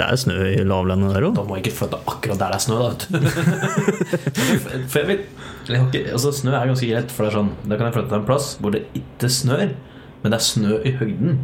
Det 0.00 0.06
er 0.08 0.16
snø 0.16 0.36
i 0.48 0.64
lavlandet 0.64 1.12
der 1.12 1.26
òg. 1.28 1.34
Da 1.36 1.42
må 1.44 1.58
jeg 1.58 1.66
ikke 1.66 1.76
flytte 1.82 1.98
akkurat 2.08 2.38
der 2.40 2.54
det 2.54 2.56
er 2.56 2.62
snø, 2.64 2.76
da. 2.80 2.92
for 4.90 4.96
jeg 5.02 5.08
vet, 5.10 5.26
jeg 5.68 5.82
ikke, 5.86 6.04
altså, 6.14 6.32
snø 6.38 6.54
er 6.56 6.70
ganske 6.70 6.88
greit, 6.88 7.12
for 7.12 7.26
det 7.26 7.32
er 7.32 7.36
sånn, 7.36 7.50
da 7.66 7.76
kan 7.76 7.90
jeg 7.90 7.96
flytte 7.98 8.12
til 8.14 8.20
en 8.22 8.28
plass 8.30 8.46
hvor 8.62 8.72
det 8.72 8.80
ikke 8.96 9.30
snør, 9.36 9.74
men 10.22 10.32
det 10.32 10.38
er 10.38 10.46
snø 10.46 10.78
i 10.88 10.94
høgden. 11.02 11.42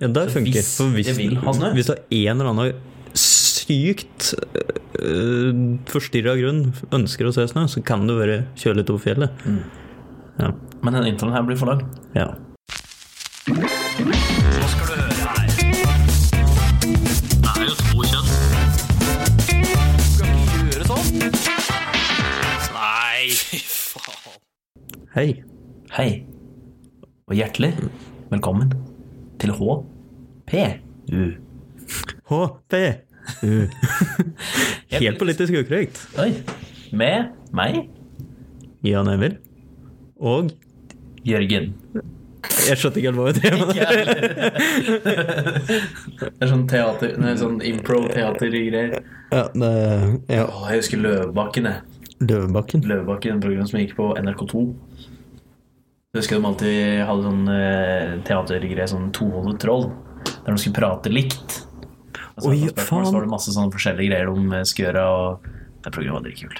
Ja, 0.00 0.08
det 0.10 0.24
funker. 0.34 0.56
hvis 0.56 0.72
For 0.80 0.96
hvis, 0.96 1.12
vil 1.18 1.38
ha 1.44 1.54
snø? 1.54 1.70
hvis 1.76 1.92
du 1.92 1.94
er 1.94 2.02
en 2.18 2.42
eller 2.42 2.50
annen 2.50 2.88
sykt 3.18 4.32
øh, 4.98 5.62
forstyrra 5.92 6.34
grunn 6.40 6.64
ønsker 6.98 7.28
å 7.28 7.34
se 7.36 7.46
snø, 7.52 7.68
så 7.70 7.84
kan 7.86 8.02
du 8.08 8.16
bare 8.18 8.42
kjøre 8.58 8.80
litt 8.80 8.90
over 8.90 9.04
fjellet. 9.04 9.46
Mm. 9.46 9.62
Ja. 10.42 10.50
Men 10.82 10.98
den 10.98 11.12
introen 11.12 11.36
her 11.36 11.46
blir 11.46 11.60
for 11.60 11.70
lang. 11.70 11.86
ja. 12.18 12.32
Hei. 25.12 25.42
Hei, 25.92 26.24
og 27.28 27.34
hjertelig 27.36 27.74
velkommen 28.30 28.70
til 29.42 29.50
HPU. 29.52 29.82
HPU. 32.30 33.58
Helt 35.02 35.18
politisk 35.20 35.52
ukorrekt. 35.52 36.00
Oi, 36.16 36.30
med 36.96 37.28
meg, 37.52 37.82
Jan 38.88 39.10
Emil. 39.12 39.36
Og 40.16 40.48
Jørgen. 41.28 41.74
jeg 42.70 42.80
skjønte 42.80 43.02
ikke 43.02 43.12
helt 43.12 43.20
hva 43.20 43.26
vi 43.28 43.34
drev 43.36 43.54
med. 43.60 43.74
Det 46.22 46.40
er 46.40 46.52
sånn 46.54 46.64
teater, 46.72 47.18
nei, 47.20 47.34
sånn 47.36 47.60
impro-teatergreier. 47.60 48.96
Ja, 49.28 49.44
det, 49.52 49.74
ja. 50.32 50.48
Åh, 50.48 50.70
jeg 50.72 50.86
husker 50.86 51.04
Løvebakken, 51.04 51.68
jeg. 51.68 52.00
Løvebakken. 52.22 52.88
Løvebakken, 52.88 53.36
en 53.36 53.44
program 53.44 53.68
som 53.68 53.82
gikk 53.82 53.92
på 54.00 54.08
NRK2. 54.16 54.64
Jeg 56.12 56.20
husker 56.20 56.36
de 56.36 56.44
alltid 56.44 56.98
hadde 57.08 57.22
sånn 57.24 57.46
eh, 57.48 58.10
teatergreie, 58.28 58.84
sånn 58.84 59.06
tohodet 59.16 59.54
troll, 59.62 59.86
der 60.28 60.50
de 60.52 60.60
skulle 60.60 60.76
prate 60.76 61.08
likt. 61.08 61.54
Og 62.34 62.42
så 62.44 62.50
Oi, 62.50 62.58
spørsmål, 62.68 63.06
så 63.06 63.12
var 63.14 63.22
det 63.24 63.30
masse 63.30 63.52
sånne 63.54 63.72
forskjellige 63.72 64.10
greier 64.10 64.28
om 64.28 64.50
skulle 64.68 64.90
gjøre, 64.90 65.04
og 65.08 65.46
det 65.86 65.92
programmet 65.94 66.18
var 66.18 66.26
dritkult. 66.26 66.58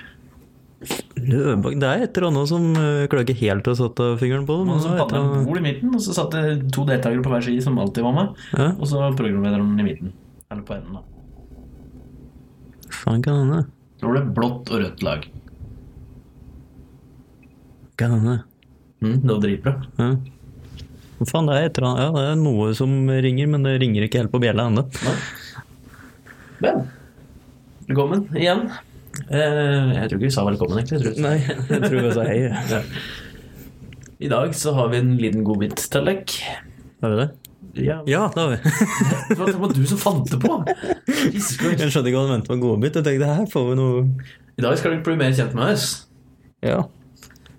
Det 1.18 1.84
er 1.84 2.04
et 2.06 2.16
eller 2.16 2.26
annet 2.30 2.48
som 2.48 2.64
klager 2.72 3.10
klarer 3.12 3.26
ikke 3.26 3.42
helt 3.42 3.68
å 3.68 3.74
sette 3.76 4.06
fingeren 4.22 4.46
på 4.48 4.56
det. 4.56 4.64
Men 4.70 4.78
Og 4.78 4.80
så 4.86 4.94
det 4.94 5.02
er 5.02 5.04
et 5.04 5.12
de 5.12 5.42
bord 5.50 5.60
i 5.60 5.64
midten, 5.66 5.90
og 5.98 6.00
så 6.06 6.14
satt 6.16 6.32
det 6.32 6.44
to 6.72 6.84
deltakere 6.88 7.24
på 7.26 7.32
hver 7.34 7.44
side 7.44 7.64
som 7.66 7.76
alltid 7.82 8.06
var 8.06 8.14
med, 8.16 8.40
Ja, 8.56 8.70
og 8.72 8.88
så 8.88 9.02
programlederen 9.18 9.74
i 9.76 9.84
midten. 9.84 10.14
Eller 10.48 10.62
på 10.64 10.78
enden, 10.78 10.96
da. 10.96 11.04
faen 13.02 13.20
kan 13.28 13.36
hende. 13.42 13.60
Så 14.00 14.08
var 14.08 14.16
det 14.16 14.24
blått 14.32 14.72
og 14.72 14.80
rødt 14.86 15.04
lag. 15.04 15.28
Kan 18.00 18.16
hende. 18.16 18.38
Mm, 19.02 19.16
det 19.22 19.32
var 19.34 19.40
dritbra. 19.42 19.72
Ja. 19.98 20.10
Faen, 21.26 21.46
det 21.46 21.54
er, 21.58 21.66
etter, 21.68 21.84
ja, 21.86 22.08
det 22.14 22.22
er 22.32 22.38
noe 22.40 22.72
som 22.74 22.92
ringer, 23.10 23.46
men 23.50 23.62
det 23.66 23.76
ringer 23.82 24.06
ikke 24.08 24.22
helt 24.22 24.32
på 24.32 24.40
bjella 24.42 24.64
ennå. 24.70 24.82
Vel, 26.62 26.80
velkommen 27.88 28.24
igjen. 28.38 28.64
Eh, 29.28 29.92
jeg 29.92 30.08
tror 30.08 30.16
ikke 30.16 30.24
vi 30.28 30.32
sa 30.34 30.44
velkommen, 30.48 30.78
egentlig. 30.80 31.12
Jeg 31.12 31.22
Nei, 31.22 31.36
jeg 31.42 31.82
tror 31.84 31.98
vi 32.06 32.12
sa 32.16 32.26
hei. 32.26 32.40
Ja. 32.72 32.82
I 34.22 34.28
dag 34.30 34.52
så 34.54 34.70
har 34.76 34.90
vi 34.92 35.00
en 35.02 35.16
liten 35.18 35.42
godbit 35.46 35.74
til 35.90 36.04
dere. 36.06 36.58
Har 37.02 37.10
vi 37.10 37.16
det? 37.24 37.28
Ja, 37.82 37.96
Ja, 38.06 38.26
det 38.34 38.38
har 38.42 38.50
vi. 38.52 38.58
Det 39.32 39.38
var- 39.38 39.50
det 39.50 39.60
var 39.62 39.72
du 39.74 39.84
som 39.90 39.98
fant 39.98 40.30
det 40.30 40.38
på! 40.42 40.58
Jesus 41.32 41.56
Christ. 41.58 41.80
Jeg 41.82 41.90
skjønte 41.90 42.10
ikke 42.12 42.20
hva 42.20 42.28
du 42.28 42.32
mente 42.36 42.52
med 42.54 42.62
godbit. 42.62 42.98
Jeg 43.00 43.06
tenkte 43.08 43.30
her 43.34 43.46
får 43.50 43.68
vi 43.70 43.78
noe 43.80 44.02
I 44.58 44.62
dag 44.66 44.76
skal 44.78 44.94
dere 44.94 45.02
bli 45.06 45.16
mer 45.22 45.32
kjent 45.34 45.54
med 45.58 45.72
oss. 45.74 45.86
Ja. 46.62 46.82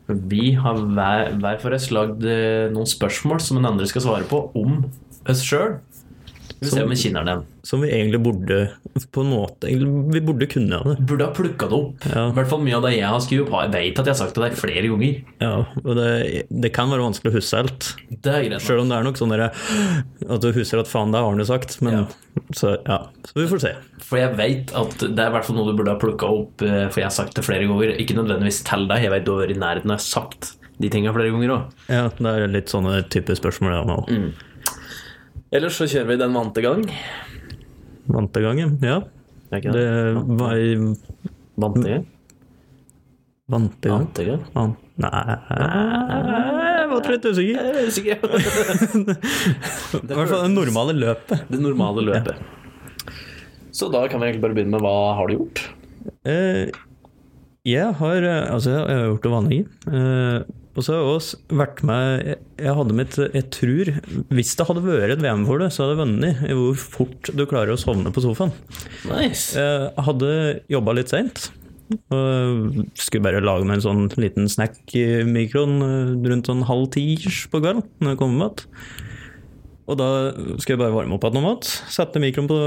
Vi 0.08 0.52
har 0.60 0.82
hver, 0.82 1.32
hver 1.40 1.60
for 1.62 1.76
oss 1.76 1.88
lagd 1.96 2.26
eh, 2.28 2.68
noen 2.74 2.90
spørsmål 2.90 3.40
som 3.44 3.60
den 3.60 3.70
andre 3.70 3.88
skal 3.88 4.04
svare 4.04 4.28
på 4.28 4.42
om 4.60 4.82
oss 5.30 5.44
sjøl. 5.48 5.78
Vi 6.64 6.70
får 6.70 6.78
se 6.80 6.84
om 6.88 6.94
vi 6.94 6.98
kjenner 7.04 7.28
den. 7.28 7.44
Som 7.64 7.84
vi 7.84 7.90
egentlig 7.94 8.20
burde 8.24 8.58
På 9.16 9.22
en 9.24 9.30
måte 9.32 9.70
Vi 9.72 10.22
burde 10.24 10.48
kunne 10.52 10.80
det. 10.88 10.96
Burde 11.08 11.28
ha 11.28 11.34
plukka 11.36 11.68
det 11.72 11.78
opp. 11.78 12.08
Ja. 12.10 12.26
I 12.30 12.36
hvert 12.38 12.50
fall 12.52 12.64
mye 12.66 12.78
av 12.80 12.88
det 12.88 12.94
jeg 12.98 13.08
har 13.10 13.22
skrevet 13.24 13.48
opp. 13.50 13.60
Jeg 13.66 13.74
vet 13.76 14.00
at 14.02 14.10
jeg 14.10 14.14
har 14.16 14.20
sagt 14.24 14.38
det 14.38 14.44
deg 14.48 14.58
flere 14.60 14.92
ganger. 14.92 15.22
Ja, 15.44 15.54
og 15.84 15.92
det, 16.00 16.10
det 16.64 16.74
kan 16.76 16.92
være 16.94 17.06
vanskelig 17.06 17.34
å 17.34 17.38
huske 17.38 17.62
alt. 17.64 17.90
Det 18.10 18.34
er 18.34 18.48
greit. 18.50 18.64
Selv 18.66 18.84
om 18.84 18.92
det 18.92 18.98
er 19.00 19.08
nok 19.08 19.20
sånn 19.22 19.36
at 19.38 20.42
du 20.44 20.50
husker 20.56 20.82
at 20.82 20.90
faen, 20.92 21.14
det 21.14 21.22
har 21.24 21.40
jo 21.44 21.48
sagt. 21.50 21.78
Men 21.86 21.94
Ja. 21.94 22.04
så 22.58 22.74
ja, 22.88 23.00
så 23.30 23.38
vi 23.38 23.48
får 23.52 23.64
se. 23.68 23.74
For 24.04 24.20
jeg 24.20 24.36
vet 24.40 24.74
at 24.78 24.98
det 25.04 25.20
er 25.20 25.30
i 25.32 25.36
hvert 25.38 25.46
fall 25.48 25.58
noe 25.60 25.72
du 25.72 25.78
burde 25.78 25.94
ha 25.96 26.00
plukka 26.02 26.28
opp, 26.30 26.62
eh, 26.66 26.88
for 26.90 27.02
jeg 27.02 27.08
har 27.10 27.16
sagt 27.16 27.36
det 27.38 27.46
flere 27.46 27.68
ganger. 27.70 27.96
Ikke 28.02 28.18
nødvendigvis 28.18 28.64
til 28.68 28.88
deg, 28.90 29.06
jeg 29.08 29.14
vet 29.14 29.26
du 29.28 29.34
har 29.36 29.46
vært 29.46 29.56
i 29.56 29.62
nærheten 29.62 29.94
av 29.96 30.02
sagt 30.04 30.54
de 30.82 30.90
tinga 30.90 31.14
flere 31.14 31.30
ganger 31.32 31.54
òg. 31.54 31.76
Ja, 31.88 32.08
det 32.18 32.32
er 32.34 32.48
litt 32.52 32.72
sånne 32.74 33.04
type 33.14 33.36
spørsmål 33.38 33.76
ja, 33.78 33.84
nå. 33.88 34.00
Ellers 35.54 35.76
så 35.78 35.86
kjører 35.90 36.10
vi 36.14 36.16
den 36.22 36.34
vante 36.36 36.64
gang. 36.66 36.82
Vante 38.10 38.42
gangen, 38.44 38.78
ja. 38.84 39.02
Det 39.54 39.62
det? 39.70 39.84
var 40.40 40.58
Vante 41.62 41.90
gang? 41.90 42.08
Vante 43.54 43.86
gang. 43.92 44.08
Vante 44.08 44.26
gang? 44.26 44.42
Van- 44.56 44.78
Nei 44.94 45.12
Jeg 46.74 46.90
var 46.90 47.08
litt 47.10 47.26
usikker. 47.26 47.60
Er 47.60 47.88
usikker. 47.90 48.18
I 49.98 50.14
hvert 50.14 50.32
fall 50.32 50.44
det 50.46 50.54
normale 50.54 50.94
løpet. 50.98 51.46
Det 51.50 51.60
normale 51.62 52.06
løpet. 52.06 52.42
Så 53.74 53.90
da 53.94 54.04
kan 54.10 54.22
vi 54.22 54.30
egentlig 54.30 54.44
bare 54.46 54.58
begynne 54.58 54.76
med 54.78 54.86
hva 54.86 54.96
har 55.18 55.30
du 55.30 55.36
gjort? 55.38 55.64
Eh, 56.30 56.70
jeg 57.66 57.94
har 58.02 58.28
eh, 58.28 58.44
Altså, 58.54 58.76
jeg 58.76 59.00
har 59.00 59.08
gjort 59.14 59.26
det 59.26 59.34
vanlige. 59.34 59.66
Og 60.74 60.82
så 60.82 60.94
har 60.94 61.02
jeg 61.02 61.16
også 61.18 61.58
vært 61.60 61.82
med 61.86 62.24
Jeg, 62.26 62.38
jeg 62.66 62.76
hadde 62.80 62.96
mitt 62.98 63.18
Jeg 63.22 63.46
tror 63.54 63.92
Hvis 64.34 64.54
det 64.58 64.66
hadde 64.70 64.86
vært 64.86 65.16
et 65.16 65.22
VM 65.22 65.44
for 65.46 65.62
det, 65.62 65.70
så 65.74 65.84
hadde 65.84 65.94
jeg 65.96 66.02
vunnet 66.02 66.46
i 66.48 66.56
hvor 66.58 66.80
fort 66.98 67.34
du 67.34 67.44
klarer 67.50 67.76
å 67.76 67.80
sovne 67.80 68.14
på 68.14 68.24
sofaen. 68.24 68.54
Nice. 69.10 69.54
Jeg 69.60 70.08
hadde 70.08 70.32
jobba 70.74 70.98
litt 70.98 71.14
seint. 71.14 71.52
Skulle 72.98 73.24
bare 73.26 73.44
lage 73.44 73.68
meg 73.68 73.80
en 73.80 73.86
sånn 73.86 74.04
liten 74.18 74.50
snack 74.50 74.96
i 74.98 75.24
mikroen 75.28 75.76
eh, 75.86 76.14
rundt 76.32 76.50
sånn 76.50 76.66
halv 76.68 76.90
ti 76.96 77.06
på 77.22 77.62
kvelden 77.62 77.84
når 78.02 78.16
jeg 78.16 78.22
kom 78.22 78.34
med 78.34 78.46
mat. 78.48 78.64
Og 79.84 79.98
da 80.00 80.08
skulle 80.62 80.78
jeg 80.78 80.80
bare 80.80 80.96
varme 80.96 81.18
opp 81.18 81.26
igjen 81.28 81.36
noe 81.36 81.44
mat. 81.44 81.68
Sette 81.92 82.22
mikroen 82.24 82.48
på 82.48 82.58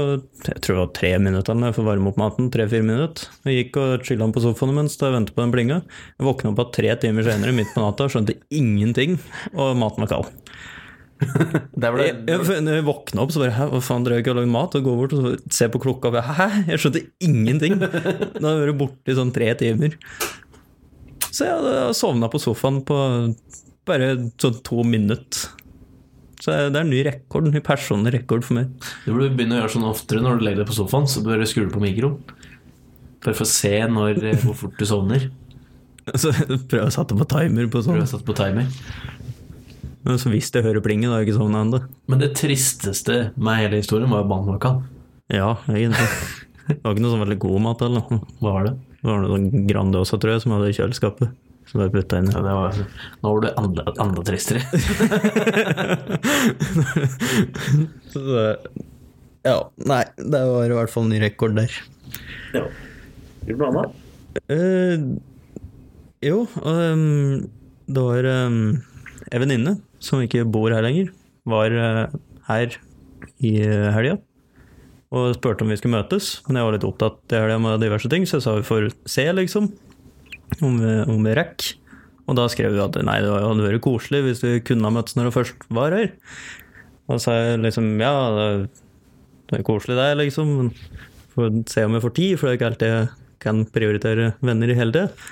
jeg 0.45 0.61
tror 0.61 0.75
det 0.75 0.81
var 0.83 0.91
tre 0.93 1.11
minutter 1.21 1.57
for 1.73 1.81
å 1.81 1.87
varme 1.89 2.11
opp 2.11 2.19
maten. 2.21 2.51
Tre-fire 2.53 2.85
minutter. 2.85 3.31
Jeg 3.47 3.57
gikk 3.57 3.79
og 3.81 4.05
chilla 4.05 4.27
på 4.33 4.43
sofaen 4.43 4.75
mens 4.77 4.99
jeg 5.01 5.15
ventet 5.15 5.33
på 5.33 5.41
den 5.41 5.53
plinga. 5.55 5.79
Jeg 6.19 6.27
våkna 6.27 6.53
opp 6.53 6.61
igjen 6.61 6.75
tre 6.77 6.93
timer 7.01 7.25
senere 7.25 7.55
midt 7.57 7.73
på 7.73 7.81
natta 7.81 8.05
og 8.05 8.13
skjønte 8.13 8.37
ingenting, 8.53 9.17
og 9.55 9.73
maten 9.81 10.05
var 10.05 10.13
kald. 10.13 10.29
det 11.81 11.89
var 11.89 12.03
Jeg, 12.03 12.17
jeg, 12.29 12.61
jeg 12.69 12.85
våkna 12.85 13.23
opp, 13.23 13.31
så 13.33 13.41
bare 13.41 13.55
Hæ, 13.55 13.65
hva 13.71 13.79
faen 13.81 14.03
drev 14.05 14.19
jeg 14.19 14.21
ikke 14.21 14.35
og 14.35 14.37
lagde 14.37 14.53
mat? 14.53 14.75
Og 14.77 14.83
går 14.85 14.99
bort 14.99 15.15
og 15.17 15.23
så 15.23 15.31
ser 15.49 15.71
på 15.73 15.81
klokka 15.81 16.11
og 16.11 16.17
bare 16.19 16.35
Hæ? 16.37 16.47
Jeg 16.67 16.83
skjønte 16.83 17.01
ingenting. 17.25 17.79
Da 17.81 18.43
hadde 18.43 18.51
jeg 18.53 18.67
vært 18.67 18.81
borte 18.83 19.13
i 19.13 19.17
sånn 19.17 19.33
tre 19.33 19.49
timer. 19.57 19.97
Så 21.31 21.47
jeg 21.47 21.55
hadde 21.57 21.95
sovna 21.97 22.29
på 22.29 22.41
sofaen 22.41 22.83
på 22.85 22.99
bare 23.87 24.13
sånn 24.37 24.61
to 24.67 24.85
minutter. 24.85 25.56
Så 26.47 26.53
det 26.71 26.79
er 26.79 26.85
en 26.85 26.87
ny 26.93 27.01
rekord, 27.03 27.49
en 27.49 27.51
ny 27.57 27.59
personlig 27.59 28.13
rekord 28.13 28.45
for 28.47 28.55
meg. 28.55 28.69
Du 29.03 29.09
burde 29.11 29.33
begynne 29.35 29.57
å 29.57 29.65
gjøre 29.65 29.71
sånn 29.73 29.87
oftere 29.89 30.21
når 30.23 30.37
du 30.37 30.45
legger 30.45 30.61
deg 30.61 30.69
på 30.69 30.77
sofaen. 30.77 31.09
Så 31.11 31.19
bør 31.25 31.41
du 31.43 31.47
skru 31.49 31.65
på 31.67 31.81
mikroen. 31.83 32.21
Bare 33.25 33.35
for 33.35 33.43
å 33.43 33.49
se 33.51 33.73
når, 33.91 34.21
eh, 34.23 34.37
hvor 34.45 34.55
fort 34.55 34.77
du 34.79 34.85
sovner. 34.87 35.25
Så 36.23 36.31
prøv 36.71 36.85
å 36.85 36.93
sette 36.95 37.17
på 37.19 37.27
timer 37.27 37.67
på 37.67 37.81
sånn. 37.83 37.97
Prøv 37.97 38.05
å 38.05 38.11
sette 38.13 38.27
på 38.29 38.35
timer. 38.37 38.71
Men 40.07 40.21
så 40.21 40.31
hvis 40.31 40.47
jeg 40.55 40.63
hører 40.63 40.79
plinget, 40.79 41.09
da 41.09 41.17
har 41.17 41.25
jeg 41.25 41.33
ikke 41.33 41.39
sovna 41.41 41.65
ennå. 41.65 41.81
Men 42.07 42.21
det 42.21 42.29
tristeste 42.39 43.17
med 43.35 43.59
hele 43.59 43.81
historien 43.81 44.07
var 44.07 44.23
jo 44.23 44.29
banen 44.31 44.85
Ja, 45.27 45.49
egentlig. 45.67 46.07
Det 46.69 46.77
var 46.79 46.95
ikke 46.95 47.03
noe 47.03 47.11
sånn 47.11 47.25
veldig 47.25 47.39
god 47.43 47.65
mat 47.65 47.83
eller. 47.83 48.07
Hva 48.39 48.53
var 48.53 48.69
det? 48.69 48.73
Det 49.01 49.09
var 49.09 49.19
noe 49.19 49.33
sånn 49.33 49.67
Grandiosa, 49.67 50.15
tror 50.15 50.37
jeg, 50.37 50.45
som 50.45 50.53
jeg 50.53 50.61
hadde 50.61 50.71
i 50.71 50.77
kjøleskapet. 50.79 51.35
Som 51.67 51.81
jeg 51.83 51.91
putta 51.91 52.17
inn. 52.21 52.29
Ja, 52.31 52.39
det 52.45 52.53
var, 52.55 52.71
nå 53.23 53.27
var 53.33 53.41
du 53.43 53.47
enda, 53.59 53.83
enda 54.03 54.21
tristere. 54.23 54.61
Så 58.11 58.19
det- 58.23 58.59
Ja, 59.47 59.61
nei, 59.87 60.03
det 60.17 60.41
var 60.43 60.65
i 60.67 60.73
hvert 60.75 60.89
fall 60.91 61.03
en 61.07 61.11
ny 61.13 61.19
rekord 61.23 61.53
der. 61.55 61.71
ja. 62.53 62.65
Gjorde 63.47 63.47
du 63.47 63.55
noe 63.63 63.71
annet? 63.71 63.91
Eh, 64.51 64.97
jo, 66.27 66.41
um, 66.63 67.47
det 67.87 68.01
var 68.03 68.23
um, 68.47 68.57
ei 69.31 69.39
venninne 69.39 69.77
som 70.03 70.19
ikke 70.21 70.43
bor 70.51 70.71
her 70.75 70.81
lenger, 70.83 71.07
var 71.47 71.71
uh, 71.71 72.07
her 72.49 72.75
i 73.39 73.53
uh, 73.63 73.87
helga 73.95 74.17
og 75.15 75.31
spurte 75.37 75.63
om 75.63 75.69
vi 75.71 75.77
skulle 75.79 75.95
møtes. 75.95 76.41
Men 76.49 76.57
jeg 76.59 76.65
var 76.67 76.73
litt 76.75 76.83
opptatt 76.89 77.31
i 77.31 77.39
helga 77.39 77.55
med 77.63 77.79
diverse 77.79 78.09
ting, 78.11 78.25
så 78.27 78.41
jeg 78.41 78.43
sa 78.43 78.57
vi 78.57 78.67
får 78.67 78.89
se, 79.07 79.23
liksom, 79.31 79.69
om 80.61 80.79
om 81.07 81.27
rekker. 81.27 81.75
Og 82.27 82.35
da 82.35 82.47
skrev 82.51 82.75
hun 82.75 82.83
at 82.83 82.97
nei, 83.07 83.21
det 83.23 83.31
hadde 83.31 83.63
vært 83.63 83.85
koselig 83.85 84.25
hvis 84.25 84.43
vi 84.43 84.57
kunne 84.67 84.89
ha 84.89 84.91
møttes 84.91 85.15
når 85.15 85.29
det 85.29 85.37
først 85.37 85.69
var 85.71 85.95
her. 85.95 86.09
Og 87.07 87.21
sa 87.23 87.37
liksom 87.55 87.93
ja, 88.03 88.11
det 88.35 88.49
det 89.47 89.61
er 89.61 89.67
koselig 89.67 89.95
det, 89.95 90.09
liksom. 90.19 90.71
Får 91.35 91.61
se 91.71 91.85
om 91.87 91.95
jeg 91.95 92.03
får 92.03 92.15
tid, 92.17 92.33
for 92.35 92.47
det 92.47 92.53
er 92.53 92.59
ikke 92.59 92.69
alltid 92.71 92.93
jeg 92.93 93.09
kan 93.43 93.61
prioritere 93.71 94.31
venner 94.43 94.71
i 94.71 94.75
hele 94.75 94.95
tida. 94.95 95.29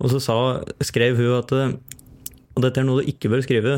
Og 0.00 0.10
så 0.10 0.22
sa, 0.24 0.36
skrev 0.82 1.18
hun 1.20 1.36
at 1.36 1.52
Og 1.52 2.64
dette 2.64 2.80
er 2.80 2.86
noe 2.88 3.04
du 3.04 3.10
ikke 3.10 3.30
bør 3.30 3.44
skrive, 3.44 3.76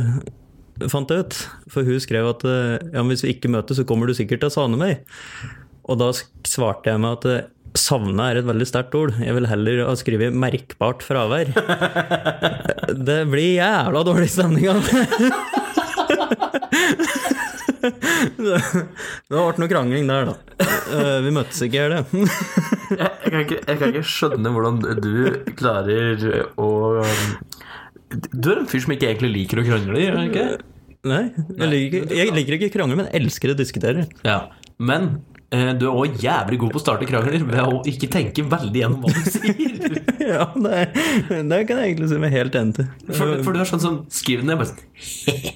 fant 0.89 1.11
jeg 1.11 1.27
ut. 1.27 1.37
For 1.71 1.85
hun 1.85 2.01
skrev 2.01 2.31
at 2.31 2.47
ja, 2.49 3.03
hvis 3.05 3.27
vi 3.27 3.35
ikke 3.35 3.53
møtes, 3.53 3.77
så 3.77 3.85
kommer 3.85 4.09
du 4.09 4.17
sikkert 4.17 4.41
til 4.41 4.49
å 4.49 4.55
savne 4.55 4.81
meg. 4.81 5.03
Og 5.85 5.99
da 6.01 6.09
svarte 6.49 6.95
jeg 6.95 7.03
med 7.03 7.19
at 7.19 7.51
savne 7.79 8.29
er 8.31 8.41
et 8.41 8.49
veldig 8.49 8.67
sterkt 8.69 8.95
ord. 8.99 9.15
Jeg 9.23 9.35
vil 9.37 9.49
heller 9.49 9.85
ha 9.89 9.95
skrevet 9.99 10.35
'merkbart 10.35 11.05
fravær'. 11.07 11.53
Det 13.09 13.21
blir 13.31 13.57
jævla 13.57 14.03
dårlig 14.05 14.29
stemning 14.31 14.69
av 14.69 14.83
det. 14.85 15.07
Det 17.83 18.59
ble 19.33 19.43
noe 19.59 19.71
krangling 19.71 20.11
der, 20.11 20.29
da. 20.29 20.67
Eh, 20.93 21.19
Vi 21.25 21.33
møttes 21.35 21.63
ikke, 21.65 21.81
gjør 21.81 21.95
det. 21.95 22.03
Jeg, 22.93 23.09
kan 23.25 23.41
ikke, 23.41 23.59
jeg 23.65 23.81
kan 23.81 23.89
ikke 23.95 24.05
skjønne 24.13 24.53
hvordan 24.55 24.81
du 25.03 25.15
klarer 25.57 26.27
å 26.61 26.69
um, 27.01 27.25
Du 28.37 28.51
er 28.53 28.61
en 28.61 28.69
fyr 28.71 28.85
som 28.85 28.95
ikke 28.95 29.09
egentlig 29.09 29.33
liker 29.33 29.63
å 29.63 29.67
krangle, 29.67 29.99
gjør 30.03 30.19
du 30.19 30.25
ikke? 30.29 30.47
Nei, 31.09 31.23
jeg 31.59 31.71
liker, 31.73 32.13
jeg 32.15 32.35
liker 32.37 32.59
ikke 32.59 32.75
krangler, 32.77 33.01
men 33.01 33.09
elsker 33.17 33.55
å 33.55 33.59
diskutere. 33.59 34.05
Ja, 34.29 34.45
men 34.79 35.17
du 35.53 35.83
er 35.85 35.93
òg 35.93 36.15
jævlig 36.23 36.59
god 36.63 36.71
på 36.73 36.81
å 36.81 36.83
starte 36.83 37.07
krangler 37.09 37.43
ved 37.45 37.61
å 37.61 37.83
ikke 37.89 38.09
tenke 38.13 38.45
veldig 38.49 38.81
gjennom 38.83 39.03
hva 39.05 39.13
du 39.13 39.31
sier. 39.35 39.99
Ja, 40.23 40.45
det, 40.55 40.85
det 41.51 41.57
kan 41.67 41.81
jeg 41.83 41.91
egentlig 41.91 42.07
si 42.13 42.19
meg 42.23 42.31
helt 42.33 42.55
enig 42.55 42.77
til. 42.77 42.87
For, 43.11 43.33
for 43.43 43.57
du 43.57 43.59
er 43.59 43.67
sånn 43.69 43.83
som 43.83 43.97
skriver 44.15 44.47
ned 44.47 44.61
bare 44.61 44.71
sånn 44.71 44.79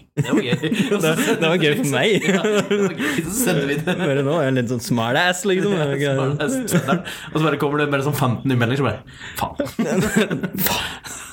Det 0.16 0.32
var 0.32 0.40
gøy. 0.42 0.70
Det, 1.04 1.12
det 1.38 1.50
var 1.52 1.56
gøy 1.60 1.74
for 1.78 1.90
meg. 1.92 2.26
Ja, 2.26 2.40
det 2.42 2.80
var 2.80 2.96
gøy. 2.96 3.20
Så 3.28 3.36
sender 3.36 3.68
vi 3.70 3.76
det. 3.78 3.94
Bare 4.00 4.24
nå 4.26 4.34
er 4.40 4.48
jeg 4.48 4.56
litt 4.58 4.72
sånn 4.72 4.82
smartass, 4.88 5.44
liksom. 5.48 5.76
Og 5.76 7.38
så 7.38 7.44
bare 7.44 7.60
kommer 7.62 7.84
det 7.84 7.88
bare 7.92 8.06
sånn 8.08 8.16
15 8.16 8.50
innmeldinger, 8.56 8.82
så 8.82 8.88
bare 8.88 9.00
Faen. 9.38 11.24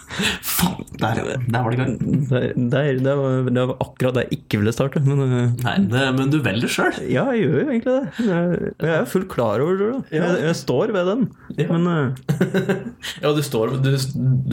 Faen. 0.46 0.80
Der, 1.04 1.18
der 1.50 1.64
var 1.66 1.74
det 1.74 1.78
i 1.78 1.82
gang. 1.82 1.94
Der, 2.30 2.44
der, 2.72 2.90
det, 3.04 3.14
var, 3.20 3.48
det 3.50 3.64
var 3.72 3.80
akkurat 3.84 4.16
det 4.16 4.24
jeg 4.28 4.38
ikke 4.38 4.60
ville 4.62 4.74
starte. 4.76 5.02
Men 5.04 5.24
eh, 5.26 5.50
Nei, 5.66 5.74
det, 5.92 6.04
men 6.16 6.30
du 6.32 6.38
velger 6.46 6.72
sjøl. 6.72 7.00
ja, 7.12 7.26
jeg 7.34 7.44
gjør 7.48 7.58
jo 7.58 7.66
egentlig 7.74 7.96
det. 7.96 8.28
Jeg, 8.30 8.72
jeg 8.86 8.94
er 9.00 9.10
fullt 9.10 9.28
klar 9.34 9.64
over 9.66 9.82
det. 9.82 9.90
Jeg, 10.16 10.38
jeg 10.46 10.56
står 10.62 10.94
ved 10.96 11.10
den. 11.12 11.26
Ja. 11.60 11.68
Men 11.74 11.90
eh, 11.92 12.72
Ja, 13.26 13.34
du 13.36 13.42
står, 13.46 13.76
du, 13.84 13.92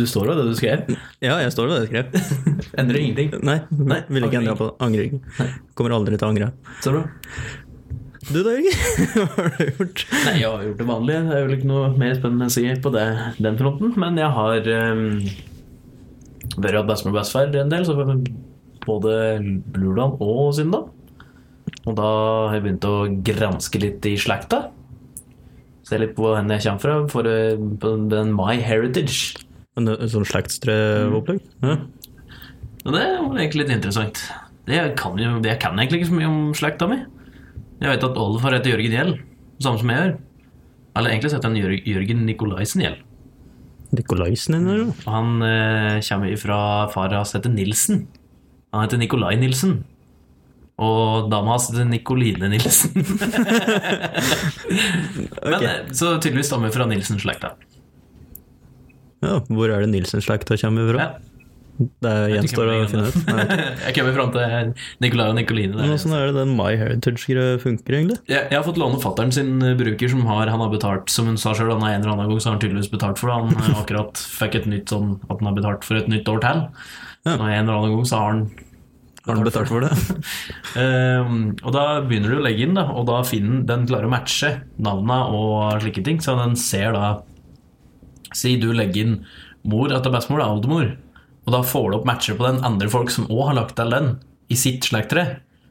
du 0.01 0.05
står 0.09 0.33
ved 0.33 0.41
det 0.43 0.49
du 0.51 0.57
skrev. 0.59 0.91
ja, 1.23 1.37
jeg 1.45 1.55
står 1.55 1.71
ved 1.71 1.77
det 1.77 1.87
jeg 1.87 1.91
skrev. 1.93 2.45
Endrer 2.83 3.03
ingenting. 3.05 3.33
Nei, 3.47 3.61
Nei, 3.71 4.03
vil 4.11 4.27
ikke 4.31 4.41
endre 4.43 4.59
på 4.59 4.71
det. 4.71 4.77
Angrer 4.89 5.09
ikke. 5.11 5.51
Kommer 5.79 5.99
aldri 6.01 6.17
til 6.19 6.27
å 6.27 6.33
angre. 6.35 6.51
Så 6.83 6.97
bra. 6.97 7.05
Du 8.31 8.37
da, 8.45 8.53
Jørgen? 8.53 8.75
Hva 9.17 9.25
har 9.37 9.55
du 9.57 9.63
gjort? 9.81 10.03
Nei, 10.27 10.35
jeg 10.43 10.51
har 10.51 10.65
gjort 10.67 10.81
det 10.83 10.87
vanlige. 10.91 11.23
Det 11.31 11.37
er 11.39 11.47
vel 11.47 11.55
ikke 11.57 11.71
noe 11.71 11.87
mer 11.99 12.13
spennende 12.19 12.51
å 12.51 12.53
si 12.55 12.67
på 12.85 12.93
det, 12.95 13.07
den 13.43 13.57
fronten. 13.59 13.95
Men 13.99 14.21
jeg 14.21 14.29
har 14.37 14.69
um, 14.93 15.07
vært 16.57 16.81
hatt 16.81 16.89
bestemor 16.89 17.15
og 17.15 17.21
bestefar 17.21 17.61
en 17.61 17.73
del, 17.73 17.87
så 17.87 17.95
både 18.87 19.15
Lurdan 19.77 20.17
og 20.19 20.51
Synda. 20.57 20.85
Og 21.87 21.97
da 21.97 22.11
har 22.51 22.57
jeg 22.57 22.65
begynt 22.67 22.89
å 22.89 22.97
granske 23.27 23.81
litt 23.83 24.07
i 24.09 24.17
slekta. 24.21 24.65
Se 25.87 25.99
litt 25.99 26.15
på 26.17 26.27
hvor 26.27 26.39
jeg 26.39 26.63
kommer 26.65 26.83
fra, 26.83 26.97
for 27.11 27.29
eh, 27.29 27.57
den 28.13 28.35
My 28.37 28.59
Heritage. 28.63 29.39
En, 29.79 29.89
en 29.91 30.11
sånn 30.11 30.27
slektstreopplegg? 30.29 31.41
Ja. 31.65 31.79
Og 32.85 32.95
det 32.97 33.05
var 33.05 33.39
egentlig 33.39 33.65
litt 33.65 33.75
interessant. 33.77 34.23
Det 34.69 34.81
kan, 34.99 35.17
jo, 35.19 35.39
det 35.43 35.57
kan 35.63 35.77
jeg 35.77 35.89
egentlig 35.89 36.03
ikke 36.03 36.11
så 36.11 36.19
mye 36.19 36.31
om 36.31 36.41
slekta 36.57 36.89
mi. 36.91 37.01
Jeg 37.81 37.95
vet 37.95 38.05
at 38.07 38.19
oldefar 38.21 38.55
heter 38.57 38.75
Jørgen 38.75 38.97
Gjell, 38.97 39.15
samme 39.63 39.81
som 39.81 39.93
jeg 39.93 40.03
gjør. 40.03 40.17
Eller 41.01 41.15
egentlig 41.15 41.33
heter 41.33 41.49
han 41.49 41.81
Jørgen 41.95 42.27
Nikolaisen 42.29 42.85
Gjell. 42.85 42.99
Nikolaisen 43.97 44.55
din, 44.55 44.69
eller? 44.71 44.93
Han 45.11 45.43
eh, 45.43 46.01
kommer 46.07 46.37
fra 46.39 46.59
far 46.95 47.15
hans 47.17 47.35
heter 47.35 47.51
Nilsen. 47.53 48.05
Han 48.73 48.85
heter 48.85 49.01
Nikolai 49.01 49.35
Nilsen. 49.41 49.81
Og 50.81 51.31
dama 51.33 51.57
hans 51.57 51.71
heter 51.73 51.89
Nikoline 51.89 52.49
Nilsen. 52.53 52.95
Men 55.45 55.67
eh, 55.67 55.81
Så 55.93 56.15
tydeligvis 56.21 56.49
stammer 56.53 56.73
fra 56.75 56.87
Nilsen-slekta. 56.91 57.55
Ja, 59.21 59.41
hvor 59.51 59.69
er 59.69 59.83
det 59.85 59.91
Nilsen-slekta 59.93 60.57
kommer 60.63 60.89
fra? 60.95 61.09
Ja. 61.09 61.30
Det 61.81 62.13
gjenstår 62.35 62.69
å 62.69 62.77
finne 62.91 63.09
ut. 63.09 63.31
Jeg 63.87 63.95
kommer 63.97 64.17
fram 64.17 64.33
til 64.35 64.73
Nicolai 65.01 65.29
og 65.33 65.37
Nicoline. 65.39 65.79
Der. 65.79 65.93
Åssen 65.95 66.13
er 66.13 66.29
det 66.29 66.35
den 66.37 66.53
My 66.59 66.75
Heritage-greia 66.77 67.57
funker, 67.63 67.97
egentlig? 67.97 68.19
Jeg, 68.29 68.51
jeg 68.51 68.59
har 68.59 68.67
fått 68.67 68.81
låne 68.81 69.01
fatteren 69.01 69.33
sin 69.33 69.55
eh, 69.65 69.77
bruker 69.79 70.13
som 70.13 70.27
har, 70.29 70.51
han 70.53 70.61
har 70.61 70.73
betalt, 70.73 71.09
som 71.13 71.31
hun 71.31 71.41
sa 71.41 71.55
sjøl, 71.57 71.73
han 71.73 71.85
har 71.87 71.97
en 71.97 72.05
eller 72.05 72.15
annen 72.17 72.33
gang 72.35 72.43
så 72.43 72.51
har 72.51 72.59
han 72.59 72.65
tydeligvis 72.67 72.93
betalt 72.93 73.21
for 73.21 73.33
det. 73.33 73.39
Han 73.41 73.57
eh, 73.73 73.81
akkurat 73.81 74.21
fikk 74.21 74.61
et 74.61 74.69
nytt 74.69 74.93
sånn 74.93 75.15
at 75.31 75.39
han 75.39 75.49
har 75.49 75.57
betalt 75.57 75.89
for 75.89 76.01
et 76.03 76.11
nytt 76.13 76.29
år 76.29 76.45
til. 76.45 76.63
Ja. 77.25 77.37
En 77.39 77.47
eller 77.47 77.75
annen 77.79 77.97
gang 77.97 78.07
så 78.09 78.21
har 78.21 78.35
han 78.35 78.45
Har 79.25 79.37
han 79.37 79.45
betalt 79.45 79.69
for 79.69 79.85
det? 79.85 79.93
um, 80.77 81.43
og 81.67 81.75
da 81.77 81.85
begynner 82.05 82.33
du 82.33 82.39
å 82.41 82.45
legge 82.45 82.65
inn, 82.69 82.77
da, 82.77 82.87
og 82.93 83.09
da 83.09 83.21
finner 83.29 83.65
den 83.69 83.89
klarer 83.89 84.09
å 84.09 84.13
matche 84.13 84.55
navnene 84.81 85.21
og 85.37 85.81
slike 85.85 86.05
ting. 86.05 86.21
Så 86.25 86.37
den 86.41 86.57
ser 86.61 86.93
da 86.97 87.19
Si 88.31 88.53
du 88.63 88.69
legger 88.71 89.09
inn 89.09 89.15
mor 89.67 89.91
etter 89.91 90.13
bestemor, 90.15 90.39
da, 90.39 90.53
oldemor, 90.55 90.93
og 91.47 91.55
da 91.55 91.63
får 91.67 91.87
du 91.91 91.97
opp 91.99 92.09
matcher 92.09 92.37
på 92.39 92.47
den 92.47 92.61
andre 92.67 92.91
folk 92.93 93.13
som 93.13 93.29
òg 93.31 93.51
har 93.51 93.57
lagt 93.63 93.79
til 93.79 93.95
den 93.95 94.13
i 94.51 94.59
sitt 94.59 94.87
slekttre. 94.91 95.25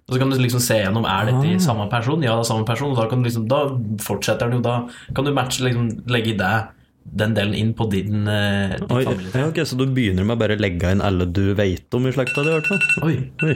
Og 0.09 0.15
så 0.15 0.21
kan 0.23 0.31
du 0.31 0.39
liksom 0.41 0.61
se 0.63 0.79
gjennom 0.79 1.05
er 1.05 1.27
dette 1.29 1.45
i 1.45 1.59
samme 1.61 1.85
person. 1.91 2.23
Ja, 2.25 2.33
det 2.39 2.47
er 2.47 2.49
samme 2.49 2.65
person. 2.65 2.95
Og 2.95 2.97
da, 2.97 3.05
kan 3.11 3.21
du 3.21 3.27
liksom, 3.29 3.45
da 3.51 3.59
fortsetter 4.01 4.49
den 4.49 4.57
jo. 4.57 4.65
Da 4.65 5.13
kan 5.13 5.27
du 5.27 5.35
matche, 5.35 5.61
liksom, 5.67 5.91
legge 6.09 6.33
i 6.33 6.37
deg 6.39 6.71
den 7.19 7.35
delen 7.37 7.53
inn 7.57 7.73
på 7.77 7.85
din, 7.89 8.27
eh, 8.27 8.75
din 8.77 8.89
Oi, 8.89 9.03
familie. 9.05 9.31
ja, 9.33 9.47
okay, 9.47 9.65
Så 9.65 9.77
du 9.77 9.85
begynner 9.85 10.25
med 10.25 10.37
å 10.37 10.41
bare 10.41 10.57
legge 10.59 10.91
inn 10.93 11.01
alle 11.05 11.25
du 11.25 11.53
veit 11.57 11.93
om 11.93 12.07
i 12.09 12.13
slekta 12.13 12.43
di, 12.45 12.49
i 12.49 12.57
hvert 12.57 12.69
fall? 12.69 12.83
Oi. 13.05 13.15
Oi. 13.45 13.55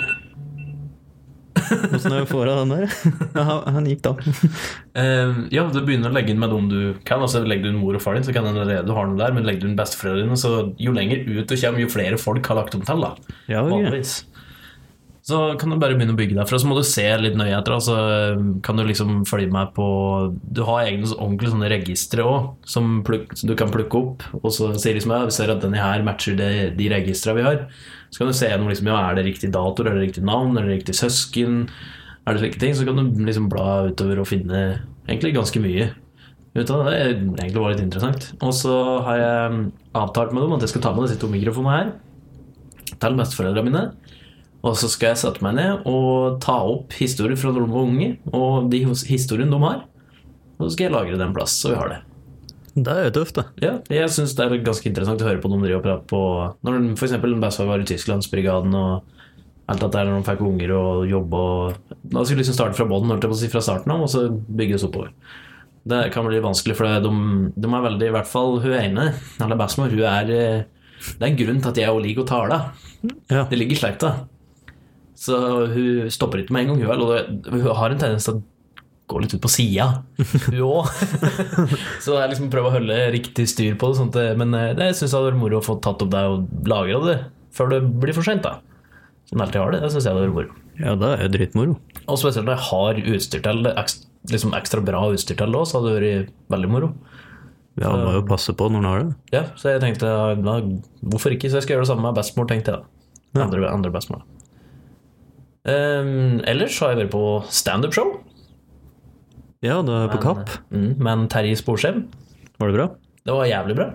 Åssen 1.94 2.15
er 2.15 2.27
får 2.30 2.51
av 2.51 2.62
den 2.63 2.74
der? 2.74 2.98
Ja, 3.38 3.57
han, 3.65 3.88
gikk 3.89 4.04
da. 4.06 4.13
Uh, 4.18 5.45
ja, 5.54 5.65
du 5.69 5.80
begynner 5.81 6.12
å 6.12 6.15
legge 6.15 6.33
inn 6.33 6.42
med 6.42 6.54
dem 6.54 6.69
du 6.71 6.80
kan. 7.07 7.24
Altså 7.24 7.44
Legger 7.45 7.68
du 7.68 7.74
inn 7.74 7.81
mor 7.81 7.98
og 7.98 8.04
far 8.04 8.18
din, 8.18 8.25
så 8.25 8.36
kan 8.36 8.48
den 8.48 8.60
allerede 8.60 8.88
du 8.88 8.94
har 8.95 9.10
noe 9.10 9.19
der. 9.19 9.33
Men 9.36 9.48
legger 9.48 9.65
du 9.65 9.71
inn 9.71 9.80
besteforeldrene, 9.80 10.38
så 10.39 10.54
jo 10.81 10.95
lenger 10.95 11.25
ut 11.27 11.50
du 11.50 11.56
kommer, 11.56 11.81
jo 11.83 11.92
flere 11.92 12.19
folk 12.21 12.51
har 12.51 12.62
lagt 12.62 12.77
om 12.77 12.86
til. 12.86 13.07
da 13.07 13.15
Ja, 13.48 13.63
okay. 13.63 13.71
Vanligvis. 13.74 14.21
Så 15.24 15.38
kan 15.56 15.72
du 15.72 15.78
bare 15.80 15.96
begynne 15.96 16.12
å 16.12 16.20
bygge 16.20 16.36
derfra. 16.36 16.58
Så 16.60 16.68
må 16.68 16.75
du 16.75 16.84
se 16.84 17.06
litt 17.22 17.38
nøye 17.40 17.56
etter. 17.56 17.78
Altså, 17.78 17.96
kan 18.66 18.75
du 18.75 18.84
liksom 18.84 19.22
følge 19.30 19.54
med 19.56 19.72
på 19.78 19.86
Du 20.44 20.66
har 20.68 20.84
egne 20.84 21.08
ordentlige 21.16 21.54
sånne 21.54 21.70
registre 21.72 22.25
òg, 22.28 22.50
som, 22.68 22.97
som 23.07 23.52
du 23.52 23.56
kan 23.59 23.71
plukke 23.71 24.02
opp. 24.02 24.26
Og 24.42 24.50
så 24.52 24.74
sier 24.76 24.97
liksom 24.97 25.16
ja, 25.16 25.21
vi 25.30 25.36
ser 25.36 25.54
at 25.54 25.64
denne 25.64 25.80
her 25.80 26.04
matcher 26.04 26.36
det, 26.40 26.52
de 26.76 26.90
registrene 26.92 27.40
vi 27.40 27.45
har. 27.47 27.62
Så 28.12 28.19
kan 28.19 28.33
du 28.33 28.36
se 28.36 28.52
gjennom 28.52 28.68
liksom, 28.68 28.90
ja, 28.92 29.00
er 29.07 29.16
det 29.18 29.28
riktig 29.30 29.54
dator, 29.56 29.88
er 29.88 29.95
det 29.95 30.09
riktig 30.09 30.26
navn, 30.28 30.57
er 30.59 30.68
det 30.68 30.81
riktig 30.81 30.97
søsken, 31.00 31.62
er 32.28 32.36
det 32.36 32.44
slike 32.44 32.59
ting. 32.59 32.76
Så 32.76 32.88
kan 32.90 33.00
du 33.00 33.24
liksom 33.24 33.47
bla 33.54 33.86
utover 33.88 34.19
og 34.26 34.28
finne 34.28 34.64
egentlig 35.07 35.38
ganske 35.38 35.62
mye 35.64 35.88
ut 36.54 36.68
av 36.68 36.83
det. 36.90 36.97
Det 37.00 37.45
egentlig 37.45 37.64
var 37.64 37.71
litt 37.71 37.86
interessant. 37.86 38.28
Og 38.44 38.52
så 38.59 38.76
har 39.07 39.24
jeg 39.24 39.64
avtalt 40.04 40.36
med 40.36 40.44
dem 40.44 40.57
at 40.57 40.68
jeg 40.68 40.76
skal 40.76 40.83
ta 40.83 40.92
med 40.97 41.07
disse 41.07 41.21
to 41.24 41.31
mikrofonene 41.31 41.80
her 41.80 43.00
til 43.00 43.18
besteforeldrene 43.18 43.71
mine. 43.71 43.86
Og 44.64 44.78
så 44.80 44.88
skal 44.92 45.12
jeg 45.12 45.20
sette 45.26 45.44
meg 45.44 45.58
ned 45.58 45.84
og 45.90 46.40
ta 46.44 46.56
opp 46.72 46.96
historier 46.96 47.36
fra 47.40 47.52
når 47.52 47.66
de 47.66 47.74
var 47.74 47.88
unge, 47.90 48.10
og 48.32 48.70
de 48.72 48.80
historiene 49.10 49.52
de 49.52 49.60
har. 49.66 49.84
Og 50.56 50.66
så 50.66 50.74
skal 50.76 50.88
jeg 50.88 50.96
lagre 50.96 51.20
den 51.20 51.34
plass, 51.36 51.58
så 51.60 51.74
vi 51.74 51.80
har 51.82 51.92
det. 51.92 52.02
Det 52.74 52.90
er 52.90 53.06
jo 53.06 53.14
tøft, 53.20 53.38
da. 53.38 53.44
Ja, 53.62 53.74
jeg 53.94 54.10
syns 54.10 54.34
det 54.38 54.46
er 54.46 54.64
ganske 54.66 54.88
interessant 54.90 55.22
å 55.22 55.28
høre 55.28 55.42
på 55.44 55.52
dem 55.52 55.62
driver 55.62 55.82
og 55.82 55.84
prater 55.86 56.08
på 56.10 56.22
Når 56.66 56.80
f.eks. 56.96 57.18
bestefar 57.22 57.70
var 57.70 57.84
i 57.84 57.86
Tysklandsbrigaden 57.86 58.74
og 58.80 59.12
alt 59.70 59.84
dette 59.84 59.94
der, 59.94 60.10
når 60.10 60.24
de 60.24 60.28
fikk 60.32 60.42
unger 60.48 60.74
og 60.76 61.04
jobb 61.08 61.36
og 61.38 61.94
Da 62.02 62.24
skulle 62.24 62.42
liksom 62.42 62.58
starte 62.58 62.80
fra 62.80 62.88
bånn, 62.90 63.14
si, 63.38 63.52
fra 63.52 63.62
starten 63.64 63.94
av, 63.94 64.08
og 64.08 64.10
så 64.12 64.26
bygge 64.32 64.80
oss 64.80 64.88
oppover. 64.88 65.14
Det 65.84 66.02
kan 66.16 66.26
bli 66.26 66.40
vanskelig, 66.44 66.78
for 66.80 66.88
de, 67.04 67.14
de 67.60 67.70
er 67.70 67.86
veldig 67.86 68.10
I 68.10 68.16
hvert 68.16 68.32
fall 68.32 68.58
hun 68.64 68.76
ene, 68.80 69.10
eller 69.44 69.60
bestemor, 69.60 69.94
hun 69.94 70.08
er 70.08 70.34
eh, 70.34 70.66
Det 71.04 71.20
er 71.20 71.30
en 71.30 71.42
grunn 71.44 71.62
til 71.62 71.74
at 71.76 71.82
jeg 71.84 71.94
òg 71.94 72.04
liker 72.08 72.24
å 72.24 72.32
tale. 72.32 72.60
Ja. 73.30 73.44
Det 73.52 73.60
ligger 73.60 73.76
i 73.76 73.82
slekta. 73.84 74.14
Så 75.23 75.37
hun 75.71 76.09
stopper 76.11 76.42
ikke 76.44 76.56
med 76.56 76.65
en 76.65 76.73
gang, 76.73 76.81
hun, 76.83 77.37
hun 77.47 77.69
har 77.80 77.94
en 77.94 78.01
tendens 78.01 78.27
til 78.27 78.39
å 78.39 78.44
gå 79.11 79.19
litt 79.23 79.35
ut 79.35 79.44
på 79.44 79.51
sida, 79.51 79.87
hun 80.18 80.59
òg. 80.65 80.89
så 82.03 82.18
jeg 82.18 82.31
liksom 82.33 82.49
prøver 82.51 82.69
å 82.69 82.75
holde 82.77 82.97
riktig 83.13 83.45
styr 83.51 83.77
på 83.80 83.92
det. 83.92 83.99
Sånt, 83.99 84.19
men 84.39 84.56
eh, 84.57 84.73
det 84.77 84.89
syns 84.95 85.11
jeg 85.11 85.15
hadde 85.18 85.31
vært 85.31 85.42
moro 85.42 85.59
å 85.59 85.65
få 85.65 85.77
tatt 85.83 86.03
opp 86.03 86.11
det 86.13 86.23
og 86.31 86.68
lagra 86.69 87.01
det 87.07 87.18
før 87.53 87.71
det 87.75 87.81
blir 88.03 88.15
for 88.18 88.25
seint. 88.25 88.47
Som 89.30 89.44
alltid 89.44 89.61
har 89.61 89.75
det. 89.75 89.83
Det 89.85 89.92
syns 89.94 90.07
jeg 90.07 90.15
hadde 90.15 90.27
vært 90.27 90.37
moro. 90.39 90.61
ja, 90.81 90.95
det 90.99 91.11
er 91.13 91.33
dritmoro. 91.35 91.77
Og 92.07 92.19
spesielt 92.19 92.47
når 92.49 92.57
jeg 92.57 92.68
har 92.71 93.01
utstyr 93.15 93.44
til 93.45 93.63
det, 93.68 93.75
liksom 94.31 94.56
ekstra 94.57 94.83
bra 94.83 95.06
utstyr 95.13 95.39
til 95.39 95.53
det 95.53 95.61
òg, 95.61 95.68
så 95.69 95.80
hadde 95.80 95.94
det 95.94 96.01
vært 96.03 96.33
veldig 96.56 96.71
moro. 96.73 96.94
Ja, 97.80 97.89
man 97.89 98.03
må 98.06 98.11
jo 98.19 98.25
passe 98.27 98.53
på 98.53 98.68
når 98.69 98.81
man 98.81 98.89
har 98.92 98.99
det. 99.01 99.15
Ja, 99.33 99.47
så 99.57 99.71
jeg 99.73 99.81
tenkte 99.81 100.09
ja, 100.09 100.57
hvorfor 101.01 101.33
ikke? 101.33 101.49
Så 101.49 101.57
jeg 101.57 101.65
skal 101.65 101.77
gjøre 101.77 101.87
det 101.87 101.94
samme 101.94 102.06
med 102.06 102.19
bestemor, 102.19 102.49
tenkte 102.49 102.75
jeg. 102.75 102.83
da 103.33 103.47
Andre, 103.47 103.65
andre 103.71 103.94
bestemor. 103.94 104.27
Um, 105.64 106.42
ellers 106.50 106.76
har 106.84 106.92
jeg 106.94 107.04
vært 107.04 107.14
på 107.14 107.24
standup-show. 107.54 108.10
Ja, 109.64 109.78
det 109.86 109.94
er 109.96 110.10
på 110.12 110.20
Kapp. 110.24 110.50
Mm, 110.76 110.90
men 111.00 111.28
Terje 111.32 111.56
Sporsem, 111.56 112.02
Var 112.60 112.68
det 112.72 112.76
bra? 112.76 112.88
det 113.24 113.32
var 113.38 113.48
jævlig 113.48 113.76
bra. 113.78 113.86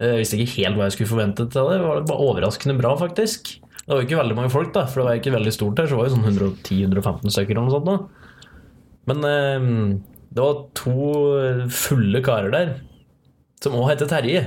Jeg 0.00 0.18
visste 0.22 0.38
ikke 0.40 0.54
helt 0.56 0.78
hva 0.78 0.86
jeg 0.88 0.94
skulle 0.96 1.10
forvente 1.12 1.44
til 1.52 1.68
det. 1.68 1.76
Det 1.78 1.84
var 2.08 2.16
overraskende 2.16 2.78
bra, 2.78 2.94
faktisk. 2.98 3.52
Det 3.60 3.90
var 3.90 4.00
jo 4.00 4.06
ikke 4.08 4.18
veldig 4.22 4.36
mange 4.38 4.50
folk, 4.54 4.72
da, 4.74 4.86
for 4.88 5.02
det 5.02 5.06
var 5.10 5.20
ikke 5.20 5.34
veldig 5.36 5.52
stort 5.54 5.78
her. 5.78 5.86
Så 5.90 5.94
det 5.94 6.00
var 6.00 6.08
jo 6.08 6.14
sånn 6.16 6.56
110-115 6.64 7.34
stykker 7.36 7.58
eller 7.58 7.68
noe 7.68 7.76
sånt. 7.76 7.90
Da. 7.92 8.56
Men 9.12 9.28
um, 9.28 10.02
det 10.32 10.46
var 10.46 10.64
to 10.78 11.68
fulle 11.76 12.24
karer 12.24 12.50
der, 12.54 12.72
som 13.62 13.76
òg 13.78 13.90
heter 13.92 14.08
Terje. 14.10 14.42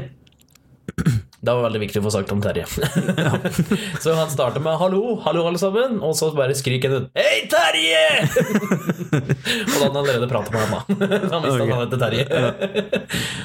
Det 1.45 1.53
var 1.53 1.67
veldig 1.67 1.81
viktig 1.83 2.01
å 2.01 2.05
få 2.07 2.11
sagt 2.15 2.31
om 2.33 2.39
Terje. 2.41 2.65
så 4.03 4.15
han 4.17 4.31
starter 4.33 4.63
med 4.65 4.79
'hallo, 4.79 5.19
hallo, 5.25 5.43
alle 5.45 5.59
sammen', 5.61 5.99
og 6.01 6.15
så 6.17 6.31
bare 6.33 6.55
skriker 6.57 6.89
han 6.89 7.03
ut 7.03 7.09
'Hei, 7.13 7.45
Terje!' 7.51 8.25
og 9.69 9.75
da 9.75 9.83
hadde 9.83 9.91
han 9.91 9.99
allerede 10.01 10.29
pratet 10.31 10.55
med 10.55 10.65
han, 10.65 10.73
da. 10.73 10.81
Han 11.35 11.45
visste 11.45 11.61
at 11.61 11.73
han 11.75 11.83
het 11.83 11.95
Terje. 12.01 12.25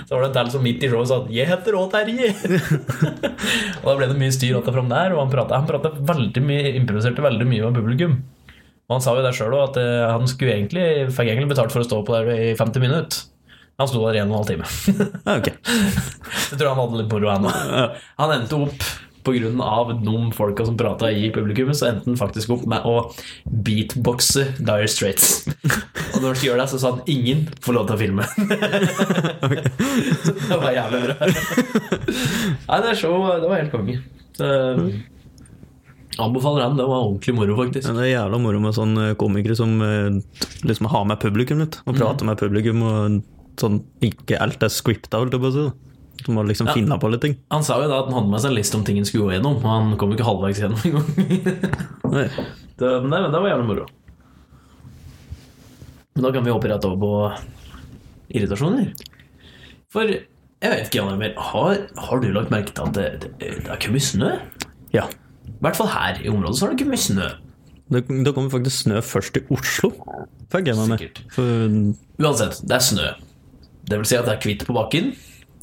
så 0.08 0.14
var 0.14 0.22
det 0.22 0.30
en 0.30 0.36
til 0.38 0.52
som 0.54 0.64
midt 0.64 0.84
i 0.84 0.90
showet 0.92 1.10
sa 1.10 1.20
'jeg 1.28 1.50
heter 1.50 1.76
òg 1.76 1.90
Terje'. 1.92 2.32
og 3.82 3.86
da 3.90 3.96
ble 3.98 4.08
det 4.08 4.20
mye 4.22 4.32
styr 4.32 4.56
att 4.56 4.68
og 4.68 4.74
fram 4.74 4.88
der, 4.88 5.12
og 5.12 5.20
han 5.26 5.32
pratet, 5.34 5.56
han 5.56 5.68
pratet 5.68 6.00
veldig 6.00 6.42
mye, 6.42 6.76
improviserte 6.80 7.20
veldig 7.20 7.46
mye 7.46 7.68
med 7.68 7.82
publikum. 7.82 8.22
Og 8.88 8.96
han 8.96 9.04
sa 9.04 9.12
jo 9.14 9.22
det 9.22 9.36
sjøl 9.36 9.54
òg, 9.54 9.68
at 9.70 9.76
eh, 9.78 10.08
han 10.08 10.26
skulle 10.26 10.56
egentlig, 10.56 11.12
fikk 11.12 11.28
egentlig 11.28 11.52
betalt 11.52 11.70
for 11.74 11.84
å 11.84 11.86
stå 11.86 12.00
på 12.06 12.16
der 12.16 12.32
i 12.32 12.54
50 12.58 12.82
minutter. 12.82 13.28
Han 13.80 13.88
sto 13.88 14.02
der 14.04 14.18
i 14.18 14.22
en 14.22 14.32
og 14.32 14.34
en 14.34 14.40
halv 14.40 14.50
time. 14.50 14.66
okay. 15.24 15.36
ok. 15.36 15.52
Jeg 16.50 16.58
tror 16.58 16.74
han 16.74 16.82
hadde 16.82 16.98
litt 17.00 17.14
moro, 17.14 17.30
han 17.32 17.48
òg. 17.48 18.02
Han 18.20 18.34
endte 18.36 18.58
opp 18.66 18.90
av 19.60 20.04
de 20.04 20.32
folka 20.32 20.64
som 20.66 20.76
prata 20.76 21.10
i 21.12 21.30
publikummet, 21.30 21.76
så 21.76 21.86
endte 21.90 22.10
han 22.10 22.16
faktisk 22.18 22.50
opp 22.50 22.64
med 22.68 22.82
å 22.88 23.12
beatboxe 23.44 24.46
Dire 24.58 24.88
Straits. 24.88 25.46
Og 26.14 26.22
når 26.22 26.34
han 26.34 26.44
gjør 26.44 26.58
det, 26.58 26.68
så 26.72 26.78
sa 26.78 26.90
han 26.90 27.02
'ingen 27.06 27.48
får 27.60 27.72
lov 27.76 27.86
til 27.86 27.94
å 27.94 28.00
filme'. 28.00 28.26
så 30.24 30.32
det 30.34 30.58
var 30.58 30.72
jævlig 30.72 31.00
bra. 31.04 31.14
Nei, 32.68 32.80
det 32.82 32.96
så, 32.98 33.12
det 33.40 33.48
var 33.48 33.56
helt 33.60 33.72
konge. 33.72 34.00
Anbefaler 36.18 36.62
han. 36.62 36.76
Det 36.76 36.84
var 36.84 37.04
ordentlig 37.04 37.34
moro, 37.34 37.56
faktisk. 37.56 37.88
Ja, 37.88 37.94
det 37.94 38.08
er 38.08 38.16
jævla 38.16 38.38
moro 38.38 38.60
med 38.60 38.74
sånne 38.74 39.14
komikere 39.14 39.56
som 39.56 39.80
eh, 39.84 40.20
liksom 40.66 40.86
har 40.90 41.04
med 41.04 41.20
publikum 41.20 41.60
litt, 41.62 41.80
og 41.86 41.96
prater 41.96 42.26
med 42.26 42.40
publikum, 42.40 42.82
og 42.82 43.22
sånn 43.60 43.80
ikke 44.04 44.38
alt 44.40 44.62
er 44.66 44.72
scripta, 44.72 45.20
holdt 45.20 45.36
jeg 45.36 45.42
på 45.44 45.50
å 45.50 45.54
si. 45.56 45.66
Du 46.20 46.32
må 46.36 46.42
liksom 46.44 46.68
Ja. 46.68 46.74
finne 46.76 46.98
på 47.00 47.08
litt 47.12 47.22
ting. 47.24 47.36
Han 47.50 47.62
sa 47.64 47.78
jo 47.80 47.88
da 47.88 48.00
at 48.02 48.10
han 48.10 48.18
hadde 48.18 48.30
med 48.32 48.40
seg 48.42 48.50
en 48.50 48.56
liste 48.58 48.76
om 48.76 48.84
ting 48.84 48.96
han 49.00 49.06
skulle 49.08 49.28
gå 49.30 49.36
gjennom, 49.38 49.56
og 49.56 49.70
han 49.70 49.94
kom 50.00 50.10
jo 50.12 50.18
ikke 50.18 50.28
halvveis 50.28 50.60
gjennom 50.60 50.82
engang. 50.84 51.08
Det, 52.80 52.88
men 53.04 53.10
det, 53.12 53.18
det 53.28 53.40
var 53.44 53.50
jævlig 53.52 53.66
moro. 53.68 53.82
Men 56.14 56.24
da 56.24 56.30
kan 56.32 56.44
vi 56.46 56.52
hoppe 56.54 56.68
rett 56.70 56.84
over 56.88 56.96
på 56.96 57.10
irritasjoner. 58.38 58.86
For 59.92 60.08
jeg 60.08 60.70
vet 60.72 60.86
ikke, 60.88 61.02
Jan 61.02 61.20
har, 61.50 61.82
har 62.06 62.22
du 62.22 62.28
lagt 62.32 62.52
merke 62.52 62.72
til 62.72 62.86
at 62.88 62.96
det, 62.96 63.06
det, 63.20 63.30
det 63.40 63.68
er 63.68 63.80
kommet 63.84 64.04
snø? 64.06 64.30
Ja. 64.96 65.04
I 65.50 65.56
hvert 65.60 65.76
fall 65.76 65.90
her 65.92 66.20
i 66.24 66.30
området 66.32 66.56
så 66.56 66.66
har 66.66 66.72
det 66.74 66.80
kommet 66.84 67.02
snø. 67.04 67.28
Det, 67.90 68.04
det 68.08 68.32
kommer 68.36 68.52
faktisk 68.52 68.84
snø 68.86 69.00
først 69.04 69.40
i 69.40 69.44
Oslo, 69.52 69.90
fikk 70.52 70.68
jeg 70.70 70.78
med 70.78 70.92
meg. 70.94 71.22
Uansett, 72.22 72.60
det 72.64 72.76
er 72.78 72.84
snø. 72.86 73.08
Det 73.90 73.98
vil 73.98 74.06
si 74.06 74.14
at 74.14 74.28
det 74.28 74.36
er 74.36 74.44
hvitt 74.44 74.66
på 74.68 74.74
bakken. 74.76 75.08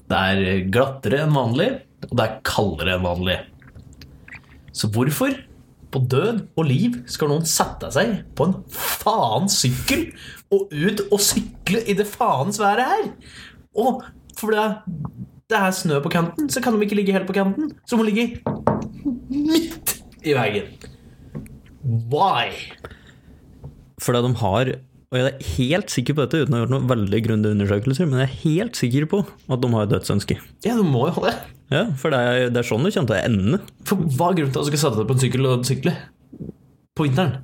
Det 0.08 0.18
er 0.32 0.66
glattere 0.72 1.22
enn 1.24 1.36
vanlig, 1.36 1.68
og 2.10 2.16
det 2.20 2.26
er 2.26 2.40
kaldere 2.48 2.98
enn 2.98 3.06
vanlig. 3.06 3.38
Så 4.76 4.90
hvorfor 4.92 5.38
på 5.88 6.02
død 6.12 6.42
og 6.60 6.68
liv 6.68 6.98
skal 7.08 7.32
noen 7.32 7.48
sette 7.48 7.88
seg 7.96 8.18
på 8.36 8.50
en 8.50 8.58
faens 8.76 9.56
sykkel 9.64 10.10
og 10.52 10.74
ut 10.76 11.06
og 11.08 11.24
sykle 11.24 11.80
i 11.88 11.96
det 11.96 12.08
faens 12.12 12.60
været 12.60 12.84
her? 12.92 13.08
Og 13.80 14.04
for 14.38 14.52
det, 14.52 14.68
det 15.48 15.62
er 15.62 15.80
snø 15.80 16.02
på 16.04 16.12
kanten, 16.12 16.52
så 16.52 16.62
kan 16.64 16.76
de 16.76 16.84
ikke 16.84 17.00
ligge 17.00 17.16
helt 17.16 17.30
på 17.30 17.38
kanten. 17.40 17.72
Så 17.88 17.96
de 17.96 18.02
må 18.02 18.10
ligge 18.10 18.44
midt 19.32 19.98
i 20.28 20.36
veien. 20.36 20.68
Why? 22.12 22.52
fordi 24.04 24.22
de 24.24 24.34
har 24.40 24.72
Og 25.08 25.16
jeg 25.22 25.28
er 25.30 25.46
helt 25.56 25.94
sikker 25.94 26.18
på 26.18 26.24
dette 26.26 26.42
uten 26.44 26.54
å 26.54 26.58
ha 26.58 26.64
gjort 26.66 26.74
noen 26.74 26.88
veldig 26.90 27.20
grundige 27.24 27.56
undersøkelser, 27.56 28.10
men 28.12 28.20
jeg 28.20 28.28
er 28.28 28.40
helt 28.42 28.76
sikker 28.80 29.06
på 29.08 29.22
at 29.24 29.62
de 29.64 29.70
har 29.72 29.86
dødsønske. 29.94 30.36
Ja, 30.68 30.74
du 30.76 30.84
må 30.84 31.06
jo 31.08 31.14
ha 31.16 31.30
det. 31.30 31.36
Ja, 31.72 31.84
for 32.00 32.12
det 32.12 32.20
er, 32.20 32.50
det 32.52 32.60
er 32.62 32.68
sånn 32.68 32.84
det 32.84 32.92
kommer 32.96 33.14
til 33.14 33.16
å 33.16 33.28
ende. 33.28 33.60
For 33.88 34.02
hva 34.18 34.32
er 34.34 34.40
grunnen 34.42 34.52
til 34.56 34.60
at 34.64 34.68
du 34.68 34.72
skal 34.74 34.82
sette 34.84 35.00
deg 35.00 35.08
på 35.08 35.16
en 35.16 35.24
sykkel 35.24 35.48
og 35.48 35.64
sykle? 35.68 35.94
På 36.98 37.08
vinteren? 37.08 37.38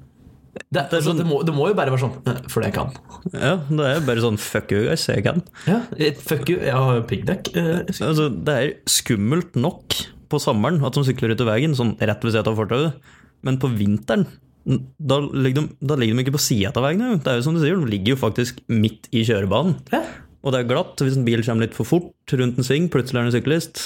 Det, 0.54 0.84
er, 0.84 0.92
altså, 1.00 1.16
det, 1.18 1.24
må, 1.26 1.40
det 1.48 1.54
må 1.56 1.66
jo 1.72 1.74
bare 1.78 1.90
være 1.90 2.04
sånn 2.04 2.44
Fordi 2.52 2.68
jeg 2.68 2.76
kan. 2.76 2.92
Ja, 3.34 3.56
det 3.74 3.88
er 3.90 4.04
bare 4.06 4.22
sånn 4.22 4.36
fuck 4.38 4.70
you 4.76 4.84
guys, 4.86 5.08
jeg 5.10 5.24
kan. 5.26 5.40
Ja, 5.66 5.80
eh, 5.98 6.14
Fuck 6.20 6.52
you, 6.52 6.60
jeg 6.62 6.76
har 6.78 7.00
piggdekk. 7.10 7.50
eh, 7.58 7.80
Altså, 7.90 8.28
det 8.30 8.54
er 8.60 8.74
skummelt 8.92 9.58
nok 9.58 9.98
på 10.30 10.40
sommeren 10.42 10.84
at 10.86 10.94
de 11.00 11.06
sykler 11.08 11.34
ut 11.34 11.42
av 11.46 11.50
veien, 11.56 11.74
sånn 11.78 11.96
rett 11.98 12.22
ved 12.28 12.36
siden 12.36 12.52
av 12.54 12.60
fortauet, 12.60 13.10
men 13.48 13.58
på 13.62 13.72
vinteren 13.74 14.28
da 14.64 15.18
ligger, 15.20 15.66
de, 15.66 15.76
da 15.84 15.98
ligger 16.00 16.16
de 16.16 16.24
ikke 16.24 16.36
på 16.38 16.44
sida 16.44 16.72
av 16.72 16.86
veien. 16.86 17.02
Det 17.20 17.32
er 17.32 17.40
jo 17.40 17.46
som 17.48 17.56
du 17.58 17.62
sier, 17.64 17.80
de 17.80 17.90
ligger 17.92 18.16
jo 18.16 18.22
faktisk 18.22 18.62
midt 18.72 19.10
i 19.12 19.26
kjørebanen. 19.28 19.76
Ja. 19.92 20.04
Og 20.44 20.54
det 20.54 20.62
er 20.62 20.70
glatt. 20.70 21.00
Hvis 21.04 21.18
en 21.20 21.26
bil 21.28 21.44
kommer 21.44 21.68
litt 21.68 21.76
for 21.76 21.88
fort 21.88 22.36
rundt 22.40 22.60
en 22.60 22.68
sving, 22.68 22.88
plutselig 22.92 23.20
er 23.20 23.28
det 23.28 23.32
en 23.32 23.38
syklist. 23.38 23.84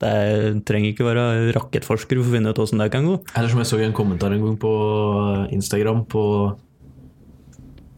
Det 0.00 0.10
er, 0.10 0.58
trenger 0.66 0.94
ikke 0.94 1.06
være 1.06 1.24
rakettforsker 1.54 2.18
for 2.18 2.30
å 2.30 2.34
finne 2.34 2.50
ut 2.54 2.62
åssen 2.62 2.80
det 2.80 2.88
kan 2.94 3.06
gå. 3.06 3.18
Eller 3.34 3.52
som 3.52 3.60
jeg 3.60 3.70
så 3.70 3.80
i 3.80 3.86
en 3.86 3.96
kommentar 3.96 4.34
en 4.34 4.42
gang 4.42 4.56
på 4.60 4.72
Instagram 5.52 6.06
på 6.10 6.24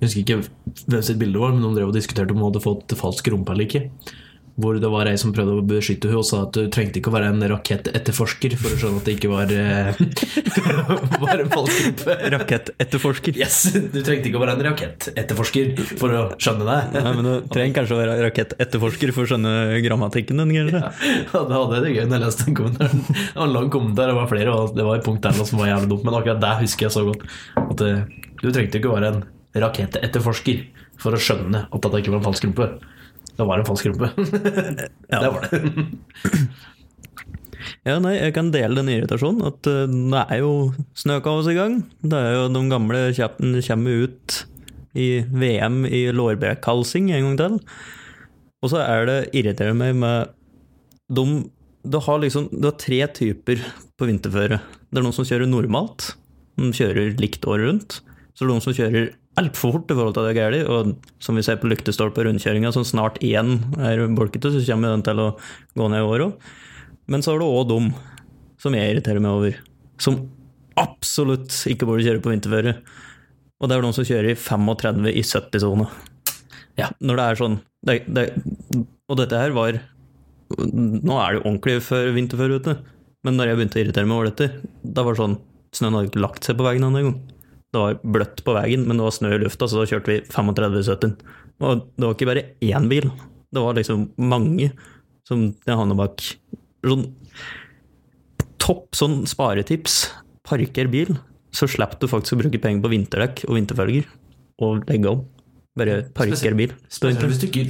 Jeg 0.01 0.09
husker 0.09 0.23
ikke 0.25 0.41
hvem 0.91 1.05
sitt 1.07 1.21
bilde 1.21 1.39
var, 1.39 1.55
men 1.55 1.63
noen 1.63 1.77
drev 1.79 1.93
og 1.93 1.97
diskuterte 1.97 2.35
om 2.35 2.43
hun 2.43 2.51
hadde 2.51 2.65
fått 2.65 2.97
falsk 2.99 3.31
rumpe 3.33 3.55
eller 3.55 3.69
ikke. 3.69 3.85
Hvor 4.61 4.77
det 4.77 4.89
var 4.93 5.09
ei 5.09 5.17
som 5.17 5.33
prøvde 5.33 5.55
å 5.57 5.63
beskytte 5.65 6.11
henne 6.11 6.21
og 6.21 6.27
sa 6.29 6.43
at 6.45 6.53
du 6.53 6.67
trengte 6.73 7.01
ikke 7.01 7.09
å 7.09 7.15
være 7.15 7.31
en 7.33 7.45
rakettetterforsker 7.55 8.57
for 8.61 8.75
å 8.75 8.81
skjønne 8.83 9.01
at 9.01 9.07
det 9.09 9.15
ikke 9.17 9.31
var, 9.33 9.53
eh, 9.57 10.01
var 11.23 11.41
en 11.41 11.53
falsk 11.55 11.79
gruppe 11.87 12.17
Rakettetterforsker. 12.35 13.39
Yes, 13.41 13.63
Du 13.73 13.99
trengte 14.05 14.29
ikke 14.29 14.37
å 14.37 14.43
være 14.45 14.59
en 14.59 14.65
rakettetterforsker 14.69 15.73
for 15.97 16.17
å 16.19 16.23
skjønne 16.37 16.69
det. 16.69 16.79
Nei, 16.99 17.15
men 17.17 17.29
du 17.31 17.49
trenger 17.55 17.79
kanskje 17.81 17.97
å 17.97 18.01
være 18.03 18.19
rakettetterforsker 18.27 19.15
for 19.17 19.25
å 19.25 19.33
skjønne 19.33 19.55
grammatikken 19.87 20.45
din, 20.45 20.55
kanskje. 20.61 20.85
Ja, 21.33 21.45
det 21.49 21.57
hadde 21.57 21.79
jeg 21.79 21.87
det 21.87 21.97
gøy 21.97 22.05
når 22.05 22.19
jeg 22.19 22.25
leste 22.27 22.49
den 22.51 22.59
kommentaren. 22.61 23.05
Det 23.09 23.41
var 23.41 23.49
en 23.49 23.57
lang 23.57 23.73
kommentar, 23.73 24.13
det 24.13 24.19
var 24.21 24.31
flere, 24.31 24.57
og 24.57 24.77
det 24.77 24.87
var 24.87 25.01
et 25.01 25.07
punkt 25.09 25.25
der 25.25 25.41
som 25.41 25.63
var 25.65 25.73
jævlig 25.73 25.93
dumt, 25.95 26.05
men 26.07 26.21
akkurat 26.21 26.43
det 26.45 26.55
husker 26.63 26.89
jeg 26.91 26.95
så 27.01 27.07
godt. 27.09 27.25
At 27.63 27.85
eh, 27.89 28.03
du 28.43 28.49
trengte 28.53 28.81
ikke 28.83 28.93
å 28.93 28.97
være 29.01 29.15
en 29.15 29.23
rakettetterforsker 29.65 30.65
for 31.03 31.17
å 31.17 31.21
skjønne 31.21 31.67
at 31.69 31.81
dette 31.87 32.03
ikke 32.03 32.13
var 32.15 32.21
en 32.21 32.29
falsk 32.29 32.47
rumpe. 32.51 32.69
Det 33.39 33.47
var 33.49 33.59
en 33.59 33.67
falsk 33.67 33.89
rumpe. 33.89 34.13
Det 35.09 35.33
var 35.33 35.49
det. 35.49 35.63
Ja, 37.87 37.97
nei, 38.03 38.17
jeg 38.17 38.35
kan 38.37 38.51
dele 38.55 38.79
den 38.79 38.91
irritasjonen. 38.93 39.43
At 39.47 39.67
uh, 39.71 39.87
det 39.87 40.23
er 40.35 40.43
jo 40.43 40.53
snøkaos 40.99 41.49
i 41.51 41.57
gang. 41.57 41.81
Det 42.03 42.19
er 42.19 42.37
jo 42.37 42.45
de 42.55 42.63
gamle 42.71 43.01
kjappene 43.15 43.63
kommer 43.67 44.07
ut 44.07 44.39
i 44.99 45.09
VM 45.31 45.83
i 45.89 46.05
lårbekhalsing 46.15 47.11
en 47.15 47.29
gang 47.31 47.39
til. 47.41 47.59
Og 48.63 48.73
så 48.73 48.83
er 48.85 49.09
det 49.09 49.19
irriterer 49.35 49.75
meg 49.79 49.97
med 49.99 50.33
de 51.13 51.27
Du 51.83 51.99
har 51.99 52.21
liksom 52.23 52.47
Du 52.53 52.69
har 52.69 52.79
tre 52.79 53.01
typer 53.11 53.63
på 53.99 54.07
vinterføre. 54.07 54.61
Det 54.91 55.01
er 55.01 55.07
noen 55.07 55.17
som 55.17 55.27
kjører 55.27 55.51
normalt. 55.51 56.13
De 56.59 56.71
kjører 56.71 57.17
likt 57.19 57.47
året 57.47 57.67
rundt. 57.67 57.99
Så 58.33 58.43
det 58.43 58.45
er 58.45 58.47
det 58.47 58.53
noen 58.53 58.67
som 58.67 58.77
kjører 58.77 59.11
altfor 59.41 59.73
fort 59.77 59.93
i 59.93 59.97
forhold 59.97 60.17
til 60.17 60.27
det 60.29 60.37
gærlig, 60.37 60.61
og 60.69 60.93
som 61.23 61.39
vi 61.39 61.45
ser 61.47 61.61
på 61.61 61.71
lyktestolper 61.71 62.27
og 62.27 62.33
rundkjøringa, 62.33 62.73
som 62.75 62.85
snart 62.85 63.19
igjen 63.25 63.63
er 63.81 64.03
bulkete, 64.13 64.53
så 64.53 64.61
kommer 64.67 64.93
den 64.93 65.05
til 65.07 65.23
å 65.23 65.31
gå 65.79 65.89
ned 65.89 66.03
i 66.03 66.09
år 66.09 66.27
òg. 66.27 66.51
Men 67.11 67.25
så 67.25 67.35
er 67.35 67.43
det 67.43 67.49
òg 67.49 67.71
dem 67.71 67.91
som 68.63 68.77
jeg 68.77 68.93
irriterer 68.93 69.23
meg 69.23 69.39
over, 69.39 69.57
som 70.03 70.21
absolutt 70.81 71.55
ikke 71.69 71.89
burde 71.89 72.05
kjøre 72.07 72.23
på 72.25 72.33
vinterføre. 72.33 72.77
Og 73.63 73.71
det 73.71 73.77
er 73.77 73.85
noen 73.85 73.97
som 73.97 74.07
kjører 74.07 74.33
i 74.33 74.39
35 74.39 75.09
i 75.13 75.25
70-sone. 75.25 75.89
Ja. 76.81 76.89
Når 77.05 77.19
det 77.19 77.25
er 77.25 77.39
sånn 77.39 77.57
det, 77.85 77.95
det, 78.09 78.23
Og 79.13 79.19
dette 79.21 79.37
her 79.37 79.53
var 79.53 79.77
Nå 80.57 81.19
er 81.21 81.35
det 81.35 81.37
jo 81.37 81.43
ordentlig 81.43 81.75
før 81.85 82.09
vinterføre 82.17 82.57
ute, 82.61 82.75
men 83.25 83.37
når 83.37 83.51
jeg 83.51 83.59
begynte 83.59 83.79
å 83.79 83.83
irritere 83.83 84.09
meg 84.09 84.17
over 84.17 84.31
dette, 84.31 84.49
da 84.81 85.05
var 85.05 85.15
det 85.15 85.21
sånn 85.21 85.37
Snøen 85.73 85.97
hadde 85.97 86.11
ikke 86.11 86.21
lagt 86.21 86.45
seg 86.45 86.59
på 86.59 86.67
veien 86.67 86.85
engang. 86.85 87.15
Det 87.73 87.81
var 87.81 88.01
bløtt 88.05 88.43
på 88.45 88.55
veien, 88.57 88.85
men 88.85 88.99
det 89.01 89.07
var 89.07 89.15
snø 89.17 89.31
i 89.33 89.41
lufta, 89.41 89.69
så 89.69 89.81
da 89.81 89.89
kjørte 89.89 90.13
vi 90.13 90.19
35 90.29 90.77
i 90.77 90.87
70. 90.91 91.15
Og 91.63 91.85
det 91.97 92.05
var 92.05 92.17
ikke 92.17 92.29
bare 92.29 92.47
én 92.69 92.89
bil, 92.91 93.09
det 93.53 93.63
var 93.65 93.77
liksom 93.79 94.11
mange 94.21 94.71
som 95.29 95.51
jeg 95.55 95.79
havna 95.79 95.97
bak. 95.97 96.25
Sånn 96.85 97.07
topp 98.63 98.97
sånn 98.99 99.23
sparetips. 99.31 100.05
Parker 100.47 100.89
bil, 100.91 101.15
så 101.55 101.69
slipper 101.71 102.03
du 102.03 102.11
faktisk 102.11 102.37
å 102.37 102.43
bruke 102.43 102.61
penger 102.63 102.83
på 102.85 102.91
vinterdekk 102.93 103.45
og 103.49 103.57
vinterfølger. 103.59 104.09
Og 104.63 104.83
legge 104.91 105.13
om. 105.13 105.23
Bare 105.79 106.03
parker 106.13 106.57
bil. 106.59 106.75
Spesielt 106.93 107.23
hvis 107.31 107.39
du 107.41 107.47
ikke 107.47 107.63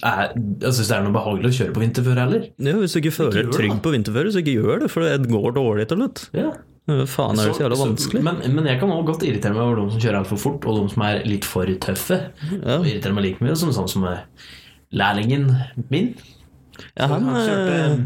er, 0.00 0.30
altså, 0.32 0.78
hvis 0.80 0.88
det 0.88 0.94
er 0.96 1.02
noe 1.04 1.12
behagelig 1.12 1.50
å 1.50 1.56
kjøre 1.58 1.74
på 1.76 1.82
vinterføre 1.82 2.22
heller. 2.24 2.46
Ja, 2.56 2.76
hvis 2.80 2.94
du 2.94 3.00
ikke 3.02 3.12
føler 3.18 3.42
deg 3.42 3.50
trygg 3.52 3.82
på 3.84 3.92
vinterføre, 3.92 4.32
så 4.32 4.40
ikke 4.40 4.54
gjør 4.56 4.84
det, 4.84 4.88
for 4.94 5.04
det 5.04 5.28
går 5.28 5.56
dårlig 5.58 5.88
til 5.90 6.00
slutt. 6.00 6.22
Ja. 6.36 6.54
Hva 6.84 7.06
Faen, 7.08 7.38
er 7.40 7.48
det 7.48 7.54
så 7.56 7.62
jævla 7.64 7.78
vanskelig? 7.80 8.20
Men, 8.26 8.42
men 8.58 8.66
jeg 8.68 8.78
kan 8.82 8.90
også 8.92 9.06
godt 9.08 9.22
irritere 9.24 9.54
meg 9.56 9.62
over 9.64 9.78
de 9.80 9.84
som 9.94 10.02
kjører 10.04 10.18
altfor 10.20 10.40
fort, 10.42 10.66
og 10.68 10.82
de 10.82 10.92
som 10.92 11.04
er 11.06 11.22
litt 11.24 11.46
for 11.48 11.70
tøffe. 11.80 12.18
Ja. 12.52 12.74
Og 12.80 12.88
irriterer 12.90 13.16
meg 13.16 13.24
like 13.24 13.44
mye 13.46 13.54
som 13.56 13.70
sånn 13.72 13.88
som 13.88 14.04
eh, 14.10 14.20
lærlingen 14.92 15.46
min. 15.88 16.10
Ja, 16.98 17.06
han, 17.08 17.24
han 17.30 17.40
kjørte- 17.40 17.78
eh, 17.78 18.04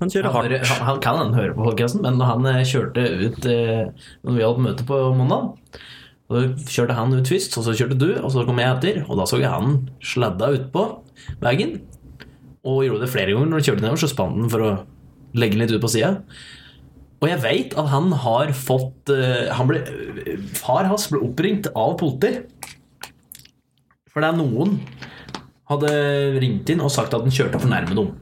han 0.00 0.12
kjører 0.14 0.32
hardt. 0.32 0.54
han, 0.70 0.84
han 0.86 1.00
kan 1.04 1.18
han 1.20 1.34
høre 1.36 1.56
på 1.56 1.66
podcasten, 1.66 2.04
men 2.06 2.22
han 2.24 2.46
eh, 2.52 2.62
kjørte 2.70 3.02
ut 3.26 3.48
Når 3.50 4.36
vi 4.38 4.44
hadde 4.46 4.64
møte 4.68 4.86
på 4.88 5.00
mandag, 5.18 5.50
Da 6.30 6.44
kjørte 6.70 6.94
han 6.94 7.12
ut 7.18 7.26
først, 7.34 7.58
og 7.58 7.66
så 7.66 7.74
kjørte 7.74 7.98
du, 7.98 8.08
og 8.22 8.30
så 8.30 8.46
kom 8.46 8.62
jeg 8.62 8.70
etter. 8.76 9.02
Og 9.10 9.18
da 9.18 9.26
så 9.26 9.40
jeg 9.42 9.50
han 9.50 9.88
sladda 10.06 10.52
utpå 10.54 10.86
veien, 11.42 11.80
og 12.62 12.84
gjorde 12.86 13.02
det 13.02 13.10
flere 13.10 13.34
ganger. 13.34 13.50
Når 13.50 13.58
han 13.58 13.66
kjørte 13.72 13.82
nedover, 13.88 14.00
så 14.06 14.12
spant 14.14 14.38
han 14.38 14.52
for 14.54 14.62
å 14.68 14.72
legge 15.34 15.58
den 15.58 15.64
litt 15.66 15.74
ut 15.74 15.82
på 15.82 15.90
sida. 15.90 16.12
Og 17.20 17.28
jeg 17.28 17.40
veit 17.42 17.76
at 17.76 17.90
han 17.92 18.12
har 18.22 18.52
fått 18.56 19.12
eh, 19.12 19.50
han 19.52 19.68
ble, 19.68 19.82
Far 20.56 20.88
hans 20.88 21.06
ble 21.12 21.20
oppringt 21.26 21.68
av 21.76 21.98
politi. 22.00 22.38
For 24.10 24.24
det 24.24 24.32
er 24.32 24.38
noen 24.40 24.78
hadde 25.70 25.90
ringt 26.42 26.70
inn 26.72 26.82
og 26.82 26.90
sagt 26.92 27.14
at 27.14 27.22
han 27.22 27.34
kjørte 27.34 27.60
for 27.60 27.70
nærme 27.70 27.94
noen. 27.94 28.16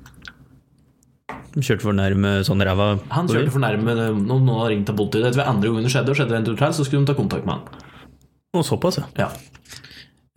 Kjørte 1.58 1.86
for 1.86 1.96
nærme 1.96 2.34
sånn 2.46 2.60
ræva 2.62 2.90
Han 3.14 3.30
kjørte 3.30 3.50
for 3.54 3.62
nærme 3.64 3.94
noen, 3.96 4.26
noen 4.28 4.50
hadde 4.60 4.72
ringt 4.74 4.90
av 4.92 4.98
politiet. 4.98 5.38
Det 5.38 5.46
andre 5.46 5.70
gangen 5.70 5.86
det 5.86 5.94
skjedde, 5.94 6.12
og 6.12 6.18
skjedde 6.18 6.34
det 6.34 6.40
en 6.42 6.48
tur 6.50 6.58
til, 6.58 6.74
så 6.76 6.86
skulle 6.86 7.06
de 7.06 7.10
ta 7.10 7.16
kontakt 7.18 7.48
med 7.48 7.56
han. 7.56 7.86
Og 8.58 8.66
såpass, 8.66 9.00
ja. 9.00 9.06
Ja. 9.18 9.30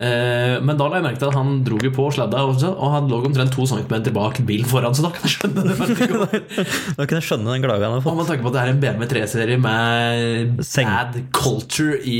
Eh, 0.02 0.56
men 0.66 0.74
da 0.80 0.88
la 0.90 0.98
jeg 0.98 1.04
merke 1.04 1.20
til 1.20 1.28
at 1.30 1.36
han 1.38 1.60
dro 1.66 1.76
jo 1.78 1.90
på 1.94 2.08
sladda, 2.16 2.40
også, 2.50 2.72
og 2.74 2.90
han 2.96 3.06
lå 3.12 3.20
omtrent 3.28 3.52
to 3.54 3.66
centimeter 3.70 4.10
bak 4.16 4.40
bilen 4.48 4.66
foran, 4.66 4.96
så 4.98 5.04
da 5.06 5.12
kan 5.14 5.28
jeg 5.28 5.36
skjønne 5.36 5.62
det. 5.68 6.40
Da 6.98 7.06
kan 7.06 7.18
jeg 7.20 7.26
skjønne 7.28 7.52
den 7.54 7.62
klaga 7.64 7.86
han 7.86 7.94
har 7.94 8.00
Og 8.00 8.06
fått. 8.08 8.16
Man 8.18 8.26
tenker 8.28 8.42
på 8.46 8.50
at 8.50 8.56
det 8.56 8.62
er 8.64 8.72
en 8.72 8.80
BMW 8.82 9.08
3-serie 9.12 9.60
med 9.62 10.62
Senk. 10.66 10.90
bad 10.90 11.18
culture 11.38 12.00
i 12.02 12.18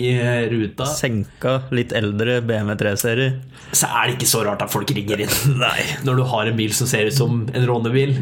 ruta, 0.52 0.86
Senka, 0.88 1.56
litt 1.74 1.94
eldre 1.98 2.38
BMW 2.46 2.76
3-serie. 2.84 3.32
så 3.74 3.90
er 3.90 4.10
det 4.12 4.18
ikke 4.20 4.30
så 4.30 4.44
rart 4.46 4.62
at 4.62 4.72
folk 4.72 4.90
ringer 4.94 5.24
inn. 5.26 5.34
Nei. 5.64 5.78
Når 6.06 6.20
du 6.22 6.26
har 6.36 6.50
en 6.52 6.58
bil 6.62 6.74
som 6.76 6.86
ser 6.90 7.10
ut 7.10 7.16
som 7.18 7.42
en 7.50 7.66
rånebil, 7.68 8.14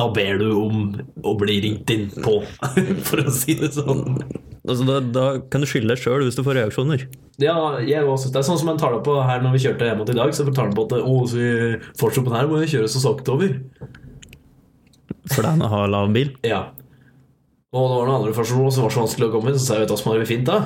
da 0.00 0.06
ber 0.14 0.38
du 0.40 0.48
om 0.56 0.86
å 1.26 1.34
bli 1.40 1.60
ringt 1.66 1.90
inn 1.92 2.08
på, 2.22 2.40
for 3.10 3.24
å 3.26 3.34
si 3.34 3.58
det 3.60 3.74
sånn. 3.76 4.22
Altså, 4.60 4.84
da, 4.86 4.98
da 5.00 5.24
kan 5.50 5.62
du 5.64 5.66
skylde 5.68 5.92
deg 5.94 6.00
sjøl 6.02 6.22
hvis 6.26 6.36
du 6.38 6.42
får 6.46 6.58
reaksjoner. 6.60 7.06
Ja, 7.40 7.54
jeg 7.80 8.04
også. 8.04 8.28
Det 8.30 8.42
er 8.42 8.44
sånn 8.44 8.58
som 8.60 8.68
han 8.70 8.80
tar 8.80 8.96
det 8.96 9.04
på 9.06 9.16
her 9.26 9.42
når 9.44 9.56
vi 9.56 9.62
kjørte 9.66 9.88
hjem 9.88 10.04
til 10.04 10.16
i 10.16 10.20
dag. 10.20 10.34
Så 10.36 10.46
tar 10.50 10.68
han 10.68 10.76
på 10.76 10.86
at 10.88 10.98
å, 11.00 11.16
så 11.28 11.40
vi 11.40 11.50
fortsatt 12.00 12.26
på 12.26 12.32
den 12.32 12.38
her 12.40 12.50
må 12.50 12.60
vi 12.62 12.70
kjøre 12.72 12.90
så 12.90 13.02
sakte 13.02 13.34
over. 13.34 13.56
For 15.30 15.46
den 15.46 15.64
har 15.72 15.90
lav 15.90 16.12
bil. 16.14 16.32
Ja. 16.46 16.68
Og 17.70 17.84
det 17.86 17.98
var 17.98 18.08
noen 18.08 18.16
andre 18.16 18.34
personer 18.34 18.72
som 18.74 18.86
var 18.86 18.94
så 18.94 19.04
vanskelig 19.04 19.28
å 19.28 19.34
komme 19.34 19.52
inn, 19.52 19.58
så 19.60 19.68
sa 19.68 19.76
jeg 19.76 19.84
vet 19.84 19.90
du 19.90 19.94
hva 19.94 20.00
som 20.00 20.10
hadde 20.10 20.22
vært 20.24 20.32
fint 20.32 20.48
da? 20.48 20.62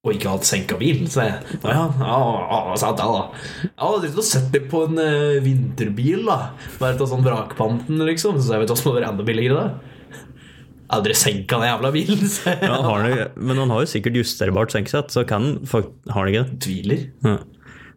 Og 0.00 0.14
ikke 0.16 0.32
hatt 0.32 0.48
senka 0.48 0.76
bil, 0.80 1.02
sa 1.12 1.26
jeg. 1.26 1.56
Ja, 1.60 1.72
ja, 1.76 1.86
ja, 2.00 2.58
ja, 2.70 2.76
sa 2.80 2.92
da, 2.96 3.04
da. 3.04 3.70
Hadde 3.80 3.98
drevet 4.06 4.20
og 4.22 4.24
sett 4.24 4.46
det 4.52 4.62
på 4.72 4.86
en 4.86 5.00
eh, 5.00 5.40
vinterbil, 5.44 6.24
da. 6.28 6.54
Vært 6.80 7.02
av 7.04 7.10
sånn 7.10 7.24
vrakpanten, 7.24 8.00
liksom. 8.08 8.38
Så 8.40 8.54
jeg 8.54 8.62
vet 8.62 8.72
hva 8.72 8.78
som 8.80 8.90
hadde 8.90 9.02
vært 9.02 9.10
enda 9.10 9.26
billigere, 9.28 9.60
da? 9.60 9.89
Hadde 10.90 11.14
senka 11.14 11.58
den 11.60 11.68
jævla 11.70 11.90
bilen. 11.94 12.22
Ja, 12.50 12.72
han 12.74 12.84
har 12.88 13.04
det, 13.06 13.26
men 13.38 13.60
han 13.62 13.70
har 13.70 13.84
jo 13.84 13.90
sikkert 13.92 14.16
justerbart 14.18 14.72
senkesett, 14.74 15.12
så 15.14 15.22
kan 15.28 15.60
fakt- 15.70 16.10
Har 16.10 16.24
han 16.24 16.32
ikke 16.32 16.42
det? 16.48 16.58
Tviler. 16.64 17.04
Ja. 17.22 17.36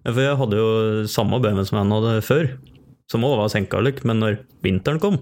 For 0.05 0.21
jeg 0.21 0.37
hadde 0.37 0.59
jo 0.59 0.69
samme 1.09 1.39
BMW 1.41 1.65
som 1.65 1.79
han 1.79 1.93
hadde 1.95 2.21
før, 2.27 2.51
som 3.09 3.25
òg 3.25 3.37
var 3.39 3.49
senka, 3.53 3.81
lykk, 3.81 4.03
men 4.09 4.19
når 4.21 4.37
vinteren 4.65 5.01
kom, 5.01 5.17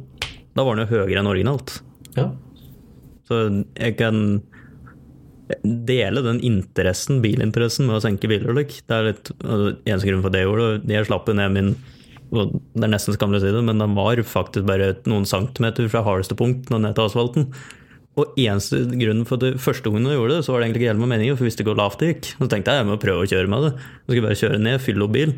da 0.57 0.65
var 0.67 0.75
den 0.75 0.87
jo 0.87 0.97
høyere 0.97 1.21
enn 1.21 1.29
originalt. 1.31 1.77
Ja. 2.17 2.31
Så 3.29 3.39
jeg 3.79 3.95
kan 4.01 4.41
dele 5.63 6.23
den 6.25 6.39
interessen, 6.47 7.21
bilinteressen 7.23 7.87
med 7.87 7.99
å 7.99 8.03
senke 8.03 8.29
biler. 8.31 8.53
Like. 8.55 8.81
Det 8.87 8.97
er 8.97 9.07
litt 9.11 9.31
altså, 9.39 9.73
eneste 9.85 10.09
grunn 10.09 10.23
for 10.25 10.33
det 10.33 10.43
jeg 10.43 10.49
gjorde. 10.49 10.69
Jeg 10.91 11.07
slapp 11.09 11.31
ned 11.35 11.55
min 11.55 11.71
Det 12.31 12.85
er 12.85 12.91
nesten 12.91 13.15
skammelig 13.17 13.41
å 13.41 13.43
si 13.43 13.53
det, 13.53 13.61
men 13.67 13.81
den 13.81 13.95
var 13.97 14.21
faktisk 14.23 14.67
bare 14.69 14.93
noen 15.09 15.27
centimeter 15.27 15.89
fra 15.91 16.03
hardeste 16.05 16.37
punkt 16.39 16.71
og 16.71 16.83
ned 16.83 16.95
til 16.95 17.09
asfalten. 17.09 17.49
Og 18.19 18.35
eneste 18.39 18.81
grunnen 18.91 19.27
for 19.27 19.39
det 19.39 19.53
første 19.63 19.87
gangen 19.87 20.09
jeg 20.11 20.19
gjorde 20.19 20.37
det, 20.37 20.45
så 20.45 20.53
var 20.53 20.61
det 20.61 20.67
egentlig 20.67 20.81
ikke 20.83 20.91
helt 20.91 21.03
med 21.03 21.11
meningen, 21.13 21.35
for 21.37 21.45
jeg 21.45 21.51
visste 21.51 21.63
ikke 21.63 21.71
hvor 21.73 21.81
lavt 21.81 22.01
det 22.03 22.09
gikk. 22.11 22.29
Så 22.35 22.47
tenkte 22.51 22.73
jeg 22.73 22.83
jeg 22.83 22.89
må 22.89 22.97
prøve 22.99 23.23
å 23.23 23.29
kjøre 23.31 23.51
med 23.51 23.67
det. 23.67 23.71
Så 23.79 24.05
skulle 24.07 24.19
jeg 24.19 24.27
bare 24.27 24.41
kjøre 24.41 24.61
ned, 24.63 24.83
fylle 24.83 25.05
opp 25.05 25.13
bil. 25.15 25.35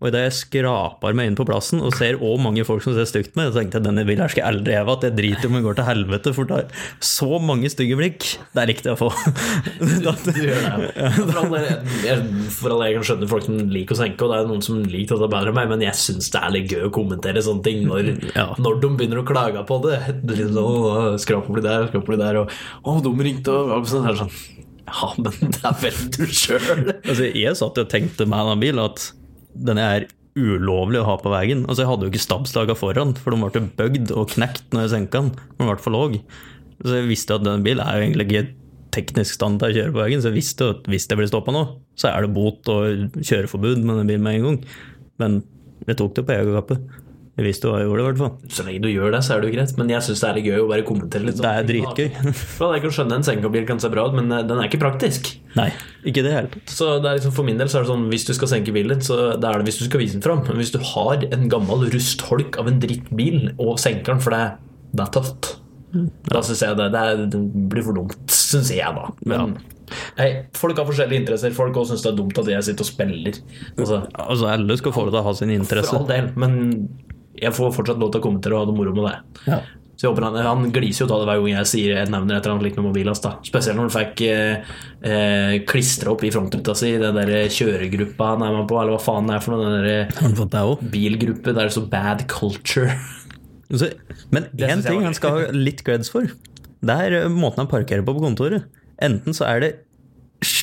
Og 0.00 0.08
idet 0.08 0.22
jeg 0.24 0.32
skraper 0.38 1.12
meg 1.16 1.28
inn 1.28 1.36
på 1.36 1.44
plassen 1.44 1.82
og 1.84 1.92
ser 1.92 2.16
òg 2.24 2.38
mange 2.40 2.64
folk 2.64 2.80
som 2.84 2.94
ser 2.96 3.04
stygt 3.10 3.34
meg, 3.36 3.50
så 3.52 3.60
tenkte 3.60 3.76
jeg 3.76 3.84
denne 3.84 4.04
bilen 4.08 4.22
her 4.24 4.32
skal 4.32 4.42
jeg 4.46 4.54
aldri 4.54 4.76
heve 4.78 4.94
at 4.96 5.02
jeg 5.04 5.16
driter 5.18 5.50
om 5.50 5.58
den 5.58 5.64
går 5.66 5.76
til 5.76 5.86
helvete, 5.90 6.32
for 6.36 6.48
det 6.48 6.56
er 6.62 6.86
så 7.04 7.40
mange 7.44 7.68
stygge 7.72 7.98
blikk. 8.00 8.24
Det 8.56 8.62
er 8.62 8.70
riktig 8.72 8.94
å 8.94 8.96
få. 8.96 9.10
du, 9.80 10.08
Du 10.24 10.40
gjør 10.40 10.64
det. 10.64 11.10
For 11.20 11.40
all 11.42 11.56
jeg, 11.58 12.24
for 12.56 12.74
all 12.74 12.84
jeg 12.86 12.96
kan 12.96 13.06
skjønne 13.10 13.28
folk 13.30 13.44
som 13.44 13.60
liker 13.74 13.96
å 13.96 14.00
senke, 14.00 14.24
og 14.24 14.32
det 14.32 14.38
er 14.40 14.48
noen 14.50 14.64
som 14.64 14.80
liker 14.88 15.20
dette 15.20 15.30
bedre 15.36 15.52
enn 15.52 15.58
meg, 15.60 15.68
men 15.74 15.84
jeg 15.84 16.00
syns 16.00 16.32
det 16.32 16.40
er 16.40 16.54
litt 16.56 16.72
gøy 16.72 16.86
å 16.88 16.92
kommentere 16.96 17.44
sånne 17.44 17.66
ting 17.68 17.84
når, 17.90 18.10
Ja. 18.34 18.48
når 18.56 18.80
de 18.80 18.92
begynner 18.96 19.20
å 19.20 19.26
klage 19.28 19.66
på 19.68 19.80
det. 19.84 20.00
det 20.24 20.34
er 20.34 20.42
litt 20.44 20.54
sånn, 20.56 20.64
«Åh, 20.64 21.12
Skrap 21.20 21.48
oppi 21.52 21.60
der, 21.64 21.86
skrap 21.90 22.08
oppi 22.08 22.16
der, 22.20 22.40
og 22.40 22.56
å, 22.88 22.96
de 23.04 23.12
ringte, 23.28 23.52
og 23.52 23.84
sånn. 23.90 24.08
Det 24.08 24.16
er 24.16 24.20
sånn 24.24 24.34
Ja, 24.90 25.12
men 25.20 25.52
det 25.54 25.60
er 25.68 25.76
vel 25.84 25.98
du 26.16 26.24
sjøl. 26.34 26.88
Altså, 27.04 27.28
jeg 27.36 27.56
satt 27.60 27.78
og 27.78 27.90
tenkte 27.92 28.26
med 28.26 28.48
den 28.54 28.62
bilen 28.64 28.80
at 28.88 29.10
denne 29.54 29.84
er 29.96 30.08
ulovlig 30.38 31.00
å 31.00 31.08
ha 31.08 31.16
på 31.20 31.32
veien. 31.32 31.64
Altså, 31.66 31.82
jeg 31.82 31.90
hadde 31.90 32.06
jo 32.06 32.12
ikke 32.12 32.22
stabslaga 32.22 32.76
foran, 32.78 33.16
for 33.18 33.34
de 33.34 33.40
ble 33.42 33.66
bøgd 33.80 34.14
og 34.14 34.30
knekt 34.36 34.70
når 34.74 34.86
jeg 34.86 34.94
senka 34.94 35.22
den. 35.24 35.34
Den 35.58 35.70
ble 35.70 35.76
for 35.82 35.94
låg. 35.94 36.16
Så 36.80 36.96
jeg 36.96 37.10
visste 37.10 37.36
at 37.36 37.44
denne 37.44 37.64
bilen 37.64 37.84
er 37.84 37.98
jo 37.98 38.06
egentlig 38.06 38.28
ikke 38.28 38.46
teknisk 38.94 39.36
stand 39.36 39.60
til 39.60 39.70
å 39.70 39.76
kjøre 39.76 39.94
på 39.94 40.02
veien, 40.02 40.22
så 40.22 40.30
jeg 40.30 40.38
visste 40.40 40.70
at 40.74 40.88
hvis 40.90 41.06
jeg 41.06 41.18
blir 41.18 41.28
stoppa 41.30 41.54
nå, 41.54 41.62
så 41.98 42.10
er 42.10 42.24
det 42.24 42.34
bot 42.34 42.70
og 42.72 43.20
kjøreforbud 43.20 43.84
med 43.84 44.00
den 44.00 44.10
bilen 44.10 44.24
med 44.24 44.38
en 44.38 44.46
gang. 44.48 44.58
Men 45.20 45.38
jeg 45.86 46.00
tok 46.00 46.16
det 46.16 46.26
på 46.26 46.34
egen 46.34 46.56
hva 47.40 47.78
jeg 47.80 47.88
gjorde, 47.88 48.02
i 48.02 48.06
hvert 48.08 48.18
fall. 48.20 48.32
Så 48.56 48.64
lenge 48.66 48.82
du 48.84 48.88
gjør 48.90 49.14
det, 49.14 49.20
så 49.26 49.34
er 49.34 49.40
det 49.42 49.50
jo 49.50 49.54
greit, 49.56 49.74
men 49.80 49.92
jeg 49.92 50.06
syns 50.06 50.20
det 50.24 50.28
er 50.30 50.36
litt 50.38 50.48
gøy 50.50 50.58
å 50.60 50.68
bare 50.70 50.84
kommentere 50.88 51.26
litt. 51.26 51.38
sånn. 51.40 51.46
Det 51.46 51.52
er 51.62 51.68
dritgøy. 51.70 52.34
For 52.56 52.74
jeg 52.76 52.84
kan 52.84 52.94
skjønne 52.98 53.18
en 53.20 53.26
senkebil 53.30 53.66
kan 53.68 53.80
se 53.82 53.90
bra 53.92 54.04
ut, 54.10 54.16
men 54.18 54.30
eh, 54.36 54.42
den 54.48 54.58
er 54.60 54.68
ikke 54.70 54.82
praktisk. 54.82 55.32
Nei, 55.58 55.68
ikke 56.06 56.22
det 56.26 56.34
hele. 56.36 56.62
Så 56.70 56.92
det 57.02 57.16
liksom 57.18 57.32
For 57.34 57.48
min 57.48 57.58
del 57.58 57.70
så 57.72 57.80
er 57.80 57.86
det 57.86 57.90
sånn 57.90 58.04
hvis 58.12 58.26
du 58.28 58.34
skal 58.36 58.52
senke 58.52 58.74
bilen 58.76 58.94
din, 58.98 59.06
så 59.06 59.16
det 59.34 59.48
er 59.50 59.58
det 59.62 59.66
hvis 59.70 59.80
du 59.82 59.86
skal 59.88 60.02
vise 60.04 60.18
den 60.18 60.22
fram. 60.26 60.44
Men 60.46 60.60
hvis 60.62 60.74
du 60.74 60.78
har 60.92 61.24
en 61.30 61.48
gammel 61.50 61.88
rustholk 61.94 62.60
av 62.60 62.68
en 62.70 62.78
drittbil 62.82 63.50
og 63.58 63.76
senker 63.82 64.14
den, 64.14 64.22
for 64.22 64.36
det, 64.36 64.44
det 64.94 65.06
er 65.08 65.12
tøft, 65.16 65.56
da 66.30 66.38
syns 66.46 66.60
jeg 66.62 66.76
det, 66.78 66.92
det, 66.94 67.00
er, 67.02 67.24
det 67.32 67.38
blir 67.72 67.82
for 67.82 67.96
dumt, 67.98 68.14
syns 68.30 68.70
jeg, 68.70 68.86
da. 68.94 69.08
Men 69.26 69.56
nei, 70.20 70.28
folk 70.54 70.78
har 70.78 70.86
forskjellige 70.86 71.24
interesser. 71.24 71.50
Folk 71.56 71.74
også 71.80 71.96
syns 71.96 72.04
det 72.06 72.12
er 72.12 72.18
dumt 72.20 72.38
at 72.38 72.50
jeg 72.52 72.66
sitter 72.68 72.86
og 72.86 72.90
spiller. 72.92 73.40
Altså, 73.74 73.98
Altså, 74.14 74.46
alle 74.52 74.76
skal 74.78 74.94
få 74.94 75.02
lov 75.08 75.10
til 75.16 75.18
å 75.18 75.24
ha 75.26 75.32
sin 75.40 75.50
interesse. 75.50 75.90
for 75.90 76.04
all 76.04 76.06
del, 76.12 76.30
men 76.38 76.54
jeg 77.38 77.54
får 77.56 77.76
fortsatt 77.76 78.00
lov 78.00 78.10
til 78.12 78.22
å 78.22 78.24
kommentere 78.24 78.56
og 78.56 78.64
ha 78.64 78.70
det 78.70 78.78
moro 78.78 78.94
med 78.96 79.06
det. 79.06 79.44
Ja. 79.46 79.60
Så 80.00 80.06
jeg 80.06 80.14
håper 80.14 80.24
han, 80.30 80.36
han 80.40 80.70
gliser 80.72 81.04
jo 81.04 81.06
av 81.12 81.20
det 81.20 81.28
hver 81.28 81.42
gang 81.42 81.58
jeg 81.58 81.68
sier 81.68 81.90
jeg 81.92 82.08
nevner 82.08 82.38
et 82.38 82.46
eller 82.46 82.54
annet 82.54 82.66
likt 82.70 82.78
med 82.80 82.86
mobilen 82.86 83.12
hans. 83.12 83.42
Spesielt 83.44 83.76
når 83.76 83.90
han 83.90 83.92
fikk 83.92 84.22
eh, 84.24 84.70
eh, 85.04 85.56
klistra 85.68 86.14
opp 86.14 86.24
i 86.24 86.30
frontruta 86.32 86.72
si 86.78 86.94
den 87.02 87.18
der 87.18 87.52
kjøregruppa 87.52 88.30
han 88.30 88.46
er 88.46 88.54
med 88.56 88.64
på, 88.70 88.78
eller 88.80 88.96
hva 88.96 89.02
faen 89.04 89.28
det 89.28 89.36
er 89.36 89.44
for 89.44 89.56
noe, 89.58 89.74
den 89.76 90.40
der 90.40 90.70
òg? 90.70 90.86
bilgruppe 90.94 91.52
der 91.52 91.58
det 91.60 91.66
er 91.68 91.76
så 91.76 91.84
bad 91.92 92.24
culture. 92.32 92.96
Så, 93.70 93.86
men 94.34 94.48
én 94.58 94.80
ting 94.82 95.04
han 95.06 95.14
skal 95.14 95.36
ha 95.36 95.50
litt 95.54 95.84
creds 95.86 96.08
for. 96.10 96.32
Det 96.80 96.96
er 97.04 97.20
eh, 97.20 97.28
måten 97.30 97.62
han 97.62 97.70
parkerer 97.70 98.02
på 98.06 98.16
på 98.16 98.24
kontoret. 98.24 98.64
Enten 99.04 99.36
så 99.36 99.46
er 99.46 99.62
det 99.62 99.70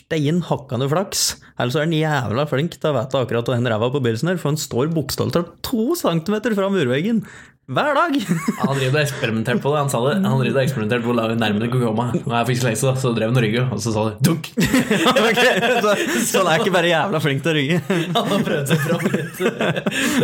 stein 0.08 0.40
hakkende 0.48 0.88
flaks, 0.88 1.24
eller 1.60 1.74
så 1.74 1.82
er 1.82 1.88
han 1.90 1.98
jævla 1.98 2.48
flink 2.48 2.78
til 2.78 2.90
å 2.90 2.96
vite 2.96 3.20
akkurat 3.20 3.50
hvor 3.50 3.60
den 3.60 3.68
ræva 3.68 3.92
på 3.92 4.02
bilen 4.04 4.32
her, 4.32 4.38
er, 4.38 4.42
for 4.42 4.54
han 4.54 4.62
står 4.62 4.94
bokstavelig 4.96 5.36
talt 5.36 5.56
to 5.68 5.92
centimeter 6.00 6.56
fra 6.56 6.72
murveggen 6.72 7.26
hver 7.68 7.98
dag! 7.98 8.14
Han 8.62 8.78
driver 8.78 8.94
og 8.94 9.02
eksperimenterte 9.02 9.60
på 9.60 9.72
det. 9.74 9.80
Han 9.82 9.90
sa 9.92 10.00
det. 10.06 10.14
Han 10.24 10.40
driver 10.40 10.62
og 10.62 10.62
eksperimenterte 10.64 11.04
på 11.04 11.12
hvor 11.12 11.34
nærme 11.36 11.60
det 11.60 11.68
kunne 11.74 11.90
komme. 11.90 12.06
Og 12.22 12.32
jeg 12.32 12.48
fikk 12.50 12.62
så 12.62 12.68
lenge, 12.70 12.80
så, 12.80 13.12
drev 13.18 13.34
han 13.34 13.40
og 13.42 13.44
rygga, 13.44 13.64
og 13.76 13.82
så 13.84 13.92
sa 13.92 14.06
det 14.08 14.14
dunk. 14.24 14.48
okay, 15.28 15.60
så, 15.84 15.96
så 16.30 16.46
han 16.46 16.52
er 16.54 16.64
ikke 16.64 16.76
bare 16.78 16.94
jævla 16.94 17.22
flink 17.26 17.44
til 17.44 17.52
å 17.52 17.56
rygge. 17.58 17.82
Han 18.18 18.32
har 18.32 18.46
prøvd 18.48 18.72
seg 18.72 18.86
fram 18.86 19.04
litt. 19.12 19.42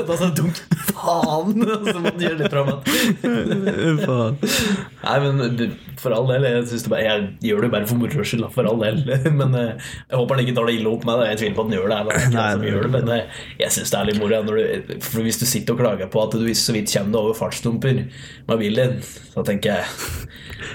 Da 0.08 0.16
sa 0.16 0.24
han 0.24 0.36
dunk. 0.38 0.62
Faen! 0.94 1.66
Og 1.68 1.90
så 1.90 2.00
måtte 2.00 2.14
han 2.14 2.24
gjøre 2.24 2.40
litt 2.40 2.54
fram 2.54 2.72
igjen. 2.72 4.40
Nei, 5.04 5.18
men 5.26 5.76
for 6.04 6.16
all 6.16 6.28
del, 6.30 6.46
jeg, 6.48 6.64
det 6.72 6.92
bare, 6.92 7.04
jeg 7.06 7.50
gjør 7.50 7.66
det 7.66 7.72
bare 7.74 7.88
for 7.90 8.00
moro 8.00 8.26
skyld, 8.28 8.46
for 8.56 8.68
all 8.70 8.80
del. 8.82 9.04
Men 9.40 9.56
eh, 9.60 9.92
jeg 10.08 10.20
håper 10.20 10.38
han 10.38 10.44
ikke 10.46 10.56
tar 10.58 10.70
det 10.70 10.78
ille 10.80 10.92
opp 10.92 11.08
med 11.08 11.22
det. 11.22 11.30
Jeg 11.32 11.42
tviler 11.42 11.58
på 11.58 11.64
at 11.64 11.70
han 11.70 11.78
gjør 11.78 11.94
det. 11.94 12.00
Det 12.08 12.24
er 12.24 12.34
Nei, 12.34 12.72
gjør 12.72 12.88
det, 12.88 12.92
men 12.96 13.14
eh, 13.16 13.42
jeg 13.62 13.76
syns 13.78 13.94
det 13.94 14.00
er 14.00 14.10
litt 14.10 14.22
moro. 14.22 14.42
hvis 15.28 15.42
du 15.42 15.46
sitter 15.48 15.76
og 15.76 15.84
klager 15.84 16.12
på 16.12 16.24
at 16.24 16.38
du 16.40 16.50
så 16.58 16.76
vidt 16.76 16.92
kommer 16.94 17.16
deg 17.16 17.22
over 17.22 17.33
fartsdumper 17.38 18.04
med 18.48 18.62
bilen 18.62 18.96
din, 18.96 19.12
så 19.34 19.44
tenker 19.48 19.78
jeg 19.78 19.84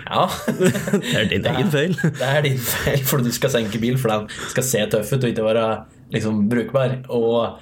ja. 0.08 0.24
Det 0.58 1.14
er 1.14 1.30
din 1.30 1.48
egen 1.52 1.72
feil. 1.72 1.96
Det 2.20 2.28
er 2.28 2.44
din 2.44 2.60
feil, 2.60 3.02
for 3.08 3.24
du 3.24 3.30
skal 3.34 3.52
senke 3.54 3.80
bil, 3.82 3.98
for 4.00 4.12
den 4.12 4.28
skal 4.52 4.66
se 4.66 4.84
tøff 4.92 5.12
ut 5.14 5.22
og 5.22 5.30
ikke 5.30 5.46
være 5.46 5.66
liksom, 6.14 6.44
brukbar. 6.50 6.98
Og 7.14 7.60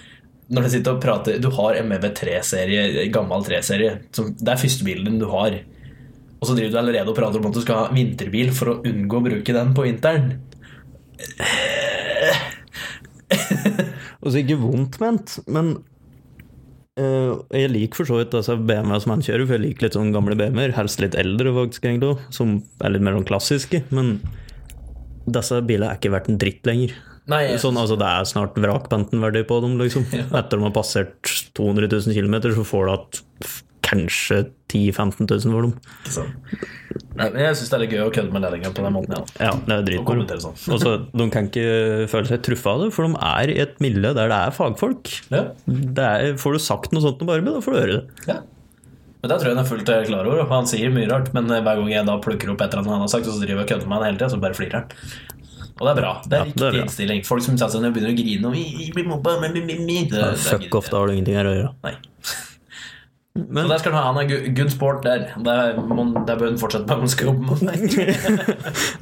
når 0.54 0.66
du 0.66 0.70
sitter 0.76 0.94
og 0.94 1.02
prater 1.02 1.40
Du 1.42 1.48
har 1.54 1.78
en 1.78 1.90
MV3-serie, 1.92 3.06
gammel 3.14 3.46
3-serie. 3.46 3.92
Det 4.14 4.52
er 4.52 4.62
første 4.62 4.86
bilen 4.86 5.08
din 5.10 5.22
du 5.22 5.28
har. 5.32 5.58
Og 6.36 6.48
så 6.48 6.54
driver 6.54 6.72
du 6.74 6.78
allerede 6.82 7.10
og 7.10 7.16
prater 7.18 7.40
om 7.40 7.48
at 7.48 7.56
du 7.56 7.62
skal 7.64 7.80
ha 7.80 7.94
vinterbil 7.94 8.52
for 8.54 8.66
å 8.70 8.78
unngå 8.86 9.18
å 9.18 9.26
bruke 9.30 9.56
den 9.56 9.74
på 9.76 9.86
vinteren. 9.86 10.24
Og 14.22 14.32
så 14.32 14.42
ikke 14.42 14.58
vondt 14.60 14.98
ment, 15.02 15.38
men 15.50 15.66
eh, 16.96 17.32
jeg 17.60 17.70
liker 17.72 18.00
for 18.02 18.08
så 18.08 18.18
vidt 18.20 18.34
altså 18.38 18.56
BMW 18.58 18.98
som 19.02 19.12
han 19.16 19.24
kjører, 19.26 19.46
for 19.46 19.56
jeg 19.58 19.64
liker 19.66 19.86
litt 19.86 19.96
sånn 19.98 20.12
gamle 20.14 20.36
BMW-er, 20.38 20.74
helst 20.78 21.00
litt 21.04 21.14
eldre 21.18 21.52
faktisk, 21.56 21.84
egentlig, 21.88 22.16
som 22.34 22.56
er 22.84 22.94
litt 22.94 23.04
mer 23.06 23.16
sånn 23.18 23.28
klassiske. 23.28 23.82
Men 23.96 24.16
disse 25.26 25.60
bilene 25.66 25.90
er 25.92 25.98
ikke 26.00 26.12
verdt 26.14 26.28
en 26.32 26.38
dritt 26.40 26.66
lenger. 26.68 26.94
Nei, 27.26 27.40
jeg- 27.48 27.58
Sånn, 27.58 27.74
altså 27.76 27.96
Det 27.98 28.06
er 28.06 28.22
snart 28.24 28.54
vrakpantenverdi 28.54 29.42
på 29.48 29.60
dem, 29.60 29.78
liksom. 29.80 30.04
Etter 30.38 30.56
de 30.58 30.62
har 30.62 30.70
passert 30.76 31.22
200 31.58 31.88
000 31.90 32.14
km, 32.14 32.36
så 32.54 32.64
får 32.64 32.86
du 32.86 32.92
at 32.92 33.22
kanskje 33.86 34.42
10 34.72 34.90
000-15 34.96 35.30
000 35.46 35.54
for 35.54 35.66
dem. 35.68 35.76
Nei, 37.16 37.28
men 37.32 37.38
jeg 37.40 37.56
syns 37.56 37.70
det 37.70 37.76
er 37.76 37.82
litt 37.84 37.94
gøy 37.94 38.02
å 38.04 38.10
kødde 38.12 38.34
med 38.34 38.42
lærlinger 38.44 38.74
på 38.76 38.82
den 38.84 38.92
måten. 38.92 39.14
Ja. 39.40 39.52
Ja, 39.54 39.78
det 39.86 39.94
er 39.96 40.02
kommentere 40.04 40.42
sånn. 40.42 41.06
De 41.16 41.28
kan 41.32 41.48
ikke 41.48 42.08
føle 42.12 42.28
seg 42.28 42.42
truffet 42.44 42.68
av 42.72 42.82
det, 42.84 42.90
for 42.96 43.06
de 43.08 43.20
er 43.30 43.52
i 43.54 43.56
et 43.64 43.78
miljø 43.84 44.12
der 44.16 44.28
det 44.32 44.40
er 44.48 44.56
fagfolk. 44.56 45.12
Ja. 45.30 45.46
Det 45.64 46.10
er, 46.10 46.34
får 46.40 46.58
du 46.58 46.62
sagt 46.66 46.92
noe 46.92 47.04
sånt 47.04 47.24
om 47.24 47.30
Barbie, 47.30 47.54
da 47.54 47.62
får 47.64 47.76
du 47.76 47.80
høre 47.80 47.96
det. 48.00 48.26
Ja. 48.28 48.42
Men 49.22 49.32
det 49.32 49.38
tror 49.40 49.48
jeg 49.48 49.56
han 49.56 49.62
er 49.64 49.70
fullt 49.70 49.88
eh, 49.90 50.02
klar 50.10 50.28
over. 50.28 50.42
Han 50.52 50.68
sier 50.70 50.92
mye 50.92 51.08
rart, 51.10 51.32
men 51.34 51.48
eh, 51.48 51.62
hver 51.64 51.80
gang 51.80 51.88
jeg 51.94 52.06
da 52.06 52.18
plukker 52.22 52.52
opp 52.52 52.60
et 52.60 52.68
eller 52.68 52.84
annet 52.84 52.94
han 52.98 53.06
har 53.06 53.14
sagt, 53.14 53.30
så 53.30 53.40
driver 53.40 53.62
jeg 53.62 53.64
og 53.64 53.70
kødder 53.72 53.88
med 53.90 53.96
han 53.96 54.06
hele 54.10 54.20
tida, 54.20 54.28
så 54.34 54.42
bare 54.42 54.58
flirer 54.58 54.76
han. 54.82 54.92
Og 55.76 55.82
det 55.84 55.90
er 55.92 55.98
bra. 55.98 56.10
Det 56.24 56.36
er 56.36 56.44
Ja, 56.44 56.44
riktig 56.50 56.66
er 56.68 56.78
innstilling. 56.82 57.24
Folk 57.28 57.44
som 57.44 57.56
setter 57.56 57.74
seg 57.74 57.82
ned 57.84 57.90
og 57.90 57.96
begynner 57.96 58.12
å 58.12 58.18
grine 58.20 58.48
og 58.48 58.54
mi, 58.54 58.62
mi, 58.96 59.02
mi, 59.02 59.16
mi, 59.16 59.48
mi, 59.56 59.64
mi, 59.64 59.78
men», 59.82 60.12
det, 60.12 60.20
det 60.20 60.28
er 60.30 60.38
Fuck 60.46 60.78
off, 60.78 60.92
da 60.92 61.00
har 61.00 61.10
du 61.10 61.16
ingenting 61.16 61.36
her 61.40 61.48
å 61.48 61.56
gjøre. 61.56 61.72
Nei. 61.88 61.96
Men- 63.36 63.66
så 63.66 63.72
der 63.72 63.82
skal 63.82 63.92
han 63.92 64.02
ha. 64.02 64.12
Han 64.12 64.20
er 64.22 64.54
good 64.56 64.70
sport 64.72 65.02
der. 65.04 65.26
Der, 65.44 65.76
man, 65.80 66.14
der 66.26 66.38
bør 66.38 66.50
han 66.50 66.58
fortsette 66.60 66.88
med. 66.88 67.04
Man 67.04 67.12
skal 67.12 67.26
jobbe. 67.30 67.58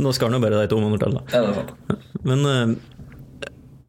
Nå 0.02 0.12
skal 0.16 0.28
han 0.30 0.38
jo 0.38 0.42
bare 0.42 0.62
de 0.62 0.70
to 0.72 0.80
måneder 0.82 1.04
til, 1.04 1.18
da. 1.18 1.22
Ja. 1.30 1.98
Men 2.24 2.42
uh, 2.48 2.74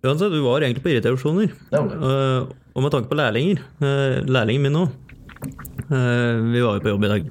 uansett, 0.06 0.34
du 0.34 0.42
var 0.46 0.66
egentlig 0.66 0.84
på 0.86 0.92
irritasjoner. 0.94 1.50
Det. 1.72 1.82
Eh, 1.82 2.54
og 2.76 2.84
med 2.84 2.94
tanke 2.94 3.10
på 3.10 3.18
lærlinger 3.18 3.62
uh, 3.80 4.20
Lærlingen 4.28 4.66
min 4.68 4.76
nå 4.76 4.86
Vi 5.88 6.62
var 6.62 6.78
jo 6.78 6.84
på 6.84 6.92
jobb 6.92 7.06
i 7.08 7.12
dag. 7.14 7.28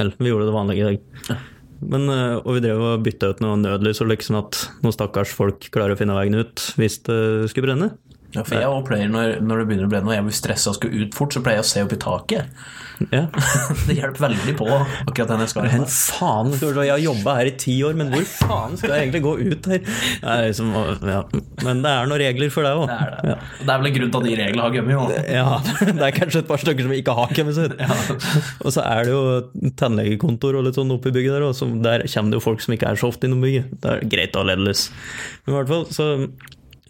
Eller, 0.00 0.14
vi 0.18 0.30
gjorde 0.32 0.48
det 0.48 0.54
vanlige 0.56 0.82
i 0.82 0.88
dag. 0.90 1.40
Men, 1.82 2.06
og 2.38 2.54
vi 2.54 2.62
drev 2.62 2.80
og 2.86 3.02
bytta 3.04 3.32
ut 3.32 3.40
noe 3.42 3.58
nødlys, 3.58 4.00
og 4.04 4.08
liksom 4.12 4.36
at 4.38 4.60
noen 4.84 4.94
stakkars 4.94 5.32
folk 5.34 5.66
klarer 5.74 5.96
å 5.96 5.98
finne 5.98 6.14
veien 6.14 6.38
ut 6.38 6.62
hvis 6.78 7.00
det 7.08 7.50
skulle 7.50 7.66
brenne. 7.72 7.88
Ja, 8.32 8.44
for 8.46 8.56
jeg 8.56 8.68
òg 8.70 8.86
pleier 8.88 9.10
når, 9.12 9.38
når 9.44 9.62
det 9.62 9.66
begynner 9.68 9.88
å 9.88 9.92
bli 9.92 10.00
noe, 10.06 10.16
jeg 10.16 10.28
blir 10.28 10.38
stressa 10.38 10.72
og 10.72 10.78
skal 10.78 10.94
ut 10.94 11.16
fort, 11.16 11.34
så 11.34 11.42
pleier 11.44 11.60
jeg 11.60 11.66
å 11.66 11.72
se 11.72 11.84
opp 11.84 11.92
i 11.92 12.00
taket. 12.00 12.62
Ja. 13.10 13.26
Det 13.86 13.96
hjelper 13.96 14.28
veldig 14.28 14.54
på 14.58 14.66
akkurat 14.70 15.30
den 15.32 15.42
jeg 15.42 15.52
skal. 15.52 15.66
Men 15.72 15.86
faen, 15.90 16.52
jeg 16.54 16.92
har 16.92 17.02
jobba 17.02 17.34
her 17.40 17.50
i 17.50 17.54
ti 17.58 17.74
år, 17.86 17.96
men 17.98 18.12
hvor 18.12 18.24
faen 18.28 18.76
skal 18.78 18.94
jeg 18.94 19.08
egentlig 19.08 19.22
gå 19.24 19.32
ut 19.40 19.68
her? 19.72 19.82
Det 19.82 20.36
er 20.36 20.46
liksom, 20.46 20.70
ja. 21.08 21.18
Men 21.66 21.82
det 21.84 21.92
er 21.92 22.10
noen 22.10 22.22
regler 22.22 22.52
for 22.54 22.68
deg 22.68 22.82
òg. 22.82 22.92
Det 22.92 23.00
det. 23.02 23.32
Ja. 23.32 23.36
det 23.58 23.74
er 23.74 23.82
vel 23.82 23.90
en 23.90 23.96
grunn 23.96 24.14
til 24.14 24.22
at 24.22 24.28
de 24.28 24.38
reglene 24.42 24.66
har 24.66 24.76
gummi. 24.76 24.96
Ja, 25.32 25.58
det 25.98 26.08
er 26.08 26.16
kanskje 26.16 26.44
et 26.44 26.50
par 26.50 26.62
stykker 26.62 26.88
som 26.88 26.96
ikke 26.96 27.16
har 27.18 27.36
kjemisit. 27.36 27.76
Og 28.62 28.74
så 28.76 28.86
er 28.86 29.08
det 29.08 29.14
jo 29.16 29.70
tannlegekontor 29.80 30.60
og 30.60 30.66
litt 30.68 30.78
sånn 30.78 30.94
oppi 30.94 31.14
bygget 31.14 31.38
der 31.38 31.48
òg, 31.48 31.62
der 31.84 32.06
kommer 32.12 32.34
det 32.34 32.40
jo 32.40 32.46
folk 32.46 32.64
som 32.64 32.76
ikke 32.76 32.92
er 32.92 33.00
så 33.00 33.12
ofte 33.12 33.28
innom 33.28 33.44
bygget. 33.44 33.76
Det 33.82 33.96
er 33.96 34.10
greit 34.16 34.36
å 34.36 34.44
ha 34.44 34.52
ledelys. 34.52 34.88
Men 35.44 35.56
i 35.56 35.58
hvert 35.60 35.72
fall, 35.72 35.88
så 35.92 36.10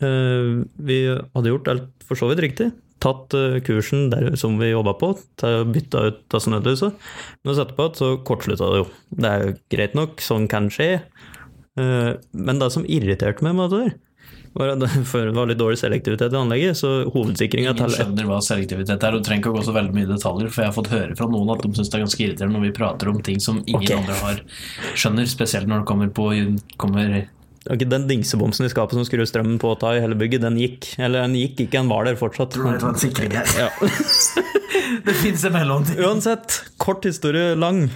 Vi 0.03 0.99
hadde 1.09 1.53
gjort 1.53 1.71
alt 1.73 2.07
for 2.09 2.19
så 2.19 2.31
vidt 2.31 2.43
riktig. 2.45 2.71
Tatt 3.03 3.35
eh, 3.35 3.59
kursen 3.67 4.11
der 4.13 4.37
som 4.39 4.61
vi 4.61 4.71
jobba 4.71 4.95
på, 5.01 5.13
til 5.41 5.63
å 5.63 5.67
bytte 5.67 6.05
ut 6.07 6.23
disse 6.35 6.53
nødlysa. 6.53 6.93
Men 7.43 7.57
så 7.57 7.65
etterpå 7.65 7.89
så 7.99 8.13
kortslutta 8.27 8.71
det 8.71 8.83
jo. 8.83 8.87
Det 9.17 9.33
er 9.33 9.45
jo 9.47 9.59
greit 9.75 9.99
nok, 9.99 10.23
sånn 10.23 10.47
kan 10.51 10.71
skje. 10.73 10.95
Eh, 11.81 12.13
Men 12.33 12.63
det 12.63 12.73
som 12.75 12.87
irriterte 12.87 13.45
meg 13.47 13.59
med 13.59 13.75
det 13.75 13.83
der, 13.83 13.99
var 14.53 14.75
at 14.75 14.83
det 14.85 15.35
var 15.35 15.51
litt 15.51 15.59
dårlig 15.59 15.81
selektivitet 15.81 16.35
i 16.35 16.39
anlegget, 16.39 16.79
så 16.79 16.93
hovedsikringa 17.11 17.75
Ingen 17.75 17.95
skjønner 17.97 18.29
hva 18.29 18.41
selektivitet 18.45 19.03
er, 19.09 19.19
og 19.19 19.27
trenger 19.27 19.43
ikke 19.43 19.55
å 19.55 19.59
gå 19.59 19.67
så 19.67 19.77
veldig 19.77 19.97
mye 19.97 20.11
detaljer, 20.13 20.53
for 20.53 20.63
jeg 20.63 20.71
har 20.71 20.79
fått 20.79 20.95
høre 20.95 21.19
fra 21.19 21.31
noen 21.33 21.55
at 21.57 21.65
de 21.65 21.75
syns 21.79 21.91
det 21.91 21.99
er 21.99 22.05
ganske 22.07 22.27
irriterende 22.27 22.59
når 22.59 22.67
vi 22.69 22.75
prater 22.77 23.11
om 23.11 23.23
ting 23.25 23.41
som 23.43 23.63
ingen 23.65 23.83
okay. 23.83 23.97
andre 23.99 24.19
har 24.21 24.43
skjønner, 24.93 25.31
spesielt 25.33 25.71
når 25.71 25.83
det 25.83 25.91
kommer 25.91 26.13
på 26.13 26.29
kommer 26.77 27.23
Ok, 27.71 27.85
Den 27.87 28.09
dingsebomsen 28.09 28.67
i 28.67 28.71
skapet 28.73 28.99
som 28.99 29.05
skrur 29.07 29.27
strømmen 29.29 29.61
på 29.63 29.71
og 29.71 29.79
tar 29.83 29.99
i 29.99 30.03
hele 30.03 30.17
bygget, 30.19 30.43
den 30.43 30.59
gikk. 30.59 30.89
Eller 30.99 31.23
den 31.23 31.37
gikk 31.39 31.61
ikke, 31.67 31.77
den 31.79 31.91
var 31.93 32.09
der 32.09 32.19
fortsatt. 32.19 32.57
Tror 32.57 32.75
det 32.75 32.83
var 32.83 32.97
en 32.97 33.03
sikring 33.03 33.37
her. 33.37 33.47
Ja. 33.59 33.71
Det 35.07 35.15
fins 35.19 35.43
en 35.49 35.55
mellomting. 35.55 35.99
Uansett, 36.05 36.59
kort 36.81 37.05
historie 37.09 37.55
lang. 37.57 37.87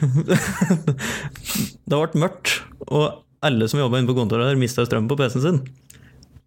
det 1.88 1.98
ble 1.98 2.20
mørkt, 2.22 2.60
og 2.88 3.22
alle 3.44 3.68
som 3.68 3.80
jobba 3.80 4.00
inne 4.00 4.08
på 4.08 4.16
kontoret 4.16 4.48
der, 4.48 4.58
mista 4.60 4.84
strømmen 4.86 5.10
på 5.10 5.18
PC-en 5.20 5.44
sin. 5.44 5.60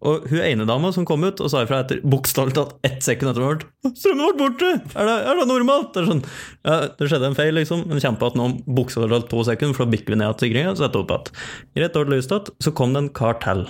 Og 0.00 0.24
hun 0.30 0.40
ene 0.40 0.64
dama 0.68 0.90
som 0.96 1.04
kom 1.08 1.24
ut 1.26 1.40
og 1.44 1.50
sa 1.52 1.62
ifra 1.64 1.82
etter 1.84 2.00
bokstavelig 2.00 2.56
talt 2.56 2.76
ett 2.86 3.02
sekund 3.04 3.32
etter 3.32 3.44
hvert 3.44 3.66
'Strømmen 3.84 4.30
ble 4.30 4.38
borte! 4.38 4.70
Er 4.96 5.10
det, 5.10 5.16
er 5.28 5.40
det 5.40 5.48
normalt?' 5.50 5.92
Det, 5.92 6.02
er 6.02 6.08
sånn, 6.08 6.22
ja, 6.64 6.76
det 6.96 7.08
skjedde 7.10 7.28
en 7.28 7.36
feil, 7.36 7.54
liksom. 7.56 7.84
Men 7.88 8.00
kjempa 8.00 8.30
igjen 8.30 8.38
nå 8.40 8.46
bokstavelig 8.64 9.18
talt 9.18 9.30
to 9.32 9.44
sekunder, 9.50 9.76
for 9.76 9.84
da 9.84 9.94
bikker 9.96 10.16
vi 10.16 10.20
ned 10.22 10.38
til 10.38 10.48
sikringa 10.48 10.72
og 10.72 10.80
setter 10.80 11.04
opp 11.04 11.12
igjen. 11.16 11.42
Rett 11.84 12.00
lyst 12.14 12.32
igjen. 12.32 12.54
Så 12.64 12.72
kom 12.76 12.96
det 12.96 13.04
en 13.04 13.12
kar 13.20 13.36
til. 13.44 13.66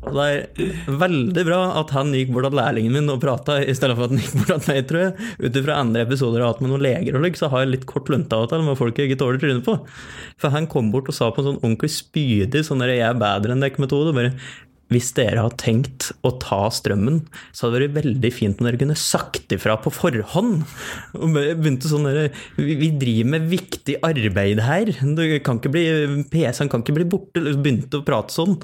Og 0.00 0.16
det 0.16 0.26
er 0.26 0.94
veldig 1.00 1.42
bra 1.44 1.58
at 1.80 1.92
han 1.92 2.14
gikk 2.16 2.30
bort 2.32 2.48
til 2.48 2.56
lærlingen 2.56 2.94
min 2.96 3.12
og 3.12 3.20
prata, 3.20 3.58
i 3.60 3.74
stedet 3.76 3.98
for 3.98 4.06
at 4.06 4.14
han 4.14 4.22
gikk 4.22 4.38
bort 4.38 4.64
til 4.64 4.72
meg, 4.72 4.80
tror 4.88 5.02
jeg. 5.02 5.28
Ut 5.44 5.60
ifra 5.60 5.76
andre 5.82 6.06
episoder 6.06 6.40
jeg 6.40 6.46
har 6.46 6.54
hatt 6.54 6.64
med 6.64 6.72
noen 6.72 6.86
leger 6.86 7.18
og 7.18 7.28
så 7.36 7.50
har 7.52 7.64
jeg 7.64 7.74
litt 7.74 7.86
kort 7.90 8.08
lunte 8.12 8.40
med 8.64 8.80
folk 8.80 8.98
jeg 8.98 9.10
ikke 9.10 9.20
tåler 9.20 9.42
trynet 9.42 9.66
på. 9.66 9.76
For 10.40 10.56
han 10.56 10.70
kom 10.72 10.90
bort 10.94 11.12
og 11.12 11.16
sa 11.16 11.28
på 11.30 11.44
en 11.44 11.50
sånn 11.50 11.60
ordentlig 11.60 11.92
spydig 11.92 12.64
sånn 12.66 12.82
der 12.82 12.94
'jeg 12.94 13.06
er 13.10 13.22
bedre 13.22 13.52
enn 13.52 13.64
dekk'-metode. 13.64 14.14
bare 14.14 14.34
hvis 14.90 15.12
dere 15.14 15.38
har 15.38 15.54
tenkt 15.54 16.08
å 16.26 16.32
ta 16.42 16.66
strømmen, 16.74 17.20
så 17.54 17.68
hadde 17.68 17.78
det 17.78 17.94
vært 17.94 18.02
veldig 18.02 18.32
fint 18.34 18.58
om 18.58 18.66
dere 18.66 18.80
kunne 18.80 18.98
sagt 18.98 19.52
ifra 19.54 19.76
på 19.78 19.92
forhånd. 19.94 20.64
Og 21.14 21.30
begynte 21.30 21.86
sånn 21.86 22.08
der, 22.10 22.32
vi, 22.56 22.90
driver 22.90 23.30
med 23.36 23.46
viktig 23.52 24.00
arbeid 24.02 24.58
her. 24.66 24.90
PC-en 24.90 26.68
kan 26.72 26.82
ikke 26.82 26.96
bli 26.98 27.06
borte. 27.06 27.44
Begynte 27.62 28.00
å 28.00 28.06
prate 28.06 28.34
sånn. 28.34 28.58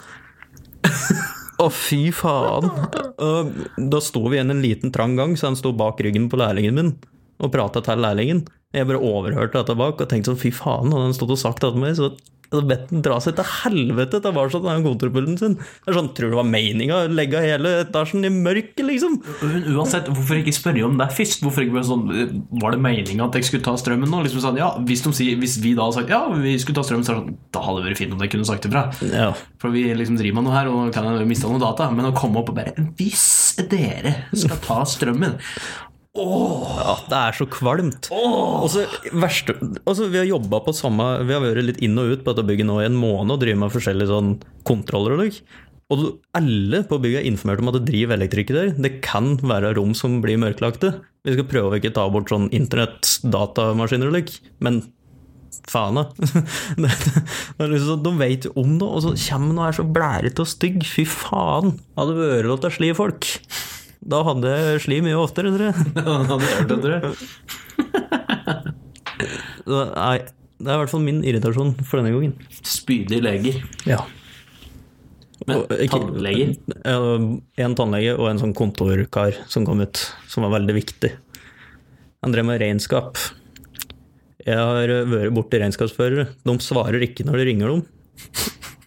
Å, 1.63 1.71
fy 1.73 2.11
faen. 2.13 2.69
Og 3.17 3.53
da 3.81 4.01
sto 4.05 4.27
vi 4.29 4.37
igjen 4.37 4.53
en 4.53 4.65
liten 4.65 4.93
trang 4.93 5.17
gang, 5.17 5.37
så 5.39 5.51
han 5.51 5.57
sto 5.59 5.73
bak 5.77 6.03
ryggen 6.05 6.29
på 6.33 6.41
lærlingen 6.41 6.77
min 6.77 6.91
og 7.37 7.53
prata 7.53 7.83
til 7.85 8.01
lærlingen. 8.01 8.45
Jeg 8.77 8.89
bare 8.91 9.03
overhørte 9.03 9.61
dette 9.61 9.77
bak 9.79 10.01
og 10.01 10.09
tenkte 10.11 10.33
sånn, 10.33 10.41
fy 10.41 10.53
faen, 10.55 10.93
hadde 10.93 11.09
han 11.09 11.17
stått 11.17 11.33
og 11.33 11.41
sagt 11.41 11.65
det 11.65 11.73
til 11.73 11.83
meg, 11.83 11.95
så 11.99 12.11
hadde 12.53 12.67
bedt 12.71 12.93
han 12.93 13.03
dra 13.05 13.17
seg 13.23 13.37
til 13.39 13.49
helvete 13.51 14.21
Det 14.23 14.33
var 14.35 14.51
sånn 14.53 14.67
den 14.67 14.85
kontorpulten 14.87 15.39
sin. 15.41 15.57
Det 15.59 15.91
er 15.91 15.97
sånn, 15.99 16.11
Tror 16.17 16.31
du 16.31 16.37
det 16.37 16.39
var 16.39 16.49
meninga 16.49 17.01
å 17.03 17.11
legge 17.11 17.43
hele 17.43 17.73
etasjen 17.83 18.27
i 18.27 18.31
mørket, 18.33 18.85
liksom? 18.87 19.19
Men 19.43 19.67
uansett, 19.75 20.11
hvorfor 20.13 20.41
ikke 20.41 20.55
spørre 20.55 20.85
om 20.87 20.97
det 21.01 21.09
først? 21.17 21.43
Hvorfor 21.45 21.65
ikke 21.65 21.77
bare 21.79 21.89
sånn, 21.89 22.07
Var 22.63 22.77
det 22.77 22.83
meninga 22.85 23.27
at 23.27 23.39
jeg 23.39 23.49
skulle 23.49 23.67
ta 23.67 23.75
strømmen 23.81 24.11
nå? 24.13 24.23
Liksom 24.27 24.45
sånn, 24.45 24.61
ja, 24.61 24.71
hvis, 24.87 25.03
de 25.07 25.31
hvis 25.41 25.59
vi 25.65 25.75
da 25.77 25.89
hadde 25.89 26.01
sagt 26.01 26.15
ja, 26.15 26.23
vi 26.33 26.55
skulle 26.63 26.79
ta 26.79 26.87
strømmen, 26.87 27.07
så 27.07 27.19
sånn, 27.19 27.35
da 27.55 27.65
hadde 27.67 27.83
det 27.83 27.91
vært 27.91 28.03
fint 28.05 28.15
om 28.17 28.23
jeg 28.25 28.35
kunne 28.37 28.49
sagt 28.49 28.69
ifra. 28.71 28.87
Ja. 29.11 29.33
For 29.63 29.75
vi 29.75 29.89
liksom 29.97 30.21
driver 30.21 30.41
med 30.41 30.49
noe 30.49 30.57
her, 30.57 30.71
og 30.71 30.95
kan 30.95 31.11
miste 31.27 31.51
noe 31.51 31.63
data. 31.63 31.91
Men 31.95 32.11
å 32.11 32.15
komme 32.17 32.43
opp 32.43 32.53
og 32.53 32.61
bare 32.61 32.87
Hvis 32.99 33.57
dere 33.71 34.15
skal 34.37 34.61
ta 34.63 34.83
strømmen 34.87 35.39
Ja, 36.17 36.97
det 37.11 37.21
er 37.21 37.37
så 37.37 37.47
kvalmt. 37.51 38.09
Og 38.15 38.67
så 38.73 38.87
verste 39.13 39.57
altså, 39.85 40.09
Vi 40.13 40.21
har 40.21 40.29
jobba 40.29 40.63
på 40.65 40.75
samme 40.77 41.05
Vi 41.27 41.35
har 41.35 41.43
vært 41.45 41.65
litt 41.67 41.83
inn 41.85 41.99
og 42.01 42.15
ut 42.15 42.25
på 42.25 42.33
dette 42.33 42.47
bygget 42.49 42.69
nå 42.69 42.81
i 42.83 42.89
en 42.89 42.99
måned 42.99 43.37
og 43.37 43.43
driver 43.43 43.63
med 43.65 43.75
forskjellige 43.75 44.13
sånn 44.13 44.35
kontroller 44.67 45.17
og. 45.19 45.41
Og 45.95 46.03
alle 46.35 46.81
på 46.89 46.99
bygget 46.99 47.23
er 47.23 47.29
informert 47.31 47.63
om 47.63 47.71
at 47.71 47.79
det 47.79 47.87
driver 47.93 48.17
elektrikere 48.17 48.65
der. 48.65 48.83
Det 48.89 48.93
kan 49.07 49.37
være 49.39 49.77
rom 49.79 49.95
som 49.95 50.19
blir 50.25 50.41
mørklagte. 50.43 50.97
Vi 51.27 51.37
skal 51.37 51.47
prøve 51.51 51.77
å 51.77 51.79
ikke 51.79 51.95
ta 51.95 52.09
bort 52.11 52.33
sånn 52.33 52.49
internettdatamaskiner 52.55 54.11
og 54.11 54.17
lik, 54.19 54.33
men 54.63 54.81
faen, 55.71 56.01
da. 56.01 56.05
Liksom 57.71 57.87
sånn, 57.87 58.03
de 58.03 58.13
vet 58.19 58.49
jo 58.49 58.55
om 58.59 58.75
det, 58.81 58.89
og 58.89 59.05
så 59.05 59.15
kommer 59.29 59.55
noe 59.55 59.69
her 59.69 59.79
så 59.79 59.87
blærete 59.87 60.43
og 60.43 60.51
stygg. 60.51 60.83
Fy 60.91 61.07
faen. 61.11 61.77
Hadde 61.99 62.19
vært 62.19 62.51
lov 62.51 62.61
til 62.63 62.73
å 62.73 62.77
sli 62.81 62.93
folk. 62.99 63.31
Da 64.07 64.21
hadde 64.27 64.51
jeg 64.53 64.83
sli 64.85 65.01
mye 65.03 65.19
oftere, 65.19 65.51
tror 65.55 65.69
jeg. 65.69 65.75
Hadde 66.31 66.47
jeg 66.47 66.55
hørt 66.61 66.71
det, 66.71 66.79
tror 66.85 66.95
jeg. 66.95 67.03
Nei, 69.67 70.19
det 70.57 70.71
er 70.71 70.77
i 70.77 70.81
hvert 70.83 70.93
fall 70.93 71.03
min 71.05 71.25
irritasjon 71.27 71.73
for 71.83 71.99
denne 71.99 72.13
gangen. 72.15 72.37
Spydige 72.63 73.25
leger. 73.25 73.59
Ja. 73.89 74.05
Men 75.47 75.67
tannleger 75.93 76.55
En 77.61 77.75
tannlege 77.77 78.15
og 78.17 78.31
en 78.31 78.41
sånn 78.41 78.55
kontorkar 78.57 79.37
som 79.53 79.67
kom 79.69 79.83
ut, 79.85 80.01
som 80.31 80.47
var 80.47 80.55
veldig 80.57 80.77
viktig. 80.79 81.11
Han 82.25 82.33
drev 82.35 82.47
med 82.49 82.63
regnskap. 82.63 83.19
Jeg 84.47 84.57
har 84.57 84.89
vært 85.11 85.35
borti 85.35 85.61
regnskapsførere. 85.61 86.29
De 86.47 86.57
svarer 86.63 87.03
ikke 87.05 87.27
når 87.27 87.43
du 87.43 87.45
ringer 87.51 87.75
dem. 87.75 87.83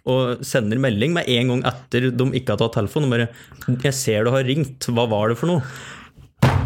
Og 0.10 0.44
sender 0.46 0.80
melding 0.82 1.14
med 1.16 1.30
en 1.30 1.54
gang 1.54 1.62
etter 1.70 2.10
de 2.10 2.26
ikke 2.40 2.56
har 2.56 2.62
tatt 2.64 2.78
telefonen. 2.80 3.08
Og 3.10 3.14
bare 3.16 3.30
'Jeg 3.84 3.94
ser 3.94 4.24
du 4.26 4.32
har 4.34 4.44
ringt. 4.44 4.90
Hva 4.90 5.06
var 5.10 5.30
det 5.30 5.38
for 5.38 5.48
noe?' 5.48 5.64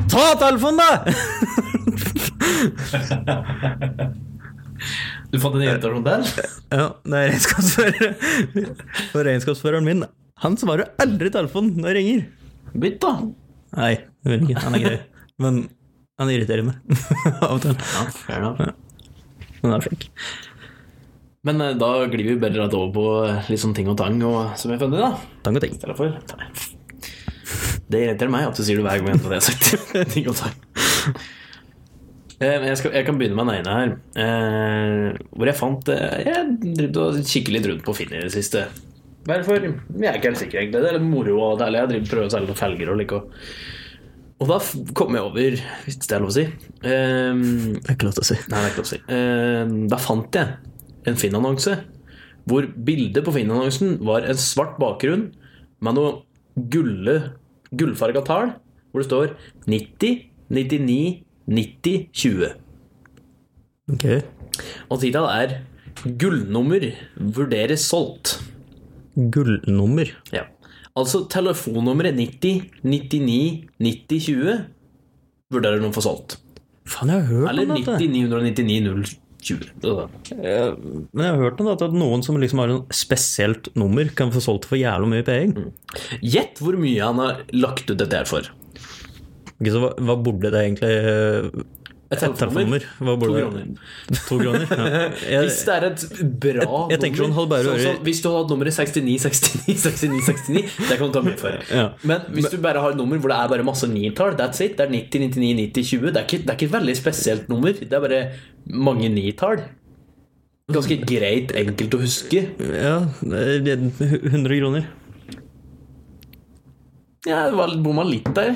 Ta 0.09 0.35
telefonen, 0.37 0.77
da! 0.77 0.91
Du 5.33 5.39
fant 5.41 5.55
en 5.57 5.63
invitasjon 5.65 6.03
der? 6.05 6.25
Ja, 6.69 6.83
det 7.09 7.17
er 7.17 7.31
regnskapsfører. 7.31 8.11
Og 9.15 9.23
regnskapsføreren 9.25 9.87
min, 9.87 10.03
han 10.43 10.57
svarer 10.61 10.91
aldri 11.01 11.31
telefonen 11.33 11.79
når 11.81 11.89
jeg 11.89 11.97
ringer. 11.97 12.21
Bytt, 12.83 12.99
da. 13.01 13.13
Nei, 13.79 13.93
det 14.21 14.33
vil 14.33 14.43
ikke. 14.45 14.61
Han 14.65 14.77
er 14.77 14.83
grei. 14.83 14.99
Men 15.41 15.57
han 16.21 16.29
irriterer 16.29 16.67
meg 16.67 16.75
av 17.47 17.55
og 17.55 17.63
til. 17.63 17.73
Ja, 17.73 18.03
fair 18.19 18.37
enough. 18.43 18.61
Men 19.63 19.71
han 19.71 19.77
er 19.79 19.85
flink. 19.87 20.05
Men 21.47 21.59
eh, 21.61 21.73
da 21.79 21.91
glir 22.07 22.29
vi 22.31 22.37
bedre 22.39 22.65
rett 22.65 22.75
over 22.77 22.91
på 22.95 23.05
litt 23.51 23.61
sånn 23.61 23.75
ting 23.75 23.89
og 23.91 23.97
tang 23.99 24.19
og, 24.23 24.53
som 24.59 24.71
jeg 24.71 24.79
funnet, 24.81 25.01
da. 25.03 25.39
Tang 25.43 25.59
og 25.59 25.65
ting. 25.65 25.75
Derfor. 25.81 26.13
Det 27.93 27.99
irriterer 27.99 28.31
meg 28.31 28.47
at 28.47 28.57
du 28.57 28.63
sier 28.63 28.79
det 28.79 28.85
hver 28.87 29.01
gang 29.03 29.17
jeg 29.17 29.31
har 29.33 29.43
sagt 29.43 29.73
ting 30.15 30.29
og 30.31 30.37
tang. 30.39 30.55
Eh, 32.39 32.63
Jeg, 32.69 32.77
skal, 32.79 32.95
jeg 32.95 33.05
kan 33.07 33.19
begynne 33.19 33.37
med 33.37 33.51
den 33.51 33.59
ene 33.59 33.75
her. 33.75 33.91
Eh, 34.23 35.19
hvor 35.35 35.51
jeg 35.51 35.59
fant 35.59 35.91
eh, 35.93 36.23
Jeg 36.25 36.55
driver 36.63 37.11
og 37.11 37.21
kikker 37.29 37.55
litt 37.57 37.69
rundt 37.69 37.85
på 37.85 37.95
Finn 37.99 38.15
i 38.15 38.23
det 38.23 38.33
siste. 38.33 38.65
Hvorfor? 39.27 39.63
Jeg 39.63 40.09
er 40.09 40.17
ikke 40.17 40.31
helt 40.31 40.41
sikker, 40.41 40.63
egentlig. 40.63 40.81
Det 40.83 40.89
er 40.89 40.97
litt 40.97 41.07
moro 41.07 41.37
og 41.51 41.59
deilig. 41.61 41.79
Jeg 41.83 41.91
driver 41.93 42.09
prøver 42.15 42.27
å 42.31 42.33
selge 42.33 42.49
noen 42.49 42.59
felger 42.59 42.91
og 42.91 42.99
like. 42.99 43.21
Og, 43.21 44.49
da 44.49 44.57
kom 44.97 45.15
jeg 45.15 45.23
over, 45.23 45.61
hvis 45.85 45.99
det 46.01 46.15
er 46.17 46.23
lov 46.23 46.31
å 46.33 46.35
si 46.35 46.43
eh, 46.43 47.35
Det 47.37 47.85
er 47.85 47.93
ikke 47.93 48.07
lov 48.09 48.15
til 48.17 48.25
å 48.25 48.29
si. 48.31 48.39
Nei, 48.51 48.59
det 48.59 48.65
er 48.65 48.71
ikke 48.73 48.81
lov 48.81 48.89
å 48.89 48.93
si. 48.95 48.99
Eh, 49.15 49.75
da 49.93 49.99
fant 50.03 50.39
jeg 50.39 50.72
en 51.09 51.19
Finn-annonse 51.19 51.77
hvor 52.49 52.67
bildet 52.85 53.23
på 53.23 53.33
Finn-annonsen 53.35 53.97
var 54.03 54.25
en 54.27 54.39
svart 54.39 54.75
bakgrunn 54.81 55.29
med 55.83 55.97
noe 55.97 56.23
gulle, 56.73 57.15
gullfarga 57.73 58.23
tall, 58.27 58.51
hvor 58.91 59.03
det 59.03 59.07
står 59.07 59.35
90, 59.69 60.25
99, 60.53 61.23
90, 61.49 62.09
20. 62.13 62.51
Ok. 63.93 64.05
Og 64.89 64.99
tittelen 65.01 65.29
er 65.31 65.61
'Gullnummer 66.03 66.83
vurderes 67.15 67.83
solgt'. 67.85 68.41
Gullnummer. 69.15 70.09
Ja. 70.33 70.43
Altså 70.95 71.23
telefonnummeret 71.29 72.15
90, 72.15 72.69
99, 72.83 73.69
90, 73.79 74.19
20 74.19 74.65
vurderer 75.53 75.81
noen 75.81 75.93
for 75.93 76.05
solgt. 76.05 76.37
Faen, 76.85 77.09
jeg 77.09 77.21
har 77.21 77.27
hørt 77.29 77.49
Eller 77.49 77.69
om 77.69 77.77
dette. 77.77 77.97
90, 77.97 78.09
999, 78.11 78.81
020. 78.83 79.22
Eh, 79.51 80.73
Men 81.11 81.25
jeg 81.25 81.33
har 81.35 81.41
hørt 81.41 81.61
at 81.83 81.95
noen 81.95 82.23
som 82.25 82.39
liksom 82.39 82.61
har 82.63 82.73
et 82.75 82.95
spesielt 82.95 83.69
nummer, 83.79 84.07
kan 84.15 84.31
få 84.33 84.41
solgt 84.43 84.67
for 84.69 84.79
jævla 84.79 85.09
mye 85.09 85.25
penger. 85.27 85.71
Gjett 86.23 86.61
hvor 86.63 86.77
mye 86.79 87.03
han 87.03 87.21
har 87.21 87.43
lagt 87.53 87.89
ut 87.91 87.97
dette 87.99 88.21
her 88.23 88.29
for. 88.29 88.47
Så 89.63 89.79
hva, 89.79 89.93
hva 89.95 90.15
burde 90.19 90.49
det 90.51 90.63
egentlig 90.65 91.63
Et 92.13 92.21
telefonnummer? 92.23 92.85
Hva 92.99 93.15
bor 93.19 93.33
burde. 93.33 93.63
To 94.27 94.37
kroner? 94.39 94.65
Ja. 94.69 94.87
Jeg, 95.33 95.43
Hvis 95.47 95.59
det 95.67 95.75
er 95.75 95.87
et 95.89 96.05
bra 96.45 96.79
Jeg 96.93 97.01
hadde 97.01 97.45
bare 97.51 97.65
sånn, 97.67 97.81
sånn, 97.83 97.99
Hvis 98.07 98.23
du 98.23 98.29
hadde 98.29 98.41
hatt 98.41 98.53
nummeret 98.53 98.77
69, 98.77 99.19
69, 99.27 99.77
69, 99.83 100.23
69 100.29 100.89
Det 100.89 100.97
kan 100.99 101.11
du 101.11 101.17
ta 101.17 101.23
mye 101.25 101.37
for. 101.39 101.59
Ja. 101.69 101.85
Men 102.07 102.25
hvis 102.35 102.49
du 102.53 102.57
bare 102.63 102.83
har 102.83 102.95
et 102.95 102.99
nummer 102.99 103.21
hvor 103.21 103.33
det 103.33 103.39
er 103.39 103.53
bare 103.53 103.67
masse 103.67 103.89
nitall, 103.89 104.35
that's 104.39 104.63
it. 104.63 104.77
Det 104.79 104.87
er 104.87 104.91
90, 104.95 105.29
99, 105.33 105.53
90, 105.73 105.87
20. 105.93 106.09
Det 106.09 106.21
er 106.21 106.27
ikke, 106.27 106.41
det 106.43 106.53
er 106.53 106.59
ikke 106.59 106.69
et 106.71 106.75
veldig 106.79 106.97
spesielt 106.99 107.49
nummer. 107.51 107.79
Det 107.79 107.97
er 107.99 108.03
bare 108.07 108.25
mange 108.89 109.09
nitall. 109.13 109.63
Ganske 110.73 110.95
greit, 111.03 111.51
enkelt 111.59 111.97
å 111.97 112.03
huske. 112.05 112.45
ja, 112.63 112.97
det 113.19 113.73
er 113.73 113.81
100 113.83 114.61
kroner. 114.61 114.85
Ja, 117.27 117.45
det 117.47 117.55
var 117.55 117.71
bomma 117.83 118.03
litt 118.07 118.27
der. 118.35 118.55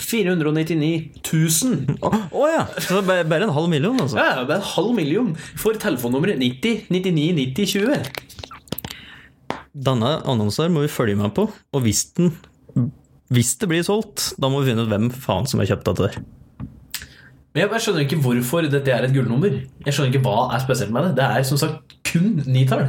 499 0.00 1.20
000. 1.22 1.96
Å 2.00 2.10
å 2.32 2.48
ja! 2.50 2.64
Så 2.82 3.00
bare, 3.06 3.24
bare 3.28 3.46
en 3.48 3.54
halv 3.56 3.70
million, 3.72 3.98
altså. 4.00 4.18
Ja, 4.20 4.44
det 4.48 4.56
er 4.56 4.60
en 4.60 4.70
halv 4.74 4.92
million 4.96 5.32
for 5.58 5.76
telefonnummeret 5.80 6.40
90, 6.40 6.86
99, 6.92 7.26
90, 7.38 7.66
20. 7.76 9.58
Denne 9.90 10.16
annonsen 10.28 10.72
må 10.74 10.82
vi 10.84 10.90
følge 10.92 11.18
med 11.20 11.34
på, 11.36 11.46
og 11.50 11.84
hvis 11.86 12.08
den 12.18 12.32
hvis 13.30 13.52
det 13.62 13.68
blir 13.70 13.84
solgt, 13.86 14.32
da 14.42 14.48
må 14.50 14.58
vi 14.58 14.72
finne 14.72 14.82
ut 14.82 14.90
hvem 14.90 15.06
faen 15.14 15.46
som 15.46 15.60
har 15.62 15.68
kjøpt 15.70 15.86
dette. 15.92 16.22
Men 17.54 17.62
jeg 17.62 17.70
jeg 17.70 17.82
skjønner 17.84 18.02
ikke 18.02 18.18
hvorfor 18.24 18.66
dette 18.66 18.90
er 18.90 19.06
et 19.06 19.14
gullnummer. 19.14 19.54
Jeg 19.86 19.94
skjønner 19.94 20.10
ikke 20.10 20.24
hva 20.24 20.48
er 20.54 20.62
spesielt 20.64 20.90
med 20.94 21.06
det. 21.06 21.12
Det 21.18 21.26
er 21.26 21.46
som 21.46 21.60
sagt 21.60 21.94
kun 22.10 22.40
nitall. 22.50 22.88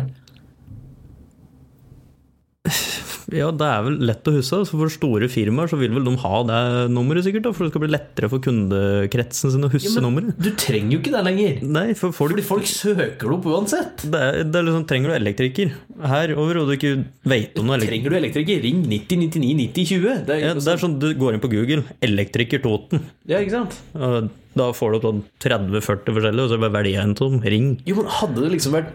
Ja, 3.31 3.47
det 3.55 3.67
er 3.67 3.83
vel 3.85 3.97
lett 4.09 4.27
å 4.27 4.33
huske. 4.35 4.59
Så 4.67 4.75
for 4.75 4.91
store 4.91 5.29
firmaer 5.31 5.69
så 5.71 5.77
vil 5.79 5.93
vel 5.95 6.03
de 6.07 6.15
ha 6.19 6.41
det 6.49 6.59
nummeret, 6.91 7.23
sikkert. 7.25 7.45
Da, 7.47 7.53
for 7.55 7.65
det 7.65 7.71
skal 7.73 7.83
bli 7.85 7.91
lettere 7.93 8.29
for 8.31 8.43
kundekretsen 8.43 9.53
sin 9.53 9.63
å 9.67 9.71
huske 9.71 9.93
Ja, 9.95 10.03
nummeret. 10.03 10.35
du 10.41 10.49
trenger 10.59 10.95
jo 10.97 10.99
ikke 10.99 11.13
det 11.15 11.23
lenger. 11.29 11.61
Nei, 11.63 11.85
for 11.97 12.11
folk, 12.15 12.33
Fordi 12.35 12.45
folk 12.47 12.67
søker 12.67 13.29
det 13.31 13.37
opp 13.37 13.47
uansett. 13.47 14.03
det 14.11 14.21
er, 14.21 14.43
det 14.43 14.59
er 14.59 14.67
liksom, 14.67 14.85
Trenger 14.91 15.13
du 15.13 15.15
elektriker 15.15 15.71
her 16.11 16.33
du 16.35 16.73
ikke 16.75 16.91
vet 17.29 17.57
om 17.59 17.67
noe 17.69 17.77
elektriker 17.77 18.09
Trenger 18.09 18.13
du 18.13 18.17
elektriker, 18.19 18.61
ring 18.65 18.81
90 18.89 19.21
99 19.21 19.55
90 19.61 19.85
20. 19.91 20.25
Det 20.27 20.35
er, 20.35 20.41
ja, 20.41 20.53
Det 20.57 20.67
er 20.73 20.81
sånn 20.81 20.99
du 21.01 21.07
går 21.15 21.35
inn 21.37 21.43
på 21.43 21.51
Google, 21.51 21.83
'elektriker 22.01 22.61
Toten'. 22.63 23.01
ja, 23.27 23.39
ikke 23.39 23.51
sant? 23.55 23.77
Og 23.95 24.29
da 24.57 24.71
får 24.75 24.91
du 24.91 24.97
opp 24.97 25.07
sånn 25.07 25.23
30-40 25.39 26.15
forskjellige, 26.17 26.43
og 26.43 26.49
så 26.51 26.59
bare 26.59 26.75
velger 26.75 26.97
jeg 26.97 27.03
en 27.07 27.15
sånn. 27.15 27.37
Ring. 27.43 27.69
Jo, 27.87 27.95
men 28.01 28.05
hadde 28.11 28.41
det 28.43 28.51
liksom 28.57 28.73
vært 28.75 28.91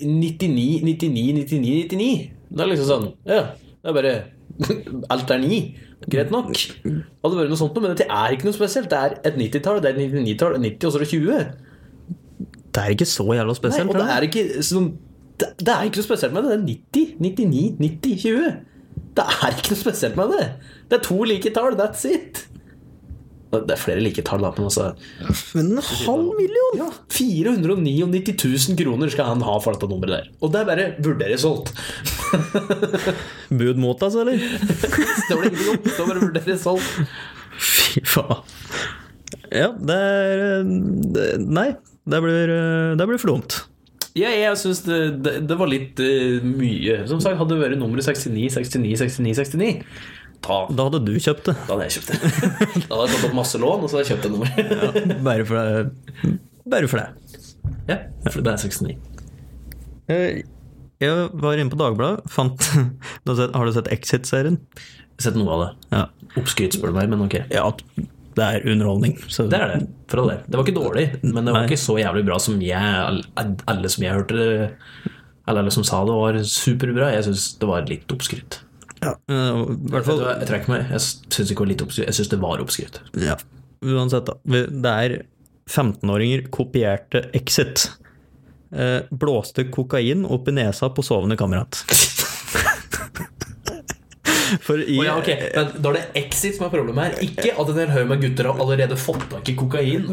99 0.00 0.82
99 0.84 1.32
99 1.44 1.88
99 1.88 2.30
Det 2.50 2.64
er 2.64 2.70
liksom 2.72 2.88
sånn 2.88 3.08
Ja, 3.28 3.42
det 3.80 3.88
er 3.90 3.96
bare 3.96 4.14
Alt 5.14 5.30
er 5.32 5.38
ni. 5.40 5.58
Greit 6.10 6.32
nok. 6.32 6.50
Hadde 6.84 7.32
det 7.32 7.38
vært 7.38 7.52
noe 7.52 7.60
sånt 7.60 7.76
men 7.80 7.92
dette 7.94 8.06
er 8.08 8.34
ikke 8.34 8.48
noe 8.48 8.56
spesielt. 8.56 8.90
Det 8.92 8.98
er 8.98 9.14
et 9.30 9.38
90-tall, 9.40 9.80
det 9.84 9.90
er 9.92 10.00
et 10.00 10.16
99-tall, 10.16 10.56
90 10.60 10.88
og 10.88 10.92
så 10.92 10.98
er 10.98 11.04
det 11.04 11.12
20. 11.12 12.48
Det 12.70 12.82
er 12.82 12.94
ikke 12.94 13.08
så 13.08 13.24
jævla 13.34 13.54
Nei, 13.54 13.58
spesielt. 13.58 13.90
og 13.90 13.96
det 14.00 14.08
er 14.16 14.26
ikke 14.28 14.44
sånn 14.66 14.90
det, 15.40 15.48
det 15.64 15.72
er 15.72 15.86
ikke 15.88 16.02
noe 16.02 16.06
spesielt 16.10 16.34
med 16.36 16.44
det. 16.44 16.50
Det 16.52 16.58
er 16.60 16.64
90, 16.68 17.14
99, 17.24 17.62
90, 17.80 18.16
20. 18.26 18.50
Det 19.16 19.24
er 19.24 19.54
ikke 19.56 19.72
noe 19.72 19.80
spesielt 19.80 20.18
med 20.20 20.34
det. 20.36 20.46
Det 20.90 20.98
er 20.98 21.04
to 21.06 21.16
like 21.24 21.52
tall. 21.56 21.76
That's 21.80 22.04
it. 22.10 22.42
Det 23.50 23.74
er 23.74 23.80
flere 23.80 24.02
like 24.02 24.22
tall, 24.26 24.44
da, 24.44 24.52
men 24.54 24.68
altså 24.68 24.92
Men 25.58 25.72
en 25.74 25.82
halv 25.82 26.28
million! 26.38 26.78
ja, 26.78 26.86
499 27.10 28.36
000 28.38 28.78
kroner 28.78 29.10
skal 29.10 29.26
han 29.32 29.42
ha 29.42 29.56
for 29.62 29.74
dette 29.74 29.88
nummeret 29.90 30.14
der. 30.14 30.28
Og 30.38 30.52
det 30.54 30.60
er 30.60 30.68
bare 30.68 30.86
'vurdere 31.02 31.38
solgt'. 31.40 31.72
Bud 33.58 33.80
mot 33.82 34.02
oss 34.06 34.14
eller? 34.14 34.38
Står 35.26 35.40
det 35.42 35.50
ingenting 35.50 35.72
om. 35.74 35.90
Står 35.96 36.12
bare 36.12 36.22
'vurdere 36.22 36.58
solgt'. 36.62 37.18
Fy 37.58 38.04
faen. 38.06 38.46
Ja, 39.50 39.72
det 39.74 39.98
er 39.98 40.62
det, 40.62 41.26
Nei, 41.42 41.72
det 42.06 42.22
blir, 42.22 42.54
det 42.98 43.08
blir 43.10 43.18
for 43.18 43.34
dumt. 43.34 43.58
Ja, 44.18 44.30
jeg 44.34 44.56
syns 44.58 44.80
det, 44.86 45.00
det, 45.22 45.34
det 45.46 45.58
var 45.58 45.70
litt 45.70 45.98
uh, 46.02 46.38
mye. 46.42 47.02
Som 47.10 47.20
sagt, 47.22 47.38
hadde 47.38 47.54
det 47.54 47.62
vært 47.62 47.78
nummeret 47.78 48.06
69, 48.06 48.30
69, 48.58 48.82
69, 48.86 49.54
69 49.58 49.74
ta, 50.44 50.60
Da 50.70 50.86
hadde 50.88 51.00
du 51.06 51.12
kjøpt 51.16 51.50
det. 51.50 51.56
Da 51.66 51.74
hadde 51.74 51.88
jeg 51.88 51.96
kjøpt 51.98 52.12
det. 52.12 52.20
Da 52.88 52.94
hadde 52.94 53.08
jeg 53.08 53.16
tatt 53.16 53.26
opp 53.30 53.36
masse 53.40 53.60
lån, 53.62 53.84
og 53.84 53.90
så 53.90 53.98
hadde 53.98 54.06
jeg 54.06 54.12
kjøpt 54.14 54.24
det 54.26 54.32
nummeret. 54.36 55.18
Bare 55.26 55.48
for 55.48 55.60
det. 55.60 56.32
Bare 56.76 56.90
for 56.92 57.02
det. 57.02 57.08
Ja, 57.90 57.98
for 58.30 58.40
det 58.46 58.54
er 58.54 58.64
69. 58.64 58.96
Jeg 60.10 60.48
jeg 61.00 61.28
var 61.40 61.56
inne 61.56 61.72
på 61.72 61.78
Dagbladet, 61.80 62.26
fant 62.28 62.60
har, 63.24 63.64
du 63.64 63.72
sett 63.72 63.88
Exit-serien? 63.88 64.58
Sett 65.20 65.36
noe 65.38 65.54
av 65.54 65.62
det. 65.62 65.68
Ja. 65.96 66.02
Oppskryt, 66.36 66.76
spør 66.76 66.92
du 66.92 66.98
meg, 66.98 67.08
men 67.12 67.24
ok. 67.24 67.38
ja. 67.48 67.64
Det 68.36 68.44
er 68.46 68.66
underholdning. 68.70 69.16
Så 69.32 69.48
Det 69.50 69.58
er 69.58 69.72
det, 69.72 69.78
for 70.12 70.22
all 70.22 70.28
del. 70.30 70.42
Det 70.46 70.58
var 70.58 70.66
ikke 70.68 70.76
dårlig, 70.76 71.06
men 71.24 71.40
det 71.48 71.54
var 71.54 71.64
Nei. 71.64 71.70
ikke 71.70 71.80
så 71.82 71.96
jævlig 71.98 72.22
bra 72.28 72.36
som 72.40 72.60
jeg 72.62 73.24
alle 73.40 73.90
som 73.90 74.04
jeg 74.06 74.14
hørte 74.14 74.36
det 74.38 74.46
Eller 75.48 75.64
alle 75.64 75.72
som 75.74 75.84
sa 75.88 76.04
det 76.06 76.14
var 76.14 76.38
superbra. 76.46 77.08
Jeg 77.16 77.26
syns 77.26 77.46
det 77.58 77.68
var 77.72 77.88
litt 77.90 78.14
oppskrytt. 78.14 78.60
Ja, 79.00 79.14
uh, 79.32 79.64
hvert 79.90 80.06
fall 80.06 80.20
jeg, 80.20 80.36
Jeg 80.42 80.50
trekker 80.50 80.74
meg. 80.74 80.90
Jeg 80.92 81.04
syns 81.06 81.52
ikke 81.52 81.54
det 81.54 81.60
var 81.62 81.70
litt 81.72 81.84
oppskrytt. 81.86 82.08
Jeg 82.10 82.18
syns 82.18 82.32
det 82.32 82.40
var 82.42 82.64
oppskrytt. 82.64 83.00
Ja, 83.24 83.36
uansett 83.80 84.28
da. 84.28 84.36
Det 84.44 84.94
er 85.06 85.16
15-åringer 85.70 86.48
kopierte 86.52 87.28
Exit. 87.36 87.86
Eh, 88.70 89.00
blåste 89.10 89.64
kokain 89.64 90.26
opp 90.26 90.48
i 90.48 90.52
nesa 90.54 90.90
på 90.94 91.02
sovende 91.02 91.36
kamerat. 91.36 91.84
For 94.64 94.80
i 94.82 94.98
oh, 94.98 95.04
ja, 95.06 95.16
okay. 95.20 95.50
men 95.54 95.70
Da 95.82 95.92
er 95.92 95.98
det 95.98 96.04
Exit 96.24 96.56
som 96.56 96.66
er 96.66 96.72
problemet 96.72 97.06
her. 97.06 97.24
Ikke 97.26 97.54
at 97.54 97.72
en 97.72 97.80
hel 97.82 97.92
haug 97.94 98.08
med 98.10 98.22
gutter 98.24 98.48
har 98.50 98.62
allerede 98.64 98.98
fått 99.00 99.26
tak 99.32 99.50
i 99.52 99.56
kokain. 99.58 100.08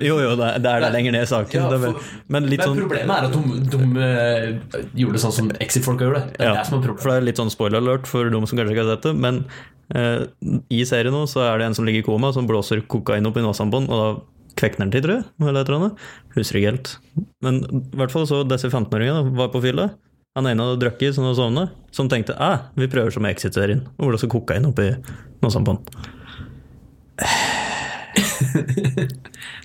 Jo, 0.00 0.16
jo, 0.22 0.32
det 0.38 0.48
er 0.48 0.62
det 0.64 0.72
er 0.72 0.84
det 0.86 0.92
lenger 0.96 1.16
ned 1.16 1.26
i 1.26 1.30
saken. 1.30 1.60
Ja, 1.60 1.80
for- 1.84 2.00
men 2.28 2.48
litt 2.50 2.62
Men 2.62 2.72
sånn 2.72 2.80
problemet 2.82 3.16
er 3.16 3.28
at 3.28 3.36
de, 3.36 3.60
de 3.74 4.06
eh, 4.06 4.80
gjorde 5.02 5.18
det 5.18 5.24
sånn 5.24 5.36
som 5.36 5.52
Exit-folka 5.60 6.08
gjorde. 6.08 6.24
det. 6.24 6.38
Det 6.38 6.46
er 6.46 6.52
ja, 6.52 6.56
det 6.60 6.66
som 6.68 6.78
er 6.78 6.84
problemet. 6.86 7.04
For 7.04 7.12
det 7.12 7.18
er 7.20 7.28
litt 7.28 7.42
sånn 7.42 7.54
spoiler 7.54 7.80
alert 7.84 8.10
for 8.10 8.30
de 8.30 8.42
som 8.46 8.58
kanskje 8.58 8.74
ikke 8.74 8.86
har 8.86 8.92
sett 8.96 9.08
det. 9.08 9.14
Men 9.26 9.44
eh, 9.94 10.26
i 10.70 10.82
serien 10.88 11.14
nå 11.14 11.24
så 11.30 11.44
er 11.46 11.60
det 11.60 11.70
en 11.70 11.78
som 11.78 11.88
ligger 11.88 12.04
i 12.04 12.08
koma, 12.10 12.32
som 12.36 12.48
blåser 12.50 12.84
kokain 12.90 13.26
opp 13.28 13.38
i 13.38 13.44
på 13.44 13.54
han, 13.60 13.88
og 13.90 14.04
da 14.04 14.10
kvekner 14.60 14.86
han 14.86 14.94
til, 14.94 15.04
tror 15.06 15.18
jeg. 15.18 15.26
Eller 15.40 15.62
et 15.62 15.68
eller 15.70 15.80
annet. 15.80 16.06
Husker 16.36 16.60
ikke 16.60 16.72
helt. 16.72 16.94
Men 17.44 17.62
i 17.64 17.82
hvert 18.00 18.14
fall 18.14 18.26
så 18.28 18.42
disse 18.48 18.70
15-åringene 18.70 19.34
var 19.38 19.52
på 19.54 19.62
fylla. 19.64 19.90
Han 20.38 20.46
ene 20.46 20.62
hadde 20.62 20.78
drukket 20.78 21.16
sånn 21.16 21.26
og 21.26 21.32
sovna, 21.34 21.64
som 21.90 22.06
tenkte 22.10 22.36
ah, 22.38 22.58
vi 22.78 22.86
prøver 22.90 23.10
som 23.10 23.24
Exit-serien. 23.26 23.80
Og 23.98 24.08
blåser 24.12 24.28
kokain 24.30 24.62
oppi 24.68 24.84
i 24.86 24.94
sånt 25.50 25.66
på 25.66 25.72
den. 25.74 25.82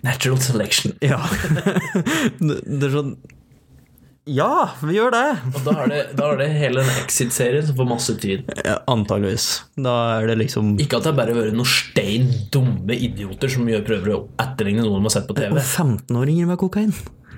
Natural 0.07 0.39
selection. 0.41 0.93
Ja. 1.05 1.21
det, 2.41 2.55
det 2.65 2.87
er 2.87 2.93
sånn 2.95 3.13
Ja, 4.25 4.73
vi 4.81 4.95
gjør 4.97 5.11
det! 5.13 5.37
Og 5.51 5.61
da 5.67 5.73
er 5.83 5.87
det, 5.91 5.99
da 6.17 6.31
er 6.33 6.37
det 6.41 6.47
hele 6.57 6.81
den 6.81 6.97
Exit-serien 7.03 7.61
som 7.67 7.77
får 7.77 7.87
masse 7.91 8.13
tid. 8.23 8.39
Ja, 8.65 8.79
antageligvis. 8.89 9.45
Da 9.77 9.93
er 10.15 10.25
det 10.31 10.37
liksom 10.41 10.79
Ikke 10.81 10.97
at 10.97 11.05
det 11.05 11.11
er 11.13 11.19
bare 11.19 11.35
vært 11.37 11.53
noen 11.59 11.69
stein 11.69 12.25
dumme 12.53 12.93
idioter 12.97 13.49
som 13.53 13.69
gjør 13.69 13.85
prøver 13.85 14.09
å 14.15 14.23
etterligne 14.41 14.81
noen 14.81 14.97
de 14.97 15.05
har 15.11 15.15
sett 15.19 15.29
på 15.29 15.37
TV. 15.37 15.53
Og 15.53 15.61
15-åringer 15.61 16.45
med 16.49 16.57
kokain. 16.63 16.89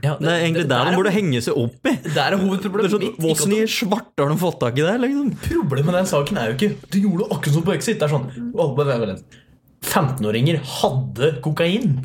Ja, 0.04 0.16
Det 0.20 0.30
er 0.30 0.44
egentlig 0.44 0.68
der 0.70 0.90
de 0.92 0.96
burde 0.98 1.14
henge 1.16 1.42
seg 1.44 1.58
opp 1.58 1.90
i. 1.90 1.94
Det 2.16 2.22
er 2.22 2.38
hovedproblemet 2.38 2.94
sånn, 2.94 3.06
mitt. 3.08 3.18
Hvordan 3.18 3.38
Åssen 3.38 3.56
i 3.58 3.64
svarte 3.72 4.24
har 4.24 4.32
de 4.34 4.38
fått 4.42 4.60
tak 4.62 4.78
i 4.78 4.86
det? 4.86 4.96
liksom? 5.06 5.32
Problemet 5.48 5.90
med 5.90 5.98
den 6.02 6.10
saken 6.14 6.40
er 6.42 6.52
jo 6.52 6.58
ikke 6.60 6.70
Du 6.94 7.00
gjorde 7.02 7.30
akkurat 7.32 7.58
som 7.58 7.66
på 7.68 7.76
Exit. 7.78 8.00
Det 8.02 8.08
er 8.08 8.14
sånn 8.14 8.28
å, 8.54 8.70
vent, 8.78 8.92
vent, 8.94 9.08
vent. 9.14 9.40
15-åringer 9.88 10.58
hadde 10.82 11.32
kokain. 11.46 11.98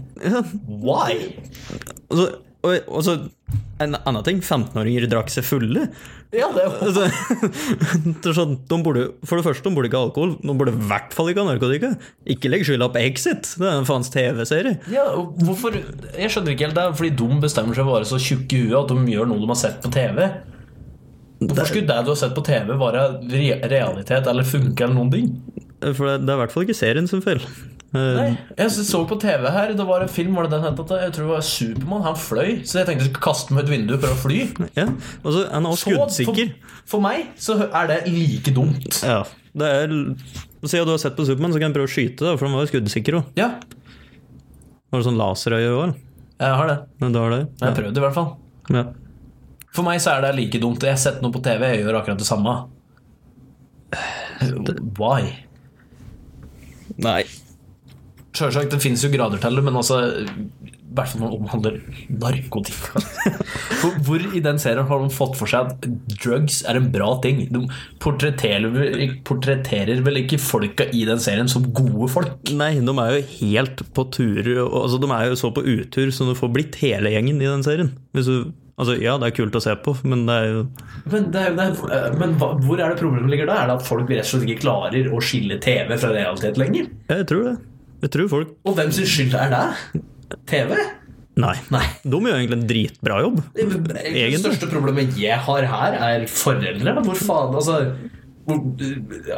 Why? 0.69 1.15
Og 2.13 2.19
så, 2.21 2.27
og, 2.63 2.89
og 2.89 3.05
så 3.07 3.19
en 3.83 3.97
annen 3.99 4.25
ting. 4.27 4.41
15-åringer 4.43 5.09
drakk 5.11 5.31
seg 5.33 5.45
fulle. 5.47 5.89
Ja, 6.33 6.47
det 6.55 6.63
jo 6.65 6.71
Altså, 6.87 7.09
er 8.31 8.37
sånn, 8.37 8.55
de 8.69 8.79
burde, 8.85 9.03
for 9.29 9.41
det 9.41 9.47
første, 9.47 9.67
de 9.67 9.75
burde 9.77 9.91
ikke 9.91 9.99
ha 10.01 10.07
alkohol. 10.09 10.37
De 10.41 10.55
burde 10.57 10.75
i 10.75 10.87
hvert 10.93 11.17
fall 11.17 11.33
ikke 11.33 11.43
ha 11.43 11.51
narkotika. 11.51 11.91
Ikke 12.35 12.53
legg 12.53 12.65
skylda 12.69 12.89
på 12.95 13.03
Exit. 13.03 13.51
Det 13.59 13.69
er 13.69 13.81
en 13.81 13.89
faens 13.89 14.13
TV-serie. 14.15 14.79
ja, 14.95 15.05
hvorfor 15.43 15.77
Jeg 15.77 16.33
skjønner 16.33 16.55
ikke 16.55 16.69
helt 16.69 16.79
det. 16.79 16.87
Fordi 17.01 17.13
de 17.21 17.43
bestemmer 17.43 17.77
seg 17.77 17.85
for 17.85 17.93
å 17.93 17.99
være 17.99 18.11
så 18.13 18.23
tjukke 18.23 18.59
i 18.59 18.65
huet 18.69 18.79
at 18.85 18.95
de 18.95 19.17
gjør 19.17 19.31
noe 19.33 19.43
de 19.43 19.51
har 19.53 19.63
sett 19.65 19.83
på 19.85 19.93
TV. 19.93 20.23
Hvorfor 21.43 21.69
skulle 21.69 21.89
det 21.91 22.01
du 22.07 22.13
har 22.13 22.21
sett 22.21 22.35
på 22.37 22.45
TV, 22.47 22.69
være 22.79 23.07
realitet 23.67 24.29
eller 24.31 24.47
funke 24.47 24.85
eller 24.85 24.95
noen 24.95 25.11
ting? 25.11 25.31
For 25.83 26.07
det, 26.07 26.21
det 26.23 26.31
er 26.31 26.37
i 26.37 26.43
hvert 26.45 26.55
fall 26.55 26.69
ikke 26.69 26.79
serien 26.79 27.09
som 27.11 27.23
feil. 27.25 27.43
Eh, 27.93 28.15
Nei, 28.17 28.29
jeg 28.57 28.71
så 28.73 29.03
på 29.05 29.19
TV 29.21 29.43
her, 29.53 29.75
det 29.77 29.85
var 29.85 30.01
en 30.01 30.09
film, 30.09 30.33
var 30.39 30.47
det 30.47 30.55
den 30.55 30.63
hentet, 30.65 30.93
jeg 30.97 31.13
tror 31.13 31.27
det 31.27 31.33
var 31.35 31.43
Supermann, 31.45 32.05
han 32.07 32.15
fløy, 32.17 32.53
så 32.65 32.79
jeg 32.79 32.89
tenkte 32.89 33.05
jeg 33.05 33.11
skulle 33.11 33.25
kaste 33.27 33.53
meg 33.53 33.67
ut 33.67 33.73
vinduet 33.75 34.01
for 34.01 34.15
å 34.15 34.21
fly. 34.23 34.39
Ja, 34.79 34.87
og 35.21 35.29
så 35.35 35.43
er 35.43 35.51
han 35.59 35.69
også 35.69 35.93
skuddsikker. 35.93 36.55
For, 36.71 36.87
for 36.95 37.05
meg 37.05 37.27
så 37.37 37.59
er 37.69 37.91
det 37.91 37.99
like 38.09 38.55
dumt. 38.57 39.03
Ja, 39.05 39.19
det 39.53 39.69
er 39.83 39.93
Siden 40.63 40.87
du 40.87 40.93
har 40.95 41.03
sett 41.03 41.17
på 41.19 41.27
Supermann, 41.27 41.53
så 41.53 41.59
kan 41.61 41.69
jeg 41.69 41.77
prøve 41.77 41.91
å 41.91 41.93
skyte, 41.93 42.23
da, 42.25 42.33
for 42.39 42.47
han 42.49 42.57
var 42.57 42.65
jo 42.65 42.71
skuddsikker 42.73 43.19
òg. 43.19 43.31
Ja, 43.37 43.51
Var 44.93 45.01
det 45.03 45.07
sånn 45.11 45.21
laserøye 45.21 45.77
òg? 45.77 45.95
jeg 46.43 46.57
har 46.59 46.67
det. 46.67 46.79
Men 47.03 47.13
da 47.15 47.21
det. 47.31 47.41
Ja. 47.43 47.53
Jeg 47.61 47.69
har 47.69 47.77
prøvd 47.83 47.99
i 47.99 48.05
hvert 48.07 48.17
fall. 48.17 48.31
ja. 48.73 48.87
For 49.73 49.87
meg 49.87 50.01
så 50.05 50.13
er 50.13 50.25
det 50.27 50.35
like 50.37 50.59
dumt. 50.61 50.83
Jeg 50.85 50.93
har 50.97 51.01
sett 51.01 51.23
noe 51.25 51.33
på 51.33 51.41
TV, 51.45 51.63
jeg 51.71 51.85
gjør 51.85 52.01
akkurat 52.03 52.21
det 52.21 52.27
samme. 52.29 52.57
Why? 54.99 55.31
Nei. 57.01 57.23
Selvsagt, 58.33 58.71
det 58.73 58.81
finnes 58.81 59.03
jo 59.05 59.11
grader 59.13 59.41
til 59.43 59.59
det, 59.59 59.63
men 59.67 59.75
altså 59.77 59.99
I 60.25 60.95
hvert 60.97 61.09
fall 61.11 61.21
når 61.23 61.33
det 61.33 61.39
omhandler 61.43 61.75
narkotika. 62.21 63.01
For 63.83 63.97
hvor 64.07 64.25
i 64.37 64.41
den 64.45 64.59
serien 64.63 64.87
har 64.89 65.01
de 65.03 65.09
fått 65.13 65.35
for 65.41 65.51
seg 65.51 65.71
at 65.73 65.87
drugs 66.23 66.61
er 66.69 66.79
en 66.79 66.91
bra 66.95 67.09
ting? 67.25 67.41
De 67.53 67.63
portretterer, 68.03 69.15
portretterer 69.27 70.03
vel 70.07 70.21
ikke 70.23 70.39
folka 70.41 70.87
i 70.95 71.05
den 71.09 71.21
serien 71.23 71.49
som 71.51 71.65
gode 71.75 72.09
folk? 72.13 72.35
Nei, 72.55 72.75
de 72.85 72.95
er 73.05 73.17
jo 73.17 73.25
helt 73.41 73.83
på 73.97 74.05
tur 74.15 74.39
altså, 74.69 75.01
De 75.03 75.11
er 75.17 75.31
jo 75.33 75.39
så 75.43 75.51
på 75.57 75.65
utur 75.65 76.13
som 76.15 76.29
du 76.31 76.37
får 76.39 76.53
blitt 76.55 76.79
hele 76.85 77.13
gjengen 77.15 77.41
i 77.43 77.49
den 77.51 77.65
serien. 77.67 77.91
Du, 78.15 78.23
altså, 78.77 78.97
ja, 79.03 79.17
det 79.21 79.33
er 79.33 79.37
kult 79.41 79.59
å 79.59 79.65
se 79.65 79.75
på, 79.83 79.97
men 80.07 80.25
det 80.29 80.39
er 80.39 80.49
jo 80.53 80.63
Men, 81.11 81.29
det, 81.35 81.43
er 81.51 81.59
det, 81.59 81.69
er- 81.99 82.17
men 82.21 82.37
hva, 82.41 82.53
hvor 82.63 82.79
er 82.85 82.93
det 82.95 83.01
problemet 83.03 83.33
ligger 83.33 83.51
da? 83.51 83.59
Er 83.65 83.73
det 83.73 83.81
at 83.81 83.89
folk 83.89 84.09
rett 84.13 84.25
og 84.29 84.31
slett 84.35 84.47
ikke 84.49 84.65
klarer 84.69 85.11
å 85.13 85.21
skille 85.25 85.59
TV 85.65 85.97
fra 85.99 86.13
realitet 86.15 86.61
lenger? 86.61 86.89
Jeg 87.11 87.29
tror 87.33 87.49
det. 87.51 87.59
Jeg 88.03 88.11
tror 88.11 88.29
folk 88.33 88.49
Og 88.67 88.75
hvem 88.79 88.91
sin 88.95 89.07
skyld 89.07 89.35
er 89.39 89.53
det? 89.53 90.03
TV? 90.51 90.75
Nei. 91.43 91.55
Nei. 91.73 91.85
De 92.05 92.19
gjør 92.21 92.35
egentlig 92.37 92.59
en 92.59 92.67
dritbra 92.69 93.21
jobb. 93.25 93.39
Det 93.57 93.65
Egentlig. 94.05 94.41
største 94.43 94.69
problemet 94.69 95.15
jeg 95.17 95.39
har 95.47 95.65
her, 95.71 95.95
er 96.11 96.27
foreldre. 96.29 96.93
Hvor 97.07 97.17
faen, 97.17 97.55
altså 97.57 97.79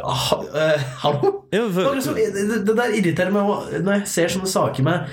ha, 0.03 0.43
eh, 0.55 0.81
Hallo? 1.03 1.43
Ja, 1.53 1.67
for- 1.69 1.83
Det 1.83 1.95
liksom- 1.95 2.75
der 2.75 2.91
irriterer 2.97 3.31
meg 3.31 3.43
også, 3.43 3.83
når 3.83 3.93
jeg 3.99 4.07
ser 4.07 4.27
sånne 4.27 4.47
saker 4.47 4.83
med 4.83 5.07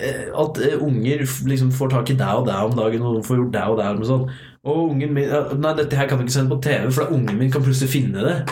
eh, 0.00 0.28
at 0.36 0.58
eh, 0.58 0.78
unger 0.80 1.18
liksom 1.48 1.72
får 1.72 1.90
tak 1.90 2.10
i 2.10 2.14
deg 2.14 2.28
og 2.28 2.46
deg 2.46 2.54
om 2.54 2.76
dagen, 2.76 3.02
og 3.02 3.24
får 3.24 3.36
gjort 3.36 3.52
deg 3.52 3.68
og 3.68 3.78
deg 3.78 3.86
og 4.00 4.06
sånn. 4.06 4.30
Og 4.64 4.90
ungen 4.92 5.12
min 5.12 5.28
Nei, 5.60 5.72
dette 5.74 5.96
her 5.96 6.06
kan 6.06 6.18
du 6.18 6.24
ikke 6.24 6.36
sende 6.36 6.50
på 6.54 6.62
TV, 6.62 6.90
for 6.92 7.04
da 7.04 7.10
ungen 7.16 7.38
min 7.38 7.50
kan 7.50 7.62
plutselig 7.62 7.88
finne 7.88 8.22
det 8.22 8.48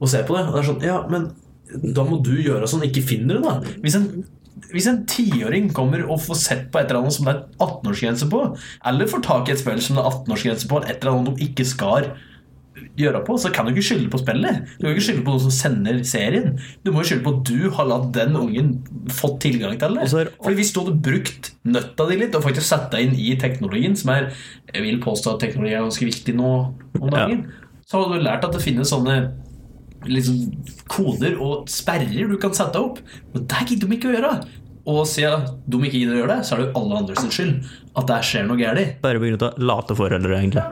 og 0.00 0.08
se 0.08 0.22
på 0.24 0.34
det. 0.36 0.46
Og 0.48 0.54
det 0.54 0.64
er 0.64 0.72
sånn, 0.72 0.82
ja, 0.82 1.06
men 1.08 1.30
da 1.94 2.04
må 2.08 2.22
du 2.24 2.34
gjøre 2.40 2.68
sånn, 2.70 2.84
ikke 2.88 3.04
finner 3.04 3.38
det, 3.38 3.44
da. 3.44 3.78
Hvis 3.84 3.98
en 4.00 4.08
hvis 4.72 4.88
en 4.90 5.04
tiåring 5.08 5.68
kommer 5.72 6.02
og 6.10 6.18
får 6.20 6.36
sett 6.36 6.64
på 6.72 6.80
et 6.80 6.90
eller 6.90 7.04
annet 7.04 7.14
som 7.14 7.28
det 7.28 7.32
er 7.36 7.44
18-årsgrense 7.62 8.26
på, 8.28 8.40
eller 8.90 9.08
får 9.08 9.22
tak 9.24 9.48
i 9.48 9.52
et 9.54 9.60
spill 9.62 9.78
som 9.80 9.96
det 9.96 10.02
er 10.02 10.10
18-årsgrense 10.10 10.68
på, 10.68 10.80
et 10.82 10.96
eller 10.98 11.14
annet 11.14 11.38
de 11.38 11.46
ikke 11.46 11.64
skal 11.68 12.08
gjøre 12.98 13.20
på, 13.26 13.36
så 13.38 13.50
kan 13.54 13.66
du 13.66 13.72
ikke 13.72 13.86
skylde 13.86 14.10
på 14.10 14.20
spillet. 14.20 14.58
Du 14.78 14.84
kan 14.84 14.92
ikke 14.96 15.04
skylde 15.06 15.24
på 15.26 15.32
noen 15.34 15.44
som 15.46 15.54
sender 15.54 16.00
serien. 16.06 16.58
Du 16.84 16.90
må 16.90 17.02
jo 17.02 17.08
skylde 17.12 17.24
på 17.26 17.34
at 17.38 17.48
du 17.48 17.70
har 17.78 17.88
latt 17.90 18.10
den 18.16 18.36
ungen 18.38 18.72
fått 19.14 19.38
tilgang 19.46 19.78
til 19.78 19.94
det. 19.94 20.10
Er- 20.12 20.32
Fordi 20.42 20.58
hvis 20.58 20.72
du 20.74 20.80
hadde 20.82 20.98
brukt 21.06 21.52
nøtta 21.64 22.08
di 22.10 22.18
litt 22.20 22.34
og 22.34 22.44
faktisk 22.44 22.66
satt 22.66 22.90
deg 22.92 23.06
inn 23.08 23.14
i 23.18 23.36
teknologien, 23.38 23.96
som 23.96 24.10
er 24.10 24.32
Jeg 24.74 24.82
vil 24.82 25.00
påstå 25.00 25.34
at 25.34 25.40
teknologi 25.40 25.72
er 25.74 25.86
ganske 25.86 26.04
viktig 26.10 26.34
nå 26.36 26.50
om 27.00 27.10
dagen, 27.10 27.46
så 27.86 28.02
hadde 28.02 28.18
du 28.18 28.24
lært 28.26 28.44
at 28.44 28.52
det 28.52 28.60
finnes 28.60 28.90
sånne 28.90 29.32
liksom, 30.06 30.40
koder 30.90 31.38
og 31.42 31.68
sperrer 31.72 32.30
du 32.30 32.36
kan 32.40 32.54
sette 32.56 32.80
opp. 32.80 33.00
Men 33.34 33.46
det 33.50 33.64
gidder 33.70 33.88
de 33.88 33.98
ikke 33.98 34.10
å 34.10 34.16
gjøre. 34.16 34.32
Og 34.88 35.00
siden 35.08 35.48
de 35.68 35.80
ikke 35.84 36.00
gidder 36.00 36.16
å 36.16 36.20
gjøre 36.22 36.34
det, 36.36 36.44
så 36.48 36.54
er 36.54 36.60
det 36.60 36.68
jo 36.68 36.80
alle 36.80 37.00
andres 37.02 37.24
skyld 37.34 37.56
at 37.98 38.08
det 38.08 38.20
skjer 38.24 38.46
noe 38.48 38.60
galt. 38.60 39.00
Bare 39.04 39.20
pga. 39.22 39.50
late 39.60 39.96
foreldre, 39.98 40.38
egentlig. 40.38 40.64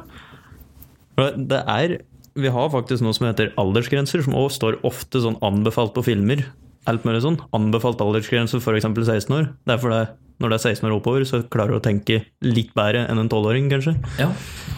Det 1.49 1.62
er 1.65 1.99
Vi 2.37 2.51
har 2.53 2.69
faktisk 2.69 3.01
noe 3.01 3.17
som 3.17 3.25
heter 3.25 3.55
aldersgrenser, 3.57 4.21
som 4.21 4.35
også 4.37 4.59
står 4.59 4.75
ofte 4.85 5.23
sånn 5.25 5.39
anbefalt 5.41 5.95
på 5.97 6.05
filmer. 6.05 6.43
Alt 6.85 7.07
mulig 7.09 7.23
sånn. 7.25 7.39
Anbefalt 7.57 8.03
aldersgrense 8.05 8.61
for 8.61 8.77
f.eks. 8.77 8.85
16 8.93 9.33
år. 9.33 9.47
Det 9.65 9.73
er 9.73 9.81
fordi 9.81 10.01
når 10.40 10.53
det 10.53 10.57
er 10.59 10.64
16 10.75 10.87
år 10.90 10.94
oppover, 10.99 11.25
så 11.25 11.38
klarer 11.49 11.72
du 11.72 11.79
å 11.79 11.85
tenke 11.85 12.18
litt 12.44 12.75
bedre 12.77 13.07
enn 13.09 13.18
en 13.22 13.29
12-åring, 13.33 13.70
kanskje. 13.72 13.94
Ja. 14.20 14.27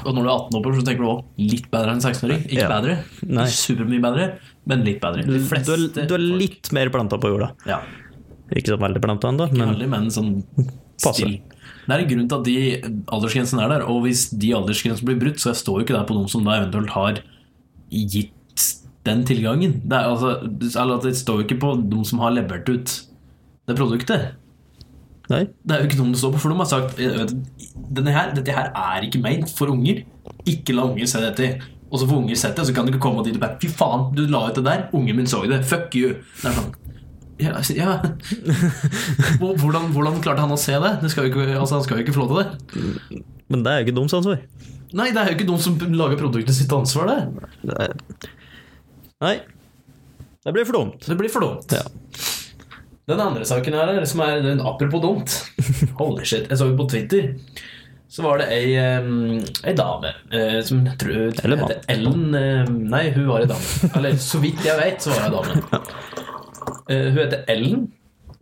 Og 0.06 0.14
når 0.14 0.22
du 0.22 0.28
er 0.28 0.34
18 0.36 0.58
oppover, 0.60 0.76
så 0.78 0.84
tenker 0.86 1.02
du 1.02 1.08
òg 1.10 1.24
litt 1.50 1.66
bedre 1.72 1.90
enn 1.94 1.98
en 1.98 2.04
16-åring. 2.04 2.44
Ikke 2.46 2.62
Ja. 2.62 2.68
bedre, 2.68 2.98
Nei. 3.26 3.46
supermye 3.50 4.00
bedre, 4.04 4.28
men 4.70 4.84
litt 4.86 5.00
bedre. 5.02 5.24
Du, 5.26 5.32
De 5.32 5.38
du, 5.40 5.54
er, 5.72 5.88
du 5.88 6.00
er 6.00 6.08
folk- 6.08 6.38
litt 6.44 6.72
mer 6.72 6.90
planta 6.94 7.18
på 7.18 7.32
jorda. 7.34 7.50
Ja. 7.66 7.80
Ikke 8.54 8.72
så 8.76 8.78
veldig 8.78 9.02
planta 9.02 9.28
ennå, 9.32 9.50
men 9.52 9.74
Veldig, 9.74 9.88
men 9.88 10.06
sånn 10.14 10.44
still. 10.96 11.40
Det 11.88 11.94
er 11.96 12.00
en 12.04 12.08
grunn 12.08 12.28
til 12.28 12.38
at 12.38 12.44
de 12.44 13.02
aldersgrensene 13.08 13.62
er 13.64 13.68
der, 13.68 13.82
og 13.88 14.02
hvis 14.04 14.28
de 14.38 14.52
aldersgrensene 14.54 15.04
blir 15.10 15.18
brutt, 15.20 15.40
så 15.40 15.50
jeg 15.50 15.58
står 15.64 15.80
jo 15.80 15.84
ikke 15.86 15.96
der 15.98 16.04
på 16.08 16.14
noen 16.16 16.28
som 16.30 16.44
da 16.44 16.56
eventuelt 16.60 16.90
har 16.94 17.20
gitt 17.90 18.34
den 19.04 19.24
tilgangen. 19.24 19.80
Det, 19.88 19.96
altså, 19.96 20.34
det 20.46 20.70
står 21.16 21.40
jo 21.40 21.44
ikke 21.46 21.60
på 21.62 21.74
noen 21.80 22.04
som 22.06 22.20
har 22.20 22.30
levert 22.36 22.68
ut 22.68 22.94
det 23.68 23.76
produktet. 23.76 24.34
Nei. 25.28 25.42
Det 25.44 25.74
er 25.74 25.82
jo 25.82 25.88
ikke 25.90 25.98
noen 26.00 26.14
det 26.14 26.20
står 26.22 26.34
på, 26.34 26.40
for 26.40 26.52
de 26.52 26.60
har 26.62 26.68
sagt 26.70 27.00
eh, 27.04 28.12
her, 28.14 28.30
Dette 28.36 28.54
her 28.56 28.70
er 28.72 29.04
ikke 29.04 29.20
ment 29.20 29.52
for 29.52 29.72
unger. 29.72 30.02
Ikke 30.48 30.76
la 30.76 30.86
unger 30.88 31.10
se 31.10 31.20
dette. 31.24 31.50
Og 31.88 32.00
så 32.00 32.08
får 32.08 32.20
unger 32.22 32.36
sett 32.36 32.56
det, 32.56 32.66
så 32.68 32.74
kan 32.76 32.86
du 32.86 32.92
ikke 32.92 33.04
komme 33.04 33.24
dit 33.24 33.36
og 33.36 33.42
bare 33.42 33.56
Fy 33.60 33.70
faen, 33.72 34.10
du 34.16 34.26
la 34.28 34.46
ut 34.48 34.58
det 34.58 34.64
der. 34.66 34.86
Ungen 34.96 35.16
min 35.16 35.28
så 35.30 35.42
det. 35.48 35.62
Fuck 35.68 35.96
you. 35.96 36.18
Det 36.42 36.52
er 36.52 36.60
sånn 36.60 36.76
ja, 37.38 37.52
altså, 37.54 37.74
ja. 37.76 38.00
Hvordan, 39.38 39.92
hvordan 39.94 40.16
klarte 40.18 40.42
han 40.42 40.50
å 40.50 40.58
se 40.58 40.74
det? 40.74 40.96
det 41.04 41.10
skal 41.12 41.28
ikke, 41.28 41.44
altså, 41.54 41.76
han 41.76 41.84
skal 41.86 42.00
jo 42.00 42.02
ikke 42.02 42.14
få 42.16 42.24
lov 42.24 42.32
til 42.32 42.40
det. 42.40 43.20
Men 43.46 43.62
det 43.62 43.70
er 43.70 43.78
jo 43.78 43.86
ikke 43.86 43.94
deres 44.00 44.16
ansvar. 44.18 44.40
Nei, 44.98 45.06
det 45.14 45.22
er 45.22 45.30
jo 45.30 45.36
ikke 45.36 45.46
noen 45.46 45.62
som 45.62 45.76
lager 45.94 46.18
produktet 46.18 46.56
sitt 46.56 46.74
ansvar, 46.74 47.12
det. 47.12 47.46
Er... 47.76 47.94
Nei. 49.22 49.36
Det 50.42 50.54
blir 50.56 50.66
for 50.66 50.80
dumt. 50.80 51.06
Det 51.06 51.18
blir 51.20 51.30
for 51.30 51.46
dumt. 51.46 51.78
Ja. 51.78 51.84
Den 53.08 53.20
andre 53.24 53.46
saken 53.48 53.72
her, 53.72 53.94
er, 53.96 54.04
som 54.08 54.20
er 54.20 54.42
den 54.44 54.60
apropos 54.60 55.00
dumt 55.00 55.36
Holy 56.00 56.26
shit. 56.28 56.48
Jeg 56.50 56.60
så 56.60 56.68
jo 56.68 56.76
på 56.76 56.88
Twitter. 56.92 57.30
Så 58.08 58.24
var 58.24 58.40
det 58.40 58.48
ei, 58.52 58.72
ei 58.78 59.74
dame 59.76 60.14
eh, 60.32 60.58
som 60.64 60.80
jeg 60.86 60.96
tror 61.00 61.42
Eller 61.44 61.60
heter 61.60 61.82
Ellen 61.92 62.30
Nei, 62.88 63.02
hun 63.12 63.26
var 63.28 63.44
ei 63.44 63.50
dame. 63.50 63.90
Eller 63.98 64.16
så 64.24 64.40
vidt 64.40 64.64
jeg 64.64 64.80
vet, 64.80 65.04
så 65.04 65.12
var 65.12 65.44
hun 65.44 65.56
ei 65.56 65.64
dame. 65.68 65.82
Eh, 66.88 67.08
hun 67.10 67.18
heter 67.20 67.42
Ellen. 67.52 67.82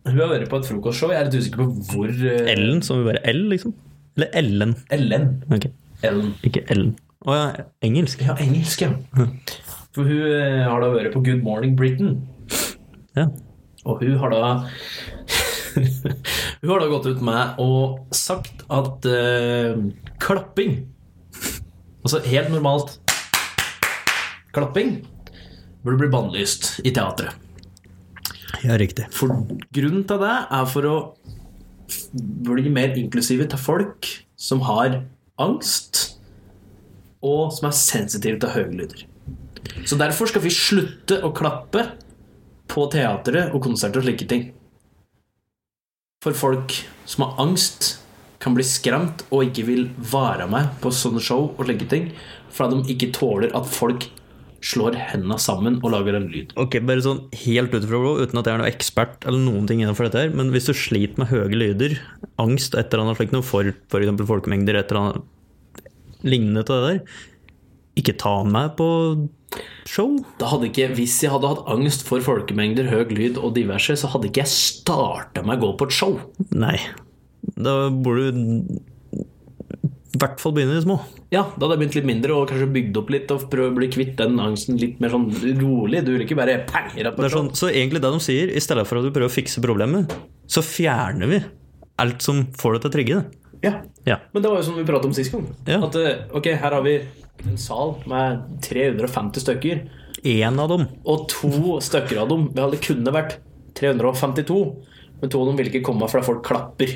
Hun 0.07 0.21
har 0.21 0.31
vært 0.31 0.47
på 0.51 0.61
et 0.61 0.69
frokostshow. 0.69 1.11
Jeg 1.11 1.19
er 1.19 1.27
litt 1.27 1.39
usikker 1.41 1.63
på 1.63 1.89
hvor 1.91 2.11
eh, 2.11 2.53
Ellen, 2.53 2.79
som 2.83 3.01
vil 3.01 3.09
være 3.09 3.23
L, 3.33 3.43
liksom? 3.51 3.75
Eller 4.15 4.31
Ellen? 4.39 4.77
Ellen. 4.95 5.27
Okay. 5.51 5.75
Ellen. 6.07 6.31
ikke 6.47 6.63
Ellen. 6.71 6.93
Å 7.27 7.35
ja, 7.35 7.67
engelsk. 7.83 8.23
Ja, 8.23 8.37
engelsk, 8.39 8.85
ja. 8.87 9.25
For 9.95 10.07
hun 10.07 10.63
har 10.63 10.83
da 10.83 10.93
vært 10.93 11.11
på 11.15 11.23
Good 11.27 11.43
Morning 11.43 11.75
Britain. 11.79 12.21
Ja. 13.17 13.27
Og 13.87 14.03
hun 14.03 14.17
har 14.21 14.33
da 14.33 14.43
Hun 16.61 16.71
har 16.71 16.81
da 16.81 16.89
gått 16.91 17.07
ut 17.07 17.23
med 17.25 17.59
og 17.61 18.13
sagt 18.15 18.63
at 18.73 19.07
uh, 19.07 19.77
klapping 20.23 20.79
Altså 22.01 22.21
helt 22.25 22.49
normalt 22.53 22.97
klapping 24.55 25.01
burde 25.83 25.99
bli 26.01 26.09
bannlyst 26.11 26.79
i 26.87 26.91
teatret. 26.91 27.35
ja, 28.63 28.77
riktig. 28.79 29.05
For 29.13 29.29
grunnen 29.75 30.05
til 30.07 30.21
det 30.23 30.35
er 30.57 30.69
for 30.71 30.87
å 30.89 30.95
bli 32.47 32.71
mer 32.73 32.95
inklusive 32.97 33.45
til 33.51 33.61
folk 33.61 34.09
som 34.39 34.63
har 34.65 35.01
angst, 35.41 36.17
og 37.21 37.53
som 37.53 37.69
er 37.69 37.77
sensitive 37.77 38.39
til 38.41 38.53
høye 38.55 38.73
lyder. 38.81 39.05
Så 39.85 39.97
derfor 39.99 40.29
skal 40.29 40.43
vi 40.43 40.53
slutte 40.53 41.19
å 41.23 41.33
klappe 41.35 41.85
på 42.77 42.87
teatret 42.93 43.55
og 43.55 43.63
konserter 43.65 44.03
og 44.03 44.05
slike 44.07 44.29
ting. 44.29 44.51
For 46.23 46.37
folk 46.37 46.75
som 47.09 47.25
har 47.25 47.39
angst, 47.41 47.95
kan 48.37 48.53
bli 48.53 48.61
skremt 48.67 49.23
og 49.33 49.47
ikke 49.47 49.65
vil 49.65 49.87
være 50.11 50.45
med 50.51 50.69
på 50.83 50.91
sånne 50.93 51.21
show 51.25 51.47
og 51.49 51.63
slike 51.65 51.87
ting, 51.89 52.11
fordi 52.53 52.83
de 52.83 52.93
ikke 52.93 53.09
tåler 53.15 53.53
at 53.57 53.65
folk 53.65 54.05
slår 54.67 54.97
hendene 55.11 55.37
sammen 55.41 55.77
og 55.83 55.91
lager 55.93 56.17
en 56.17 56.27
lyd. 56.31 56.53
Ok, 56.59 56.79
bare 56.85 57.03
sånn 57.05 57.23
helt 57.45 57.73
ut 57.73 57.83
ifra 57.83 58.01
blå, 58.01 58.13
uten 58.21 58.41
at 58.41 58.49
jeg 58.49 58.57
er 58.57 58.61
noe 58.61 58.69
ekspert 58.69 59.25
eller 59.29 59.41
noen 59.41 59.67
ting 59.69 59.81
innenfor 59.83 60.07
dette 60.07 60.25
her, 60.25 60.35
men 60.37 60.51
hvis 60.53 60.69
du 60.69 60.73
sliter 60.77 61.21
med 61.21 61.31
høye 61.31 61.49
lyder, 61.53 61.97
angst, 62.41 62.77
et 62.77 62.91
eller 62.91 63.07
annet 63.07 63.21
slikt 63.21 63.35
noe 63.35 63.45
for 63.45 63.69
f.eks. 63.69 64.23
folkemengder, 64.29 64.79
et 64.79 64.93
eller 64.93 65.03
annet 65.03 66.23
lignende 66.25 66.65
til 66.65 66.77
det 66.77 66.87
der, 66.89 67.19
ikke 67.97 68.17
ta 68.21 68.37
han 68.41 68.51
med 68.53 68.75
på 68.79 68.87
show. 69.87 70.17
Da 70.41 70.51
hadde 70.51 70.69
ikke, 70.69 70.89
Hvis 70.97 71.17
jeg 71.23 71.31
hadde 71.33 71.49
hatt 71.49 71.67
angst 71.71 72.05
for 72.07 72.23
folkemengder, 72.23 72.89
høy 72.91 73.07
lyd 73.15 73.39
og 73.41 73.55
diverse, 73.57 73.95
så 73.99 74.11
hadde 74.13 74.29
ikke 74.29 74.43
jeg 74.43 74.53
starta 74.53 75.43
med 75.45 75.57
å 75.57 75.67
gå 75.67 75.73
på 75.79 75.87
et 75.89 75.97
show. 75.97 76.17
Nei. 76.51 76.77
Da 77.55 77.87
burde 77.89 78.31
du 78.35 78.79
i 80.17 80.19
hvert 80.19 80.41
fall 80.41 80.53
begynne 80.55 80.73
i 80.73 80.79
det 80.79 80.85
små. 80.87 80.97
Ja, 81.29 81.43
Da 81.57 81.67
hadde 81.67 81.75
jeg 81.75 81.81
begynt 81.83 81.95
litt 81.99 82.07
mindre 82.07 82.35
og 82.37 82.49
kanskje 82.49 82.69
bygd 82.73 82.97
opp 83.01 83.09
litt 83.13 83.31
og 83.35 83.43
prøvd 83.51 83.69
å 83.69 83.75
bli 83.77 83.89
kvitt 83.93 84.15
den 84.17 84.39
angsten 84.41 84.79
litt 84.81 85.01
mer 85.03 85.11
sånn 85.13 85.27
rolig. 85.59 86.01
Du 86.07 86.13
vil 86.13 86.23
ikke 86.25 86.37
bare 86.39 86.61
pang 86.69 86.89
sånn, 87.29 87.51
så 87.57 87.69
egentlig 87.69 88.01
det 88.01 88.13
de 88.15 88.21
sier, 88.23 88.49
i 88.49 88.63
stedet 88.63 88.87
for 88.87 88.97
at 88.97 89.05
du 89.05 89.11
prøver 89.11 89.29
å 89.29 89.33
fikse 89.35 89.61
problemet, 89.63 90.13
så 90.49 90.63
fjerner 90.65 91.29
vi 91.29 91.41
alt 92.01 92.23
som 92.25 92.45
får 92.57 92.77
deg 92.77 92.81
til 92.81 92.89
å 92.89 92.95
trigge 92.95 93.19
det. 93.19 93.43
Ja. 93.67 93.73
Ja. 94.07 94.17
Men 94.33 94.43
det 94.45 94.51
var 94.53 94.61
jo 94.61 94.67
som 94.69 94.77
vi 94.77 94.85
pratet 94.87 95.09
om 95.09 95.15
sist 95.17 95.33
gang. 95.33 95.45
Ja. 95.67 95.81
At 95.85 95.97
eh, 95.99 96.25
ok, 96.37 96.51
her 96.61 96.77
har 96.77 96.83
vi 96.85 96.97
en 97.45 97.57
sal 97.61 97.95
med 98.09 98.43
350 98.65 99.45
stykker, 99.45 99.83
Én 100.25 100.59
av 100.59 100.71
dem. 100.71 100.87
og 101.05 101.27
to 101.29 101.77
stykker 101.79 102.17
av 102.23 102.29
dem 102.31 102.47
Det 102.55 102.79
kunne 102.81 103.13
vært 103.13 103.37
352, 103.77 104.57
men 105.21 105.29
to 105.29 105.41
av 105.41 105.47
dem 105.51 105.59
vil 105.59 105.69
ikke 105.69 105.83
komme 105.85 106.09
fordi 106.09 106.25
folk 106.25 106.43
klapper. 106.45 106.95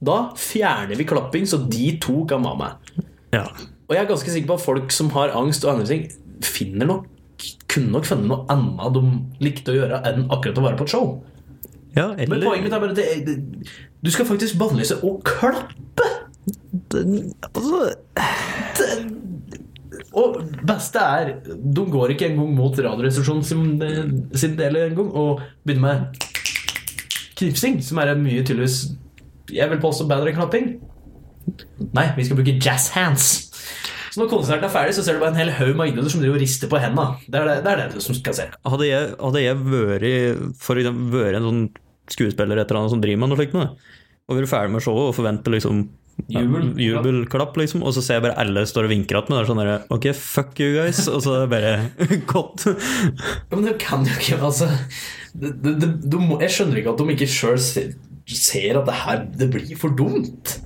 Da 0.00 0.30
fjerner 0.40 0.96
vi 0.96 1.04
klapping, 1.04 1.44
så 1.44 1.60
de 1.60 1.98
to 2.00 2.24
kan 2.24 2.42
være 2.42 2.60
med. 2.62 3.02
Ja. 3.36 3.44
Og 3.84 3.92
jeg 3.96 4.04
er 4.04 4.08
ganske 4.08 4.32
sikker 4.32 4.48
på 4.48 4.56
at 4.56 4.64
folk 4.64 4.92
som 4.92 5.10
har 5.10 5.34
angst 5.36 5.64
og 5.64 5.74
andre 5.74 5.86
ting, 5.86 6.08
finner 6.44 6.88
nok 6.88 7.10
kunne 7.74 7.90
nok 7.94 8.06
funnet 8.08 8.30
noe 8.30 8.44
annet 8.52 8.94
de 8.94 9.44
likte 9.44 9.72
å 9.72 9.78
gjøre 9.78 10.00
enn 10.08 10.28
akkurat 10.32 10.60
å 10.60 10.66
være 10.68 10.78
på 10.78 10.86
et 10.86 10.94
show. 10.94 11.08
ja 11.96 12.08
Men 12.14 12.42
poenget 12.42 12.66
mitt 12.66 12.76
er 12.76 12.82
bare 12.82 12.94
at 12.94 13.26
det, 13.26 13.36
du 14.04 14.10
skal 14.14 14.28
faktisk 14.28 14.58
bannlyse 14.60 15.00
å 15.02 15.16
klappe! 15.26 16.10
altså, 16.94 17.78
Og 20.14 20.38
beste 20.66 21.02
er 21.02 21.32
De 21.44 21.84
går 21.90 22.14
ikke 22.14 22.28
engang 22.30 22.52
mot 22.56 22.78
Radioresepsjonen 22.86 23.46
sin, 23.46 23.64
sin 24.34 24.58
del 24.58 24.78
engang 24.84 25.10
og 25.10 25.42
begynner 25.66 25.84
med 25.84 26.28
knipsing, 27.38 27.80
som 27.82 27.98
er 27.98 28.14
mye 28.18 28.44
tydeligvis 28.44 28.92
Jeg 29.54 29.70
vil 29.72 29.82
påstå 29.82 30.06
bedre 30.10 30.30
enn 30.30 30.38
klapping. 30.38 30.68
Nei, 31.94 32.06
vi 32.16 32.24
skal 32.24 32.38
bruke 32.38 32.54
jazz 32.62 32.92
hands. 32.94 33.32
Så 34.14 34.20
når 34.22 34.30
konserten 34.30 34.64
er 34.68 34.70
ferdig, 34.70 34.94
så 34.94 35.02
ser 35.02 35.16
du 35.16 35.20
bare 35.24 35.34
en 35.34 35.40
hel 35.40 35.50
haug 35.56 35.74
med 35.76 35.90
idioter 35.90 36.12
som 36.12 36.22
driver 36.22 36.38
og 36.38 36.44
rister 36.44 36.70
på 36.70 36.78
hendene. 36.78 37.18
Det 37.26 37.40
det, 37.48 37.56
det, 37.64 37.72
er 37.72 37.80
det 37.82 37.96
du 37.96 38.04
som 38.04 38.14
skal 38.14 38.36
se. 38.38 38.46
Hadde 38.70 38.86
jeg, 38.86 39.08
hadde 39.18 39.42
jeg 39.42 39.58
vært, 39.64 40.44
for 40.62 40.78
eksempel, 40.78 41.08
vært 41.10 41.38
en 41.40 41.48
sånn 41.48 41.64
skuespiller 42.14 42.60
et 42.60 42.68
eller 42.68 42.80
annet 42.80 42.94
som 42.94 43.02
driver 43.02 43.20
med 43.22 43.32
noe 43.32 43.40
slikt, 43.40 43.58
og 43.58 44.38
vært 44.38 44.52
ferdig 44.52 44.74
med 44.76 44.84
showet 44.86 45.10
og 45.10 45.16
forventer 45.18 45.56
liksom 45.56 45.82
Jubel. 46.30 46.70
jubelklapp, 46.80 47.56
liksom, 47.58 47.82
og 47.84 47.92
så 47.96 48.02
ser 48.04 48.18
jeg 48.18 48.24
bare 48.28 48.38
alle 48.40 48.62
står 48.68 48.86
og 48.86 48.92
vinker 48.94 49.18
at 49.18 49.30
meg. 49.30 49.40
Det 49.42 49.44
er 49.44 49.50
sånn 49.50 49.96
Ok, 49.96 50.06
fuck 50.16 50.60
you 50.62 50.70
guys. 50.76 51.02
Og 51.10 51.20
så 51.24 51.34
er 51.34 51.44
det 51.44 51.52
bare 51.52 52.18
godt. 52.32 52.68
Ja, 52.70 53.56
men 53.56 53.66
det 53.66 53.74
kan 53.82 54.06
jo 54.06 54.14
ikke 54.16 54.38
altså, 54.40 54.70
det, 55.34 55.52
det, 55.66 55.90
du 56.06 56.18
Jeg 56.40 56.54
skjønner 56.54 56.80
ikke 56.80 56.94
at 56.94 57.02
de 57.02 57.16
ikke 57.16 57.30
sjøl 57.34 57.58
ser, 57.60 57.92
ser 58.30 58.80
at 58.80 58.88
det 58.88 59.00
her 59.02 59.26
det 59.42 59.50
blir 59.52 59.74
for 59.80 59.96
dumt. 59.98 60.56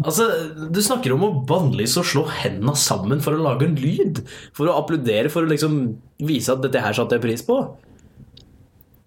Altså, 0.00 0.26
Du 0.72 0.80
snakker 0.82 1.14
om 1.14 1.26
å 1.26 1.32
bannlyse 1.46 2.00
og 2.02 2.08
slå 2.08 2.26
hendene 2.40 2.74
sammen 2.78 3.22
for 3.22 3.36
å 3.36 3.44
lage 3.44 3.68
en 3.68 3.78
lyd. 3.78 4.24
For 4.56 4.70
å 4.70 4.78
applaudere, 4.80 5.30
for 5.32 5.46
å 5.46 5.52
liksom 5.52 5.80
vise 6.26 6.52
at 6.54 6.64
dette 6.64 6.82
her 6.82 6.96
satte 6.96 7.18
jeg 7.18 7.26
pris 7.28 7.44
på. 7.46 7.60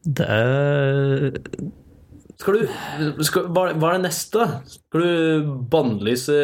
Det 0.03 0.27
er 0.27 1.39
Skal 2.43 2.57
du, 2.59 3.23
skal, 3.23 3.45
hva, 3.55 3.69
er 3.71 3.93
det 3.95 4.03
neste? 4.03 4.45
Skal 4.67 4.99
du 5.05 5.51
bannlyse 5.71 6.35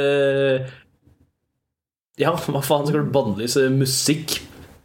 Ja, 2.19 2.31
hva 2.35 2.61
faen 2.63 2.87
skal 2.87 3.03
du 3.03 3.11
bannlyse 3.15 3.65
musikk 3.73 4.37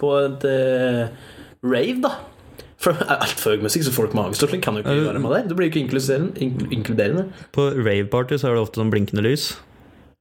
på 0.02 0.10
et 0.24 0.46
uh, 0.46 1.04
rave, 1.62 2.00
da? 2.02 2.10
For 2.82 2.98
altfor 3.08 3.54
høy 3.54 3.62
musikk, 3.64 3.86
så 3.86 3.94
folk 3.94 4.12
med 4.14 4.26
angst 4.28 4.42
kan 4.60 4.76
jo 4.76 4.82
ikke 4.82 4.96
være 5.06 5.22
med 5.22 5.32
der. 5.32 5.46
Det 5.48 5.56
blir 5.56 5.70
jo 5.70 5.72
ikke 5.72 5.82
inkluderende. 5.86 6.34
ink- 6.44 6.66
inkluderende. 6.74 7.24
På 7.54 7.70
raveparty 7.72 8.36
så 8.36 8.50
er 8.50 8.58
det 8.58 8.64
ofte 8.66 8.82
sånn 8.82 8.90
blinkende 8.92 9.24
lys. 9.24 9.52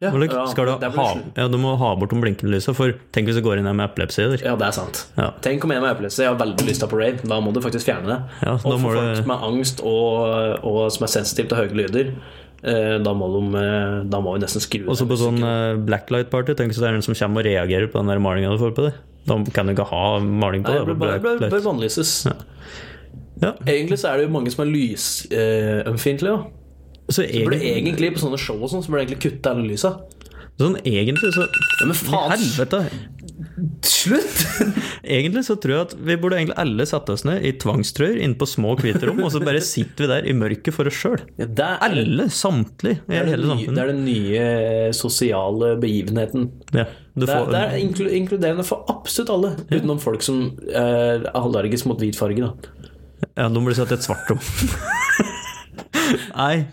Ja, 0.03 0.11
ja, 0.11 0.43
skal 0.51 0.67
du, 0.67 0.73
ha, 0.97 1.07
ja, 1.39 1.47
du 1.47 1.57
må 1.61 1.73
ha 1.79 1.93
bort 1.99 2.11
de 2.11 2.19
blinkende 2.19 2.51
lysa, 2.53 2.73
for 2.75 2.93
tenk 3.15 3.29
hvis 3.29 3.39
du 3.39 3.43
går 3.45 3.61
inn 3.61 3.69
her 3.69 3.75
med 3.77 3.87
epilepsi. 3.89 4.25
Der. 4.33 4.43
Ja, 4.43 4.55
det 4.59 4.67
er 4.67 4.75
sant. 4.75 5.05
Ja. 5.17 5.29
Tenk 5.45 5.63
om 5.63 5.71
jeg 5.73 5.83
med 5.83 5.93
epilepsi 5.93 6.27
har 6.27 6.37
veldig 6.39 6.67
lyst 6.67 6.83
til 6.83 6.91
på 6.91 6.99
rave. 6.99 7.23
Da 7.23 7.39
må 7.43 7.53
du 7.55 7.61
faktisk 7.63 7.87
fjerne 7.89 8.09
det. 8.11 8.19
Ja, 8.43 8.55
og 8.57 8.63
for 8.67 8.87
folk 8.89 9.01
du- 9.01 9.21
som 9.23 9.35
har 9.35 9.45
angst 9.49 9.83
og, 9.83 10.63
og 10.63 10.79
som 10.95 11.07
er 11.07 11.13
sensitive 11.15 11.51
til 11.53 11.61
høye 11.61 11.77
lyder, 11.81 12.11
eh, 12.63 12.97
da 13.03 13.13
må, 13.17 13.29
de, 13.33 13.43
eh, 13.63 13.97
da 14.11 14.19
må 14.23 14.35
vi 14.35 14.43
nesten 14.43 14.63
skru 14.63 14.83
Og 14.87 14.99
så 14.99 15.07
på 15.07 15.19
sånn 15.19 15.39
eh, 15.43 15.79
blacklight-party, 15.87 16.55
tenk 16.59 16.73
hvis 16.73 16.81
det 16.83 16.89
er 16.91 16.99
en 16.99 17.05
som 17.05 17.15
kommer 17.15 17.43
og 17.43 17.49
reagerer 17.51 17.87
på 17.91 17.99
den 18.01 18.11
der 18.11 18.19
malinga 18.23 18.51
du 18.51 18.59
får 18.61 18.75
på 18.75 18.89
deg. 18.89 18.99
Da 19.27 19.39
kan 19.55 19.67
du 19.67 19.73
ikke 19.73 19.87
ha 19.87 20.19
maling 20.19 20.65
på 20.65 20.73
Nei, 20.73 20.79
det. 20.79 20.87
det 20.87 20.97
bør, 20.99 21.19
bør, 21.21 21.21
bør 21.21 21.47
Blacklight. 21.49 22.25
Ja. 23.43 23.53
Egentlig 23.65 23.97
så 23.99 24.11
er 24.11 24.19
det 24.19 24.27
jo 24.27 24.33
mange 24.35 24.51
som 24.53 24.63
er 24.63 24.69
lysømfintlige. 24.71 26.35
Uh, 26.37 26.62
Så 27.13 27.25
burde 27.25 27.59
egentlig, 27.59 27.71
egentlig 27.77 28.13
på 28.17 28.23
sånne 28.25 28.41
show 28.41 28.59
og 28.59 28.71
sånn, 28.71 28.85
så 28.85 28.93
burde 28.93 29.03
du 29.03 29.13
egentlig 29.13 29.23
kutte 29.27 29.53
alle 29.53 29.67
lysa. 29.69 29.95
sånn, 30.61 30.79
egentlig 30.85 31.33
så 31.35 31.47
Ja, 31.47 31.89
men 31.89 31.97
faen, 31.97 32.33
Helvete! 32.35 32.85
slutt! 33.83 34.43
Egentlig 35.03 35.43
så 35.47 35.55
tror 35.59 35.73
jeg 35.73 35.87
at 35.87 35.93
vi 36.07 36.15
burde 36.19 36.37
egentlig 36.39 36.55
alle 36.61 36.85
sette 36.89 37.15
oss 37.15 37.25
ned 37.27 37.43
i 37.45 37.53
tvangstrøyer 37.59 38.19
inne 38.23 38.37
på 38.39 38.47
små 38.49 38.75
hvite 38.79 39.07
rom, 39.07 39.21
og 39.25 39.31
så 39.33 39.41
bare 39.43 39.61
sitter 39.63 40.05
vi 40.05 40.09
der 40.11 40.29
i 40.29 40.35
mørket 40.37 40.75
for 40.75 40.89
oss 40.89 40.99
sjøl. 40.99 41.19
Ja, 41.39 41.47
Alle, 41.83 42.27
samtlig, 42.33 42.97
i 43.03 43.13
det, 43.13 43.23
hele 43.33 43.57
nye, 43.57 43.69
det 43.69 43.83
er 43.83 43.91
den 43.91 44.03
nye 44.07 44.47
sosiale 44.95 45.73
begivenheten. 45.81 46.49
Ja, 46.75 46.87
du 47.13 47.25
Det 47.27 47.35
er, 47.35 47.51
det 47.51 47.61
er 47.61 48.15
inkluderende 48.17 48.65
for 48.67 48.87
absolutt 48.91 49.33
alle, 49.33 49.53
utenom 49.71 50.01
folk 50.01 50.25
som 50.25 50.45
er 50.71 51.27
allergisk 51.35 51.89
mot 51.89 52.01
hvit 52.01 52.17
farge. 52.19 52.49
Da. 52.49 52.89
ja, 53.37 53.49
de 53.49 53.65
blir 53.65 53.77
satt 53.77 53.93
i 53.93 53.99
et 53.99 54.05
svart 54.07 54.29
rom. 54.31 54.43
Nei, 56.35 56.65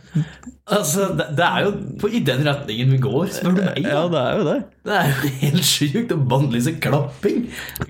Altså, 0.70 1.08
det, 1.18 1.24
det 1.34 1.42
er 1.46 1.64
jo 1.64 1.70
på, 1.98 2.08
i 2.14 2.20
den 2.22 2.44
retningen 2.46 2.92
vi 2.94 2.98
går, 3.02 3.30
spør 3.34 3.56
du 3.56 3.60
meg. 3.64 3.80
ja, 3.82 4.02
det 4.12 4.20
er 4.20 4.36
jo 4.38 4.44
det. 4.46 4.56
Det 4.86 4.96
er 4.96 5.08
jo 5.10 5.30
helt 5.40 5.66
sjukt 5.66 6.12
å 6.14 6.18
bannlyse 6.30 6.74
klapping. 6.84 7.40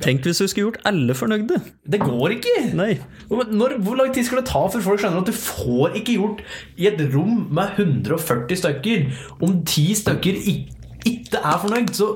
Tenk 0.00 0.24
hvis 0.24 0.40
du 0.40 0.46
skulle 0.48 0.70
gjort 0.70 0.78
alle 0.88 1.16
fornøyde. 1.18 1.58
Det 1.92 2.00
går 2.00 2.36
ikke! 2.38 2.54
Nei. 2.78 2.94
Når, 3.28 3.76
hvor 3.84 4.00
lang 4.00 4.14
tid 4.16 4.24
skal 4.26 4.40
det 4.40 4.46
ta 4.48 4.62
før 4.72 4.84
folk 4.86 5.02
skjønner 5.02 5.20
at 5.20 5.28
du 5.28 5.36
får 5.36 5.98
ikke 6.00 6.16
gjort 6.16 6.40
i 6.80 6.88
et 6.88 7.02
rom 7.12 7.42
med 7.52 7.76
140 7.84 8.58
stykker 8.62 9.04
Om 9.44 9.60
ti 9.68 9.90
stykker 9.98 10.40
ikke 10.48 11.42
er 11.42 11.60
fornøyd, 11.60 11.92
så 11.96 12.14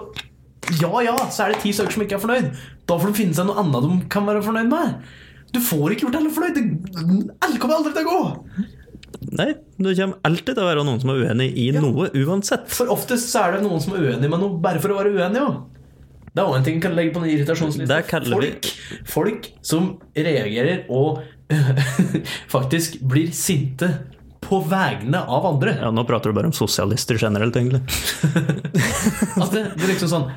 ja 0.81 1.03
ja, 1.05 1.13
så 1.29 1.45
er 1.45 1.53
det 1.53 1.61
ti 1.61 1.75
stykker 1.77 1.93
som 1.99 2.07
ikke 2.07 2.17
er 2.17 2.25
fornøyd. 2.25 2.49
Da 2.89 2.97
får 2.97 3.13
de 3.13 3.19
finne 3.21 3.37
seg 3.37 3.51
noe 3.51 3.61
annet 3.61 3.85
de 3.85 4.01
kan 4.13 4.25
være 4.29 4.41
fornøyd 4.49 4.73
med. 4.73 4.97
Du 5.55 5.61
får 5.63 5.93
ikke 5.95 6.09
gjort 6.09 6.17
alle 6.19 6.33
fornøyd. 6.35 6.57
Alle 7.45 7.61
kommer 7.63 7.77
aldri 7.79 7.93
til 7.95 8.09
å 8.09 8.15
gå. 8.17 8.65
Nei, 9.39 9.51
det 9.79 9.95
kommer 9.99 10.19
alltid 10.27 10.55
til 10.57 10.63
å 10.65 10.69
være 10.69 10.85
noen 10.87 11.01
som 11.03 11.13
er 11.15 11.23
uenig 11.25 11.51
i 11.61 11.69
noe, 11.77 12.09
uansett. 12.25 12.67
For 12.73 12.91
oftest 12.95 13.31
så 13.33 13.47
er 13.47 13.57
det 13.57 13.65
noen 13.67 13.83
som 13.83 13.95
er 13.97 14.09
uenig 14.11 14.31
med 14.31 14.43
noe 14.43 14.59
bare 14.63 14.83
for 14.83 14.95
å 14.95 14.99
være 15.01 15.15
uenig 15.15 15.41
jo. 15.43 15.49
Det 16.35 16.43
er 16.43 16.49
også 16.49 16.59
en 16.59 16.67
ting 16.67 16.81
kan 16.83 16.97
legge 16.97 17.15
på 17.15 17.23
den 17.23 17.31
vi- 17.31 17.45
Folk, 18.35 18.67
folk 19.07 19.49
som 19.63 19.93
reagerer 20.17 20.85
og 20.91 21.23
faktisk 22.55 22.99
blir 23.07 23.31
sinte 23.37 23.91
på 24.45 24.59
vegne 24.69 25.23
av 25.25 25.47
andre. 25.49 25.77
Ja, 25.81 25.91
Nå 25.95 26.05
prater 26.09 26.31
du 26.33 26.37
bare 26.37 26.51
om 26.51 26.57
sosialister 26.57 27.17
generelt, 27.21 27.57
egentlig. 27.57 27.81
altså, 29.39 29.53
det, 29.55 29.63
det 29.77 29.87
er 29.87 29.93
liksom 29.95 30.11
sånn 30.11 30.31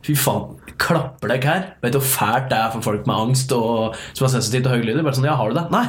Fy 0.00 0.14
faen, 0.16 0.54
klapper 0.80 1.28
deg 1.28 1.44
her? 1.44 1.64
Vet 1.84 1.92
du 1.92 1.98
hvor 2.00 2.08
fælt 2.08 2.46
det 2.50 2.56
er 2.56 2.70
for 2.72 2.80
folk 2.86 3.04
med 3.08 3.18
angst 3.20 3.50
og 3.52 3.98
som 4.16 4.24
er 4.26 4.32
sensitive 4.32 4.64
til 4.64 4.72
høylyder? 4.78 5.04
Bare 5.04 5.18
sånn, 5.18 5.26
ja, 5.28 5.34
har 5.36 5.50
du 5.52 5.58
det? 5.58 5.66
Nei. 5.74 5.82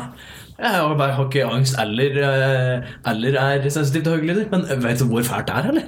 Jeg 0.61 0.69
har, 0.77 0.93
bare, 0.93 1.15
har 1.17 1.25
ikke 1.25 1.45
angst 1.49 1.77
eller, 1.81 2.17
eh, 2.21 2.89
eller 3.09 3.37
er 3.41 3.63
sensitiv 3.73 4.03
til 4.05 4.13
høylyder. 4.19 4.45
Men 4.51 4.67
vet 4.83 5.01
du 5.01 5.07
hvor 5.09 5.25
fælt 5.25 5.49
det 5.49 5.55
er, 5.57 5.69
eller? 5.71 5.85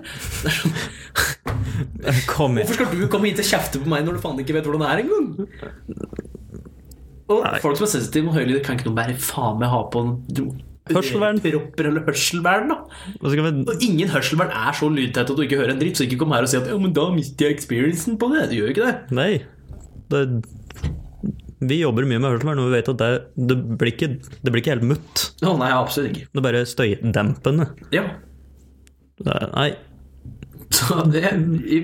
Kom 2.34 2.57
igjen. 2.57 2.67
Hvorfor 2.67 2.80
skal 2.80 3.01
du 3.03 3.07
komme 3.11 3.30
hit 3.30 3.41
og 3.43 3.49
kjefte 3.51 3.82
på 3.84 3.91
meg 3.93 4.05
når 4.07 4.17
du 4.17 4.24
faen 4.24 4.41
ikke 4.41 4.57
vet 4.57 4.65
hvordan 4.67 4.84
det 4.84 4.89
er 4.89 5.03
engang? 5.03 5.26
Og 7.32 7.39
Nei. 7.45 7.59
folk 7.63 7.78
som 7.80 7.86
er 7.86 7.93
sensitive 7.93 8.28
med 8.28 8.38
høylyder, 8.39 8.63
kan 8.65 8.78
ikke 8.80 8.89
noe 8.89 8.97
bare 8.97 9.15
faen 9.21 9.61
meg 9.61 9.71
ha 9.71 9.82
på 9.93 10.03
en 10.03 10.13
Hørselvern. 10.91 11.38
Propper 11.39 11.88
eller 11.88 12.03
hørselvern, 12.03 12.74
da. 12.74 12.76
Og 13.24 13.84
ingen 13.86 14.09
hørselvern 14.11 14.51
er 14.51 14.76
så 14.76 14.89
lydtett 14.91 15.30
at 15.32 15.38
du 15.38 15.45
ikke 15.45 15.61
hører 15.61 15.71
en 15.78 15.80
dritt, 15.80 15.95
så 15.95 16.03
ikke 16.03 16.17
kom 16.19 16.34
her 16.36 16.43
og 16.43 16.51
si 16.51 16.57
at 16.59 16.67
ja, 16.67 16.76
men 16.82 16.91
da 16.95 17.05
mister 17.13 17.47
jeg 17.47 17.55
experiencen 17.55 18.17
på 18.19 18.28
det. 18.34 18.49
Du 18.51 18.57
gjør 18.57 18.67
jo 18.67 18.74
ikke 18.76 18.89
det. 18.89 18.95
Nei. 19.15 19.32
Det, 20.11 20.24
vi 21.70 21.80
jobber 21.82 22.07
mye 22.09 22.22
med 22.22 22.32
hørselvern, 22.32 22.61
og 22.64 22.70
vi 22.70 22.78
vet 22.78 22.91
at 22.93 23.01
det, 23.01 23.09
det, 23.51 23.57
blir, 23.80 23.93
ikke, 23.93 24.09
det 24.43 24.53
blir 24.53 24.64
ikke 24.64 24.76
helt 24.76 24.88
mutt. 24.93 25.26
Å 25.43 25.55
nei, 25.59 25.70
absolutt 25.74 26.14
ikke. 26.14 26.30
Det 26.30 26.41
er 26.41 26.47
bare 26.47 26.64
støydempende. 26.70 27.68
Ja. 27.95 28.05
Det 29.24 29.36
er, 29.38 29.51
nei, 29.53 29.70
Så 30.74 31.03
det 31.14 31.30
i 31.70 31.84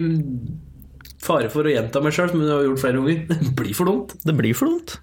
Fare 1.19 1.49
for 1.51 1.67
å 1.67 1.71
gjenta 1.71 1.99
meg 2.01 2.15
sjøl, 2.15 2.29
som 2.31 2.41
jeg 2.41 2.51
har 2.51 2.63
gjort 2.63 2.81
flere 2.81 3.01
ganger. 3.01 3.23
Det 3.43 3.53
blir 3.59 3.75
for 3.75 3.91
dumt. 3.91 4.13
det 4.23 4.35
blir 4.37 4.55
for 4.55 4.71
dumt. 4.71 4.95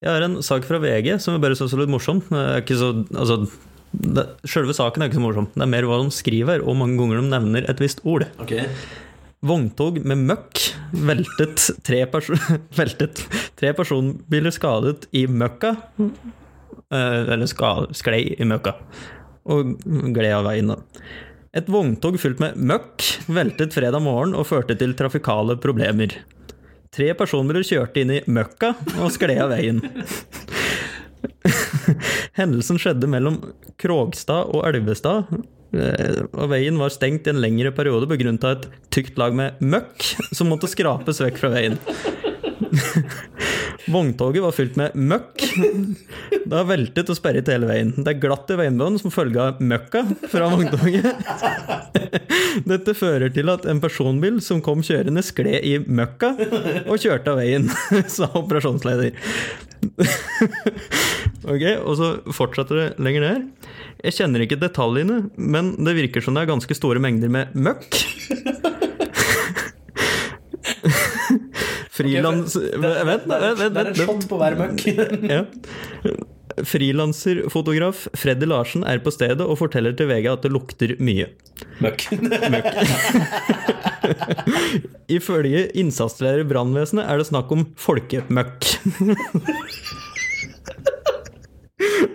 Jeg 0.00 0.16
har 0.16 0.24
en 0.24 0.38
sak 0.42 0.64
fra 0.64 0.80
VG 0.82 1.12
som 1.20 1.36
jeg 1.36 1.42
bare 1.44 1.56
syns 1.58 1.74
er 1.76 1.82
litt 1.82 1.92
morsom. 1.92 2.22
Er 2.34 2.64
så, 2.66 2.88
altså, 3.12 3.36
det, 3.92 4.24
selve 4.48 4.74
saken 4.76 5.04
er 5.04 5.10
ikke 5.10 5.20
så 5.20 5.24
morsom. 5.26 5.46
Det 5.54 5.62
er 5.62 5.70
mer 5.70 5.86
hva 5.86 6.00
de 6.00 6.14
skriver, 6.14 6.64
og 6.64 6.78
mange 6.80 6.98
ganger 6.98 7.20
de 7.20 7.30
nevner 7.30 7.68
et 7.70 7.82
visst 7.82 8.02
ord. 8.08 8.24
Ok. 8.42 8.56
Vogntog 9.40 10.02
med 10.04 10.20
møkk 10.28 10.60
veltet 10.92 11.70
tre, 11.86 12.02
veltet 12.80 13.22
tre 13.56 13.72
personbiler 13.76 14.52
skadet 14.52 15.06
i 15.16 15.24
møkka. 15.26 15.74
Eh, 16.92 17.32
Eller 17.32 17.48
sklei 17.48 18.22
i 18.36 18.48
møkka. 18.48 18.74
Og 19.50 19.72
gled 20.12 20.34
av 20.36 20.44
veien, 20.50 20.74
da. 20.74 20.76
Et 21.56 21.70
vogntog 21.72 22.18
fylt 22.20 22.42
med 22.42 22.58
møkk 22.60 23.06
veltet 23.32 23.72
fredag 23.74 24.04
morgen 24.04 24.36
og 24.38 24.46
førte 24.46 24.76
til 24.78 24.92
trafikale 24.98 25.56
problemer. 25.58 26.12
Tre 26.94 27.08
personbiler 27.16 27.64
kjørte 27.66 28.04
inn 28.04 28.12
i 28.18 28.20
møkka 28.30 28.74
og 29.00 29.08
skled 29.14 29.40
av 29.40 29.54
veien. 29.54 29.80
Hendelsen 32.38 32.78
skjedde 32.80 33.08
mellom 33.10 33.40
Krogstad 33.80 34.52
og 34.52 34.66
Elvestad, 34.68 35.30
og 35.70 36.46
veien 36.50 36.78
var 36.80 36.90
stengt 36.90 37.28
i 37.28 37.32
en 37.32 37.42
lengre 37.42 37.70
periode 37.74 38.08
begrunnet 38.10 38.46
av 38.46 38.56
et 38.56 38.68
tykt 38.90 39.20
lag 39.20 39.36
med 39.36 39.60
møkk 39.62 40.08
som 40.34 40.50
måtte 40.50 40.70
skrapes 40.70 41.22
vekk 41.22 41.38
fra 41.38 41.52
veien. 41.54 41.78
Vogntoget 43.90 44.42
var 44.42 44.54
fylt 44.54 44.76
med 44.78 44.94
møkk. 44.94 45.44
Det 46.30 46.52
har 46.52 46.66
veltet 46.68 47.10
og 47.10 47.16
sperret 47.18 47.48
hele 47.50 47.68
veien. 47.68 47.92
Det 47.96 48.12
er 48.12 48.20
glatt 48.22 48.50
i 48.52 48.58
veienbunnen 48.60 49.00
som 49.00 49.12
følge 49.14 49.40
av 49.42 49.62
møkka 49.62 50.04
fra 50.30 50.50
vogntoget. 50.52 51.06
Dette 52.70 52.94
fører 52.98 53.32
til 53.34 53.50
at 53.52 53.66
en 53.70 53.80
personbil 53.82 54.40
som 54.44 54.62
kom 54.64 54.84
kjørende, 54.86 55.22
skled 55.24 55.66
i 55.66 55.78
møkka 55.86 56.34
og 56.86 57.00
kjørte 57.00 57.32
av 57.32 57.40
veien, 57.40 57.70
sa 58.16 58.30
operasjonsleder. 58.42 59.14
Ok, 61.48 61.64
og 61.80 61.94
så 61.96 62.08
fortsetter 62.36 62.76
det 62.76 62.88
lenger 63.00 63.24
ned. 63.24 63.68
Jeg 64.04 64.12
kjenner 64.18 64.44
ikke 64.44 64.60
detaljene, 64.60 65.30
men 65.40 65.72
det 65.80 65.96
virker 65.96 66.20
som 66.24 66.36
det 66.36 66.42
er 66.44 66.52
ganske 66.52 66.76
store 66.76 67.00
mengder 67.02 67.32
med 67.32 67.56
møkk. 67.56 67.96
Frilans... 72.00 72.56
Vent, 72.56 73.08
vent, 73.08 73.26
vent, 73.28 73.76
vent, 73.76 73.96
shot 73.98 74.28
på 74.28 74.36
hver 74.40 74.54
møkk. 74.60 74.78
Ja. 75.30 75.42
Frilanserfotograf 76.66 78.08
Freddy 78.18 78.46
Larsen 78.50 78.82
er 78.84 78.98
på 79.00 79.12
stedet 79.14 79.44
og 79.46 79.56
forteller 79.60 79.94
til 79.96 80.08
VG 80.10 80.26
at 80.32 80.42
det 80.44 80.50
lukter 80.52 80.96
mye. 81.00 81.26
Møkk. 81.80 82.08
Ifølge 85.20 85.68
innsatsleder 85.78 86.40
i 86.42 86.48
brannvesenet 86.50 87.06
er 87.06 87.16
det 87.22 87.28
snakk 87.30 87.48
om 87.54 87.62
folkemøkk. 87.80 88.60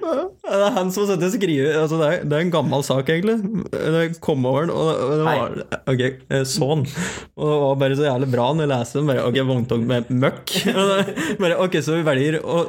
Det 0.05 0.53
er 0.53 0.75
han 0.75 0.91
som 0.93 1.03
har 1.05 1.09
sittet 1.15 1.27
og 1.27 1.35
skrevet 1.39 1.77
altså 1.81 1.97
det, 2.01 2.07
er, 2.13 2.25
det 2.29 2.37
er 2.37 2.43
en 2.45 2.53
gammel 2.53 2.83
sak, 2.85 3.09
egentlig. 3.09 3.37
Det 3.73 4.03
kom 4.23 4.45
over 4.45 4.67
den, 4.67 4.75
og 4.75 4.91
det, 4.91 5.17
det 5.17 5.25
var 5.25 5.55
Ok, 5.95 6.03
eh, 6.29 6.43
sånn. 6.49 6.83
Og 7.35 7.47
det 7.49 7.61
var 7.65 7.79
bare 7.81 7.97
så 7.99 8.05
jævlig 8.09 8.29
bra 8.35 8.49
når 8.53 8.67
jeg 8.67 8.73
leste 8.75 8.99
den. 9.01 9.09
Bare, 9.09 9.25
ok, 9.29 9.39
vogntog 9.49 9.87
med 9.89 10.11
møkk. 10.13 10.55
Bare, 11.41 11.57
ok, 11.65 11.79
Så 11.85 11.97
vi 11.97 12.05
velger 12.07 12.37
å 12.45 12.67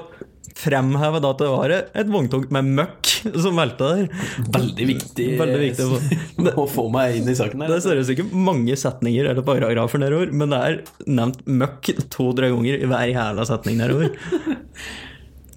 fremheve 0.57 1.19
da 1.21 1.31
at 1.35 1.41
det 1.43 1.49
var 1.53 1.73
et 1.77 2.09
vogntog 2.09 2.47
med 2.55 2.71
møkk 2.79 3.11
som 3.45 3.59
velta 3.61 3.91
der. 3.99 4.07
Veldig 4.55 4.87
viktig, 4.89 5.27
Veldig 5.37 5.59
viktig 5.61 5.85
å 5.85 5.99
få- 6.01 6.55
å 6.63 6.65
få 6.73 6.85
meg 6.95 7.19
inn 7.19 7.29
i 7.29 7.35
saken 7.37 7.61
Det 7.61 7.69
her. 7.75 7.83
ser 7.85 8.01
ut 8.01 8.07
som 8.09 8.15
ikke 8.17 8.41
mange 8.47 8.73
setninger 8.81 9.29
eller 9.29 9.45
paragrafer 9.45 10.01
nedover, 10.01 10.33
men 10.33 10.55
det 10.55 10.61
er 10.71 10.79
nevnt 11.19 11.43
møkk 11.45 11.91
to-tre 12.15 12.49
ganger 12.55 12.81
i 12.81 12.89
hver 12.89 13.13
jævla 13.13 13.45
setning 13.53 13.77
nedover. 13.83 14.17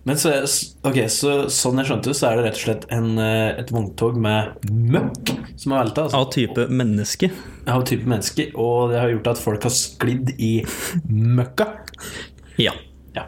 Men 0.07 0.17
så, 0.17 0.31
ok, 0.87 0.97
så 1.11 1.31
sånn 1.51 1.81
jeg 1.81 1.89
skjønte, 1.89 2.13
så 2.15 2.29
er 2.29 2.37
det 2.39 2.45
rett 2.47 2.57
og 2.59 2.63
slett 2.63 2.85
en, 2.95 3.09
eh, 3.19 3.59
et 3.59 3.71
vogntog 3.73 4.15
med 4.21 4.63
møkk 4.71 5.33
som 5.59 5.73
har 5.75 5.83
velta. 5.83 6.05
Altså, 6.07 6.21
Av 6.21 6.29
type 6.33 6.67
menneske. 6.71 7.29
av 7.67 7.83
type 7.85 8.07
mennesker, 8.09 8.53
og 8.55 8.91
det 8.93 8.99
har 9.01 9.09
gjort 9.11 9.27
at 9.33 9.41
folk 9.43 9.63
har 9.67 9.75
sklidd 9.75 10.31
i 10.39 10.53
møkka. 11.09 11.67
Ja. 12.57 12.71
Ja. 13.15 13.27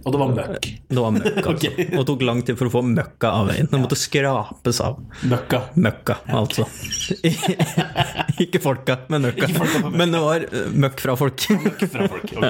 Og 0.00 0.14
det 0.14 0.20
var 0.20 0.30
møkk. 0.32 0.66
Det 0.88 1.02
var 1.04 1.12
møkk, 1.12 1.38
altså. 1.44 1.50
okay. 1.70 1.86
Og 1.90 1.98
det 1.98 2.06
tok 2.08 2.22
lang 2.24 2.40
tid 2.46 2.56
for 2.56 2.70
å 2.70 2.72
få 2.72 2.80
møkka 2.86 3.32
av 3.36 3.50
veien. 3.50 3.68
Det 3.68 3.80
måtte 3.82 3.98
skrapes 4.00 4.80
av. 4.84 5.00
Møkka. 5.28 5.60
Møkka, 5.76 6.16
altså. 6.40 6.64
Ikke 8.44 8.62
folka, 8.64 8.96
men 9.12 9.28
møkka. 9.28 9.50
Men 9.92 10.16
det 10.16 10.22
var 10.24 10.46
eh, 10.48 10.70
møkk 10.86 11.04
fra 11.04 11.16
folk. 11.20 11.44
Fra 11.92 12.08
folk. 12.08 12.32
ok. 12.32 12.44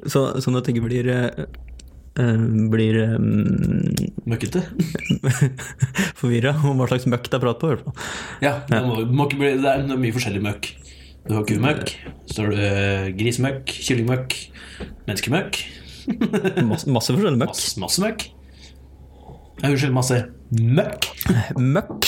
Så, 0.12 0.22
sånn 0.40 0.56
at 0.56 0.64
det 0.64 0.72
ikke 0.74 0.86
blir 0.86 1.08
eh, 1.12 1.44
eh, 2.20 2.44
blir 2.72 3.00
um, 3.16 3.24
Møkkete. 4.30 4.62
forvirra 6.20 6.54
om 6.64 6.80
hva 6.80 6.88
slags 6.90 7.08
møkk 7.10 7.28
det 7.28 7.36
er 7.36 7.44
prat 7.44 7.60
på. 7.60 7.68
i 7.68 7.74
hvert 7.74 7.84
fall. 7.88 8.12
Ja, 8.44 8.56
det, 8.70 8.80
må, 8.86 9.02
må 9.04 9.28
bli, 9.32 9.56
det 9.60 9.74
er 9.76 9.84
mye 9.92 10.16
forskjellig 10.16 10.44
møkk. 10.48 10.72
Du 11.28 11.34
har 11.36 11.44
kumøkk, 11.46 11.90
så 12.32 12.36
har 12.42 12.48
du 12.50 12.56
eh, 12.64 13.06
grisemøkk, 13.18 13.64
kyllingmøkk, 13.86 14.30
menneskemøkk, 15.06 15.52
Masse, 16.70 16.86
masse 16.90 17.12
forskjellig 17.12 17.38
møkk. 17.38 17.50
masse, 17.52 17.80
masse 17.82 17.98
møkk. 18.02 18.20
Unnskyld, 19.60 19.92
masse 19.94 20.16
møkk. 20.56 21.02
Møkk. 21.60 22.02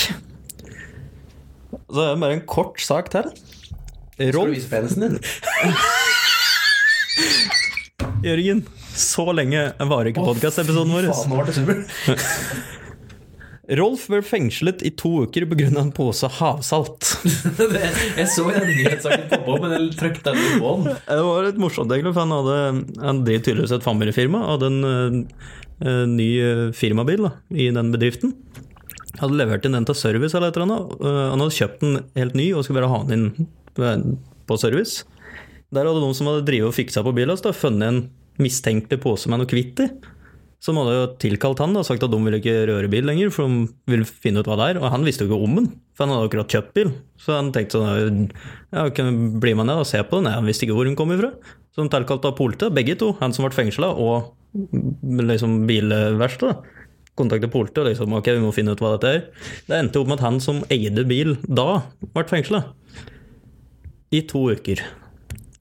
Så 1.92 1.98
er 2.00 2.08
det 2.14 2.20
bare 2.24 2.34
en 2.38 2.46
kort 2.48 2.80
sak 2.82 3.10
til. 3.12 3.24
Skal 4.16 4.32
du 4.32 4.50
vise 4.54 4.68
penisen 4.72 5.00
din? 5.04 5.16
Jørgen, 8.26 8.60
så 8.96 9.24
lenge 9.36 9.60
varer 9.78 10.06
ikke 10.12 10.24
podkastepisoden 10.24 10.92
vår. 10.96 11.04
Faen, 11.12 11.30
nå 11.30 11.34
ble 11.42 11.52
det. 11.76 11.78
Rolf 13.70 14.08
ble 14.10 14.18
fengslet 14.26 14.80
i 14.82 14.90
to 14.98 15.22
uker 15.22 15.44
pga. 15.46 15.68
en 15.78 15.92
pose 15.94 16.26
havsalt. 16.26 17.12
Jeg 18.18 18.26
så 18.32 18.48
den 18.48 18.66
nyhetssaken 18.66 19.28
poppe 19.30 19.52
opp, 19.54 19.62
men 19.62 19.74
jeg 19.76 19.92
trykket 20.00 20.24
den 20.26 20.40
på 20.58 20.72
den. 20.80 20.96
Det 21.06 21.26
var 21.28 21.46
litt 21.46 21.60
morsomt, 21.62 21.92
egentlig, 21.94 22.10
for 22.16 22.24
han 22.24 22.34
hadde 22.34 23.04
Han 23.06 23.20
tydeligvis 23.22 23.74
et 23.76 23.86
familiefirma. 23.86 24.40
Hadde 24.50 24.70
en 24.72 24.80
eh, 24.82 26.02
ny 26.10 26.28
eh, 26.42 26.64
firmabil 26.74 27.22
da, 27.28 27.36
i 27.54 27.68
den 27.70 27.94
bedriften. 27.94 28.34
Hadde 29.20 29.38
levert 29.38 29.68
inn 29.68 29.78
den 29.78 29.86
til 29.86 29.98
service 30.00 30.34
eller 30.34 30.50
et 30.50 30.58
eller 30.58 30.66
annet. 30.66 30.98
Eh, 30.98 31.22
han 31.30 31.44
hadde 31.44 31.58
kjøpt 31.60 31.86
den 31.86 32.00
helt 32.18 32.38
ny 32.38 32.48
og 32.50 32.66
skulle 32.66 32.82
bare 32.82 32.90
ha 32.90 33.02
den 33.06 33.28
inn 33.30 34.16
på 34.50 34.58
service. 34.58 35.06
Der 35.70 35.86
hadde 35.86 36.02
noen 36.02 36.18
som 36.18 36.32
hadde 36.32 36.48
drivet 36.50 36.72
og 36.72 36.76
fiksa 36.76 37.06
på 37.06 37.14
bilen, 37.14 37.38
funnet 37.54 37.86
en 37.86 38.02
mistenkelig 38.42 38.98
pose 39.06 39.30
med 39.30 39.38
noe 39.38 39.48
kvitt 39.48 39.86
i. 39.86 39.88
Som 40.62 40.78
hadde 40.78 41.16
tilkalt 41.22 41.58
han 41.58 41.74
og 41.74 41.86
sagt 41.88 42.04
at 42.06 42.12
de 42.12 42.18
ville 42.22 42.38
ikke 42.38 42.68
røre 42.70 42.90
bil 42.90 43.08
lenger, 43.08 43.32
for 43.34 43.50
de 43.50 43.64
ville 43.90 44.06
finne 44.06 44.44
ut 44.44 44.46
hva 44.46 44.58
det 44.60 44.68
er. 44.70 44.78
Og 44.78 44.92
han 44.94 45.06
visste 45.06 45.26
jo 45.26 45.32
ikke 45.32 45.48
om 45.48 45.56
den, 45.58 45.72
for 45.96 46.06
han 46.06 46.14
hadde 46.14 46.28
akkurat 46.28 46.54
kjøpt 46.54 46.76
bil. 46.76 46.92
Så 47.18 47.34
han 47.34 47.50
tenkte 47.54 47.80
sånn 47.80 48.28
Ja, 48.70 48.86
kan 48.94 49.10
bli 49.42 49.56
med 49.58 49.66
ned 49.66 49.82
og 49.82 49.88
se 49.90 49.98
på 50.06 50.20
den? 50.20 50.30
Nei, 50.30 50.36
han 50.38 50.46
visste 50.46 50.68
ikke 50.68 50.76
hvor 50.78 50.86
hun 50.86 50.98
kom 50.98 51.14
ifra. 51.16 51.32
Så 51.74 51.82
han 51.82 51.90
tilkalte 51.90 52.30
politiet, 52.38 52.76
begge 52.76 52.94
to. 53.00 53.10
Han 53.18 53.34
som 53.34 53.48
ble 53.48 53.56
fengsla, 53.56 53.90
og 53.90 54.36
liksom 55.32 55.64
bilverkstedet. 55.66 56.78
Kontaktet 57.18 57.52
politiet 57.52 57.82
og 57.82 57.90
liksom 57.90 58.14
ok, 58.16 58.30
vi 58.38 58.40
må 58.40 58.54
finne 58.56 58.72
ut 58.72 58.80
hva 58.80 58.94
dette 58.94 59.10
er. 59.10 59.22
Det 59.66 59.76
endte 59.76 60.00
opp 60.00 60.08
med 60.08 60.20
at 60.20 60.26
han 60.28 60.38
som 60.40 60.62
eide 60.72 61.04
bil 61.08 61.34
da, 61.44 61.82
ble 62.14 62.24
fengsla. 62.30 62.62
I 64.14 64.22
to 64.30 64.46
uker. 64.52 64.80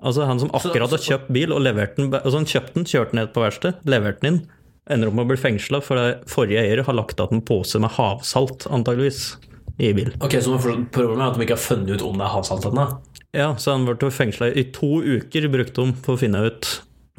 Altså 0.01 0.29
han 0.29 0.39
som 0.41 0.53
akkurat 0.55 0.93
har 0.93 1.01
kjøpt 1.03 1.29
bil 1.33 1.53
og 1.53 1.61
levert 1.61 1.97
den 1.97 2.09
Altså 2.09 2.39
han 2.39 2.47
kjøpte 2.49 2.73
den, 2.79 2.87
kjørte 2.89 3.13
den 3.13 3.21
ned 3.21 3.33
på 3.35 3.43
verkstedet, 3.43 3.83
leverte 3.89 4.23
den 4.23 4.33
inn. 4.33 4.41
Ender 4.89 5.11
opp 5.11 5.17
med 5.17 5.27
å 5.27 5.29
bli 5.29 5.37
fengsla 5.37 5.81
fordi 5.85 6.05
forrige 6.31 6.63
eier 6.63 6.81
har 6.87 6.97
lagt 6.97 7.19
igjen 7.19 7.37
en 7.37 7.45
pose 7.45 7.79
med 7.81 7.93
havsalt, 7.97 8.65
antageligvis, 8.73 9.35
i 9.81 9.91
bil. 9.97 10.11
Ok, 10.21 10.35
Så 10.41 10.57
problemet 10.57 11.21
er 11.21 11.27
at 11.29 11.37
de 11.37 11.45
ikke 11.45 11.57
har 11.57 11.63
funnet 11.63 11.95
ut 11.95 12.05
om 12.05 12.17
det 12.17 12.25
er 12.25 12.33
havsalt 12.33 12.65
ennå? 12.69 12.87
Ja, 13.37 13.51
så 13.57 13.75
han 13.75 13.85
ble 13.87 14.09
fengsla 14.11 14.51
i 14.51 14.65
to 14.75 14.99
uker, 15.01 15.47
brukte 15.53 15.85
de 15.85 15.93
for 16.03 16.17
å 16.17 16.21
finne 16.21 16.41
ut 16.49 16.67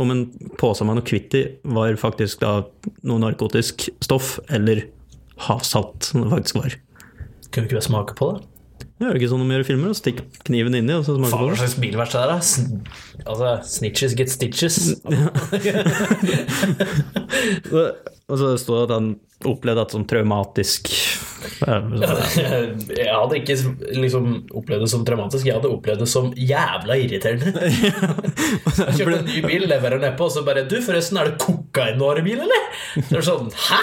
om 0.02 0.10
en 0.12 0.24
pose 0.60 0.84
med 0.84 0.98
noe 0.98 1.06
kvitt 1.06 1.34
i 1.38 1.42
var 1.74 1.94
faktisk 2.00 2.42
da 2.42 2.62
noe 3.06 3.22
narkotisk 3.22 3.88
stoff, 4.02 4.38
eller 4.50 4.84
havsalt, 5.46 6.08
som 6.08 6.24
det 6.24 6.32
faktisk 6.32 6.60
var. 6.60 6.76
Kunne 7.52 7.68
du 7.68 7.76
ikke 7.76 7.84
smake 7.84 8.16
på 8.18 8.32
det? 8.32 8.46
Det 9.02 9.08
er 9.08 9.16
jo 9.16 9.18
ikke 9.18 9.28
sånn 9.32 9.40
de 9.42 9.50
gjør 9.56 9.64
i 9.64 9.66
filmer, 9.66 9.90
Stikk 9.98 10.20
kniven 10.46 10.76
inni 10.78 10.94
og 10.94 11.02
så 11.02 11.16
smake 11.16 11.32
Faen, 11.32 11.42
på 11.42 11.46
hva 11.48 11.56
det. 11.56 11.62
slags 11.64 11.74
bilverksted 11.82 12.22
er 12.22 12.28
det? 12.30 12.38
Altså, 13.26 13.48
snitches 13.66 14.14
get 14.14 14.30
stitches. 14.30 14.76
Og 18.32 18.40
så 18.40 18.54
sto 18.60 18.78
det 18.78 18.86
at 18.88 18.94
han 18.96 19.12
opplevde 19.48 19.82
et 19.82 19.94
sånn 19.96 20.06
traumatisk 20.08 20.88
Jeg 21.66 23.08
hadde 23.10 23.38
ikke 23.40 23.56
liksom 23.98 24.28
opplevd 24.54 24.84
det 24.84 24.90
som 24.92 25.02
traumatisk, 25.06 25.48
jeg 25.48 25.56
hadde 25.56 25.72
opplevd 25.72 26.04
det 26.04 26.08
som 26.10 26.30
jævla 26.38 26.96
irriterende. 27.02 27.50
Jeg 28.78 28.94
kjøpte 29.00 29.18
en 29.18 29.26
ny 29.26 29.40
bil, 29.44 29.66
leverer 29.68 30.00
nedpå, 30.02 30.28
og 30.28 30.34
så 30.34 30.44
bare 30.46 30.64
Du, 30.70 30.78
forresten, 30.84 31.18
er 31.20 31.32
det 31.32 31.42
kokain 31.42 31.98
du 31.98 32.06
har 32.06 32.22
eller? 32.22 32.70
Så 32.94 33.08
er 33.10 33.18
det 33.18 33.26
sånn 33.26 33.52
Hæ? 33.66 33.82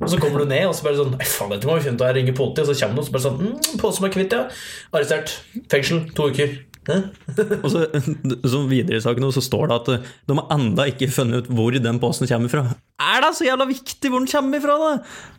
Og 0.00 0.08
så 0.10 0.18
kommer 0.18 0.42
du 0.42 0.50
ned, 0.50 0.66
og 0.68 0.74
så 0.76 0.86
bare 0.88 1.00
sånn 1.00 1.14
Nei, 1.14 1.26
faen, 1.28 1.54
dette 1.54 1.68
må 1.68 1.78
vi 1.78 1.86
finne 1.86 1.98
ut 1.98 2.04
av. 2.04 2.10
Jeg 2.12 2.20
ringer 2.20 2.38
politiet, 2.38 2.66
og 2.66 2.70
så 2.70 2.78
kommer 2.80 2.98
noen 2.98 3.04
og 3.04 3.08
så 3.08 3.16
bare 3.16 3.26
sånn 3.28 3.42
mm, 3.42 3.80
Pose 3.82 4.04
meg 4.04 4.14
kvitt, 4.16 4.34
ja. 4.34 4.46
Arrestert. 4.94 5.36
Fengsel. 5.72 6.06
To 6.16 6.30
uker. 6.32 6.56
Og 7.64 7.68
så, 7.72 7.84
så 8.44 8.60
videre 8.68 8.98
i 8.98 9.04
saken 9.04 9.26
så 9.34 9.42
står 9.44 9.70
det 9.70 9.76
at 9.80 9.90
eh, 9.94 10.10
de 10.28 10.36
har 10.38 10.52
enda 10.54 10.86
ikke 10.90 11.08
funnet 11.12 11.44
ut 11.44 11.52
hvor 11.56 11.76
den 11.86 12.00
posen 12.02 12.28
kommer 12.30 12.52
fra. 12.52 12.64
Er 13.02 13.24
det 13.24 13.32
så 13.38 13.46
jævla 13.48 13.66
viktig 13.70 14.10
hvor 14.12 14.22
den 14.22 14.30
kommer 14.30 14.62
fra, 14.62 14.76
da? 14.82 14.92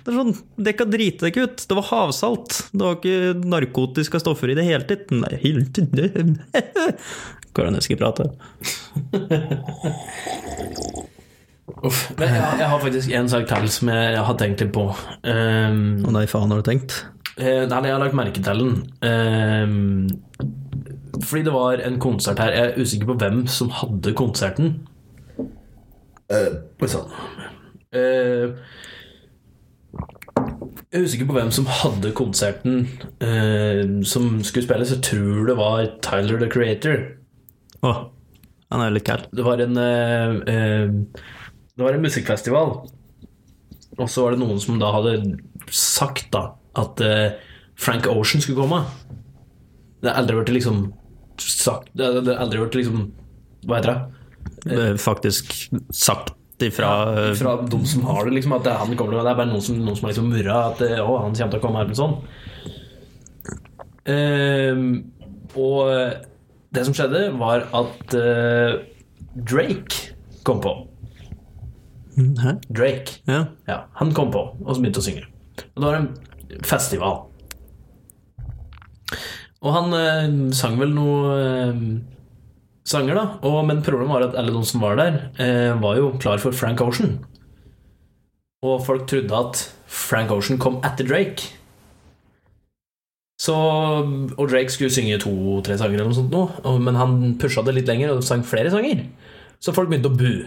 Det 0.03 0.11
er 0.13 0.19
sånn, 0.19 0.35
Dere 0.57 0.79
kan 0.81 0.91
drite 0.93 1.29
dere 1.29 1.47
ut. 1.47 1.65
Det 1.69 1.77
var 1.79 1.89
havsalt. 1.91 2.59
Det 2.73 2.83
var 2.83 2.99
ikke 2.99 3.49
narkotiske 3.55 4.21
stoffer 4.23 4.53
i 4.53 4.57
det 4.57 4.67
hele 4.67 4.87
tatt. 4.89 5.13
Nei, 5.15 5.33
helt 5.45 5.81
Hvordan 7.55 7.77
jeg 7.79 7.85
skal 7.85 8.01
prate. 8.01 8.29
Uff. 11.85 12.05
Men 12.19 12.29
jeg, 12.29 12.59
jeg 12.61 12.69
har 12.71 12.81
faktisk 12.81 13.13
en 13.17 13.29
sak 13.31 13.47
til 13.49 13.67
som 13.73 13.89
jeg, 13.91 14.13
jeg 14.15 14.23
har 14.27 14.37
tenkt 14.39 14.63
litt 14.63 14.73
på. 14.75 14.85
Um, 15.25 15.79
Å 16.05 16.13
nei, 16.15 16.25
faen, 16.29 16.51
har 16.51 16.61
du 16.61 16.67
tenkt? 16.67 16.99
Eh, 17.35 17.65
Nei, 17.67 17.81
jeg 17.83 17.95
har 17.95 17.99
lagt 18.03 18.15
merke 18.15 18.43
til 18.43 18.61
den. 18.61 18.75
Ehm, 19.03 20.07
fordi 21.23 21.43
det 21.43 21.53
var 21.53 21.81
en 21.83 21.99
konsert 21.99 22.39
her. 22.39 22.53
Jeg 22.55 22.71
er 22.71 22.81
usikker 22.81 23.09
på 23.09 23.17
hvem 23.21 23.45
som 23.51 23.71
hadde 23.73 24.13
konserten. 24.17 24.75
Uh, 26.25 26.57
sånn. 26.89 27.11
Uh, 27.93 28.57
jeg 30.89 30.97
er 30.97 31.05
usikker 31.05 31.29
på 31.29 31.37
hvem 31.37 31.51
som 31.53 31.69
hadde 31.69 32.13
konserten 32.17 32.87
uh, 33.21 33.83
som 34.07 34.41
skulle 34.43 34.65
spilles. 34.65 34.93
Jeg 34.95 35.05
tror 35.05 35.51
det 35.51 35.57
var 35.59 35.85
Tyler 36.05 36.41
the 36.41 36.49
Creator. 36.51 37.05
Å, 37.85 37.93
han 38.73 38.85
er 38.85 38.95
litt 38.95 39.07
kald. 39.07 39.29
Det 39.35 39.45
var 39.45 39.61
en 39.61 39.77
Det 39.77 41.83
var 41.83 41.93
en 41.93 42.05
musikkfestival. 42.05 42.77
Og 43.95 44.07
så 44.11 44.25
var 44.25 44.33
det 44.33 44.41
noen 44.41 44.59
som 44.59 44.79
da 44.81 44.89
hadde 44.91 45.37
sagt 45.71 46.31
da 46.33 46.49
at 46.75 46.99
Frank 47.79 48.09
Ocean 48.11 48.43
skulle 48.43 48.65
komme. 48.65 48.81
Det 50.01 50.09
har 50.09 50.19
aldri 50.19 50.39
vært 50.39 50.55
liksom 50.55 50.81
sagt 51.41 51.91
Det 51.93 52.07
har 52.07 52.41
aldri 52.41 52.61
vært 52.61 52.77
liksom 52.79 53.05
Hva 53.65 53.79
heter 53.79 53.91
det? 53.91 53.99
Eh, 54.71 54.95
Faktisk 55.01 55.53
sagt 55.93 56.33
ifra 56.63 56.91
ja, 57.11 57.33
Fra 57.35 57.55
de 57.67 57.79
som 57.89 58.05
har 58.07 58.25
det, 58.25 58.37
liksom 58.37 58.55
at 58.57 58.63
det, 58.67 58.75
han 58.79 58.95
kommer 58.95 59.17
det 59.17 59.25
er 59.25 59.39
bare 59.41 59.49
noen 59.49 59.63
som, 59.63 59.79
noen 59.81 59.97
som 59.97 60.07
har 60.07 60.13
liksom 60.13 60.29
murra 60.31 60.59
at 60.71 60.83
eh, 60.85 61.01
å, 61.01 61.17
han 61.19 61.35
kommer 61.35 61.51
til 61.55 61.59
å 61.59 61.65
komme 61.65 61.81
her 61.81 61.89
med 61.89 61.99
sånn. 61.99 62.15
Uh, 64.05 65.01
og 65.57 65.89
det 66.75 66.83
som 66.85 66.95
skjedde, 66.95 67.23
var 67.39 67.65
at 67.75 68.15
uh, 68.15 68.77
Drake 69.35 70.13
kom 70.47 70.61
på. 70.63 70.73
Hæ? 72.15 72.55
Drake. 72.69 73.19
Ja. 73.27 73.45
Ja, 73.67 73.79
han 73.99 74.13
kom 74.15 74.31
på, 74.31 74.43
og 74.63 74.75
så 74.75 74.81
begynte 74.83 75.01
å 75.01 75.05
synge. 75.05 75.25
Og 75.73 75.81
det 75.81 75.89
var 75.89 75.97
en 75.99 76.11
festival. 76.63 77.25
Og 79.65 79.73
han 79.73 79.95
eh, 79.97 80.35
sang 80.53 80.75
vel 80.77 80.91
noe 80.93 81.35
eh, 81.41 81.79
sanger, 82.85 83.17
da. 83.17 83.25
Og, 83.49 83.59
men 83.65 83.81
problemet 83.85 84.13
var 84.13 84.27
at 84.27 84.37
alle 84.37 84.53
de 84.53 84.61
som 84.69 84.83
var 84.83 84.99
der, 84.99 85.19
eh, 85.41 85.71
var 85.81 85.97
jo 85.97 86.11
klar 86.21 86.41
for 86.43 86.53
Frank 86.53 86.83
Ocean. 86.85 87.15
Og 88.65 88.79
folk 88.85 89.07
trodde 89.09 89.33
at 89.39 89.63
Frank 89.89 90.31
Ocean 90.33 90.59
kom 90.61 90.77
etter 90.85 91.07
Drake. 91.09 91.49
Så, 93.41 93.53
og 93.55 94.45
Drake 94.47 94.71
skulle 94.71 94.93
synge 94.95 95.17
to-tre 95.19 95.75
sanger, 95.77 95.97
eller 95.99 96.07
noe 96.13 96.17
sånt 96.21 96.31
nå, 96.33 96.43
og- 96.63 96.81
men 96.81 96.95
han 96.95 97.17
pusha 97.41 97.63
det 97.65 97.73
litt 97.75 97.89
lenger 97.89 98.13
og 98.13 98.23
sang 98.23 98.43
flere 98.47 98.71
sanger. 98.71 99.03
Så 99.59 99.73
folk 99.75 99.89
begynte 99.89 100.09
å 100.13 100.17
bu. 100.17 100.45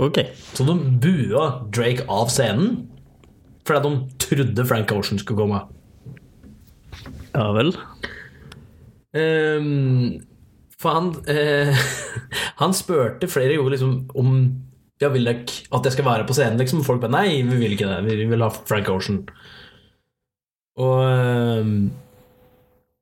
Okay. 0.00 0.28
Så 0.54 0.64
de 0.66 0.74
bua 1.02 1.64
Drake 1.70 2.04
av 2.08 2.28
scenen 2.30 2.86
fordi 3.66 3.82
de 3.82 4.18
trodde 4.18 4.66
Frank 4.66 4.90
Ocean 4.92 5.18
skulle 5.18 5.38
komme. 5.38 5.60
Ja 7.34 7.46
vel. 7.54 7.74
Um, 9.10 10.20
for 10.80 10.94
han 10.94 11.08
uh, 11.26 11.80
Han 12.62 12.74
spurte 12.78 13.26
flere 13.30 13.56
ganger 13.56 13.74
liksom 13.74 13.94
om 14.14 14.34
ja, 15.00 15.08
vil 15.10 15.24
dere 15.26 15.46
at 15.72 15.86
jeg 15.88 15.94
skal 15.94 16.04
være 16.06 16.26
på 16.28 16.34
scenen. 16.36 16.60
Liksom. 16.60 16.82
Folk 16.84 17.00
bare 17.00 17.14
nei, 17.14 17.40
vi 17.48 17.56
vil 17.62 17.72
ikke 17.72 17.88
det. 17.88 18.02
Vi 18.04 18.26
vil 18.28 18.44
ha 18.44 18.50
Frank 18.52 18.88
Ocean. 18.92 19.22
Og 20.80 21.00
um, 21.00 21.70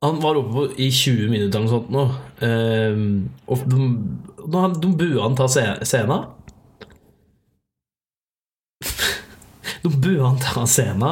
han 0.04 0.20
var 0.22 0.38
oppe 0.38 0.52
på, 0.54 0.64
i 0.78 0.86
20 0.94 1.26
minutter 1.32 1.58
eller 1.58 1.66
noe 1.66 1.74
sånt 1.74 1.90
nå. 1.90 2.04
Um, 2.46 3.30
og 3.50 3.64
de, 3.66 3.88
de, 4.46 4.62
de 4.84 4.92
bua 5.00 5.24
han 5.26 5.34
ta 5.38 5.48
sce- 5.50 5.80
scenen. 5.90 6.28
De 9.82 9.90
bua 9.90 10.28
han 10.28 10.38
ta 10.42 10.62
scenen 10.70 11.02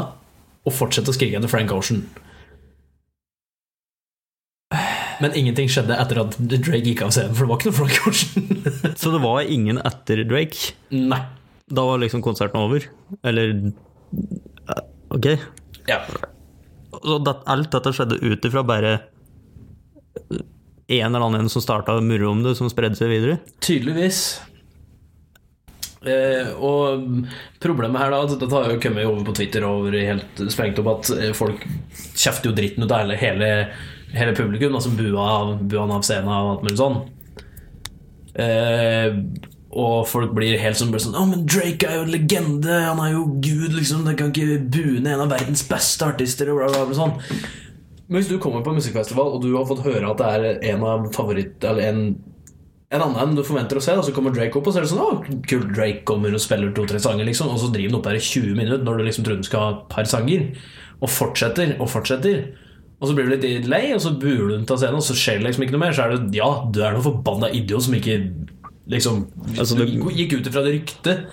og 0.66 0.74
fortsette 0.74 1.10
å 1.10 1.14
skrike 1.14 1.38
etter 1.38 1.50
Frank 1.50 1.74
Ocean. 1.74 2.04
Men 5.22 5.34
ingenting 5.38 5.70
skjedde 5.72 5.96
etter 5.96 6.20
at 6.22 6.36
Drake 6.38 6.82
gikk 6.84 7.02
av 7.06 7.12
scenen, 7.14 7.34
for 7.36 7.46
det 7.46 7.52
var 7.52 7.60
ikke 7.60 7.70
noe 7.70 7.78
Frank 7.80 8.08
Ocean. 8.10 8.94
Så 9.00 9.12
det 9.14 9.22
var 9.24 9.52
ingen 9.56 9.80
etter 9.80 10.22
Drake? 10.28 10.76
Nei. 10.94 11.20
Da 11.66 11.84
var 11.88 11.98
liksom 12.02 12.22
konserten 12.22 12.62
over? 12.62 12.86
Eller 13.26 13.54
eh, 13.56 14.82
Ok. 15.16 15.30
Ja. 15.86 16.00
Så 17.02 17.18
det, 17.22 17.36
alt 17.46 17.72
dette 17.72 17.92
skjedde 17.94 18.20
ut 18.22 18.44
ifra 18.48 18.64
bare 18.66 18.98
en 20.86 21.14
eller 21.14 21.26
annen 21.26 21.48
som 21.50 21.62
starta 21.62 21.96
å 21.96 22.04
murre 22.04 22.28
om 22.30 22.42
det, 22.44 22.54
som 22.58 22.70
spredde 22.70 22.98
seg 22.98 23.10
videre? 23.10 23.40
Tydeligvis. 23.64 24.20
Eh, 26.06 26.52
og 26.62 27.26
problemet 27.62 27.98
her 27.98 28.12
da 28.14 28.20
Dette 28.30 28.46
har 28.52 28.70
jo 28.70 28.80
kommet 28.82 29.08
over 29.08 29.24
på 29.26 29.34
Twitter 29.40 29.64
og 29.66 29.90
helt 29.96 30.42
sprengt 30.52 30.78
opp 30.78 30.90
at 30.92 31.10
eh, 31.16 31.32
folk 31.34 31.64
kjefter 32.14 32.50
jo 32.50 32.54
dritten 32.54 32.86
ut 32.86 32.92
av 32.92 33.02
hele, 33.02 33.16
hele, 33.18 33.48
hele 34.14 34.36
publikum. 34.36 34.76
Altså 34.76 34.92
bua, 34.94 35.56
bua 35.60 35.84
han 35.84 35.94
av 35.96 36.06
scenen 36.06 36.30
og 36.30 36.54
alt 36.54 36.66
mulig 36.66 36.80
sånn. 36.80 36.98
Eh, 38.36 39.20
og 39.76 40.06
folk 40.08 40.32
blir 40.36 40.56
helt 40.60 40.78
sånn, 40.78 40.92
sånn 41.00 41.16
Å, 41.16 41.24
men 41.28 41.44
Drake 41.48 41.88
er 41.88 41.98
jo 41.98 42.04
en 42.06 42.12
legende! 42.12 42.74
Han 42.86 43.00
er 43.04 43.10
jo 43.14 43.24
gud, 43.44 43.74
liksom! 43.76 44.06
Det 44.08 44.16
kan 44.20 44.32
ikke 44.32 44.60
bue 44.72 45.00
ned 45.00 45.14
en 45.14 45.24
av 45.26 45.34
verdens 45.34 45.64
beste 45.68 46.08
artister! 46.08 46.52
Og 46.52 46.62
bla, 46.62 46.70
bla, 46.72 46.86
bla, 46.88 46.96
sånn. 46.96 47.16
Men 48.06 48.20
hvis 48.20 48.30
du 48.30 48.38
kommer 48.40 48.64
på 48.64 48.72
en 48.72 48.78
musikkfestival, 48.78 49.34
og 49.36 49.44
du 49.44 49.50
har 49.56 49.66
fått 49.68 49.84
høre 49.84 50.08
at 50.12 50.22
det 50.22 50.32
er 50.32 50.72
en 50.72 50.86
av 50.86 51.10
favoritt... 51.16 51.58
Eller 51.64 51.90
en 51.90 52.08
en 52.94 53.02
annen 53.02 53.18
enn 53.18 53.32
du 53.34 53.42
forventer 53.42 53.80
å 53.80 53.82
se, 53.82 53.96
da, 53.98 54.02
så 54.06 54.12
kommer 54.14 54.30
Drake 54.30 54.54
opp, 54.58 54.68
og 54.68 54.74
så 54.74 54.78
er 54.78 54.84
det 54.84 54.92
sånn 54.92 55.02
Å, 55.02 55.38
kult, 55.50 55.72
Drake 55.74 56.04
kommer 56.06 56.34
og 56.34 56.42
spiller 56.42 56.70
to-tre 56.74 57.00
sanger, 57.02 57.26
liksom. 57.26 57.50
Og 57.50 57.58
så 57.58 57.70
driver 57.74 57.90
han 57.90 57.98
opp 57.98 58.06
der 58.06 58.18
i 58.20 58.22
20 58.22 58.54
minutter 58.54 58.84
når 58.86 59.00
du 59.00 59.06
liksom 59.08 59.26
trodde 59.26 59.42
han 59.42 59.48
skal 59.48 59.64
ha 59.64 59.72
et 59.72 59.80
par 59.90 60.06
sanger. 60.10 60.44
Og 61.00 61.10
fortsetter 61.10 61.74
og 61.80 61.90
fortsetter. 61.90 62.44
Og 62.96 63.08
så 63.10 63.14
blir 63.16 63.26
du 63.28 63.34
litt 63.36 63.66
lei, 63.68 63.90
og 63.92 64.00
så 64.00 64.14
buler 64.16 64.48
du 64.48 64.54
den 64.56 64.66
til 64.68 64.78
scenen, 64.80 64.96
og 65.02 65.04
så 65.04 65.16
skjer 65.16 65.40
det 65.42 65.50
liksom 65.50 65.66
ikke 65.66 65.74
noe 65.76 65.82
mer. 65.84 65.92
Så 65.96 66.06
er 66.06 66.14
det 66.16 66.34
Ja, 66.38 66.48
du 66.72 66.80
er 66.82 66.94
noen 66.96 67.04
forbanna 67.04 67.50
idiot 67.52 67.84
som 67.84 67.94
ikke 67.98 68.16
liksom 68.88 69.26
Altså, 69.58 69.76
det- 69.76 69.90
gikk 70.16 70.38
ut 70.38 70.46
ifra 70.46 70.62
det 70.64 70.72
ryktet. 70.80 71.26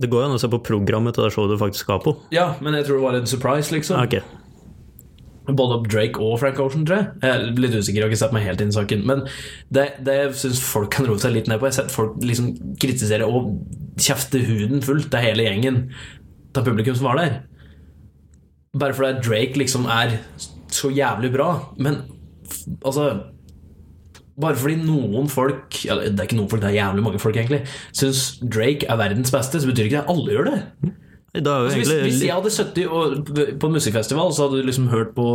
Det 0.00 0.10
går 0.10 0.22
jo 0.22 0.26
an 0.28 0.36
å 0.36 0.40
se 0.40 0.48
på 0.48 0.62
programmet 0.62 1.14
til 1.14 1.24
det 1.24 1.32
showet 1.32 1.50
du 1.50 1.56
faktisk 1.64 1.86
skal 1.86 2.00
på. 2.00 2.16
Ja, 2.30 2.54
men 2.60 2.74
jeg 2.74 2.84
tror 2.86 2.98
det 2.98 3.02
var 3.06 3.14
en 3.14 3.26
surprise, 3.26 3.70
liksom. 3.72 4.00
Okay. 4.02 4.20
Både 5.48 5.88
Drake 5.88 6.20
og 6.20 6.38
Frank 6.40 6.58
Ocean, 6.60 6.84
tror 6.84 6.96
jeg. 6.98 7.06
Jeg 7.22 7.30
er 7.30 7.56
litt 7.56 7.72
usikker, 7.72 7.94
jeg 7.94 8.02
har 8.02 8.10
ikke 8.10 8.18
sett 8.20 8.32
meg 8.36 8.42
helt 8.44 8.60
inn 8.60 8.68
i 8.68 8.76
saken. 8.76 9.06
Men 9.06 9.22
det, 9.72 9.86
det 10.04 10.14
jeg 10.18 10.34
syns 10.34 10.60
folk 10.60 10.90
kan 10.90 11.06
roe 11.08 11.16
seg 11.18 11.32
litt 11.32 11.48
ned 11.48 11.58
på 11.58 11.66
Jeg 11.70 11.72
har 11.72 11.78
sett 11.82 11.94
folk 11.94 12.18
liksom 12.20 12.50
kritisere 12.78 13.24
og 13.26 13.54
kjefte 13.96 14.42
huden 14.44 14.82
fullt 14.84 15.14
av 15.14 15.24
hele 15.24 15.46
gjengen 15.48 15.88
av 16.54 16.64
publikum 16.66 16.94
som 16.98 17.06
var 17.08 17.16
der. 17.16 17.40
Bare 18.76 18.92
fordi 18.92 19.22
Drake 19.24 19.56
liksom 19.56 19.86
er 19.88 20.18
så 20.78 20.92
jævlig 20.94 21.32
bra. 21.34 21.50
Men 21.78 22.02
altså 22.80 23.10
Bare 24.38 24.54
fordi 24.56 24.76
noen 24.86 25.26
folk 25.28 25.80
ja, 25.82 25.96
Det 25.98 26.14
er 26.14 26.28
ikke 26.28 26.38
noen 26.38 26.48
folk, 26.48 26.62
det 26.62 26.70
er 26.70 26.78
jævlig 26.78 27.02
mange 27.04 27.18
folk, 27.20 27.36
egentlig 27.36 27.64
syns 27.96 28.38
Drake 28.40 28.86
er 28.86 29.00
verdens 29.00 29.32
beste, 29.34 29.60
så 29.60 29.68
betyr 29.68 29.88
ikke 29.88 29.98
det 29.98 30.04
at 30.04 30.12
alle 30.14 30.36
gjør 30.36 30.46
det. 30.48 30.58
Altså, 31.36 31.76
hvis, 31.76 31.90
hvis 32.02 32.22
jeg 32.24 32.32
hadde 32.32 32.50
sittet 32.50 33.58
på 33.60 33.68
en 33.68 33.74
musikkfestival, 33.76 34.30
så 34.32 34.46
hadde 34.46 34.62
du 34.62 34.66
liksom 34.66 34.86
hørt 34.88 35.10
på 35.14 35.26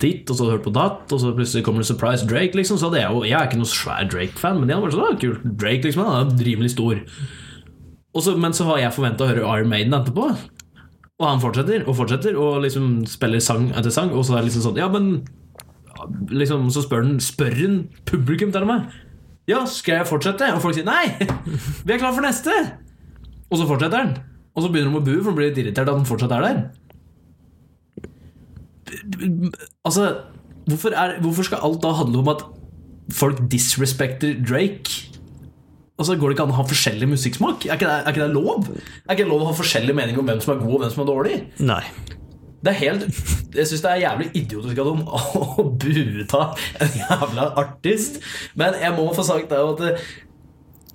ditt, 0.00 0.30
og 0.30 0.38
så 0.38 0.46
hørt 0.52 0.62
på 0.62 0.72
datt, 0.72 1.10
og 1.10 1.20
så 1.20 1.32
plutselig 1.34 1.64
kommer 1.66 1.82
det 1.82 1.88
Surprise 1.88 2.28
Drake, 2.30 2.54
liksom, 2.56 2.78
så 2.78 2.88
hadde 2.88 3.00
jeg 3.02 3.10
jo 3.10 3.24
Jeg 3.26 3.36
er 3.40 3.48
ikke 3.48 3.58
noe 3.60 3.72
svær 3.72 4.06
Drake-fan, 4.12 4.60
men 4.60 4.70
jeg 4.70 4.78
hadde 4.78 4.86
vært 4.86 4.94
sånn, 4.94 5.08
«Å, 5.08 5.18
kult, 5.24 5.48
Drake, 5.60 5.82
liksom, 5.88 6.06
han 6.06 6.30
er 6.30 6.46
rimelig 6.46 6.70
stor. 6.76 7.02
Også, 8.14 8.36
men 8.38 8.54
så 8.54 8.68
har 8.70 8.84
jeg 8.84 8.94
forventa 8.94 9.26
å 9.26 9.30
høre 9.32 9.48
Iron 9.58 9.72
Maiden 9.72 9.96
etterpå. 9.98 10.28
Og 11.22 11.28
han 11.28 11.42
fortsetter 11.42 11.84
og 11.86 11.94
fortsetter 11.94 12.36
og 12.40 12.62
liksom 12.64 13.04
spiller 13.06 13.42
sang 13.42 13.68
etter 13.76 13.92
sang, 13.94 14.10
og 14.10 14.24
så 14.26 14.34
er 14.34 14.42
det 14.42 14.48
liksom 14.50 14.64
sånn 14.66 14.80
Ja, 14.80 14.88
men 14.90 15.22
liksom, 16.34 16.66
Så 16.74 16.82
spør 16.84 17.04
han 17.06 17.20
Spør 17.22 17.54
han 17.54 17.76
publikum 18.08 18.50
til 18.52 18.66
med. 18.66 18.88
Ja, 19.46 19.62
skal 19.68 20.00
jeg 20.00 20.08
fortsette? 20.08 20.48
Og 20.56 20.62
folk 20.64 20.74
sier 20.76 20.88
nei! 20.88 21.04
Vi 21.84 21.92
er 21.92 22.00
klar 22.00 22.14
for 22.16 22.24
neste! 22.24 22.50
Og 23.50 23.60
så 23.60 23.66
fortsetter 23.68 24.00
han. 24.00 24.14
og 24.54 24.62
så 24.64 24.70
begynner 24.72 24.94
de 24.94 25.00
å 25.02 25.04
bue, 25.04 25.20
for 25.20 25.34
de 25.34 25.38
blir 25.38 25.50
litt 25.50 25.60
irritert 25.60 25.90
at 25.90 25.98
han 25.98 26.06
fortsatt 26.08 26.32
er 26.32 26.44
der. 26.46 26.60
Altså, 29.84 30.06
hvorfor, 30.70 30.94
er, 30.96 31.18
hvorfor 31.20 31.46
skal 31.46 31.62
alt 31.66 31.82
da 31.82 31.90
handle 31.98 32.22
om 32.22 32.30
at 32.32 32.44
folk 33.12 33.42
disrespekter 33.52 34.38
Drake? 34.40 35.13
Altså, 35.94 36.16
Går 36.18 36.32
det 36.32 36.34
ikke 36.36 36.46
an 36.48 36.54
å 36.54 36.58
ha 36.58 36.66
forskjellig 36.66 37.06
musikksmak? 37.12 37.68
Er 37.68 37.76
ikke, 37.78 37.86
det, 37.86 38.00
er 38.02 38.14
ikke 38.16 38.24
det 38.26 38.34
lov? 38.34 38.66
Er 39.06 39.14
ikke 39.14 39.22
det 39.22 39.30
lov 39.30 39.44
å 39.44 39.50
ha 39.52 39.54
forskjellig 39.54 39.94
mening 39.94 40.18
om 40.18 40.26
hvem 40.26 40.40
som 40.42 40.56
er 40.56 40.62
god 40.64 40.74
og 40.74 40.82
hvem 40.82 40.92
som 40.96 41.04
er 41.04 41.10
dårlig? 41.12 41.36
Nei. 41.62 41.84
Det 42.64 42.72
er 42.72 42.78
helt 42.80 43.02
Jeg 43.54 43.68
syns 43.68 43.82
det 43.84 43.90
er 43.92 44.02
jævlig 44.06 44.26
idiotisk 44.40 44.78
av 44.80 44.88
dem 44.88 45.02
å 45.06 45.64
bueta 45.84 46.42
en 46.82 46.98
jævla 46.98 47.46
artist. 47.60 48.18
Men 48.58 48.74
jeg 48.80 48.96
må 48.96 49.06
få 49.14 49.26
sagt 49.28 49.52
det 49.52 49.60
at 49.60 49.84
eh, 49.90 50.06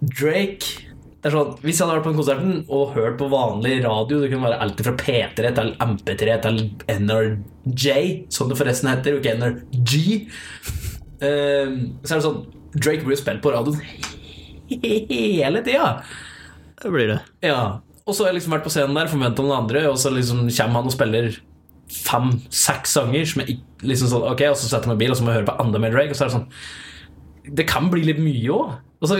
Drake 0.02 0.88
det 1.20 1.28
er 1.28 1.34
sånn, 1.36 1.56
Hvis 1.60 1.80
jeg 1.80 1.84
hadde 1.84 1.98
vært 1.98 2.06
på 2.06 2.12
den 2.14 2.20
konserten 2.22 2.54
og 2.72 2.94
hørt 2.96 3.18
på 3.20 3.28
vanlig 3.32 3.74
radio 3.84 4.22
Det 4.22 4.30
kunne 4.32 4.48
være 4.48 4.60
alt 4.64 4.84
fra 4.86 4.94
P3 5.00 5.50
til 5.58 5.74
MP3 5.84 6.38
til 6.46 6.62
NRJ, 6.96 7.90
som 8.32 8.48
det 8.52 8.56
forresten 8.60 8.88
heter, 8.92 9.18
og 9.18 9.20
ikke 9.20 9.36
NRG. 9.40 9.98
eh, 11.20 11.76
så 12.04 12.14
er 12.14 12.22
det 12.22 12.24
sånn 12.28 12.40
Drake 12.80 13.04
blir 13.08 13.20
spilt 13.20 13.44
på 13.44 13.52
radioen 13.56 13.80
hele 14.70 15.64
tida. 15.66 15.92
Det 16.80 16.92
blir 16.94 17.14
det. 17.14 17.20
Ja, 17.46 17.82
og 18.06 18.16
så 18.16 18.24
har 18.24 18.32
jeg 18.32 18.40
liksom 18.40 18.56
vært 18.56 18.66
på 18.66 18.74
scenen 18.74 18.98
der, 18.98 19.12
forventa 19.12 19.46
noen 19.46 19.64
andre, 19.64 19.86
og 19.92 19.98
så 20.02 20.12
liksom 20.14 20.48
kommer 20.48 20.82
han 20.82 20.90
og 20.90 20.96
spiller 20.96 21.32
fem-seks 21.90 22.94
sanger 23.00 23.26
som 23.26 23.42
jeg 23.42 23.60
liksom 23.82 24.12
sånn, 24.12 24.28
Ok, 24.30 24.44
og 24.46 24.58
så 24.60 24.68
setter 24.70 24.86
jeg 24.86 24.94
meg 24.94 25.00
i 25.00 25.04
bil, 25.06 25.14
og 25.14 25.18
så 25.18 25.26
må 25.26 25.34
jeg 25.34 25.42
høre 25.42 25.50
på 25.50 25.58
enda 25.64 25.82
mer 25.82 25.96
Drake, 25.96 26.14
og 26.14 26.20
så 26.20 26.26
er 26.26 26.30
det 26.30 26.38
sånn 26.38 27.56
Det 27.58 27.66
kan 27.70 27.90
bli 27.90 28.04
litt 28.06 28.22
mye 28.22 28.54
òg. 28.54 28.78
Altså, 29.00 29.16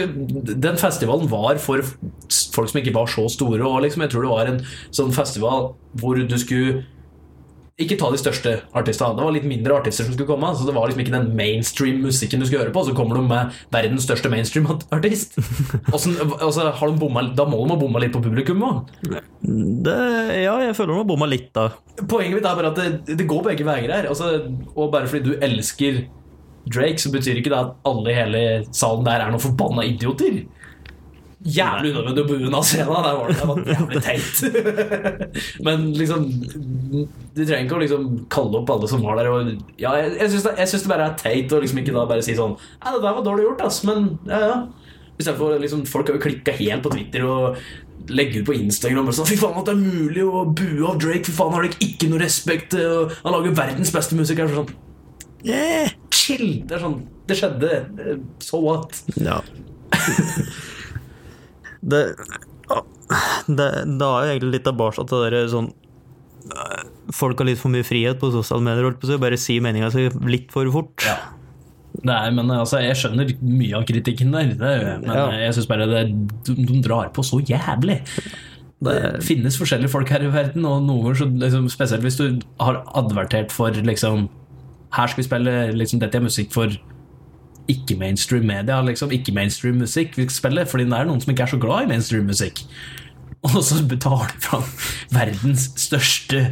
den 0.66 0.78
festivalen 0.78 1.30
var 1.32 1.58
for 1.62 1.82
folk 1.82 2.70
som 2.70 2.78
ikke 2.82 2.94
var 2.94 3.10
så 3.10 3.24
store, 3.32 3.64
og 3.64 3.82
liksom, 3.86 4.04
jeg 4.04 4.12
tror 4.12 4.26
det 4.26 4.32
var 4.34 4.50
en 4.50 4.60
sånn 4.94 5.14
festival 5.16 5.72
hvor 5.98 6.20
du 6.20 6.36
skulle 6.38 6.84
ikke 7.82 7.96
ta 8.00 8.10
de 8.12 8.18
største 8.20 8.52
artistene. 8.76 9.16
Det 9.18 9.24
var 9.26 9.34
litt 9.34 9.46
mindre 9.48 9.76
artister 9.80 10.06
som 10.06 10.14
skulle 10.14 10.28
komme. 10.28 10.50
Så 10.56 10.66
det 10.68 10.74
var 10.76 10.88
liksom 10.90 11.02
ikke 11.04 11.14
den 11.14 11.30
mainstream 11.38 12.02
musikken 12.04 12.42
du 12.42 12.46
skulle 12.48 12.64
høre 12.64 12.74
på. 12.74 12.84
Så 12.86 12.94
kommer 12.96 13.18
du 13.18 13.24
med 13.28 13.56
verdens 13.74 14.06
største 14.06 14.30
mainstream 14.32 14.68
artist. 14.92 15.36
Hvordan- 15.90 16.36
altså, 16.38 16.68
har 16.80 16.94
de 16.94 17.34
da 17.36 17.46
må 17.48 17.64
de 17.64 17.74
ha 17.74 17.80
bomma 17.80 18.02
litt 18.02 18.14
på 18.14 18.22
publikum 18.24 18.62
òg. 18.66 18.94
ja, 19.10 20.54
jeg 20.66 20.76
føler 20.76 20.94
de 20.94 21.00
har 21.00 21.08
bomma 21.08 21.28
litt, 21.30 21.50
da. 21.56 21.70
Poenget 22.06 22.38
mitt 22.38 22.46
er 22.48 22.56
bare 22.60 22.72
at 22.72 22.80
det, 22.80 23.16
det 23.18 23.28
går 23.28 23.44
begge 23.50 23.66
veier 23.66 23.92
her. 23.92 24.08
Altså, 24.12 24.32
og 24.74 24.92
bare 24.92 25.08
fordi 25.10 25.32
du 25.32 25.38
elsker 25.44 26.04
Drake, 26.70 27.00
så 27.00 27.08
betyr 27.10 27.38
ikke 27.40 27.50
det 27.50 27.56
at 27.58 27.70
alle 27.88 28.12
i 28.12 28.16
hele 28.18 28.40
salen 28.76 29.06
der 29.06 29.22
er 29.24 29.32
noen 29.32 29.40
forbanna 29.42 29.84
idioter. 29.88 30.42
Jævlig 31.40 31.94
unødvendig 31.94 32.20
å 32.20 32.28
bue 32.28 32.46
unna 32.50 32.58
scenen. 32.68 32.90
Der 33.00 33.14
var 33.16 33.30
det, 33.30 33.36
det 33.38 33.46
var 33.48 33.60
jævlig 33.72 34.00
teit. 34.04 34.40
Men 35.66 35.86
liksom 35.96 36.26
Du 37.32 37.38
trenger 37.38 37.62
ikke 37.64 37.78
å 37.78 37.80
liksom 37.80 38.08
kalle 38.32 38.60
opp 38.60 38.72
alle 38.74 38.90
som 38.90 39.04
var 39.06 39.16
der. 39.16 39.30
Og, 39.32 39.54
ja, 39.80 39.94
jeg, 40.02 40.18
jeg 40.20 40.34
syns 40.34 40.82
det, 40.84 40.90
bare 40.90 41.06
er 41.08 41.14
teit 41.20 41.54
å 41.56 41.60
liksom 41.62 41.80
ikke 41.80 41.94
da 41.96 42.04
bare 42.10 42.24
si 42.26 42.34
sånn 42.36 42.58
Nei, 42.58 42.92
det 42.92 43.00
der 43.06 43.16
var 43.16 43.24
dårlig 43.24 43.46
gjort, 43.46 43.62
ass, 43.64 43.80
men 43.88 44.10
ja, 44.28 44.40
ja. 44.50 44.58
Istedenfor 45.16 45.56
liksom, 45.62 45.86
Folk 45.88 46.10
har 46.10 46.18
jo 46.18 46.24
klikka 46.26 46.52
helt 46.58 46.84
på 46.84 46.92
Twitter 46.92 47.24
og 47.24 47.56
legger 48.10 48.42
ut 48.42 48.50
på 48.50 48.56
Instagram 48.58 49.08
og 49.08 49.16
sånn 49.16 49.28
Fy 49.30 49.38
faen, 49.40 49.56
at 49.60 49.70
det 49.70 49.74
er 49.76 49.80
mulig 49.80 50.26
å 50.26 50.44
bue 50.44 50.84
av 50.88 51.00
Drake. 51.00 51.24
Fy 51.28 51.34
faen, 51.36 51.56
har 51.56 51.64
dere 51.64 51.88
ikke 51.88 52.08
noe 52.10 52.20
respekt? 52.20 52.76
og 52.76 53.16
Han 53.22 53.36
lager 53.36 53.56
verdens 53.56 53.92
beste 53.94 54.18
musikk. 54.18 54.44
Sånn 54.52 54.70
Yeah. 55.40 55.88
Chill! 56.12 56.58
Det 56.68 56.76
er 56.76 56.82
sånn 56.82 56.98
Det 57.24 57.36
skjedde. 57.38 57.78
So 58.44 58.60
what? 58.60 58.98
Ja. 59.16 59.38
det, 61.82 62.00
det 63.48 63.68
det 63.98 64.06
er 64.06 64.24
jo 64.26 64.32
egentlig 64.34 64.52
litt 64.58 64.66
tilbake 64.68 65.04
til 65.08 65.24
det 65.24 65.30
der 65.34 65.48
sånn 65.50 65.70
eh, 66.54 66.82
Folk 67.16 67.40
har 67.42 67.48
litt 67.48 67.58
for 67.62 67.72
mye 67.74 67.86
frihet 67.86 68.20
på 68.22 68.30
sosiale 68.34 68.62
medier, 68.66 68.86
holdt 68.86 69.00
på 69.02 69.08
å 69.08 69.12
si, 69.12 69.20
bare 69.22 69.38
si 69.40 69.58
meninga 69.64 69.90
si 69.90 70.04
litt 70.30 70.52
for 70.54 70.68
fort. 70.74 71.02
Ja. 71.08 71.16
Nei, 72.06 72.30
men 72.36 72.46
altså, 72.54 72.78
jeg 72.84 72.94
skjønner 73.00 73.32
mye 73.42 73.74
av 73.80 73.82
kritikken 73.88 74.30
der, 74.32 74.52
det, 74.54 74.74
men 75.02 75.10
Ja. 75.10 75.24
jeg 75.42 75.56
syns 75.56 75.66
bare 75.68 75.88
det, 75.90 76.04
de, 76.46 76.54
de 76.68 76.78
drar 76.86 77.10
på 77.16 77.24
så 77.26 77.40
jævlig. 77.42 77.98
Det 78.80 78.94
finnes 79.26 79.58
forskjellige 79.60 79.90
folk 79.92 80.08
her 80.08 80.22
i 80.24 80.30
verden, 80.32 80.64
og 80.64 80.84
noen 80.86 81.02
ganger, 81.08 81.18
så, 81.18 81.26
liksom, 81.42 81.66
spesielt 81.68 82.06
hvis 82.06 82.16
du 82.16 82.38
har 82.62 82.78
advertert 82.96 83.50
for 83.52 83.74
liksom 83.74 84.28
Her 84.94 85.06
skal 85.10 85.20
vi 85.20 85.26
spille 85.28 85.52
liksom, 85.76 86.00
Dette 86.02 86.16
er 86.18 86.24
musikk 86.24 86.54
for 86.54 86.72
ikke-mainstream 87.72 88.44
media, 88.48 88.80
liksom. 88.86 89.12
Ikke-mainstream 89.14 89.78
musikk 89.82 90.16
vi 90.18 90.26
skal 90.28 90.36
spille, 90.38 90.64
fordi 90.70 90.86
det 90.90 90.98
er 90.98 91.08
noen 91.08 91.20
som 91.22 91.32
ikke 91.32 91.46
er 91.46 91.52
så 91.54 91.60
glad 91.62 91.86
i 91.86 91.90
mainstream 91.92 92.26
musikk. 92.30 92.62
Og 93.46 93.56
så 93.64 93.78
betaler 93.88 94.28
de 94.34 94.40
fram 94.44 94.66
verdens 95.14 95.68
største 95.80 96.42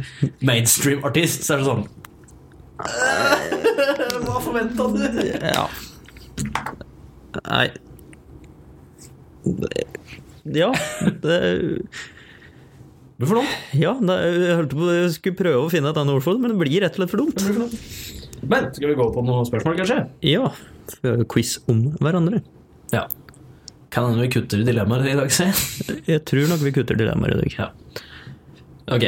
mainstream-artist, 0.41 1.43
så 1.45 1.53
er 1.53 1.61
det 1.61 1.67
sånn 1.69 1.83
«Øh, 2.79 4.21
Hva 4.25 4.39
forventa 4.41 4.87
du? 4.93 5.03
Ja. 5.43 5.67
Nei 7.45 7.67
Det- 9.45 9.85
Ja, 10.55 10.69
det 11.21 11.37
for 13.19 13.35
dumt. 13.41 13.51
Ja, 13.75 13.91
det, 13.99 14.15
jeg 14.39 14.55
holdt 14.55 14.73
på 14.79 14.87
jeg 14.95 15.09
skulle 15.17 15.35
prøve 15.37 15.65
å 15.65 15.71
finne 15.71 15.91
et 15.91 15.97
annet 15.99 16.15
ord 16.15 16.23
for 16.23 16.33
det, 16.37 16.41
men 16.45 16.53
det 16.55 16.59
blir 16.61 16.79
rett 16.85 16.95
og 16.95 17.01
slett 17.01 17.11
for 17.11 17.19
dumt. 17.19 17.43
Men 18.49 18.69
skal 18.73 18.93
vi 18.93 18.95
gå 18.95 19.07
på 19.13 19.23
noen 19.27 19.45
spørsmål, 19.49 19.75
kanskje? 19.81 19.97
Ja. 20.23 20.47
Jo 21.05 21.25
quiz 21.29 21.57
om 21.71 21.83
hverandre. 21.99 22.41
Ja. 22.93 23.05
Kan 23.89 24.09
hende 24.11 24.21
vi 24.25 24.31
kutter 24.33 24.61
dilemmaer 24.65 25.07
i 25.09 25.17
dag, 25.17 25.31
se. 25.33 25.49
Jeg 26.11 26.23
tror 26.29 26.49
nok 26.51 26.63
vi 26.65 26.73
kutter 26.75 26.97
dilemmaer 26.99 27.35
i 27.35 27.41
dag. 27.43 27.55
Ja. 27.57 27.69
Ok. 28.95 29.05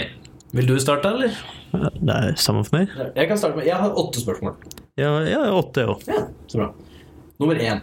Vil 0.51 0.67
du 0.67 0.75
starte, 0.84 1.09
eller? 1.13 1.36
Ja, 1.71 1.89
Det 1.95 2.15
er 2.17 2.39
samme 2.41 2.63
for 2.67 2.79
meg. 2.79 2.89
Jeg 3.15 3.29
kan 3.29 3.39
starte 3.39 3.57
med 3.57 3.67
Jeg 3.69 3.79
har 3.79 3.93
åtte 3.97 4.21
spørsmål. 4.23 4.57
Ja, 4.99 5.13
har 5.23 5.53
åtte, 5.55 5.86
jeg 5.86 5.93
òg. 5.93 6.01
Ja, 6.09 6.25
så 6.51 6.59
bra. 6.59 6.71
Nummer 7.39 7.61
én. 7.61 7.79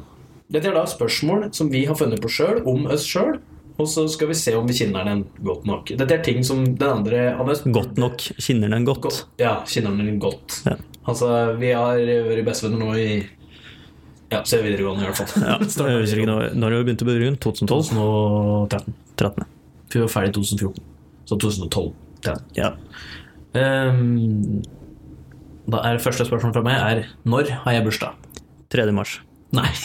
Dette 0.53 0.69
er 0.71 0.77
da 0.77 0.85
spørsmål 0.89 1.49
som 1.57 1.71
vi 1.73 1.85
har 1.89 1.97
funnet 1.99 2.21
på 2.25 2.31
sjøl, 2.33 2.61
om 2.69 2.87
oss 2.93 3.07
sjøl. 3.09 3.39
Og 3.79 3.87
så 3.87 4.05
skal 4.11 4.31
vi 4.33 4.35
se 4.35 4.57
om 4.59 4.67
vi 4.67 4.75
kjenner 4.75 5.07
den 5.07 5.21
godt 5.47 5.67
nok. 5.69 5.93
Dette 6.01 6.17
er 6.17 6.23
ting 6.27 6.43
som 6.47 6.65
den 6.67 6.89
andre 6.91 7.29
av 7.39 7.51
Godt 7.71 7.99
nok. 8.01 8.25
Kjenner 8.43 8.73
den 8.75 8.87
godt. 8.89 9.05
Godt. 9.07 9.21
Ja, 9.39 9.61
kjenner 9.71 9.95
den 9.95 10.19
godt. 10.23 10.61
Ja. 10.67 10.75
Altså, 11.09 11.29
vi 11.61 11.71
har 11.73 12.01
vært 12.27 12.45
bestevenner 12.49 12.83
nå 12.83 12.97
i 12.99 13.13
Ja, 14.29 14.43
siden 14.45 14.67
videregående, 14.67 15.07
i 15.07 15.09
hvert 15.09 15.21
fall. 15.21 15.45
Ja, 15.45 15.57
når, 16.31 16.51
når 16.55 16.75
vi 16.77 16.83
begynt 16.91 17.05
på 17.05 17.09
videregående. 17.09 17.41
2012? 17.45 17.93
2013. 17.97 18.97
13. 19.17 19.47
Vi 19.95 20.03
var 20.05 20.13
ferdig 20.13 20.33
i 20.35 20.37
2014. 20.37 20.85
Så 21.29 21.39
2012. 21.41 21.93
13. 22.27 22.45
Ja. 22.59 22.73
Um, 23.57 24.61
da 25.69 25.81
er 25.89 26.03
første 26.03 26.27
spørsmål 26.29 26.53
fra 26.57 26.63
meg 26.67 26.77
er 26.77 27.01
Når 27.29 27.55
har 27.65 27.79
jeg 27.79 27.87
bursdag? 27.89 28.29
3. 28.73 28.91
mars. 28.93 29.19
Nei. 29.57 29.71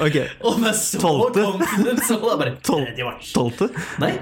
Ok. 0.00 0.16
Og 0.48 0.60
med 0.60 0.72
så 0.76 1.00
Tolvte? 1.02 1.42
confidence, 1.44 2.06
så 2.08 2.16
var 2.22 2.38
det 2.38 2.38
bare 2.40 2.54
3. 2.64 3.04
mars. 3.04 3.32
12.? 3.36 3.68
Nei. 4.00 4.12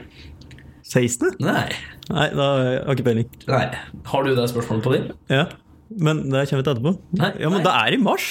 16.? 0.83 1.37
Nei. 1.45 1.69
Nei, 2.09 2.27
da 2.35 2.47
har 2.49 2.63
jeg 2.65 2.97
ikke 2.97 3.07
peiling. 3.07 3.29
Nei. 3.47 3.65
Har 4.11 4.25
du 4.27 4.33
det 4.35 4.47
spørsmålet 4.51 4.87
på 4.87 4.95
din? 4.97 5.11
Ja. 5.31 5.45
Men 5.91 6.25
det 6.29 6.45
kommer 6.51 6.63
vi 6.63 6.67
til 6.67 6.73
etterpå. 6.75 6.93
Nei, 7.19 7.31
ja, 7.41 7.49
men 7.49 7.63
nei. 7.63 7.65
det 7.69 7.75
er 7.81 7.97
i 7.97 8.01
mars! 8.03 8.29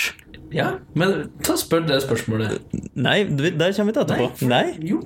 Ja, 0.54 0.68
men 0.96 1.32
ta 1.44 1.58
spør 1.60 1.82
det 1.90 1.98
spørsmålet. 2.06 2.62
Nei, 2.96 3.18
det 3.28 3.52
kommer 3.58 3.90
vi 3.92 3.96
til 3.98 4.04
etterpå. 4.06 4.28
Nei? 4.48 4.66
Jo. 4.88 5.02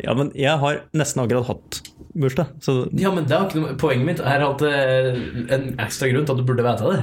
Ja, 0.00 0.14
men 0.14 0.30
jeg 0.38 0.54
har 0.62 0.78
nesten 0.96 1.24
akkurat 1.24 1.48
hatt 1.50 1.80
bursdag, 2.18 2.52
så 2.62 2.86
Ja, 2.96 3.10
men 3.14 3.26
det 3.28 3.34
er 3.34 3.48
ikke 3.48 3.60
noe 3.60 3.74
Poenget 3.78 4.06
mitt 4.06 4.20
er 4.22 4.44
at 4.46 4.62
eh, 4.62 5.18
en 5.54 5.66
ekstra 5.82 6.08
grunn 6.12 6.24
til 6.26 6.36
at 6.36 6.38
du 6.40 6.46
burde 6.46 6.62
vite 6.64 6.86
det. 6.94 7.00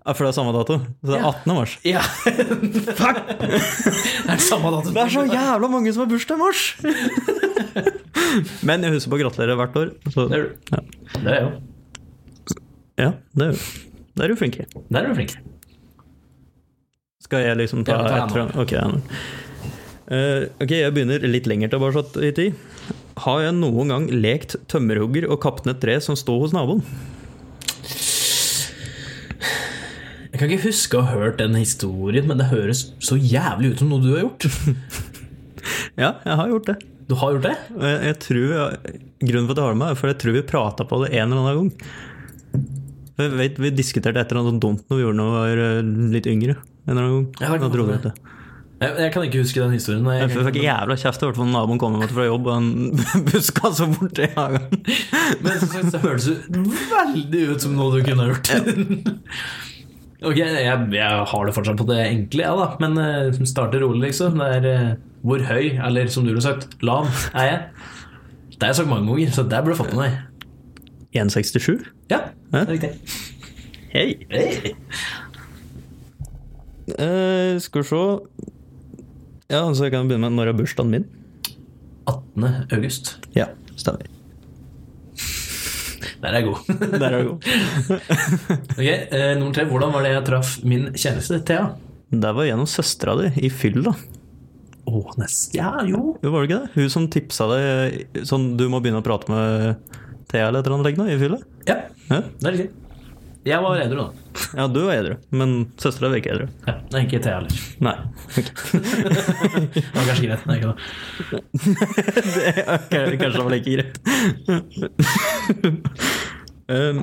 ja, 0.00 0.12
For 0.16 0.24
det 0.24 0.30
er 0.32 0.36
samme 0.38 0.54
dato. 0.56 0.78
Så 1.04 1.12
det 1.12 1.18
er 1.18 1.22
Ja. 1.22 1.30
18. 1.36 1.54
mars. 1.60 1.76
Ja. 1.84 2.02
Fuck! 3.02 3.20
det 3.36 4.32
er 4.32 4.42
samme 4.42 4.72
dato. 4.74 4.90
Det 4.96 5.02
er 5.04 5.12
så 5.12 5.26
jævla 5.28 5.68
mange 5.76 5.92
som 5.92 6.06
har 6.06 6.10
bursdag 6.10 6.40
i 6.40 6.42
mars! 6.42 6.64
Men 8.66 8.82
jeg 8.86 8.96
husker 8.96 9.12
på 9.12 9.18
å 9.18 9.22
gratulere 9.26 9.56
hvert 9.60 9.76
år. 9.84 9.92
Så, 10.10 10.26
Det 10.32 10.40
gjør 10.40 10.48
du. 10.48 10.72
ja. 10.72 10.80
Det 11.20 11.34
er 11.36 11.42
jo. 11.44 11.50
ja, 13.04 13.10
det 13.36 13.46
er 13.46 13.52
jo 13.52 13.60
Det 14.16 14.24
er 14.24 14.32
du 14.32 14.38
flink. 14.40 14.56
Der 14.88 15.02
er 15.02 15.10
du 15.10 15.18
flink. 15.18 15.34
Skal 17.26 17.42
jeg 17.44 17.58
liksom 17.60 17.82
ta, 17.84 17.98
Ja, 17.98 18.06
ta 18.08 18.22
etter? 18.24 18.54
Ok, 18.62 18.72
ja. 18.72 18.86
Uh, 20.06 20.46
ok, 20.62 20.72
jeg 20.78 20.94
begynner 20.94 21.24
litt 21.26 21.48
lenger 21.50 21.72
tilbake 21.72 22.04
i 22.24 22.30
tid. 22.32 22.56
Har 23.24 23.42
jeg 23.42 23.56
noen 23.58 23.92
gang 23.92 24.06
lekt 24.12 24.54
tømmerhugger 24.70 25.26
og 25.28 25.40
kapt 25.42 25.66
ned 25.68 25.80
tre 25.82 25.98
som 26.04 26.16
sto 26.18 26.38
hos 26.40 26.54
naboen? 26.56 26.84
Jeg 30.30 30.40
kan 30.40 30.52
ikke 30.52 30.68
huske 30.68 30.98
å 30.98 31.04
ha 31.08 31.16
hørt 31.16 31.38
den 31.40 31.56
historien, 31.56 32.26
men 32.28 32.40
det 32.40 32.50
høres 32.50 32.90
så 33.00 33.16
jævlig 33.16 33.72
ut 33.72 33.80
som 33.80 33.92
noe 33.92 34.04
du 34.04 34.12
har 34.14 34.26
gjort. 34.28 34.48
Ja, 35.96 36.10
jeg 36.22 36.36
har 36.38 36.50
gjort 36.52 36.66
det. 36.68 36.74
Du 37.08 37.14
har 37.18 37.32
gjort 37.32 37.46
det? 37.46 37.54
Jeg, 37.72 37.94
jeg 38.04 38.16
tror 38.22 38.50
Grunnen 39.26 39.46
for 39.48 39.54
at 39.54 39.58
jeg 39.58 39.64
har 39.64 39.72
det 39.72 39.80
med, 39.80 39.88
er 39.88 39.98
for 39.98 40.10
jeg 40.12 40.18
tror 40.22 40.34
vi 40.36 40.42
prata 40.46 40.84
på 40.86 40.98
det 41.02 41.08
en 41.16 41.32
eller 41.32 41.40
annen 41.40 41.56
gang. 41.56 41.88
Jeg 43.16 43.32
vi, 43.32 43.50
Vi 43.64 43.72
diskuterte 43.72 44.20
et 44.20 44.32
eller 44.32 44.44
annet 44.44 44.62
dumt 44.62 44.82
når 44.90 44.98
vi 44.98 45.04
gjorde 45.06 45.18
noe 45.20 45.32
vi 45.32 45.36
var 45.40 45.66
eh, 45.66 45.92
litt 46.16 46.26
yngre. 46.30 46.56
En 46.86 46.94
eller 46.94 47.06
annen 47.06 47.28
gang. 47.34 47.70
Vi 47.86 48.00
det. 48.08 48.16
Jeg, 48.76 48.92
jeg 49.00 49.12
kan 49.14 49.24
ikke 49.24 49.40
huske 49.40 49.60
den 49.62 49.72
historien. 49.72 50.08
Jeg, 50.12 50.28
Jeg 50.28 50.46
fikk 50.50 50.58
jævla 50.60 50.96
kjeft 51.00 51.22
i 51.22 51.28
hvert 51.30 51.38
fall 51.38 51.48
naboen 51.48 51.78
kom 51.80 51.94
hjem 51.96 52.10
fra 52.12 52.26
jobb, 52.26 52.50
og 52.52 52.58
en 52.60 53.38
så 53.78 53.86
borti 53.88 54.28
hagen. 54.34 54.66
Men 55.40 55.62
som 55.62 55.70
sagt, 55.72 55.94
det 55.96 56.02
veldig 56.90 57.46
ut 57.54 57.64
som 57.64 57.78
noe 57.78 57.94
du 57.94 58.04
kunne 58.04 58.28
gjort. 58.28 58.52
ok, 60.28 60.42
jeg, 60.42 60.76
jeg 60.92 61.24
har 61.32 61.48
det 61.48 61.56
fortsatt 61.56 61.80
på 61.80 61.88
det 61.88 62.02
enkle, 62.04 62.44
ja 62.44 62.52
da. 62.60 62.68
Men 62.84 63.00
uh, 63.00 63.44
starter 63.48 63.80
rolig, 63.80 64.10
liksom. 64.10 64.44
Det 64.44 64.52
er 64.60 64.68
uh, 64.68 64.94
hvor 65.24 65.48
høy, 65.48 65.78
eller 65.80 66.12
som 66.12 66.28
du 66.28 66.34
har 66.34 66.44
sagt, 66.44 66.76
lav 66.84 67.08
er 67.32 67.48
jeg? 67.48 67.60
Det 68.56 68.60
har 68.60 68.74
jeg 68.74 68.82
sagt 68.82 68.92
mange 68.92 69.08
ganger, 69.08 69.32
så 69.32 69.48
det 69.48 69.64
burde 69.64 69.80
fått 69.80 69.96
med 69.96 70.04
deg. 70.04 70.20
1,67? 71.22 71.86
Ja, 72.10 72.20
det 72.52 72.62
er 72.62 72.72
riktig. 72.74 72.90
Hei. 73.92 74.08
Hey. 74.30 74.74
Uh, 76.86 77.56
skal 77.58 77.82
vi 77.82 77.88
se 77.88 78.02
Ja, 79.50 79.62
så 79.74 79.86
jeg 79.86 79.94
kan 79.94 80.06
begynne 80.06 80.28
med 80.28 80.36
når 80.38 80.52
er 80.52 80.58
bursdagen 80.58 80.92
min? 80.92 81.06
18. 82.06 82.44
august. 82.76 83.16
Ja, 83.34 83.48
stemmer. 83.78 84.06
Der 86.22 86.32
er 86.32 86.38
jeg 86.40 86.46
god. 86.46 86.76
Der 87.00 87.06
er 87.06 87.16
jeg 87.16 87.26
god. 87.26 87.48
ok, 88.78 88.88
uh, 89.12 89.32
Nummer 89.38 89.54
tre. 89.54 89.66
Hvordan 89.70 89.94
var 89.94 90.06
det 90.06 90.12
jeg 90.14 90.26
traff 90.30 90.54
min 90.66 90.88
kjæreste, 90.94 91.40
Thea? 91.46 91.66
Det 92.10 92.32
var 92.38 92.46
gjennom 92.46 92.68
søstera 92.70 93.16
di 93.18 93.32
i 93.46 93.50
fylla. 93.50 93.92
Å, 94.86 95.00
nesten 95.18 95.58
Ja, 95.58 95.72
jo. 95.86 96.14
Jo, 96.22 96.30
Var 96.30 96.44
det 96.44 96.48
ikke 96.48 96.60
det? 96.62 96.72
Hun 96.76 96.90
som 96.94 97.08
tipsa 97.10 97.48
deg 97.50 98.22
sånn 98.28 98.52
du 98.58 98.68
må 98.70 98.78
begynne 98.82 99.02
å 99.02 99.06
prate 99.06 99.30
med 99.32 99.96
Thea 100.36 100.48
eller 100.50 100.60
et 100.60 100.66
eller 100.68 100.76
annet 100.78 100.90
lignende 100.92 101.16
i 101.16 101.22
fylla? 101.24 101.40
Ja, 101.72 101.78
Ja. 102.12 102.20
det 102.28 102.46
er 102.52 102.54
riktig. 102.60 102.72
Jeg 103.46 103.62
var 103.62 103.78
edru, 103.78 104.00
da. 104.00 104.06
ja, 104.58 104.64
du 104.74 104.80
var 104.82 104.96
edru, 104.98 105.12
men 105.38 105.52
søstera 105.78 106.08
var 106.10 106.18
ikke 106.18 106.32
edru. 106.34 106.46
Ja, 106.66 106.72
ikke 106.98 107.20
Thea 107.22 107.36
heller. 107.36 107.52
Nei. 107.86 107.92
Det 109.76 109.84
var 109.94 110.08
kanskje 110.08 110.24
greit. 110.26 110.42
Nei, 110.50 110.56
ikke 110.58 110.66
da. 110.66 110.74
det 112.34 112.64
okay, 112.74 113.14
kanskje 113.20 113.36
det 113.36 113.44
var 113.46 113.54
like 113.54 113.70
greit. 113.76 113.94
um, 116.74 116.98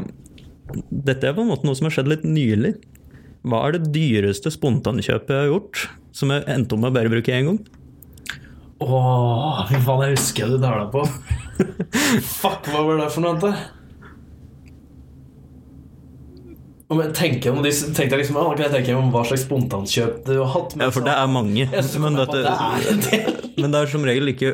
dette 1.07 1.29
er 1.29 1.35
på 1.37 1.43
en 1.45 1.51
måte 1.53 1.67
noe 1.67 1.77
som 1.79 1.87
har 1.87 1.95
skjedd 1.95 2.11
litt 2.11 2.25
nylig. 2.27 2.73
Hva 3.47 3.63
er 3.69 3.77
det 3.77 3.91
dyreste 3.95 4.51
spontankjøpet 4.53 5.31
jeg 5.31 5.45
har 5.45 5.51
gjort, 5.51 5.85
som 6.15 6.31
jeg 6.35 6.43
endte 6.51 6.75
om 6.75 6.83
med 6.83 6.91
å 6.91 6.95
bare 6.99 7.11
bruke 7.11 7.33
én 7.35 7.47
gang? 7.49 7.59
Åh, 8.83 9.63
fy 9.69 9.79
faen, 9.83 10.03
jeg 10.07 10.17
husker 10.17 10.51
du 10.51 10.57
dæla 10.61 10.89
på. 10.91 11.05
Fuck, 12.41 12.67
hva 12.71 12.83
var 12.87 12.99
det 13.03 13.09
for 13.13 13.23
noe? 13.23 13.37
Ante? 13.37 13.53
Om 16.93 16.99
jeg 17.01 17.13
tenker 17.17 17.55
om 17.55 17.63
de, 17.63 17.71
tenkte 17.71 18.11
jeg 18.11 18.21
liksom, 18.21 18.37
kan 18.53 18.65
jeg 18.67 18.73
tenke 18.75 18.95
om 18.99 19.09
hva 19.13 19.23
slags 19.25 19.47
spontankjøp 19.47 20.19
du 20.27 20.35
har 20.37 20.51
hatt. 20.53 20.75
Ja, 20.77 20.91
for 20.93 21.05
det 21.05 21.15
er 21.15 21.31
mange. 21.31 21.65
Men, 21.65 22.19
det 22.19 22.27
er 22.27 22.33
dette, 22.35 22.93
en 22.93 23.03
del. 23.07 23.37
men 23.57 23.73
det 23.73 23.81
er 23.81 23.93
som 23.95 24.05
regel 24.07 24.33
ikke 24.35 24.53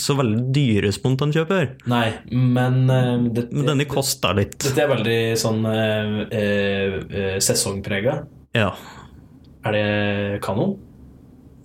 så 0.00 0.16
veldig 0.18 0.42
dyre 0.54 0.90
spontankjøp 0.94 1.52
her. 1.52 1.68
Nei, 1.90 2.06
men 2.32 2.78
uh, 2.90 3.26
det, 3.30 3.48
Men 3.52 3.72
denne 3.72 3.86
kosta 3.90 4.32
litt. 4.36 4.58
dette 4.62 4.82
er 4.82 4.90
veldig 4.90 5.18
sånn 5.40 5.66
uh, 5.66 6.22
uh, 6.26 6.96
eh, 7.10 7.36
sesongprega. 7.44 8.20
Ja, 8.56 8.70
Er 9.66 9.74
det 9.74 9.86
kanon? 10.44 10.76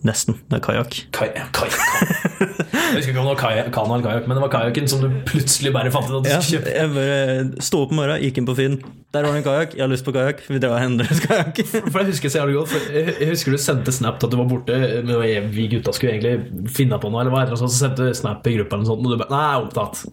Nesten. 0.07 0.37
Det 0.49 0.57
er 0.59 0.63
kajakk. 0.65 0.95
Kai. 1.15 1.29
Jeg 1.31 2.97
husker 2.97 3.11
ikke 3.13 3.21
om 3.21 3.27
det 3.29 3.35
var 3.37 3.69
kano 3.71 3.93
eller 3.95 4.03
kajakk, 4.07 4.25
men 4.27 4.35
det 4.37 4.41
var 4.43 4.51
kajakken 4.51 4.87
som 4.91 4.99
du 5.03 5.09
plutselig 5.29 5.71
bare 5.75 5.91
fant 5.93 6.09
ut 6.09 6.17
at 6.17 6.25
du 6.25 6.29
Ja, 6.31 6.39
skulle 6.41 6.59
kjøpe. 6.59 6.73
jeg 6.75 6.89
bare 6.95 7.61
sto 7.63 7.83
opp 7.85 7.93
om 7.93 7.99
morgenen, 8.01 8.23
gikk 8.25 8.41
inn 8.41 8.49
på 8.49 8.55
Finn. 8.57 8.75
Der 9.11 9.23
var 9.27 9.35
det 9.35 9.41
en 9.41 9.45
kajakk. 9.47 9.73
Jeg 9.77 9.83
har 9.85 9.91
lyst 9.91 10.05
på 10.07 10.13
kajakk. 10.15 10.41
Vi 10.47 10.59
drar 10.63 10.75
og 10.75 10.81
henter 10.83 11.07
en 11.11 11.21
kajakk. 11.27 11.61
For 11.91 11.99
jeg 12.01 12.09
husker 12.11 12.31
så 12.33 12.41
jævlig 12.41 12.57
godt 12.59 12.75
jeg 13.21 13.29
husker 13.31 13.55
du 13.55 13.59
sendte 13.61 13.91
snap 13.95 14.19
til 14.19 14.27
at 14.29 14.33
du 14.35 14.37
var 14.39 14.47
borte 14.51 14.77
Men 15.03 15.49
vi 15.51 15.65
gutta 15.71 15.91
skulle 15.95 16.13
egentlig 16.17 16.69
finne 16.71 16.99
på 17.01 17.11
noe 17.11 17.21
Eller 17.25 17.33
hva 17.35 17.57
Så 17.59 17.67
sendte 17.71 18.07
du 18.09 18.15
snap 18.17 18.47
i 18.47 18.55
gruppa 18.57 18.77
eller 18.77 18.85
noe 18.87 18.91
sånt 18.93 19.03
Og 19.05 19.11
du 19.11 19.19
bare, 19.19 19.31
nei, 19.35 19.41
jeg 19.43 19.57
er 19.57 19.65
opptatt 19.67 20.05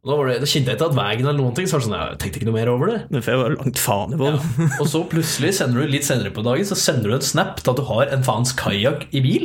Og 0.00 0.08
da, 0.08 0.14
var 0.16 0.30
det, 0.30 0.36
da 0.40 0.48
kjente 0.48 0.72
jeg 0.72 0.78
ikke 0.78 0.86
at 0.88 0.94
veien 0.96 1.26
eller 1.26 1.36
noen 1.36 1.56
ting 1.56 1.66
Så 1.68 1.76
var 1.76 1.82
det 1.82 1.86
sånn, 1.88 1.96
jeg 1.98 2.20
tenkte 2.22 2.40
ikke 2.40 2.48
noe 2.48 2.56
mer 2.56 2.70
over 2.72 2.88
det 2.88 3.00
det 3.12 3.20
for 3.20 3.34
jeg 3.34 3.40
var 3.42 3.56
langt 3.58 3.80
faen 3.82 4.14
i 4.16 4.20
ja. 4.30 4.38
Og 4.80 4.86
så 4.88 5.02
plutselig 5.12 5.50
sender 5.58 5.84
du 5.84 5.92
litt 5.92 6.06
senere 6.08 6.32
på 6.32 6.44
dagen 6.46 6.68
Så 6.68 6.78
sender 6.80 7.12
du 7.12 7.16
en 7.18 7.26
snap 7.26 7.60
til 7.60 7.74
at 7.74 7.82
du 7.82 7.84
har 7.90 8.14
en 8.14 8.24
faens 8.24 8.54
kajak 8.56 9.04
i 9.12 9.20
bil 9.24 9.44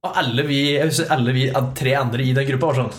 Og 0.00 0.16
alle 0.22 0.46
vi, 0.48 0.62
alle 1.12 1.36
vi 1.36 1.50
Tre 1.76 1.92
andre 2.00 2.24
i 2.24 2.32
den 2.36 2.48
gruppa 2.54 2.72
var 2.72 2.80
sånn 2.86 2.96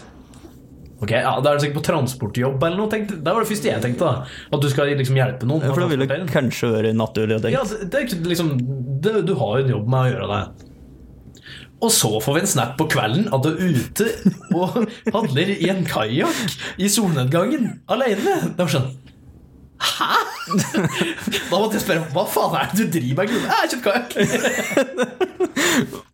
Ok, 0.97 1.11
ja, 1.13 1.35
da 1.41 1.51
er 1.51 1.57
det 1.57 1.61
sikkert 1.61 1.77
på 1.77 1.85
transportjobb 1.91 2.63
eller 2.65 2.79
noe 2.79 2.89
tenkte. 2.89 3.19
Det 3.21 3.33
var 3.35 3.43
det 3.43 3.49
første 3.51 3.69
jeg 3.69 3.81
tenkte 3.83 4.07
da 4.07 4.23
At 4.57 4.63
du 4.63 4.69
skal 4.71 4.89
liksom 4.97 5.17
hjelpe 5.19 5.49
noen 5.49 5.65
For 5.67 5.83
det 5.83 5.91
ville 5.91 6.07
det 6.09 6.31
kanskje 6.33 6.71
være 6.73 6.93
naturlig 6.97 7.37
å 7.37 7.51
Ja, 7.53 7.61
det, 7.69 7.89
det 7.93 8.31
liksom 8.31 8.55
det, 9.05 9.19
Du 9.27 9.35
har 9.37 9.59
jo 9.59 9.65
en 9.67 9.75
jobb 9.75 9.91
med 9.93 9.99
å 9.99 10.09
gjøre 10.13 10.29
det. 10.31 10.66
Og 11.77 11.91
så 11.93 12.09
får 12.23 12.33
vi 12.33 12.41
en 12.41 12.49
snap 12.49 12.71
på 12.79 12.87
kvelden 12.89 13.27
at 13.35 13.43
du 13.45 13.51
er 13.51 13.75
ute 13.77 14.07
og 14.57 14.79
handler 15.13 15.51
i 15.53 15.67
en 15.69 15.83
kajakk 15.85 16.55
i 16.81 16.87
solnedgangen 16.89 17.67
alene. 17.93 18.39
Det 18.55 18.63
var 18.65 18.73
sånn 18.79 18.95
Hæ?! 19.77 20.15
Da 21.51 21.59
måtte 21.59 21.75
jeg 21.77 21.83
spørre 21.83 22.07
hva 22.15 22.23
faen 22.31 22.55
er 22.57 22.71
det 22.71 22.87
du 22.87 22.95
driver 22.95 23.27
med? 23.29 23.43
Jeg 23.43 23.51
har 23.51 23.67
kjøpt 23.69 23.85
kajakk! 23.85 24.09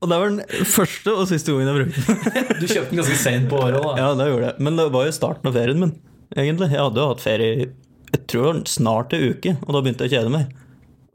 Og 0.04 0.10
det 0.12 0.18
var 0.20 0.26
den 0.34 0.66
første 0.68 1.14
og 1.14 1.30
siste 1.30 1.54
gangen 1.54 1.70
jeg 1.72 1.78
brukte 1.78 2.04
den. 2.04 2.50
Du 2.60 2.66
kjøpte 2.68 2.90
den 2.92 3.00
ganske 3.00 3.20
seint 3.22 3.48
på 3.52 3.62
året 3.64 3.80
òg, 3.80 3.94
da. 3.94 4.02
Ja, 4.04 4.10
det 4.20 4.28
gjorde 4.34 4.50
jeg. 4.50 4.66
Men 4.68 4.82
det 4.82 4.88
var 4.98 5.08
jo 5.08 5.16
starten 5.16 5.48
av 5.48 5.56
ferien 5.56 5.80
min, 5.80 5.94
egentlig. 6.36 6.70
Jeg 6.76 6.84
hadde 6.84 7.00
jo 7.06 7.08
hatt 7.14 7.24
ferie 7.24 7.70
jeg 8.14 8.22
tror 8.30 8.60
snart 8.70 9.16
en 9.16 9.24
uke, 9.32 9.56
og 9.64 9.72
da 9.74 9.80
begynte 9.82 10.06
jeg 10.06 10.12
å 10.12 10.16
kjede 10.20 10.34
meg. 10.36 10.52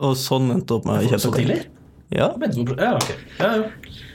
Og 0.02 0.16
sånn 0.18 0.48
endte 0.56 0.78
opp 0.78 0.88
med 0.88 1.04
å 1.04 1.10
kjøpe 1.12 1.22
Så 1.26 1.30
kajakk. 1.34 1.44
tidlig? 1.44 1.60
Ja, 2.08 2.30
ja, 2.32 2.94
ok. 2.96 3.10
ja, 3.38 3.50
ja. 3.60 4.06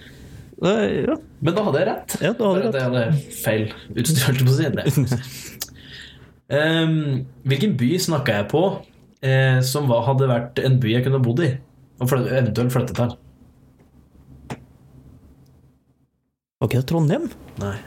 Ja. 0.64 1.18
Men 1.44 1.58
da 1.58 1.64
hadde 1.66 1.82
jeg 1.82 1.88
rett. 1.90 2.16
Ja, 2.24 2.32
da 2.40 2.52
hadde 2.54 2.72
jeg 2.72 2.88
hadde 2.88 3.04
feil 3.44 3.66
utstyr, 3.94 4.24
holdt 4.30 4.44
jeg 4.44 4.48
på 4.48 4.54
å 4.54 4.60
si. 4.60 4.70
Det. 4.78 5.20
Ehm, 6.54 7.24
hvilken 7.48 7.72
by 7.80 7.88
snakka 8.04 8.34
jeg 8.36 8.46
på 8.52 8.62
eh, 9.26 9.62
som 9.66 9.88
var, 9.90 10.04
hadde 10.06 10.28
vært 10.30 10.60
en 10.62 10.76
by 10.84 10.92
jeg 10.92 11.06
kunne 11.08 11.22
bodd 11.24 11.40
i? 11.42 11.48
Og 12.04 12.12
eventuelt 12.20 12.74
flyttet 12.74 13.00
til? 13.00 13.14
Var 16.60 16.70
ikke 16.70 16.82
det 16.84 16.90
Trondheim? 16.92 17.30
Nei. 17.64 17.78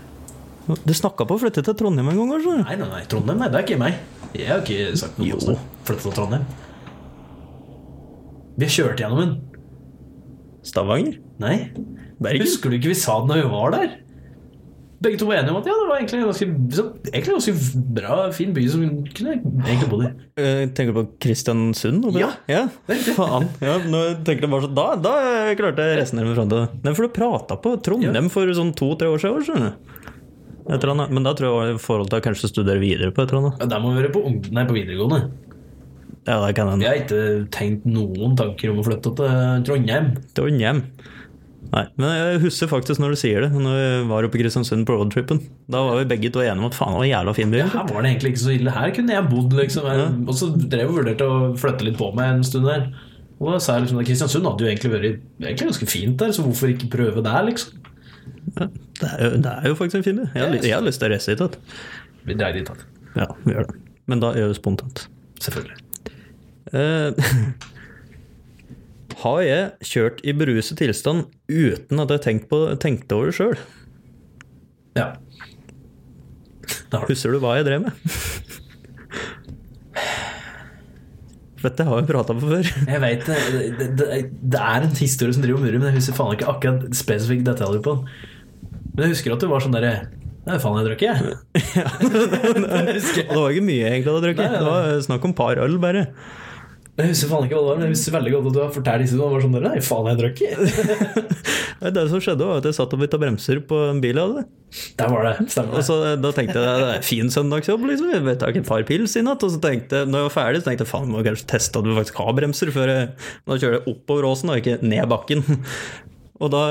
Du 0.89 0.95
snakka 0.97 1.29
på 1.29 1.37
å 1.37 1.43
flytte 1.45 1.63
til 1.63 1.77
Trondheim 1.79 2.09
en 2.11 2.19
gang, 2.19 2.33
kanskje? 2.35 2.57
nei, 2.65 2.79
nei, 2.81 2.89
nei, 2.91 3.03
Trondheim, 3.13 3.39
nei, 3.45 3.51
det 3.53 3.61
er 3.61 3.69
ikke 3.69 3.79
meg. 3.85 4.01
Jeg 4.35 4.49
har 4.51 4.65
ikke 4.65 4.97
sagt 4.99 5.21
noe 5.21 5.37
om 5.37 5.53
å 5.53 5.59
flytte 5.87 6.09
til 6.09 6.17
Trondheim. 6.17 6.49
Vi 8.57 8.67
har 8.67 8.73
kjørt 8.73 9.05
gjennom 9.05 9.23
den. 9.23 9.37
Stavanger? 10.67 11.21
Nei. 11.39 11.57
Bergen? 12.23 12.45
Husker 12.47 12.73
du 12.73 12.79
ikke 12.79 12.93
vi 12.95 12.99
sa 12.99 13.21
det 13.21 13.31
når 13.33 13.43
vi 13.43 13.49
var 13.53 13.75
der? 13.77 13.95
Begge 14.97 15.19
to 15.21 15.27
var 15.29 15.37
enige 15.37 15.53
om 15.53 15.59
at 15.61 15.67
ja, 15.69 15.75
det 15.77 15.89
var 15.91 15.99
egentlig 15.99 16.19
en 16.23 16.29
ganske, 16.31 16.47
en 17.13 17.25
ganske 17.27 17.53
bra, 17.99 18.15
fin 18.33 18.55
by 18.57 18.63
som 18.73 18.81
vi 18.81 19.11
kunne 19.13 19.35
egentlig 19.37 19.89
bodd 19.91 20.07
i. 20.07 20.11
Eh, 20.41 20.63
tenker 20.73 20.95
du 20.95 21.01
på 21.03 21.05
Kristiansund? 21.21 22.07
Ja. 22.17 22.31
ja. 22.49 22.63
Faen. 23.19 23.51
Ja, 23.61 23.77
nå 23.85 24.01
tenker 24.25 24.47
jeg 24.47 24.53
bare 24.55 24.65
så, 24.65 24.71
da, 24.73 24.87
da 24.97 25.13
klarte 25.59 25.85
jeg 25.85 26.01
resten 26.01 26.23
av 26.23 26.33
fram 26.33 26.49
til 26.49 26.63
det. 26.63 26.81
Nei, 26.87 26.95
for 26.97 27.05
du 27.05 27.13
prata 27.19 27.59
på 27.61 27.75
Trondheim 27.85 28.31
for 28.33 28.57
sånn 28.57 28.73
to-tre 28.79 29.11
år 29.13 29.21
siden. 29.21 29.45
skjønner 29.45 29.75
du. 29.75 29.93
Et 30.67 30.81
eller 30.81 30.95
annet. 30.97 31.13
Men 31.15 31.29
da 31.29 31.35
tror 31.37 31.47
jeg 31.47 31.53
det 31.53 31.59
var 31.59 31.75
i 31.75 31.83
forhold 31.85 32.09
til 32.11 32.19
å 32.19 32.25
kanskje 32.25 32.51
studere 32.51 32.83
videre 32.83 33.13
på 33.15 33.23
et 33.23 33.35
eller 33.35 33.45
annet. 33.45 33.61
Ja, 33.61 33.69
Der 33.77 33.85
må 33.85 33.93
vi 33.93 34.01
være 34.01 34.15
på, 34.17 34.25
nei, 34.57 34.65
på 34.65 34.79
videregående. 34.79 35.21
Ja, 36.27 36.41
det 36.43 36.57
kan 36.57 36.73
Jeg 36.83 36.89
har 36.89 37.05
ikke 37.05 37.21
tenkt 37.55 37.85
noen 37.87 38.33
tanker 38.39 38.73
om 38.73 38.81
å 38.81 38.87
flytte 38.89 39.13
til 39.21 39.61
Trondheim. 39.69 40.09
Trondheim. 40.35 40.81
Nei, 41.73 41.83
men 41.99 42.13
jeg 42.15 42.41
husker 42.45 42.69
faktisk 42.71 43.01
når 43.03 43.15
du 43.15 43.19
sier 43.21 43.43
det, 43.45 43.49
når 43.53 43.75
vi 43.77 43.87
var 44.11 44.27
oppe 44.27 44.39
i 44.39 44.43
Kristiansund 44.43 44.87
på 44.89 44.95
roadtrippen. 44.97 45.41
Da 45.73 45.81
var 45.87 45.99
vi 46.01 46.07
begge 46.13 46.31
to 46.35 46.43
enige 46.45 46.61
om 46.61 46.69
at 46.69 46.77
faen, 46.79 46.95
det 46.95 47.01
var 47.01 47.07
en 47.07 47.11
jævla 47.11 47.35
fin 47.37 47.53
by. 47.53 47.59
Ja, 47.63 47.67
her 47.73 47.89
var 47.91 48.05
det 48.07 48.13
egentlig 48.13 48.33
ikke 48.35 48.43
så 48.45 48.55
ille. 48.55 48.75
Her 48.77 48.95
kunne 48.97 49.17
jeg 49.17 49.29
bodd, 49.33 49.57
liksom. 49.59 49.89
Jeg, 49.91 50.09
Og 50.27 50.39
så 50.39 50.49
drev 50.55 50.85
jeg 50.85 50.91
og 50.91 50.99
vurderte 51.01 51.29
å 51.29 51.41
flytte 51.61 51.89
litt 51.89 51.99
på 52.01 52.11
meg 52.17 52.33
en 52.37 52.47
stund 52.47 52.69
der. 52.71 52.87
Og 53.37 53.53
da 53.53 53.61
sa 53.61 53.77
jeg 53.77 53.87
liksom 53.87 54.01
at 54.01 54.09
Kristiansund 54.09 54.49
hadde 54.49 54.65
jo 54.65 54.71
egentlig 54.71 54.93
vært 54.95 55.09
egentlig 55.11 55.71
ganske 55.73 55.91
fint 55.93 56.17
der, 56.23 56.33
så 56.33 56.45
hvorfor 56.47 56.73
ikke 56.73 56.91
prøve 56.93 57.25
der, 57.27 57.43
liksom? 57.51 57.83
Det 58.57 59.09
er 59.11 59.25
jo, 59.27 59.31
det 59.45 59.53
er 59.53 59.69
jo 59.69 59.79
faktisk 59.79 60.01
en 60.01 60.07
fin 60.07 60.21
by. 60.23 60.29
Jeg, 60.33 60.43
har 60.47 60.55
jeg 60.71 60.77
har 60.77 60.87
lyst 60.87 61.03
til 61.03 61.11
å 61.11 61.13
reise 61.13 61.35
hit. 61.35 61.43
igjen. 61.43 61.81
Vi 62.27 62.37
dreier 62.39 62.57
dit, 62.57 62.71
igjen. 62.71 62.93
Ja, 63.17 63.29
vi 63.45 63.57
gjør 63.57 63.69
det. 63.69 63.81
Men 64.07 64.23
da 64.23 64.31
er 64.39 64.49
vi 64.53 64.57
spontant. 64.57 65.09
Selvfølgelig. 65.43 65.83
Eh, 66.73 67.27
har 69.23 69.41
jeg 69.45 69.89
kjørt 69.89 70.21
i 70.27 70.35
beruset 70.37 70.77
tilstand 70.81 71.27
uten 71.49 72.03
at 72.03 72.13
jeg 72.13 72.25
tenkt 72.27 72.51
på, 72.51 72.61
tenkte 72.83 73.17
over 73.17 73.31
det 73.31 73.37
sjøl? 73.39 73.57
Ja. 74.97 75.09
Det. 76.67 77.01
Husker 77.09 77.33
du 77.33 77.41
hva 77.41 77.57
jeg 77.59 77.67
drev 77.69 77.87
med? 77.87 77.93
Dette 81.67 81.87
har 81.89 81.99
vi 81.99 82.07
prata 82.11 82.35
på 82.37 82.47
før. 82.47 82.69
Jeg 82.69 83.01
vet 83.03 83.25
det, 83.27 83.39
det, 83.79 83.89
det, 83.99 84.07
det 84.55 84.61
er 84.61 84.85
en 84.87 84.95
historie 84.99 85.35
som 85.35 85.43
driver 85.43 85.59
og 85.59 85.65
murrer, 85.65 85.81
men 85.81 85.89
jeg 85.91 86.03
husker 86.03 86.19
faen 86.19 86.37
ikke 86.37 86.51
akkurat 86.53 86.85
spesifikke 86.95 87.47
detaljer 87.49 87.83
på 87.83 87.97
den. 87.97 88.03
Men 88.93 89.07
jeg 89.07 89.17
husker 89.17 89.35
at 89.35 89.43
du 89.43 89.49
var 89.51 89.65
sånn 89.65 89.77
derre 89.77 89.97
Nei, 90.47 90.61
faen, 90.63 90.77
jeg 90.79 90.87
drukket, 90.87 91.09
jeg. 91.11 91.17
ja, 91.81 91.89
det 92.07 93.25
var 93.35 93.51
ikke 93.51 93.65
mye 93.67 93.89
egentlig 93.89 94.13
å 94.13 94.21
drikke. 94.23 94.45
Det 94.53 94.61
var 94.63 94.93
snakk 95.03 95.25
om 95.27 95.33
par 95.35 95.59
øl, 95.59 95.75
bare. 95.83 96.05
Jeg 96.97 97.11
husker 97.13 97.29
faen 97.29 97.45
ikke 97.45 97.59
hva 97.59 97.61
det 97.61 97.69
var, 97.69 97.77
men 97.77 97.85
jeg 97.85 97.93
husker 97.93 98.15
veldig 98.15 98.31
godt 98.33 98.47
at 98.49 98.55
du 98.55 98.61
har 98.63 98.71
fortalt 98.73 99.03
historien. 99.05 99.27
og 99.27 99.35
var 99.35 99.43
sånn 99.45 99.57
Nei, 99.67 99.81
faen, 99.85 100.07
jeg 100.09 100.21
drakk 100.23 100.39
ikke. 100.47 101.27
Det 101.97 102.05
som 102.09 102.23
skjedde, 102.25 102.47
var 102.49 102.63
at 102.63 102.67
jeg 102.71 102.77
satt 102.79 102.95
og 102.97 103.03
bytta 103.03 103.19
bremser 103.21 103.59
på 103.69 103.81
en 103.91 103.99
bil 104.01 104.17
jeg 104.17 104.31
hadde. 104.31 104.45
Der 104.97 105.11
var 105.13 105.27
det. 105.29 105.35
Stemmer 105.53 105.77
Og 105.77 105.85
så 105.85 105.97
eh, 106.09 106.15
Da 106.21 106.31
tenkte 106.35 106.57
jeg 106.57 106.81
det 106.81 106.87
er 106.95 107.05
fin 107.05 107.29
søndagsjobb, 107.33 107.85
liksom. 107.91 108.15
Jeg 108.15 108.25
vet, 108.25 108.47
ikke 108.49 108.63
et 108.63 108.71
par 108.71 108.87
pils 108.89 109.17
i 109.21 109.25
natt. 109.27 109.45
Og 109.45 109.53
så 109.53 109.61
tenkte 109.61 110.07
når 110.09 110.23
jeg 110.23 110.29
var 110.31 110.35
ferdig, 110.39 110.63
så 110.63 110.71
tenkte 110.71 110.87
jeg 110.87 110.93
faen, 110.95 111.11
må 111.13 111.21
jeg 111.21 111.29
kanskje 111.29 111.51
teste 111.53 111.83
at 111.83 111.87
du 111.87 111.93
faktisk 111.99 112.23
har 112.25 112.37
bremser 112.39 112.73
før 112.75 112.93
jeg 112.93 113.11
nå 113.45 113.59
kjører 113.61 113.77
jeg 113.77 113.85
oppover 113.93 114.29
åsen 114.31 114.53
og 114.55 114.63
ikke 114.63 114.79
ned 114.85 115.11
bakken. 115.13 115.45
Og 116.45 116.53
da 116.53 116.63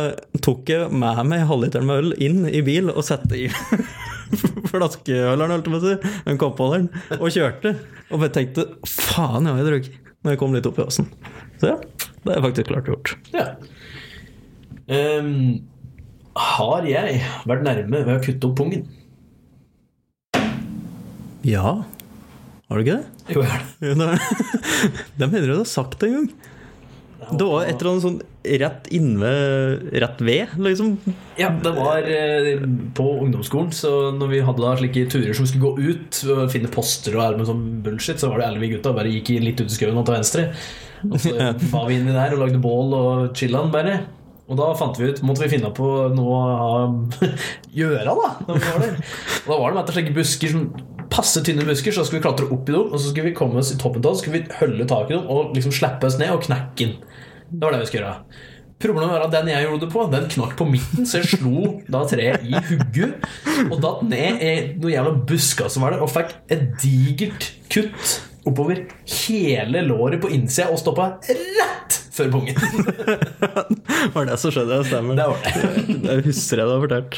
tok 0.46 0.70
jeg 0.70 0.90
med 0.94 1.22
meg 1.26 1.46
halvliteren 1.50 1.88
med 1.90 2.02
øl 2.04 2.12
inn 2.22 2.44
i 2.46 2.60
bil 2.66 2.92
og 2.92 3.02
satte 3.06 3.34
i 3.34 3.48
flaskeøleren, 4.72 5.54
holdt 5.56 5.70
jeg 5.70 5.74
på 5.74 5.80
å 5.80 5.86
si, 5.86 6.18
den 6.28 6.42
koppholderen, 6.42 6.90
og 7.18 7.34
kjørte. 7.34 7.74
Og 8.14 8.28
jeg 8.28 8.36
tenkte 8.36 8.68
faen, 8.86 9.50
jeg 9.50 9.56
har 9.58 9.64
jo 9.64 9.72
drukket 9.72 10.05
når 10.26 10.34
jeg 10.34 10.42
kom 10.42 10.56
litt 10.58 10.68
opp 10.68 10.82
i 10.82 10.86
åsen. 10.86 11.08
Så 11.62 11.72
ja, 11.72 11.78
det 12.26 12.34
er 12.34 12.44
faktisk 12.44 12.72
klart 12.72 12.90
gjort. 12.90 13.14
Ja. 13.36 13.48
Um, 14.90 15.64
har 16.36 16.86
jeg 16.90 17.22
vært 17.48 17.66
nærme 17.66 18.02
ved 18.04 18.16
å 18.18 18.24
kutte 18.26 18.50
opp 18.50 18.58
pungen? 18.60 18.88
Ja, 21.46 21.78
har 22.66 22.80
du 22.80 22.82
ikke 22.82 22.98
det? 22.98 23.34
Jo, 23.36 23.44
jeg 23.46 23.52
har 23.54 23.62
det. 23.62 23.94
Det, 24.02 24.10
det 25.22 25.30
mener 25.30 25.46
du 25.46 25.54
du 25.54 25.62
har 25.62 25.70
sagt 25.70 26.00
det 26.02 26.10
en 26.10 26.16
gang. 26.18 26.54
Det 27.32 27.46
var 27.48 27.66
et 27.66 27.80
eller 27.80 27.92
annet 27.92 28.06
sånn 28.06 28.22
rett 28.62 28.88
inne 28.94 29.30
Rett 30.04 30.20
ved, 30.22 30.56
liksom. 30.62 30.96
Ja, 31.40 31.50
det 31.50 31.72
var 31.76 32.06
eh, 32.06 32.52
på 32.98 33.06
ungdomsskolen, 33.26 33.72
så 33.74 33.94
når 34.16 34.34
vi 34.34 34.42
hadde 34.46 34.64
da 34.64 34.74
slike 34.80 35.06
turer 35.12 35.38
som 35.38 35.48
skulle 35.50 35.72
gå 35.72 35.94
ut 35.96 36.20
og 36.36 36.44
finne 36.54 36.72
poster 36.74 37.18
og 37.18 37.40
med 37.40 37.50
sånn 37.50 37.64
bullshit, 37.86 38.22
så 38.22 38.30
var 38.32 38.42
det 38.42 38.50
alle 38.50 38.62
vi 38.62 38.74
gutta 38.76 38.94
bare 38.96 39.14
gikk 39.14 39.34
litt 39.42 39.62
ut 39.64 39.72
i 39.72 39.78
skauen 39.78 39.98
og 39.98 40.06
til 40.08 40.18
venstre. 40.20 40.46
Og 41.10 41.18
så 41.22 41.34
var 41.74 41.90
vi 41.90 41.98
inni 42.00 42.14
der 42.16 42.38
og 42.38 42.46
lagde 42.46 42.62
bål 42.62 42.94
og 43.00 43.26
chilla'n 43.38 43.74
bare. 43.74 43.98
Og 44.46 44.60
da 44.60 44.68
fant 44.78 44.98
vi 45.02 45.10
ut, 45.10 45.24
måtte 45.26 45.42
vi 45.42 45.56
finne 45.56 45.72
på 45.74 45.88
noe 46.14 46.42
å 46.62 46.74
gjøre, 47.80 48.06
da. 48.14 48.34
Når 48.46 48.60
vi 48.60 48.68
var 48.70 48.84
der. 48.84 49.00
Og 49.42 49.50
da 49.50 49.58
var 49.58 49.72
det 49.72 49.78
med 49.78 49.82
etter 49.84 49.98
slike 49.98 50.14
busker, 50.20 50.54
sånn 50.54 50.70
passe 51.16 51.44
tynne 51.46 51.66
busker, 51.68 51.96
så 51.96 52.04
skulle 52.06 52.20
vi 52.20 52.26
klatre 52.28 52.50
opp 52.52 52.68
i 52.70 52.76
dem, 52.76 52.90
og 52.90 53.00
så 53.00 53.10
skulle 53.10 53.30
vi 53.30 53.38
komme 53.38 53.62
oss 53.62 53.72
i 53.72 53.80
toppen 53.80 54.02
av 54.02 54.10
dem, 54.10 54.18
så 54.18 54.26
skulle 54.26 54.42
vi 54.42 54.60
holde 54.60 54.90
tak 54.90 55.08
i 55.10 55.16
dem 55.16 55.32
og 55.32 55.56
liksom 55.56 55.74
slippe 55.76 56.10
oss 56.10 56.20
ned 56.20 56.34
og 56.36 56.44
knekke 56.46 56.90
den. 56.90 57.00
Det 57.50 57.64
var 57.64 57.76
det 57.76 57.86
vi 57.86 57.90
skulle 57.92 58.04
gjøre. 58.04 58.44
Problemet 58.86 59.14
var 59.14 59.24
at 59.24 59.32
den 59.32 59.50
jeg 59.54 59.64
gjorde 59.64 59.86
det 59.86 59.92
på, 59.94 60.06
den 60.12 60.26
knakk 60.34 60.56
på 60.60 60.68
midten, 60.68 61.08
så 61.08 61.22
jeg 61.22 61.38
slo 61.38 61.70
da 61.88 62.02
treet 62.10 62.44
i 62.44 62.60
hugget 62.68 63.24
og 63.70 63.78
datt 63.86 64.02
ned 64.10 64.44
i 64.44 64.54
noe 64.82 64.92
jævla 64.92 65.14
busker 65.30 65.72
som 65.72 65.86
var 65.86 65.96
der, 65.96 66.04
og 66.04 66.12
fikk 66.12 66.36
et 66.52 66.66
digert 66.84 67.54
kutt 67.72 68.18
oppover 68.46 68.84
hele 69.10 69.82
låret 69.88 70.20
på 70.22 70.30
innsida 70.36 70.68
og 70.74 70.82
stoppa 70.82 71.16
rett 71.24 71.96
før 72.16 72.30
pungen. 72.36 72.60
Var 74.16 74.28
det 74.30 74.38
som 74.40 74.54
skjedde? 74.54 74.78
Det 74.78 74.86
stemmer. 74.92 75.18
Det 75.18 75.26
var 75.32 75.40
det. 75.42 75.96
Det 76.04 76.20
husker 76.28 76.62
jeg 76.62 76.70
du 76.70 76.74
har 76.76 76.84
fortalt. 76.86 77.18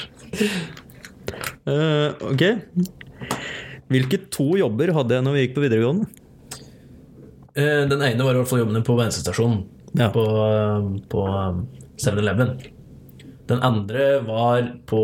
Uh, 1.68 2.32
ok. 2.32 2.46
Hvilke 3.92 4.20
to 4.34 4.50
jobber 4.60 4.92
hadde 4.98 5.16
jeg 5.18 5.24
når 5.26 5.36
vi 5.38 5.44
gikk 5.46 5.56
på 5.58 5.64
videregående? 5.64 6.08
Eh, 7.58 7.84
Den 7.90 8.02
ene 8.04 8.26
var 8.26 8.36
i 8.36 8.42
hvert 8.42 8.50
fall 8.52 8.62
jobbene 8.66 8.84
på 8.86 8.98
bensinstasjonen 9.00 9.64
Ja. 9.98 10.10
på, 10.14 10.24
på 11.10 11.22
7-Eleven. 11.98 12.52
Den 13.48 13.62
andre 13.64 14.10
var 14.28 14.68
på 14.86 15.02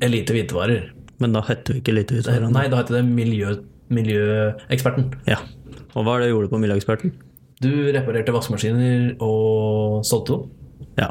Elite 0.00 0.32
hvitevarer. 0.36 0.92
Men 1.20 1.34
da 1.36 1.42
hette 1.44 1.74
vi 1.74 1.80
ikke 1.82 1.92
Elite 1.92 2.14
hvitevarer? 2.16 2.46
Nei, 2.54 2.68
da 2.72 2.78
het 2.80 2.92
det 2.94 3.02
miljø, 3.04 3.56
Miljøeksperten. 3.90 5.10
Ja. 5.26 5.40
Og 5.98 6.06
hva 6.06 6.14
er 6.14 6.22
det 6.22 6.28
du 6.30 6.36
gjorde 6.36 6.52
på 6.52 6.60
Miljøeksperten? 6.62 7.10
Du 7.60 7.68
reparerte 7.92 8.32
vaskemaskiner 8.32 9.16
og 9.20 10.04
solgte 10.08 10.38
dem. 10.38 10.46
Ja. 11.02 11.10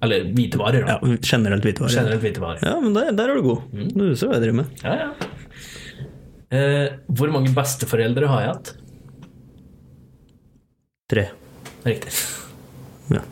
Eller 0.00 0.30
hvitevarer, 0.32 0.86
da. 0.86 0.94
ja. 1.02 1.16
Generelt 1.26 1.66
hvitevarer. 1.66 1.92
Generelt 1.98 2.22
hvitevarer. 2.24 2.62
Ja, 2.64 2.78
men 2.80 2.94
der, 2.96 3.10
der 3.18 3.34
er 3.34 3.36
du 3.36 3.42
god. 3.50 3.66
Du 3.74 4.06
husker 4.06 4.30
hva 4.30 4.38
jeg 4.38 4.46
driver 4.46 4.60
med. 4.62 4.80
Ja, 4.86 4.94
ja. 5.02 5.10
Eh, 6.50 6.96
hvor 7.06 7.30
mange 7.30 7.52
besteforeldre 7.54 8.26
har 8.30 8.40
jeg 8.42 8.54
hatt? 8.54 8.70
Tre. 11.10 11.28
Riktig. 11.86 12.10
Ja. 13.10 13.22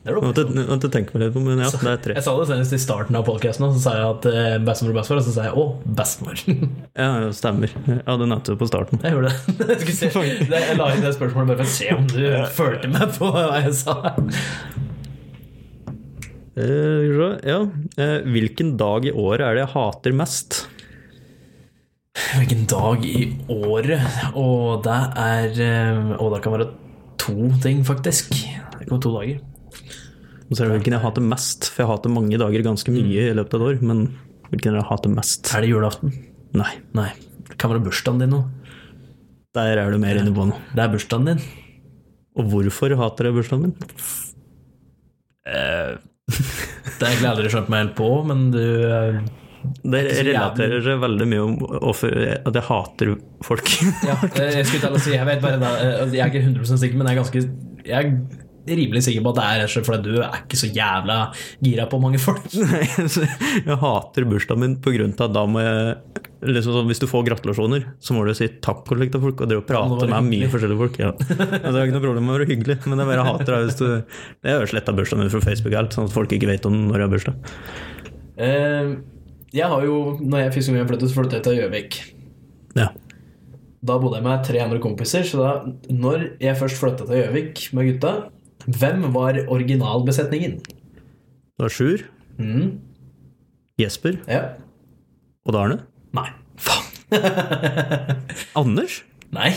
Det 0.00 0.14
er 0.14 0.16
måtte, 0.24 0.46
jeg 0.48 0.64
måtte 0.64 0.88
tenke 0.88 1.12
meg 1.12 1.26
litt 1.26 1.34
på, 1.34 1.42
men 1.44 1.58
ja, 1.60 1.68
det 1.74 1.90
er 1.90 1.98
tre. 2.04 2.14
Jeg 2.16 2.24
sa 2.24 2.32
det 2.38 2.46
senest 2.48 2.72
i 2.72 2.78
starten 2.80 3.18
av 3.18 3.26
podcasten, 3.26 3.66
og 3.66 3.74
så 3.74 3.82
sa 3.82 3.96
jeg 3.98 4.06
at 4.14 4.28
eh, 4.30 4.54
bestemor 4.64 4.94
og 4.94 5.00
bestefar, 5.00 5.20
og 5.20 5.26
så 5.26 5.34
sa 5.34 5.48
jeg 5.50 5.58
å, 5.58 5.66
bestemor. 5.98 6.40
Ja, 7.00 7.10
det 7.26 7.34
stemmer. 7.36 7.74
Jeg 7.84 8.00
hadde 8.06 8.30
nevnt 8.30 8.48
det 8.48 8.56
på 8.62 8.70
starten. 8.70 9.02
Jeg 9.04 9.16
gjorde 9.16 9.34
det. 9.34 9.66
Jeg, 9.90 9.98
se, 9.98 10.08
jeg 10.10 10.78
la 10.80 10.88
inn 10.94 11.04
det 11.04 11.12
spørsmålet 11.18 11.52
bare 11.52 11.60
for 11.60 11.68
å 11.68 11.74
se 11.74 11.92
om 11.94 12.08
du 12.10 12.24
følte 12.56 12.90
meg 12.94 13.14
på 13.18 13.28
hva 13.34 13.46
jeg 13.60 13.76
sa. 13.82 13.96
Uh, 16.60 17.38
ja. 17.46 17.62
Uh, 17.98 18.18
hvilken 18.26 18.76
dag 18.80 19.06
i 19.06 19.14
året 19.14 19.46
er 19.46 19.56
det 19.58 19.66
jeg 19.66 19.74
hater 19.76 20.16
mest? 20.16 20.64
Hvilken 22.18 22.64
dag 22.70 23.04
i 23.06 23.20
året? 23.54 24.02
Og 24.38 24.82
det 24.82 24.96
er 25.20 25.60
eh, 25.62 26.08
Og 26.18 26.32
det 26.34 26.40
kan 26.42 26.56
være 26.56 26.66
to 27.20 27.36
ting, 27.62 27.84
faktisk. 27.86 28.32
Det 28.34 28.88
kan 28.88 28.96
være 28.96 29.04
to 29.04 29.12
dager. 29.14 29.38
Og 30.50 30.56
så 30.56 30.64
er 30.64 30.70
det 30.70 30.80
hvilken 30.80 30.96
jeg 30.96 31.04
hater 31.04 31.22
mest, 31.22 31.68
for 31.70 31.84
jeg 31.84 31.90
hater 31.92 32.10
mange 32.10 32.38
dager 32.40 32.64
ganske 32.66 32.90
mye 32.90 33.28
i 33.30 33.34
løpet 33.38 33.54
av 33.54 33.62
et 33.62 33.66
år. 33.68 33.82
Men 33.86 34.00
hvilken 34.50 34.78
jeg 34.80 34.88
hater 34.88 35.12
mest? 35.14 35.52
Er 35.54 35.62
det 35.62 35.70
julaften? 35.70 36.14
Nei, 36.58 36.72
Nei. 36.98 37.10
Det 37.50 37.58
kan 37.58 37.70
være 37.70 37.82
bursdagen 37.84 38.20
din 38.22 38.32
nå. 38.34 38.40
der 39.54 39.78
er 39.82 39.90
du 39.90 39.98
mer 39.98 40.18
inne 40.18 40.34
på 40.34 40.44
noe. 40.46 40.58
Det 40.74 40.82
er 40.82 40.90
bursdagen 40.92 41.30
din. 41.30 41.40
Og 42.38 42.46
hvorfor 42.50 42.94
hater 42.98 43.28
jeg 43.28 43.36
bursdagen 43.38 43.62
min? 43.68 43.76
Det 47.00 47.06
har 47.06 47.10
jeg 47.10 47.16
egentlig 47.16 47.30
aldri 47.30 47.50
skjønt 47.50 47.70
meg 47.72 47.80
helt 47.82 47.94
på, 47.98 48.08
men 48.28 48.38
du 48.54 48.60
eh, 48.60 49.16
Det 49.60 50.02
relaterer 50.24 50.84
seg 50.84 51.00
veldig 51.02 51.26
mye 51.30 51.46
om 51.46 51.56
at 51.90 52.04
jeg 52.56 52.66
hater 52.68 53.14
folk. 53.46 53.72
Ja, 54.10 54.16
eh, 54.34 54.60
jeg 54.60 54.68
skulle 54.68 54.86
til 54.86 54.96
å 54.96 55.02
si 55.02 55.12
Jeg 55.14 55.26
vet 55.28 55.42
bare 55.42 55.58
da, 55.60 55.72
eh, 55.80 56.14
Jeg 56.14 56.22
er 56.24 56.30
ikke 56.32 56.44
100 56.46 56.80
sikker, 56.80 56.96
men 56.96 57.08
jeg 57.10 57.16
er 57.16 57.20
ganske 57.20 57.42
Jeg 57.86 57.98
er 58.70 58.76
rimelig 58.76 59.02
sikker 59.06 59.24
på 59.24 59.32
at 59.32 59.38
det 59.38 59.44
er 59.44 59.60
rett 59.60 59.70
og 59.70 59.72
slett 59.74 59.86
fordi 59.88 60.14
du 60.14 60.18
er 60.22 60.40
ikke 60.42 60.58
så 60.60 60.68
jævla 60.70 61.18
gira 61.64 61.86
på 61.90 62.00
mange 62.02 62.20
folk. 62.22 62.44
Nei, 62.60 62.82
jeg 62.84 63.78
hater 63.82 64.26
bursdagen 64.28 64.62
min 64.62 64.74
på 64.84 64.92
grunn 64.94 65.14
av 65.16 65.24
at 65.26 65.36
da 65.36 65.44
må 65.48 65.62
jeg 65.64 65.94
liksom 66.50 66.76
sånn, 66.76 66.88
Hvis 66.88 67.00
du 67.02 67.06
får 67.10 67.24
gratulasjoner, 67.28 67.86
så 68.00 68.16
må 68.16 68.24
du 68.24 68.32
si 68.36 68.48
takk 68.64 68.84
til 68.88 69.22
folk, 69.22 69.40
og 69.42 69.50
det 69.50 69.58
å 69.60 69.64
prate 69.66 70.08
med 70.08 70.28
mye 70.28 70.50
forskjellige 70.52 70.80
folk. 70.80 71.00
Ja. 71.00 71.12
Altså, 71.60 71.72
det 71.72 71.80
er 71.80 71.88
ikke 71.88 71.96
noe 71.96 72.04
problem 72.04 72.26
med 72.26 72.34
å 72.34 72.38
være 72.38 72.50
hyggelig, 72.50 72.76
men 72.86 73.00
det 73.00 73.04
er 73.04 73.10
bare 73.10 73.26
hater 73.26 73.50
det 73.50 73.62
hvis 73.68 73.80
du 73.80 73.86
Jeg 73.88 74.54
har 74.56 74.70
sletta 74.70 74.94
bursdagen 74.96 75.24
min 75.24 75.32
fra 75.32 75.42
Facebook 75.44 75.76
alt, 75.80 75.96
sånn 75.96 76.08
at 76.08 76.14
folk 76.14 76.36
ikke 76.36 76.50
vet 76.52 76.68
om 76.68 76.76
når 76.88 77.00
jeg 77.00 77.08
har 77.08 77.14
bursdag. 77.16 77.56
Eh, 78.40 78.92
Jeg 79.56 79.66
har 79.66 79.82
jo, 79.84 79.94
når 80.22 80.44
jeg 80.44 80.52
fikk 80.54 80.66
så 80.68 80.74
mye 80.74 80.86
flyttet, 80.88 81.14
flyttet 81.14 81.42
til 81.46 81.56
Gjøvik. 81.58 81.96
Ja. 82.78 82.88
Da 83.82 83.96
bodde 83.98 84.18
jeg 84.20 84.26
med 84.26 84.44
tre 84.46 84.60
andre 84.62 84.78
kompiser, 84.82 85.24
så 85.26 85.40
da 85.40 85.50
når 85.90 86.26
jeg 86.42 86.58
først 86.60 86.78
flyttet 86.78 87.08
til 87.10 87.22
Gjøvik 87.22 87.64
med 87.76 87.88
gutta, 87.90 88.12
hvem 88.70 89.08
var 89.14 89.40
originalbesetningen? 89.48 90.60
Det 90.60 91.66
var 91.66 91.72
Sjur, 91.74 92.06
Mm, 92.40 92.78
Jesper, 93.76 94.14
ja. 94.28 94.54
Odd 95.44 95.56
Arne. 95.60 95.76
Nei. 96.16 96.30
Anders? 98.60 99.02
Nei. 99.34 99.50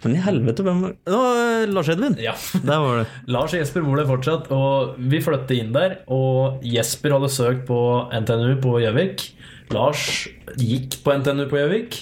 Men 0.00 0.14
i 0.16 0.20
helvete, 0.24 0.64
hvem 0.64 0.84
Å, 0.88 1.20
Lars 1.68 1.90
Edvin! 1.92 2.16
Ja. 2.22 2.32
Der 2.56 2.80
var 2.80 3.02
det. 3.02 3.08
Lars 3.34 3.52
og 3.52 3.60
Jesper 3.60 3.84
bor 3.84 4.00
der 4.00 4.08
fortsatt, 4.08 4.48
og 4.54 4.94
vi 5.12 5.20
flyttet 5.24 5.58
inn 5.58 5.74
der. 5.76 5.98
Og 6.12 6.62
Jesper 6.64 7.16
hadde 7.16 7.32
søkt 7.32 7.66
på 7.68 7.80
NTNU 8.14 8.54
på 8.64 8.78
Gjøvik. 8.84 9.26
Lars 9.74 10.06
gikk 10.58 11.02
på 11.04 11.18
NTNU 11.20 11.44
på 11.50 11.60
Gjøvik. 11.60 12.00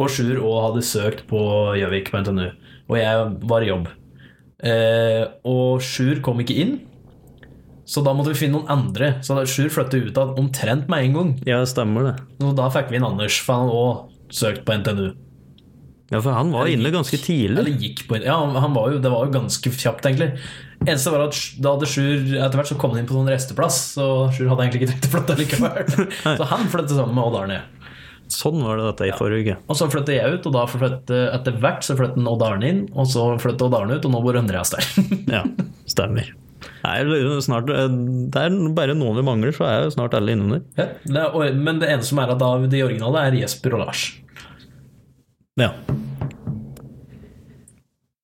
Og 0.00 0.08
Sjur 0.10 0.40
òg 0.40 0.70
hadde 0.70 0.86
søkt 0.86 1.26
på 1.30 1.42
Gjøvik 1.78 2.10
på 2.10 2.24
NTNU. 2.24 2.48
Og 2.88 2.96
jeg 2.98 3.28
var 3.52 3.64
i 3.64 3.70
jobb. 3.70 3.92
Eh, 4.64 5.22
og 5.44 5.84
Sjur 5.84 6.20
kom 6.24 6.40
ikke 6.40 6.56
inn, 6.62 6.74
så 7.84 8.00
da 8.00 8.14
måtte 8.16 8.32
vi 8.32 8.40
finne 8.40 8.56
noen 8.56 8.72
andre. 8.72 9.10
Så 9.24 9.36
Sjur 9.50 9.68
flyttet 9.72 10.08
ut 10.08 10.20
av 10.20 10.38
omtrent 10.40 10.88
med 10.88 11.04
en 11.04 11.18
gang. 11.18 11.32
Ja, 11.48 11.60
stemmer 11.68 12.08
det. 12.08 12.14
Og 12.40 12.56
da 12.58 12.70
fikk 12.72 12.90
vi 12.90 12.98
inn 12.98 13.06
Anders, 13.06 13.36
for 13.44 13.60
han 13.60 13.72
òg 13.72 14.32
søkt 14.34 14.64
på 14.64 14.78
NTNU. 14.80 15.12
Ja, 16.12 16.20
for 16.20 16.34
han 16.36 16.52
var 16.52 16.68
inne 16.68 16.90
ganske 16.92 17.16
tidlig. 17.16 17.56
Eller 17.58 17.80
gikk 17.80 18.04
på 18.10 18.18
Ja, 18.20 18.36
han 18.36 18.74
var 18.76 18.92
jo, 18.92 19.00
det 19.02 19.10
var 19.12 19.24
jo 19.26 19.34
ganske 19.34 19.72
kjapt, 19.72 20.04
egentlig. 20.04 20.34
Eneste 20.84 21.12
var 21.14 21.24
at 21.30 21.38
da 21.64 21.72
hadde 21.74 21.88
Sjur 21.88 22.34
Etter 22.36 22.58
hvert 22.60 22.68
så 22.68 22.76
kom 22.80 22.92
han 22.92 23.00
inn 23.00 23.08
på 23.08 23.16
sånn 23.16 23.30
resteplass, 23.32 23.78
så 23.96 24.08
Sjur 24.34 24.50
hadde 24.52 24.66
egentlig 24.66 24.82
ikke 24.82 24.92
trengt 24.92 25.08
å 25.08 25.14
flytte 25.14 25.38
likevel. 25.40 26.10
så 26.40 26.50
han 26.50 26.68
flyttet 26.72 26.96
sammen 26.98 27.16
med 27.16 27.24
Odd 27.24 27.40
Arne. 27.40 27.62
Sånn 28.34 28.62
var 28.64 28.80
det 28.80 28.86
dette 28.88 29.08
i 29.08 29.16
forrige 29.16 29.44
uke. 29.44 29.56
Og 29.68 29.78
så 29.78 29.88
flyttet 29.92 30.16
jeg 30.16 30.36
ut, 30.36 30.46
og 30.48 30.54
da 30.56 30.64
flyttet, 30.68 31.18
etter 31.38 31.58
hvert 31.60 31.84
så 31.86 31.96
flyttet 31.98 32.30
Odd 32.30 32.44
Arne 32.46 32.70
inn, 32.70 32.80
og 32.92 33.08
så 33.10 33.26
flyttet 33.40 33.66
Odd 33.66 33.76
Arne 33.80 33.98
ut, 33.98 34.08
og 34.08 34.14
nå 34.14 34.22
bor 34.24 34.40
Andreas 34.40 34.72
der. 34.74 34.88
Ja, 35.38 35.44
stemmer. 35.88 36.32
Nei, 36.84 36.98
snart, 37.44 37.68
det 37.68 38.40
er 38.40 38.54
bare 38.76 38.96
noen 38.96 39.16
vi 39.16 39.24
mangler, 39.24 39.54
så 39.56 39.64
er 39.68 39.86
jo 39.86 39.94
snart 39.94 40.16
alle 40.16 40.34
innunder. 40.36 40.64
ja, 40.76 41.24
men 41.56 41.80
det 41.80 41.88
eneste 41.92 42.12
som 42.12 42.20
er 42.20 42.32
at 42.34 42.40
da 42.40 42.50
de 42.60 42.82
originale, 42.84 43.24
er 43.28 43.38
Jesper 43.40 43.76
og 43.76 43.86
Lars. 43.86 44.04
Ja. 45.60 45.70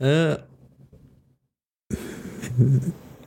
Eh, 0.02 0.34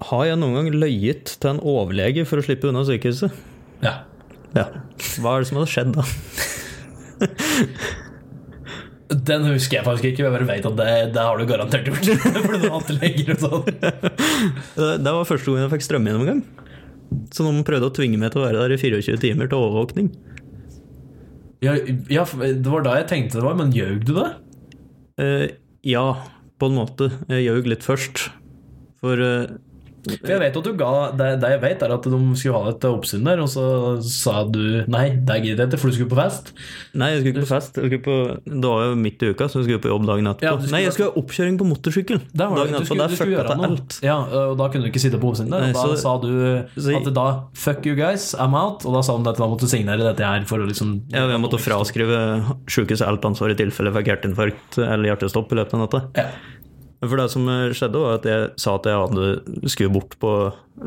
har 0.09 0.25
jeg 0.27 0.39
noen 0.41 0.57
gang 0.57 0.73
løyet 0.75 1.37
til 1.39 1.53
en 1.53 1.61
overlege 1.63 2.25
for 2.27 2.41
å 2.41 2.43
slippe 2.43 2.67
unna 2.67 2.83
sykehuset? 2.87 3.31
Ja. 3.83 4.01
Ja. 4.53 4.65
Hva 5.23 5.37
er 5.37 5.43
det 5.43 5.49
som 5.49 5.61
hadde 5.61 5.71
skjedd 5.71 5.93
da? 5.95 6.03
Den 9.13 9.45
husker 9.47 9.79
jeg 9.79 9.85
faktisk 9.85 10.09
ikke, 10.09 10.25
men 10.25 10.27
jeg 10.27 10.35
bare 10.35 10.49
vet 10.49 10.67
at 10.67 10.77
det, 10.81 10.89
det 11.15 11.23
har 11.23 11.39
du 11.39 11.45
garantert 11.47 11.87
gjort. 11.87 12.07
For 12.43 12.59
du 12.59 12.67
alltid 12.67 12.99
legger 12.99 13.35
og 13.35 13.43
sånn. 13.43 13.63
Det, 13.69 14.87
det 15.05 15.13
var 15.15 15.27
første 15.29 15.53
gang 15.53 15.63
jeg 15.63 15.73
fikk 15.75 15.85
strømgjennomgang. 15.85 16.41
Så 17.31 17.45
noen 17.45 17.63
prøvde 17.67 17.87
å 17.91 17.93
tvinge 17.93 18.17
meg 18.19 18.33
til 18.33 18.41
å 18.41 18.47
være 18.47 18.65
der 18.65 18.73
i 18.73 18.79
24 18.81 19.21
timer 19.21 19.51
til 19.51 19.61
overvåkning. 19.61 20.09
Ja, 21.63 21.77
ja, 22.11 22.23
det 22.27 22.67
var 22.67 22.83
da 22.83 22.97
jeg 22.99 23.09
tenkte 23.11 23.39
det 23.39 23.45
var, 23.47 23.57
men 23.59 23.71
gjøg 23.75 24.03
du 24.09 24.15
det? 24.17 24.29
Uh, 25.21 25.45
ja, 25.87 26.07
på 26.59 26.69
en 26.69 26.77
måte. 26.77 27.09
Jeg 27.31 27.47
gjøg 27.47 27.69
litt 27.71 27.85
først. 27.85 28.27
For 29.03 29.19
eh, 29.19 29.49
For 30.03 30.27
jeg 30.33 30.39
vet 30.41 30.57
at 30.59 30.63
du 30.67 30.73
ga 30.75 31.11
Det, 31.15 31.27
det 31.39 31.49
jeg 31.53 31.61
vet, 31.61 31.83
er 31.85 31.93
at 31.95 32.03
de 32.03 32.17
skulle 32.35 32.59
ha 32.59 32.69
et 32.73 32.85
oppsyn 32.89 33.23
der, 33.23 33.39
og 33.39 33.47
så 33.51 33.63
sa 34.03 34.43
du 34.43 34.83
nei, 34.91 35.09
det 35.15 35.37
gidder 35.45 35.63
jeg 35.63 35.69
ikke, 35.71 35.79
for 35.79 35.87
du 35.93 35.95
skulle 35.95 36.11
på 36.11 36.19
fest. 36.19 36.51
Nei, 36.93 37.09
jeg 37.13 37.21
skulle 37.21 37.33
ikke 37.33 37.45
på 37.45 37.51
fest. 37.53 37.79
På, 38.03 38.15
det 38.43 38.67
var 38.73 38.83
jo 38.89 38.95
midt 38.99 39.23
i 39.23 39.29
uka, 39.31 39.47
så 39.47 39.61
jeg 39.61 39.67
skulle 39.69 39.83
på 39.85 39.91
jobb 39.93 40.07
dagen 40.09 40.27
etterpå. 40.33 40.43
Ja, 40.65 40.71
Nei, 40.73 40.81
jeg 40.83 40.93
skulle 40.97 41.09
ha 41.11 41.21
oppkjøring 41.23 41.57
på 41.61 41.67
motorsykkel. 41.69 42.19
Der 42.33 42.51
var 42.51 42.55
det, 42.57 42.63
dagen 42.63 42.73
du 42.73 42.77
etterpå. 42.79 42.89
skulle, 42.89 43.07
Der 43.07 43.15
fucka 43.15 43.47
til 43.47 43.65
alt. 43.69 43.99
Ja, 44.03 44.17
og 44.51 44.57
da 44.59 44.67
kunne 44.73 44.83
du 44.83 44.91
ikke 44.91 45.03
sitte 45.05 45.19
på 45.21 45.31
oppsyn 45.31 45.49
der. 45.53 45.69
Og 45.69 45.77
da 45.77 45.85
så- 45.87 46.01
sa 46.03 46.17
du 46.19 46.31
at 46.97 47.13
da 47.13 47.27
Fuck 47.53 47.85
you 47.85 47.95
guys, 47.95 48.33
I'm 48.35 48.53
out. 48.59 48.85
Og 48.85 48.93
da 48.97 49.01
sa 49.01 49.17
de 49.17 49.29
at 49.29 49.37
da 49.37 49.47
måtte 49.47 49.61
du 49.67 49.71
signere 49.71 50.03
dette 50.03 50.19
her 50.25 50.43
for 50.49 50.57
å 50.59 50.67
liksom 50.67 51.01
Ja, 51.13 51.27
jeg 51.27 51.39
måtte 51.39 51.59
fraskrive 51.61 52.19
sjukehuset 52.67 53.07
alt 53.07 53.21
ansvar 53.23 53.51
i 53.51 53.55
tilfelle 53.55 53.91
jeg 53.93 54.03
fikk 54.03 54.11
hjerteinfarkt 54.11 54.77
eller 54.83 55.09
hjertestopp 55.15 55.51
i 55.53 55.55
løpet 55.61 55.73
av 55.73 55.79
natta. 55.85 56.01
Ja. 56.17 56.27
Men 57.03 57.09
For 57.11 57.19
det 57.19 57.31
som 57.33 57.47
skjedde, 57.75 57.99
var 57.99 58.13
at 58.15 58.25
jeg 58.29 58.43
sa 58.63 58.77
at 58.77 58.85
jeg 58.87 58.95
hadde 58.95 59.67
skulle 59.67 59.91
bort 59.91 60.13
på 60.21 60.29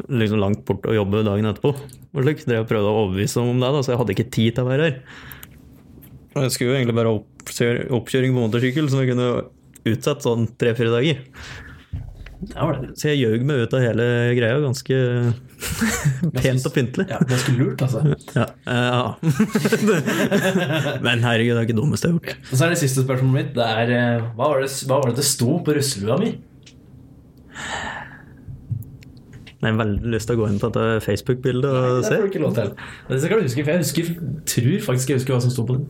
liksom 0.08 0.40
langt 0.40 0.62
bort 0.64 0.86
og 0.88 0.96
jobbe 0.96 1.20
dagen 1.26 1.48
etterpå. 1.50 1.74
Og 2.16 2.24
slik. 2.24 2.46
dere 2.48 2.64
prøvde 2.64 2.88
å 2.88 3.02
overbevise 3.02 3.42
om 3.42 3.60
det, 3.60 3.68
da, 3.74 3.82
så 3.84 3.92
jeg 3.92 4.00
hadde 4.00 4.14
ikke 4.14 4.30
tid 4.32 4.56
til 4.56 4.64
å 4.64 4.70
være 4.70 4.86
her. 4.86 4.96
Og 6.32 6.46
jeg 6.46 6.54
skulle 6.54 6.72
jo 6.72 6.78
egentlig 6.78 6.96
bare 6.96 7.12
ha 7.12 7.20
oppkjøring 7.98 8.32
på 8.32 8.46
motorsykkel, 8.46 8.88
som 8.88 9.02
jeg 9.02 9.12
kunne 9.12 9.28
utsette 9.92 10.24
sånn 10.24 10.48
tre-fire 10.56 10.94
dager. 10.94 11.20
Det 12.46 12.56
var 12.62 12.76
det. 12.80 12.90
Så 13.00 13.08
jeg 13.10 13.18
gjøg 13.24 13.42
meg 13.48 13.62
ut 13.66 13.74
av 13.74 13.80
hele 13.82 14.04
greia 14.38 14.58
ganske 14.62 14.96
pent 16.36 16.66
og 16.68 16.72
pyntelig. 16.76 17.06
Ja, 17.10 17.18
ganske 17.26 17.54
lurt, 17.56 17.82
altså. 17.82 18.02
Ja. 18.36 18.46
eh, 18.70 18.88
ja. 18.92 19.06
Men 21.06 21.24
herregud, 21.26 21.54
det 21.56 21.60
er 21.60 21.66
ikke 21.66 21.74
det 21.74 21.80
dummeste 21.80 22.08
jeg 22.10 22.14
har 22.14 22.20
gjort. 22.20 22.50
Og 22.52 22.54
så 22.60 22.66
er 22.68 22.74
det 22.74 22.80
siste 22.82 23.04
spørsmålet 23.06 23.36
mitt. 23.40 23.50
Det 23.56 23.66
er 23.66 23.94
eh, 23.96 24.26
hva 24.38 24.50
var 24.54 24.62
det, 24.62 24.70
hva 24.88 25.00
var 25.02 25.10
det 25.12 25.18
det 25.22 25.26
sto 25.28 25.58
på 25.66 25.74
russelua 25.76 26.18
mi? 26.22 26.34
Jeg 29.56 29.72
har 29.72 29.78
veldig 29.80 30.10
lyst 30.12 30.28
til 30.28 30.36
å 30.36 30.40
gå 30.42 30.48
inn 30.52 30.58
på 30.60 30.68
dette 30.70 31.00
Facebook-bildet 31.06 31.70
og 31.72 31.96
Det 32.02 32.04
se. 32.06 32.18
får 32.20 32.26
du 32.26 32.30
ikke 32.34 32.42
lov 32.44 32.52
til. 32.58 32.68
Det 33.08 33.18
skal 33.22 33.40
du 33.40 33.46
huske, 33.48 33.64
for 33.64 33.72
jeg 33.72 33.82
husker, 33.82 34.10
tror 34.52 34.84
faktisk 34.90 35.10
jeg 35.12 35.18
husker 35.22 35.34
hva 35.34 35.40
som 35.42 35.54
sto 35.54 35.64
på 35.66 35.78
den. 35.78 35.88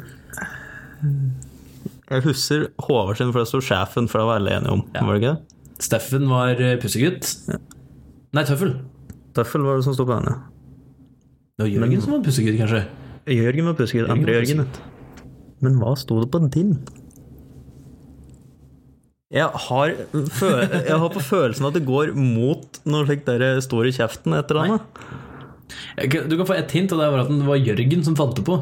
Jeg 2.07 2.23
husker 2.23 2.69
Håvard 2.87 3.19
sin, 3.19 3.33
for 3.35 3.43
det 3.43 3.51
sto 3.51 3.61
sjefen, 3.67 4.07
for 4.09 4.23
det 4.23 4.29
var 4.31 4.39
alle 4.41 4.55
enige 4.61 4.77
om. 4.79 4.85
Var 4.95 5.11
det 5.11 5.19
ikke 5.21 5.35
det? 5.35 5.56
Steffen 5.83 6.29
var 6.31 6.57
pussegutt. 6.81 7.21
pussegutt. 7.21 7.73
Nei, 8.37 8.45
Tøffel. 8.49 8.77
Tøffel 9.37 9.65
var 9.67 9.79
det 9.79 9.85
som 9.87 9.97
sto 9.97 10.07
på 10.09 10.17
henne. 10.17 10.37
Det 11.57 11.67
var 11.67 11.73
Jørgen 11.73 12.03
som 12.05 12.17
var 12.17 12.23
pussegutt, 12.25 12.59
kanskje. 12.61 12.85
Jørgen 13.37 13.69
var 13.71 13.77
pussegutt. 13.79 14.11
Andre 14.13 14.39
Jørgen. 14.39 14.63
Jørgen. 14.65 14.95
Men 15.65 15.79
hva 15.81 15.95
sto 15.99 16.19
det 16.21 16.31
på 16.33 16.41
din? 16.53 16.77
Jeg 19.35 19.49
har, 19.67 19.93
jeg 20.87 20.99
har 21.03 21.09
på 21.11 21.23
følelsen 21.25 21.67
at 21.67 21.75
det 21.75 21.87
går 21.89 22.13
mot 22.15 22.79
når 22.87 23.09
slikt 23.09 23.27
dere 23.27 23.57
står 23.65 23.89
i 23.89 23.95
kjeften 23.97 24.37
et 24.37 24.53
eller 24.53 24.77
annet. 24.77 25.01
Du 26.31 26.37
kan 26.39 26.47
få 26.47 26.55
et 26.55 26.77
hint, 26.77 26.93
og 26.95 27.01
det 27.03 27.09
var 27.11 27.25
at 27.25 27.33
det 27.33 27.49
var 27.49 27.59
Jørgen 27.59 28.05
som 28.07 28.17
fant 28.19 28.37
det 28.39 28.45
på. 28.47 28.61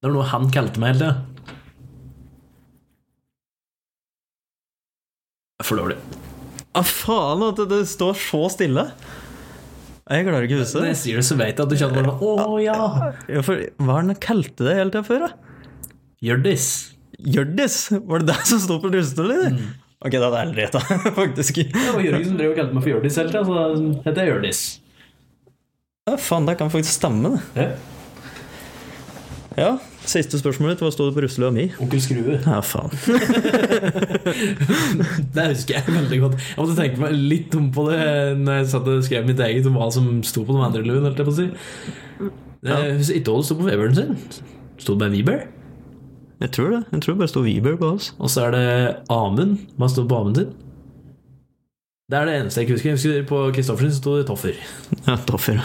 Det 0.00 0.08
var 0.08 0.16
noe 0.16 0.30
han 0.30 0.48
kalte 0.54 0.80
meg 0.80 0.94
hele 0.94 1.02
tida. 1.02 1.33
For 5.62 5.78
dårlig. 5.78 5.94
Ah, 6.74 6.82
faen 6.82 7.44
at 7.46 7.60
det, 7.60 7.68
det 7.70 7.84
står 7.86 8.16
så 8.18 8.40
stille! 8.50 8.88
Jeg 10.10 10.26
klarer 10.26 10.44
ikke 10.44 10.56
å 10.58 10.62
huske 10.64 10.80
det. 10.82 10.88
jeg 10.90 10.98
sier 11.00 11.20
det, 11.20 11.24
så 11.24 11.36
jeg 11.38 11.54
at 11.54 11.70
du 11.70 11.76
kjenner 11.78 12.08
bare 12.10 12.32
Å 12.44 12.56
ja! 12.60 12.74
Ja, 13.30 13.44
for, 13.46 13.62
hva 13.78 14.00
er 14.00 14.08
det 14.08 14.16
han 14.16 14.18
kalte 14.20 14.66
det 14.66 14.74
hele 14.76 14.90
tida 14.90 15.04
før? 15.06 15.22
da? 15.28 15.92
Hjørdis. 16.26 16.66
Hjørdis? 17.22 17.78
Var 17.94 18.24
det 18.24 18.28
det 18.32 18.36
som 18.50 18.60
sto 18.66 18.80
på 18.82 18.90
russestolen 18.92 19.44
din? 19.44 19.62
Ok, 20.04 20.16
da 20.18 20.26
hadde 20.26 20.40
jeg 20.42 20.48
aldri 20.48 20.64
gjetta, 20.66 20.82
faktisk. 21.22 21.62
Det 21.70 21.86
var 21.94 22.02
Jørgen 22.04 22.26
som 22.32 22.36
drev 22.42 22.50
og 22.50 22.58
kalte 22.58 22.76
meg 22.76 22.84
for 22.84 22.92
Hjørdis 22.96 23.20
hele 23.22 23.30
tida, 23.30 23.44
så 23.46 23.54
da 23.54 23.64
heter 24.10 24.20
jeg 24.20 24.32
Hjørdis. 24.32 24.62
Ja, 26.10 26.18
faen, 26.20 26.50
det 26.50 26.58
kan 26.60 26.74
faktisk 26.74 26.98
stemme, 26.98 27.36
det. 27.38 27.62
Ja. 27.62 27.70
Ja, 29.54 29.70
Siste 30.04 30.36
spørsmålet 30.40 30.76
ditt. 30.76 30.82
Hva 30.84 30.92
sto 30.92 31.06
det 31.08 31.14
på 31.16 31.22
russelua 31.24 31.48
mi? 31.54 31.64
Onkel 31.80 32.00
Skrue. 32.04 32.36
Ja, 32.44 32.58
faen. 32.64 32.90
Det 35.34 35.44
husker 35.50 35.74
jeg 35.78 35.84
veldig 35.88 36.18
godt. 36.22 36.36
Jeg 36.42 36.58
måtte 36.60 36.76
tenke 36.78 37.00
meg 37.02 37.12
litt 37.16 37.54
om 37.58 37.66
på 37.74 37.82
det 37.88 38.00
når 38.40 38.52
jeg 38.60 38.68
satt 38.74 38.90
og 38.92 39.04
skrev 39.06 39.22
mitt 39.28 39.40
eget 39.44 39.68
om 39.70 39.76
hva 39.80 39.88
som 39.94 40.04
sto 40.26 40.40
på 40.44 40.52
den 40.56 40.66
andre 40.66 40.82
luen. 40.84 41.06
holdt 41.08 41.20
jeg 41.22 41.28
på 41.28 41.34
å 41.34 41.40
si. 41.40 41.46
Ikke 42.64 43.32
hva 43.32 43.38
det 43.40 43.48
sto 43.48 43.54
på 43.58 43.68
Weberen 43.68 43.96
sin. 43.96 44.12
Sto 44.80 44.90
det 44.94 45.00
bare 45.06 45.14
Weber? 45.16 45.38
Jeg 46.44 46.50
tror 46.52 46.68
det. 46.74 46.82
Jeg 46.92 47.00
tror 47.04 47.12
det 47.14 47.20
bare 47.24 47.32
sto 47.32 47.40
Weber 47.46 47.74
på 47.80 47.86
oss. 47.96 48.06
Og 48.18 48.28
så 48.32 48.38
er 48.48 48.50
det 48.58 48.66
Amund. 49.12 49.52
Hva 49.80 49.86
sto 49.92 50.00
på 50.08 50.20
Amund 50.20 50.36
sin? 50.42 50.50
Det 52.12 52.16
er 52.20 52.24
det 52.28 52.34
eneste 52.42 52.56
jeg 52.60 52.66
ikke 52.68 52.76
husker. 52.76 52.90
Jeg 52.90 52.98
husker 53.00 53.28
På 53.30 53.38
Kristoffer 53.56 53.84
sin 53.88 53.96
sto 53.96 54.10
det 54.18 54.26
Toffer. 54.28 54.56
Ja, 55.06 55.14
Toffer. 55.24 55.56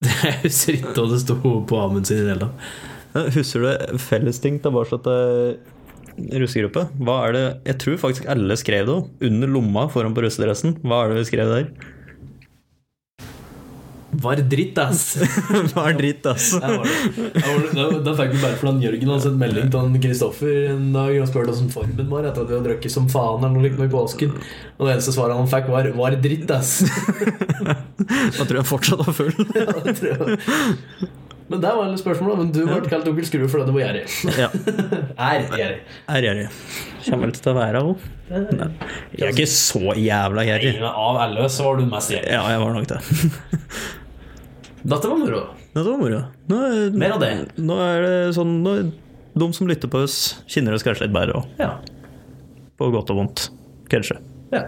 Jeg 0.00 0.36
husker 0.46 0.78
ikke 0.78 0.94
hva 0.96 1.02
det 1.10 1.18
sto 1.20 1.34
på 1.68 1.76
Amund 1.76 2.08
sin 2.08 2.22
i 2.22 2.24
det 2.24 2.32
hele 2.32 2.46
tatt. 2.46 3.34
Husker 3.34 3.64
du 3.66 3.98
fellesting 4.00 4.56
tilbake 4.64 4.96
til 5.04 6.38
russegruppe? 6.40 6.86
Hva 7.04 7.16
er 7.26 7.36
det 7.36 7.42
Jeg 7.68 7.78
tror 7.82 7.98
faktisk 8.06 8.28
alle 8.32 8.56
skrev 8.56 8.88
det 8.88 8.96
under 9.28 9.50
lomma 9.50 9.84
foran 9.92 10.16
på 10.16 10.24
russedressen. 10.24 10.78
Hva 10.80 11.02
er 11.04 11.12
det 11.12 11.20
vi 11.20 11.28
skrev 11.32 11.52
der? 11.52 11.68
Var 14.10 14.40
dritt, 14.50 14.78
ass! 14.82 15.14
Hva 15.70 15.84
er 15.86 15.96
dritt, 15.98 16.26
ass? 16.26 16.48
Ja, 16.58 16.66
var 16.66 16.88
det. 16.88 17.28
Var 17.36 17.60
det. 17.62 17.70
Da, 17.76 17.84
da 18.08 18.14
fikk 18.18 18.32
vi 18.34 18.40
bare 18.42 18.56
fordi 18.58 18.72
han 18.72 18.82
Jørgen 18.82 19.12
hadde 19.12 19.24
sendt 19.26 19.38
melding 19.38 19.70
til 19.70 19.84
han 19.84 20.00
Kristoffer 20.02 20.58
en 20.72 20.88
dag 20.96 21.14
og 21.20 21.30
spurte 21.30 21.54
hvordan 21.54 21.70
formen 21.76 22.10
var 22.10 22.26
etter 22.26 22.42
at 22.42 22.50
vi 22.50 22.56
hadde 22.58 22.66
drukket 22.72 22.94
som 22.96 23.06
faen 23.12 23.44
eller 23.44 23.54
noe 23.54 23.64
likt 23.68 23.78
i 23.78 23.88
påsken. 23.92 24.34
Og 24.80 24.88
det 24.88 24.96
eneste 24.96 25.14
svaret 25.14 25.38
han 25.38 25.50
fikk, 25.50 25.70
var 25.70 25.90
'var 25.94 26.18
dritt', 26.26 26.50
ass. 26.56 26.80
Da 28.40 28.44
tror 28.44 28.58
jeg 28.58 28.66
fortsatt 28.66 29.06
var 29.06 29.14
full. 29.14 29.34
ja, 29.60 29.66
det 29.84 29.94
tror 30.00 30.10
jeg. 30.10 30.38
Men 31.50 31.60
det 31.62 31.70
var 31.74 31.84
alle 31.84 31.98
spørsmål, 31.98 32.36
Men 32.38 32.50
du 32.54 32.60
ble 32.62 32.78
kalt 32.90 33.08
onkel 33.10 33.26
Skrue 33.26 33.48
fordi 33.50 33.66
du 33.66 33.72
var 33.74 33.82
gjerrig. 33.88 34.04
Ja. 34.38 34.48
Er 35.18 35.46
gjerrig. 35.50 35.78
Er 36.06 36.26
gjerrig. 36.26 36.48
Kommer 37.06 37.26
vel 37.26 37.34
til 37.38 37.50
å 37.50 37.56
være 37.56 37.82
òg. 37.86 38.04
Jeg 38.30 39.24
er 39.26 39.32
ikke 39.32 39.48
så 39.50 39.94
jævla 39.98 40.46
gjerrig. 40.46 40.76
Av 40.90 41.18
alle 41.26 41.48
så 41.50 41.66
var 41.66 41.80
du 41.80 41.88
mest 41.90 42.14
gjerrig. 42.14 42.30
Ja, 42.30 42.44
jeg 42.54 42.62
var 42.62 42.76
nok 42.78 42.90
det. 42.92 43.00
Dette 44.84 45.08
var 45.10 45.18
moro. 45.20 45.40
Dette 45.74 45.86
var 45.86 45.98
moro. 46.00 46.20
Nå, 46.48 46.58
er- 46.66 46.90
Mer 46.96 47.12
av 47.16 47.20
det. 47.20 47.32
Nå 47.58 47.76
er 47.84 48.02
det 48.06 48.34
sånn 48.36 48.62
nå, 48.64 48.74
De 49.38 49.52
som 49.52 49.68
lytter 49.68 49.88
på 49.88 50.02
oss, 50.02 50.42
kjenner 50.50 50.74
oss 50.74 50.82
kanskje 50.82 51.06
litt 51.06 51.12
bedre 51.14 51.36
òg. 51.38 51.46
Ja. 51.60 51.74
På 52.80 52.90
godt 52.92 53.10
og 53.12 53.16
vondt. 53.20 53.48
Kanskje. 53.92 54.18
ja. 54.52 54.64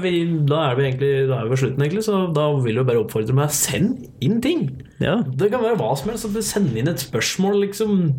Vi, 0.00 0.10
da 0.48 0.70
er 0.70 0.76
vi 0.78 0.84
egentlig 0.86 1.08
Da 1.28 1.36
er 1.36 1.44
vi 1.44 1.50
ved 1.52 1.58
slutten, 1.60 1.82
egentlig, 1.84 2.04
så 2.06 2.32
da 2.32 2.46
vil 2.64 2.78
jeg 2.80 2.86
bare 2.88 3.02
oppfordre 3.02 3.34
meg 3.36 3.50
send 3.52 4.06
inn 4.24 4.38
ting. 4.40 4.62
Ja. 5.04 5.18
Det 5.22 5.50
kan 5.52 5.60
være 5.62 5.76
hva 5.76 5.90
som 6.00 6.08
helst. 6.10 6.30
Send 6.48 6.76
inn 6.80 6.88
et 6.88 7.02
spørsmål, 7.02 7.58
liksom. 7.66 8.14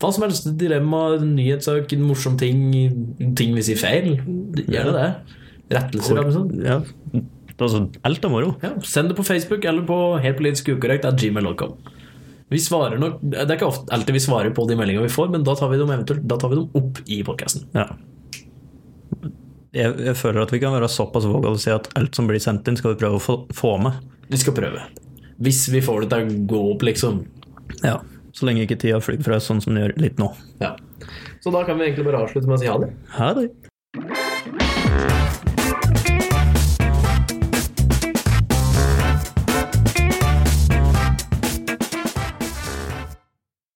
Hva 0.00 0.10
som 0.12 0.24
helst. 0.24 0.48
Dilemma, 0.58 1.18
nyhetssak, 1.20 1.92
morsom 2.00 2.38
ting, 2.40 2.62
ting 3.36 3.52
vi 3.54 3.62
sier 3.66 3.76
feil. 3.76 4.14
Gjør 4.64 4.92
det. 4.96 5.08
Rettelser. 5.68 6.16
eller 6.16 6.32
noe 6.32 7.24
er 7.60 7.68
Altså, 7.68 7.84
alt 8.06 8.24
av 8.24 8.30
moro. 8.32 8.50
Ja, 8.62 8.74
send 8.86 9.10
det 9.10 9.16
på 9.18 9.26
Facebook 9.26 9.64
eller 9.64 9.86
på 9.86 9.96
helt 10.22 10.38
politisk 10.38 10.68
ukorrekt 10.76 11.06
at 11.08 11.18
gmail.com. 11.20 11.74
Vi 12.48 12.58
svarer 12.64 12.96
nok 12.96 13.18
Det 13.20 13.42
er 13.42 13.56
ikke 13.58 13.68
ofte, 13.68 13.90
alltid 13.92 14.16
vi 14.16 14.22
svarer 14.24 14.54
på 14.56 14.64
de 14.68 14.76
meldingene 14.78 15.04
vi 15.04 15.12
får, 15.12 15.28
men 15.34 15.44
da 15.44 15.54
tar 15.58 15.68
vi 15.72 15.80
dem, 15.80 15.90
eventuelt, 15.92 16.22
da 16.28 16.38
tar 16.40 16.52
vi 16.52 16.60
dem 16.60 16.70
opp 16.80 17.00
i 17.04 17.18
podkasten. 17.26 17.66
Ja. 17.76 17.88
Jeg, 19.76 19.98
jeg 20.00 20.16
føler 20.16 20.46
at 20.46 20.52
vi 20.54 20.60
kan 20.62 20.72
være 20.72 20.88
såpass 20.88 21.26
vågale 21.28 21.58
og 21.58 21.60
si 21.60 21.72
at 21.74 21.90
alt 21.98 22.16
som 22.16 22.28
blir 22.30 22.40
sendt 22.40 22.68
inn, 22.70 22.78
skal 22.80 22.94
vi 22.94 23.02
prøve 23.02 23.20
å 23.20 23.22
få, 23.22 23.36
få 23.54 23.74
med. 23.84 23.98
Vi 24.32 24.40
skal 24.40 24.56
prøve. 24.56 24.86
Hvis 25.44 25.66
vi 25.70 25.82
får 25.84 26.06
det 26.06 26.08
til 26.14 26.24
å 26.24 26.38
gå 26.50 26.62
opp, 26.72 26.86
liksom. 26.88 27.20
Ja. 27.82 27.98
Så 28.32 28.48
lenge 28.48 28.64
ikke 28.64 28.78
tida 28.80 29.00
flyr 29.02 29.20
fra 29.26 29.38
oss 29.38 29.50
sånn 29.50 29.60
som 29.64 29.74
den 29.74 29.84
gjør 29.84 29.98
litt 30.00 30.22
nå. 30.22 30.30
Ja. 30.62 30.72
Så 31.44 31.52
da 31.54 31.62
kan 31.68 31.78
vi 31.78 31.88
egentlig 31.88 32.08
bare 32.08 32.24
avslutte 32.24 32.48
med 32.48 32.58
å 32.58 32.62
si 32.62 32.70
ha 32.70 32.80
det. 32.82 32.90
Ha 33.18 33.30
det. 33.38 33.48